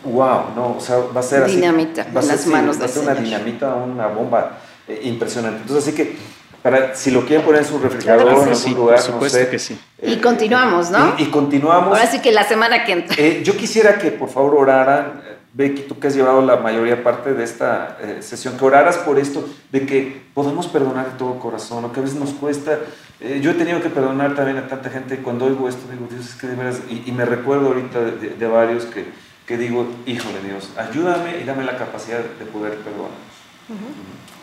wow, 0.06 0.56
¿no? 0.56 0.78
O 0.78 0.82
sea, 0.82 0.98
va 0.98 1.20
a 1.20 1.24
ser 1.24 1.44
así. 1.44 1.56
Dinamita 1.56 2.08
va 2.16 2.20
a 2.20 2.24
ser, 2.24 2.36
las 2.36 2.48
manos 2.48 2.80
va 2.80 2.86
a 2.86 2.88
ser 2.88 3.04
una 3.04 3.16
dinamita, 3.16 3.76
una 3.76 4.08
bomba 4.08 4.58
eh, 4.88 5.02
impresionante. 5.04 5.62
Entonces, 5.62 5.88
así 5.88 5.96
que 5.96 6.16
para, 6.62 6.96
si 6.96 7.12
lo 7.12 7.26
quieren 7.26 7.46
poner 7.46 7.62
en 7.62 7.68
su 7.68 7.78
refrigerador, 7.78 8.48
en 8.48 8.54
algún 8.54 8.74
lugar, 8.74 9.00
no 9.10 9.30
sé. 9.30 9.50
Que 9.50 9.60
sí. 9.60 9.80
y 10.02 10.16
continuamos, 10.18 10.90
¿no? 10.90 11.14
Y, 11.18 11.26
continuamos. 11.26 11.98
Ahora 11.98 12.10
sí 12.10 12.20
que 12.20 12.32
la 12.32 12.44
semana 12.44 12.84
que 12.86 12.92
entra. 12.94 13.16
Eh, 13.20 13.42
yo 13.44 13.56
quisiera 13.56 14.00
que 14.00 14.12
por 14.12 14.30
favor 14.30 14.56
oraran, 14.56 15.22
Becky, 15.56 15.84
tú 15.84 16.00
que 16.00 16.08
has 16.08 16.16
llevado 16.16 16.42
la 16.42 16.58
mayoría 16.58 17.02
parte 17.02 17.34
de 17.34 17.44
esta 17.44 17.98
eh, 18.02 18.18
sesión, 18.22 18.58
que 18.58 18.66
oraras 18.66 18.98
por 18.98 19.18
esto, 19.18 19.48
de 19.72 19.86
que 19.86 20.22
podamos 20.34 20.68
perdonar 20.68 21.12
de 21.12 21.18
todo 21.18 21.40
corazón, 21.40 21.84
lo 21.84 21.94
que 21.94 22.02
a 22.02 22.04
veces 22.04 22.20
nos 22.20 22.32
cuesta. 22.32 22.80
Eh, 23.22 23.40
yo 23.42 23.52
he 23.52 23.54
tenido 23.54 23.82
que 23.82 23.90
perdonar 23.90 24.36
también 24.36 24.58
a 24.58 24.68
tanta 24.68 24.90
gente, 24.90 25.16
y 25.16 25.18
cuando 25.20 25.46
oigo 25.46 25.70
esto 25.70 25.84
digo, 25.90 26.08
Dios, 26.10 26.26
es 26.26 26.36
que 26.36 26.48
de 26.48 26.56
veras, 26.56 26.82
y, 26.90 27.10
me 27.14 27.24
recuerdo 27.24 27.68
ahorita 27.68 28.02
de, 28.02 28.48
varios 28.48 28.86
que, 28.86 29.06
que, 29.46 29.58
digo, 29.58 29.88
híjole 30.06 30.42
Dios, 30.42 30.70
ayúdame 30.78 31.40
y 31.40 31.44
dame 31.44 31.64
la 31.64 31.78
capacidad 31.78 32.20
de 32.20 32.46
poder 32.46 32.78
perdonar. 32.80 33.12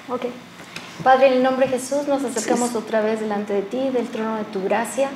Ok. 0.09 0.27
Padre, 1.03 1.29
en 1.29 1.33
el 1.35 1.43
nombre 1.43 1.67
de 1.67 1.79
Jesús 1.79 2.07
nos 2.07 2.23
acercamos 2.25 2.75
otra 2.75 3.01
vez 3.01 3.21
delante 3.21 3.53
de 3.53 3.63
ti, 3.63 3.89
del 3.91 4.09
trono 4.09 4.37
de 4.37 4.45
tu 4.45 4.63
gracia. 4.63 5.09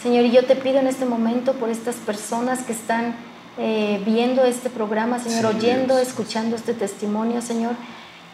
Señor, 0.00 0.24
y 0.24 0.30
yo 0.30 0.44
te 0.44 0.54
pido 0.54 0.78
en 0.78 0.86
este 0.86 1.06
momento 1.06 1.54
por 1.54 1.70
estas 1.70 1.96
personas 1.96 2.62
que 2.62 2.72
están 2.72 3.16
eh, 3.56 4.02
viendo 4.04 4.44
este 4.44 4.68
programa, 4.70 5.18
Señor, 5.18 5.46
oyendo, 5.46 5.98
escuchando 5.98 6.56
este 6.56 6.74
testimonio, 6.74 7.40
Señor, 7.40 7.72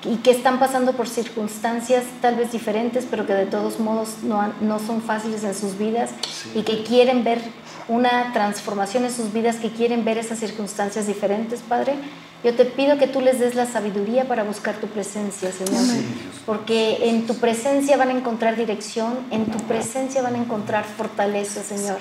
y 0.05 0.17
que 0.17 0.31
están 0.31 0.59
pasando 0.59 0.93
por 0.93 1.09
circunstancias 1.09 2.05
tal 2.21 2.37
vez 2.37 2.53
diferentes, 2.53 3.07
pero 3.09 3.27
que 3.27 3.35
de 3.35 3.47
todos 3.47 3.79
modos 3.81 4.23
no, 4.23 4.53
no 4.61 4.79
son 4.79 5.03
fáciles 5.03 5.45
en 5.45 5.55
sus 5.55 5.77
vidas 5.77 6.11
y 6.55 6.63
que 6.63 6.83
quieren 6.83 7.23
ver 7.23 7.41
una 7.91 8.33
transformación 8.33 9.05
en 9.05 9.13
sus 9.13 9.33
vidas, 9.33 9.57
que 9.57 9.71
quieren 9.71 10.05
ver 10.05 10.17
esas 10.17 10.39
circunstancias 10.39 11.09
diferentes, 11.09 11.61
Padre. 11.61 11.95
Yo 12.45 12.55
te 12.55 12.65
pido 12.65 12.97
que 12.99 13.09
tú 13.09 13.21
les 13.21 13.41
des 13.41 13.57
la 13.57 13.67
sabiduría 13.67 14.29
para 14.29 14.45
buscar 14.45 14.77
tu 14.77 14.87
presencia, 14.87 15.51
Señor. 15.51 15.83
Porque 16.47 17.11
en 17.11 17.27
tu 17.27 17.35
presencia 17.35 17.97
van 17.97 18.09
a 18.09 18.13
encontrar 18.13 18.57
dirección, 18.57 19.19
en 19.33 19.47
tu 19.47 19.59
presencia 19.65 20.23
van 20.23 20.37
a 20.37 20.39
encontrar 20.39 20.85
fortaleza, 20.85 21.65
Señor. 21.65 21.99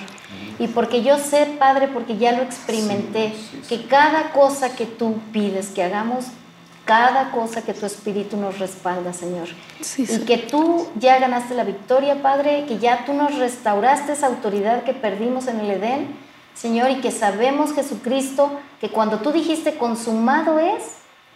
Y 0.60 0.68
porque 0.68 1.02
yo 1.02 1.18
sé, 1.18 1.46
Padre, 1.58 1.88
porque 1.88 2.16
ya 2.16 2.32
lo 2.32 2.42
experimenté, 2.42 3.34
que 3.68 3.86
cada 3.86 4.30
cosa 4.30 4.76
que 4.76 4.86
tú 4.86 5.16
pides 5.32 5.70
que 5.70 5.82
hagamos, 5.82 6.26
cada 6.84 7.30
cosa 7.30 7.62
que 7.62 7.74
tu 7.74 7.86
Espíritu 7.86 8.36
nos 8.36 8.58
respalda, 8.58 9.12
Señor. 9.12 9.48
y 9.96 10.18
que 10.20 10.38
tú 10.38 10.88
ya 10.96 11.18
ganaste 11.18 11.54
la 11.54 11.64
victoria, 11.64 12.22
Padre, 12.22 12.64
que 12.66 12.78
ya 12.78 13.04
tú 13.04 13.12
nos 13.12 13.36
restauraste 13.36 14.12
esa 14.12 14.26
autoridad 14.26 14.82
que 14.84 14.94
perdimos 14.94 15.46
en 15.46 15.60
el 15.60 15.70
Edén 15.70 16.30
Señor, 16.60 16.90
y 16.90 16.96
que 16.96 17.10
sabemos, 17.10 17.72
Jesucristo, 17.72 18.60
que 18.82 18.90
cuando 18.90 19.20
tú 19.20 19.32
dijiste 19.32 19.78
consumado 19.78 20.58
es, 20.58 20.82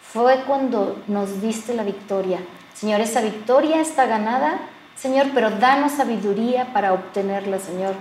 fue 0.03 0.43
cuando 0.47 1.03
nos 1.07 1.41
diste 1.41 1.75
la 1.75 1.83
victoria. 1.83 2.41
Señor, 2.75 3.01
esa 3.01 3.23
victoria 3.23 3.81
está 3.81 4.05
ganada, 4.05 4.59
Señor, 4.97 5.29
pero 5.33 5.51
danos 5.51 5.93
sabiduría 5.93 6.75
para 6.75 6.93
obtenerla, 6.93 7.59
Señor. 7.59 7.95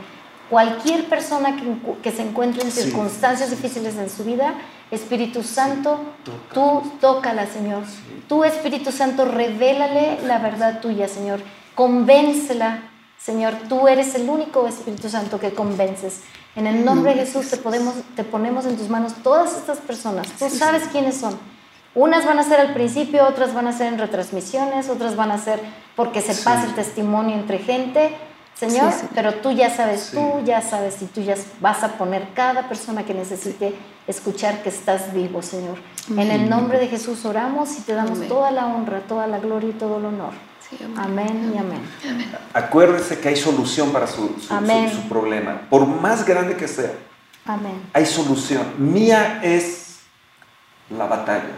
Cualquier 0.50 1.06
persona 1.06 1.56
que, 2.02 2.12
se 2.12 2.22
encuentre 2.22 2.62
en 2.64 2.72
circunstancias 2.72 3.50
difíciles 3.50 3.96
en 3.96 4.10
su 4.10 4.26
vida, 4.26 4.56
Espíritu 4.94 5.44
Santo, 5.44 6.00
tú 6.54 6.84
tócala, 7.02 7.48
Señor. 7.48 7.84
Tú, 8.28 8.44
Espíritu 8.44 8.92
Santo, 8.92 9.26
revélale 9.26 10.20
la 10.26 10.40
verdad 10.40 10.82
tuya, 10.82 11.08
Señor. 11.08 11.42
Convéncela, 11.76 12.80
Señor. 13.18 13.56
Tú 13.68 13.88
eres 13.88 14.14
el 14.16 14.30
único 14.30 14.68
Espíritu 14.68 15.10
Santo 15.10 15.40
que 15.40 15.54
convences. 15.54 16.22
En 16.56 16.68
el 16.68 16.86
nombre 16.86 17.16
de 17.16 17.26
Jesús 17.26 17.50
te, 17.50 17.58
podemos, 17.58 17.96
te 18.16 18.24
ponemos 18.24 18.66
en 18.66 18.78
tus 18.78 18.90
manos 18.90 19.14
todas 19.24 19.58
estas 19.58 19.80
personas. 19.80 20.28
Tú 20.38 20.50
sabes 20.50 20.84
quiénes 20.92 21.18
son. 21.18 21.38
Unas 21.96 22.26
van 22.26 22.40
a 22.40 22.44
ser 22.44 22.60
al 22.60 22.74
principio, 22.74 23.28
otras 23.28 23.54
van 23.54 23.68
a 23.68 23.74
ser 23.74 23.88
en 23.88 24.00
retransmisiones, 24.00 24.90
otras 24.90 25.16
van 25.16 25.32
a 25.32 25.38
ser 25.38 25.60
porque 25.96 26.22
se 26.22 26.36
pasa 26.44 26.66
el 26.66 26.76
testimonio 26.76 27.36
entre 27.36 27.60
gente. 27.60 28.16
Señor, 28.56 28.94
pero 29.16 29.34
tú 29.36 29.52
ya 29.52 29.76
sabes, 29.76 30.12
tú 30.12 30.42
ya 30.46 30.62
sabes 30.62 31.02
y 31.02 31.06
tú 31.06 31.22
ya 31.22 31.36
vas 31.60 31.84
a 31.84 31.98
poner 31.98 32.30
cada 32.36 32.70
persona 32.70 33.04
que 33.04 33.14
necesite 33.14 33.76
escuchar 34.08 34.64
que 34.64 34.70
estás 34.70 35.14
vivo, 35.14 35.42
Señor. 35.42 35.78
En 36.10 36.32
el 36.32 36.50
nombre 36.50 36.80
de 36.80 36.88
Jesús 36.88 37.26
oramos 37.26 37.78
y 37.78 37.82
te 37.82 37.94
damos 37.94 38.28
toda 38.28 38.52
la 38.52 38.68
honra, 38.68 39.02
toda 39.02 39.28
la 39.28 39.40
gloria 39.40 39.70
y 39.70 39.74
todo 39.74 39.98
el 39.98 40.06
honor 40.06 40.34
amén. 40.98 41.52
y 41.54 41.58
amén. 41.58 41.82
Acuérdese 42.54 43.20
que 43.20 43.30
hay 43.30 43.36
solución 43.36 43.92
para 43.92 44.08
su, 44.08 44.36
su, 44.40 45.10
problema, 45.10 45.62
por 45.70 45.86
más 45.86 46.26
grande 46.26 46.56
que 46.56 46.68
sea. 46.68 46.94
Amén. 47.46 47.82
Hay 47.94 48.06
solución. 48.06 48.66
Mía 48.78 49.42
es 49.44 50.00
la 50.90 51.06
batalla. 51.06 51.58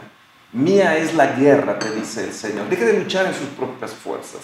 Mía 0.52 0.98
es 0.98 1.14
la 1.14 1.28
guerra, 1.28 1.78
te 1.80 1.92
dice 1.92 2.24
el 2.24 2.34
Señor. 2.34 2.70
Deje 2.70 2.86
de 2.86 3.00
luchar 3.00 3.26
en 3.26 3.34
sus 3.34 3.50
propias 3.50 3.92
fuerzas. 3.92 4.42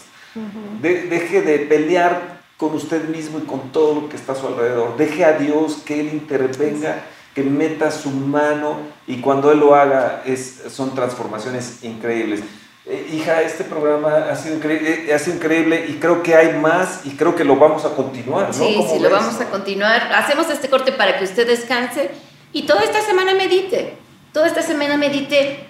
deje 0.82 1.41
de 1.41 1.60
pelear 1.60 2.41
con 2.58 2.76
usted 2.76 3.10
mismo 3.10 3.39
y 3.39 3.43
con 3.43 3.72
todo 3.72 4.02
lo 4.02 4.10
que 4.10 4.18
está 4.18 4.34
a 4.34 4.36
su 4.36 4.47
alrededor. 4.47 4.97
Deje 4.97 5.26
a 5.26 5.34
Dios 5.34 5.82
que 5.86 5.99
Él 5.99 6.10
intervenga, 6.14 7.02
que 7.34 7.44
meta 7.44 7.92
su 7.92 8.10
mano 8.10 8.78
y 9.08 9.22
cuando 9.22 9.52
Él 9.52 9.60
lo 9.60 9.76
haga 9.76 10.22
es, 10.26 10.64
son 10.70 10.94
transformaciones 10.94 11.84
increíbles. 11.84 12.42
Eh, 12.86 13.12
hija, 13.14 13.42
este 13.42 13.64
programa 13.64 14.28
ha 14.30 14.36
sido, 14.36 14.56
increíble, 14.56 15.06
eh, 15.08 15.14
ha 15.14 15.20
sido 15.20 15.38
increíble 15.38 15.86
y 15.88 15.94
creo 15.94 16.24
que 16.24 16.36
hay 16.36 16.58
más 16.58 17.02
y 17.06 17.12
creo 17.12 17.36
que 17.36 17.44
lo 17.44 17.56
vamos 17.56 17.86
a 17.86 17.90
continuar. 17.90 18.48
¿no? 18.48 18.54
Sí, 18.54 18.84
sí, 18.92 19.00
lo 19.00 19.10
vamos 19.10 19.40
a 19.40 19.50
continuar. 19.50 20.12
Hacemos 20.14 20.50
este 20.50 20.70
corte 20.70 20.92
para 20.92 21.18
que 21.18 21.26
usted 21.26 21.48
descanse 21.48 22.12
y 22.52 22.64
toda 22.64 22.84
esta 22.84 23.02
semana 23.02 23.34
medite. 23.34 23.98
Toda 24.34 24.48
esta 24.48 24.62
semana 24.62 24.98
medite 24.98 25.68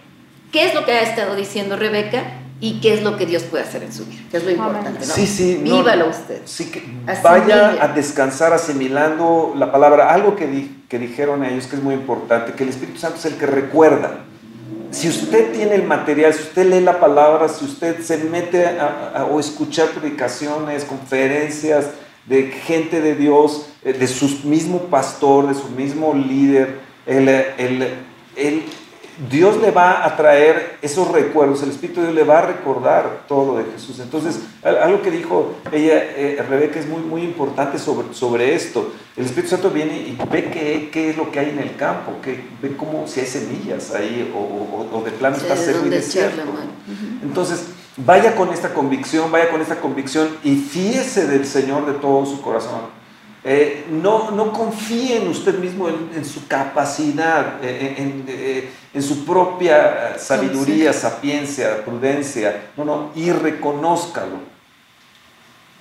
qué 0.52 0.66
es 0.66 0.74
lo 0.74 0.86
que 0.86 0.94
ha 0.94 1.02
estado 1.02 1.36
diciendo 1.36 1.76
Rebeca 1.76 2.41
y 2.62 2.80
qué 2.80 2.94
es 2.94 3.04
lo 3.04 3.18
que 3.18 3.26
Dios 3.26 3.44
puede 3.44 3.66
hacer 3.66 3.84
en 3.84 3.92
su 3.92 4.06
vida, 4.06 4.22
que 4.32 4.38
es 4.38 4.46
lo 4.46 4.52
importante. 4.52 5.06
¿no? 5.06 5.14
Sí, 5.14 5.28
sí. 5.28 5.60
Vívalo 5.62 6.08
usted. 6.10 6.42
Sí, 6.46 6.72
que 6.72 6.82
vaya 7.22 7.84
a 7.84 7.90
descansar 7.90 8.54
asimilando 8.54 9.54
la 9.58 9.72
palabra. 9.72 10.14
Algo 10.14 10.38
que, 10.38 10.70
que 10.88 11.00
dijeron 11.00 11.44
ellos 11.44 11.68
que 11.68 11.76
es 11.76 11.84
muy 11.84 11.96
importante, 11.96 12.54
que 12.54 12.64
el 12.64 12.70
Espíritu 12.70 13.00
Santo 13.00 13.18
es 13.18 13.26
el 13.26 13.36
que 13.36 13.48
recuerda 13.48 14.26
si 14.92 15.08
usted 15.08 15.54
tiene 15.54 15.76
el 15.76 15.84
material, 15.84 16.34
si 16.34 16.42
usted 16.42 16.70
lee 16.70 16.82
la 16.82 17.00
palabra, 17.00 17.48
si 17.48 17.64
usted 17.64 18.02
se 18.02 18.18
mete 18.18 18.66
a, 18.66 19.26
o 19.32 19.40
escuchar 19.40 19.90
predicaciones, 19.90 20.84
conferencias 20.84 21.88
de 22.26 22.52
gente 22.52 23.02
de 23.02 23.16
Dios, 23.16 23.68
eh, 23.84 23.94
de 23.94 24.08
su 24.08 24.28
mismo 24.46 24.80
pastor, 24.84 25.48
de 25.48 25.56
su 25.56 25.70
mismo 25.70 26.14
líder, 26.14 26.80
el, 27.06 27.30
el, 28.36 28.64
Dios 29.30 29.58
le 29.62 29.72
va 29.72 30.06
a 30.06 30.16
traer 30.16 30.78
esos 30.82 31.12
recuerdos, 31.12 31.62
el 31.64 31.70
Espíritu 31.70 32.00
de 32.00 32.08
Dios 32.08 32.16
le 32.16 32.24
va 32.24 32.40
a 32.40 32.42
recordar 32.44 33.24
todo 33.28 33.58
de 33.58 33.66
Jesús. 33.66 34.00
Entonces, 34.00 34.40
algo 34.64 35.02
que 35.02 35.12
dijo 35.12 35.56
ella, 35.72 35.96
eh, 35.96 36.44
Rebeca, 36.48 36.80
es 36.80 36.88
muy, 36.88 37.02
muy 37.02 37.22
importante 37.24 37.78
sobre, 37.78 38.14
sobre 38.14 38.56
esto. 38.56 38.94
El 39.18 39.26
Espíritu 39.26 39.50
Santo 39.50 39.70
viene 39.70 39.98
y 39.98 40.18
ve 40.32 40.50
qué, 40.52 40.90
qué 40.92 41.10
es 41.10 41.18
lo 41.18 41.30
que 41.30 41.40
hay 41.40 41.50
en 41.50 41.60
el 41.60 41.76
campo, 41.76 42.14
que, 42.22 42.44
ve 42.62 42.76
cómo 42.78 43.06
si 43.08 43.20
hay 43.20 43.26
semillas 43.26 43.92
ahí 43.94 44.32
o, 44.36 44.98
o, 44.98 45.02
de 45.04 45.12
plano 45.12 45.36
está 45.36 45.58
seco 45.58 45.86
y 45.86 45.90
desierto. 45.90 46.42
Entonces, 47.22 47.68
vaya 47.98 48.36
con 48.36 48.50
esta 48.50 48.74
convicción, 48.74 49.32
vaya 49.32 49.50
con 49.50 49.62
esta 49.62 49.82
convicción 49.82 50.30
y 50.44 50.56
fíese 50.56 51.28
del 51.28 51.46
Señor 51.46 51.86
de 51.86 51.94
todo 51.94 52.26
su 52.26 52.42
corazón 52.42 53.01
eh, 53.44 53.88
no, 53.90 54.30
no 54.32 54.54
confíe 54.54 55.18
en 55.18 55.28
usted 55.28 55.58
mismo, 55.58 55.90
en, 55.90 56.24
su 56.26 56.48
capacidad, 56.48 57.64
eh, 57.64 57.96
eh, 58.28 58.70
en, 58.94 59.02
su 59.02 59.26
propia 59.26 60.20
sabiduría, 60.20 60.94
sapiencia, 60.94 61.84
prudencia. 61.84 62.70
No, 62.78 62.86
no, 62.86 63.12
y 63.16 63.32
reconózcalo. 63.32 64.52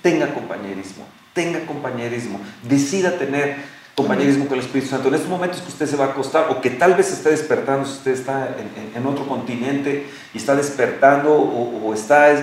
Tenga 0.01 0.33
compañerismo, 0.33 1.05
tenga 1.33 1.63
compañerismo. 1.67 2.41
Decida 2.63 3.19
tener 3.19 3.57
compañerismo 3.93 4.47
con 4.47 4.57
el 4.57 4.65
Espíritu 4.65 4.89
Santo. 4.89 5.09
En 5.09 5.13
estos 5.13 5.29
momentos 5.29 5.61
que 5.61 5.67
usted 5.67 5.85
se 5.85 5.95
va 5.95 6.05
a 6.05 6.09
acostar 6.09 6.47
o 6.49 6.61
que 6.61 6.71
tal 6.71 6.95
vez 6.95 7.11
esté 7.11 7.29
despertando, 7.29 7.85
si 7.85 7.91
usted 7.91 8.13
está 8.13 8.55
en, 8.95 9.05
otro 9.05 9.27
continente 9.27 10.07
y 10.33 10.37
está 10.37 10.55
despertando 10.55 11.31
o, 11.31 11.93
está 11.93 12.33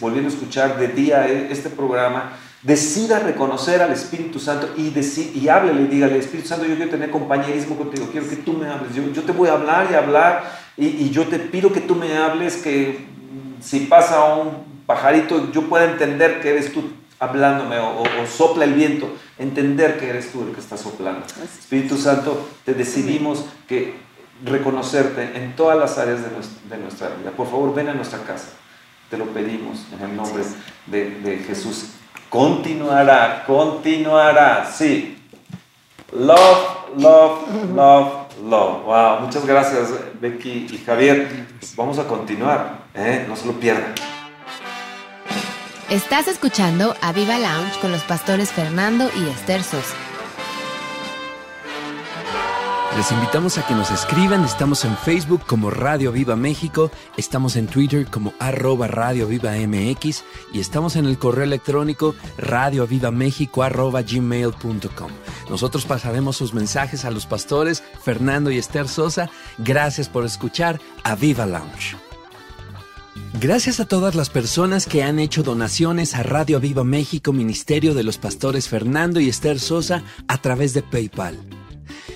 volviendo 0.00 0.28
a 0.28 0.32
escuchar 0.32 0.80
de 0.80 0.88
día 0.88 1.28
este 1.28 1.70
programa, 1.70 2.32
decida 2.62 3.20
reconocer 3.20 3.82
al 3.82 3.92
Espíritu 3.92 4.40
Santo 4.40 4.68
y, 4.76 4.92
y 5.34 5.48
háblele 5.48 5.82
y 5.82 5.86
dígale, 5.86 6.18
Espíritu 6.18 6.48
Santo, 6.48 6.66
yo 6.66 6.76
quiero 6.76 6.90
tener 6.90 7.10
compañerismo 7.10 7.76
contigo, 7.76 8.08
quiero 8.10 8.28
que 8.28 8.36
tú 8.36 8.52
me 8.52 8.66
hables, 8.66 8.94
yo, 8.94 9.22
te 9.22 9.32
voy 9.32 9.48
a 9.48 9.52
hablar 9.52 9.88
y 9.90 9.94
hablar 9.94 10.58
y, 10.76 11.10
yo 11.10 11.26
te 11.26 11.38
pido 11.38 11.72
que 11.72 11.80
tú 11.80 11.94
me 11.94 12.16
hables, 12.16 12.56
que 12.56 13.06
si 13.60 13.80
pasa 13.80 14.24
un 14.34 14.82
pajarito 14.86 15.52
yo 15.52 15.68
pueda 15.68 15.84
entender 15.84 16.40
que 16.40 16.50
eres 16.50 16.72
tú 16.72 16.82
hablándome 17.20 17.78
o, 17.78 18.04
sopla 18.26 18.64
el 18.64 18.74
viento, 18.74 19.12
entender 19.38 19.98
que 19.98 20.08
eres 20.08 20.30
tú 20.32 20.42
el 20.42 20.54
que 20.54 20.60
está 20.60 20.76
soplando. 20.76 21.26
Espíritu 21.42 21.96
Santo, 21.96 22.48
te 22.64 22.74
decidimos 22.74 23.44
que 23.66 23.94
reconocerte 24.44 25.36
en 25.36 25.56
todas 25.56 25.76
las 25.76 25.98
áreas 25.98 26.20
de 26.22 26.78
nuestra, 26.78 27.08
vida. 27.08 27.32
Por 27.36 27.48
favor, 27.48 27.74
ven 27.74 27.88
a 27.88 27.94
nuestra 27.94 28.20
casa. 28.20 28.50
Te 29.10 29.18
lo 29.18 29.24
pedimos 29.26 29.84
en 29.92 30.10
el 30.10 30.16
nombre 30.16 30.44
de, 30.86 31.10
de 31.10 31.38
Jesús. 31.38 31.97
Continuará, 32.28 33.44
continuará, 33.46 34.66
sí. 34.70 35.16
Love, 36.12 36.96
love, 36.96 37.48
love, 37.74 38.12
love. 38.42 38.84
Wow, 38.84 39.20
muchas 39.20 39.46
gracias 39.46 39.88
Becky 40.20 40.66
y 40.70 40.78
Javier. 40.78 41.46
Vamos 41.76 41.98
a 41.98 42.04
continuar, 42.04 42.80
¿eh? 42.94 43.24
no 43.28 43.36
se 43.36 43.46
lo 43.46 43.52
pierdan. 43.54 43.94
Estás 45.90 46.28
escuchando 46.28 46.94
a 47.00 47.12
Viva 47.12 47.38
Lounge 47.38 47.80
con 47.80 47.92
los 47.92 48.02
pastores 48.02 48.52
Fernando 48.52 49.08
y 49.16 49.28
Esther 49.30 49.62
Sosa. 49.62 49.94
Les 52.98 53.12
invitamos 53.12 53.58
a 53.58 53.64
que 53.64 53.76
nos 53.76 53.92
escriban, 53.92 54.44
estamos 54.44 54.84
en 54.84 54.96
Facebook 54.96 55.42
como 55.46 55.70
Radio 55.70 56.10
Viva 56.10 56.34
México, 56.34 56.90
estamos 57.16 57.54
en 57.54 57.68
Twitter 57.68 58.08
como 58.10 58.34
arroba 58.40 58.88
Radio 58.88 59.28
Viva 59.28 59.52
MX 59.52 60.24
y 60.52 60.58
estamos 60.58 60.96
en 60.96 61.04
el 61.04 61.16
correo 61.16 61.44
electrónico 61.44 62.16
radiovivamexico 62.38 63.62
arroba 63.62 64.02
gmail.com. 64.02 65.12
Nosotros 65.48 65.84
pasaremos 65.84 66.36
sus 66.36 66.52
mensajes 66.54 67.04
a 67.04 67.12
los 67.12 67.24
pastores 67.24 67.84
Fernando 68.02 68.50
y 68.50 68.58
Esther 68.58 68.88
Sosa. 68.88 69.30
Gracias 69.58 70.08
por 70.08 70.24
escuchar 70.24 70.80
a 71.04 71.14
Viva 71.14 71.46
Lounge. 71.46 71.96
Gracias 73.40 73.78
a 73.78 73.86
todas 73.86 74.16
las 74.16 74.28
personas 74.28 74.86
que 74.86 75.04
han 75.04 75.20
hecho 75.20 75.44
donaciones 75.44 76.16
a 76.16 76.24
Radio 76.24 76.58
Viva 76.58 76.82
México, 76.82 77.32
Ministerio 77.32 77.94
de 77.94 78.02
los 78.02 78.18
Pastores 78.18 78.68
Fernando 78.68 79.20
y 79.20 79.28
Esther 79.28 79.60
Sosa 79.60 80.02
a 80.26 80.38
través 80.38 80.74
de 80.74 80.82
PayPal. 80.82 81.38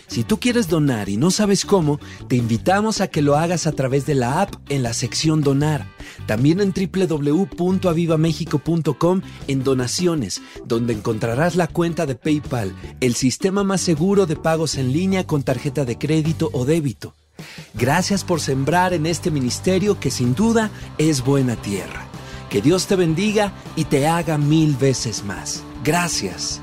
Si 0.07 0.23
tú 0.25 0.41
quieres 0.41 0.69
donar 0.69 1.09
y 1.09 1.17
no 1.17 1.31
sabes 1.31 1.65
cómo, 1.65 1.99
te 2.29 2.37
invitamos 2.37 3.01
a 3.01 3.09
que 3.09 3.23
lo 3.23 3.37
hagas 3.37 3.67
a 3.67 3.73
través 3.73 4.05
de 4.07 4.15
la 4.15 4.43
app 4.43 4.55
en 4.69 4.83
la 4.83 4.93
sección 4.93 5.41
Donar. 5.41 5.87
También 6.27 6.61
en 6.61 6.73
www.avivamexico.com 6.73 9.23
en 9.49 9.65
donaciones, 9.65 10.43
donde 10.65 10.93
encontrarás 10.93 11.57
la 11.57 11.67
cuenta 11.67 12.05
de 12.07 12.15
PayPal, 12.15 12.73
el 13.01 13.15
sistema 13.15 13.65
más 13.65 13.81
seguro 13.81 14.27
de 14.27 14.37
pagos 14.37 14.77
en 14.77 14.93
línea 14.93 15.27
con 15.27 15.43
tarjeta 15.43 15.85
de 15.85 15.99
crédito 15.99 16.51
o 16.53 16.65
débito. 16.65 17.15
Gracias 17.75 18.25
por 18.25 18.41
sembrar 18.41 18.93
en 18.93 19.07
este 19.07 19.31
ministerio 19.31 19.99
que 19.99 20.11
sin 20.11 20.35
duda 20.35 20.71
es 20.99 21.25
buena 21.25 21.57
tierra. 21.57 22.07
Que 22.51 22.61
Dios 22.61 22.87
te 22.87 22.97
bendiga 22.97 23.53
y 23.77 23.85
te 23.85 24.07
haga 24.07 24.39
mil 24.39 24.77
veces 24.77 25.25
más. 25.25 25.63
Gracias. 25.85 26.62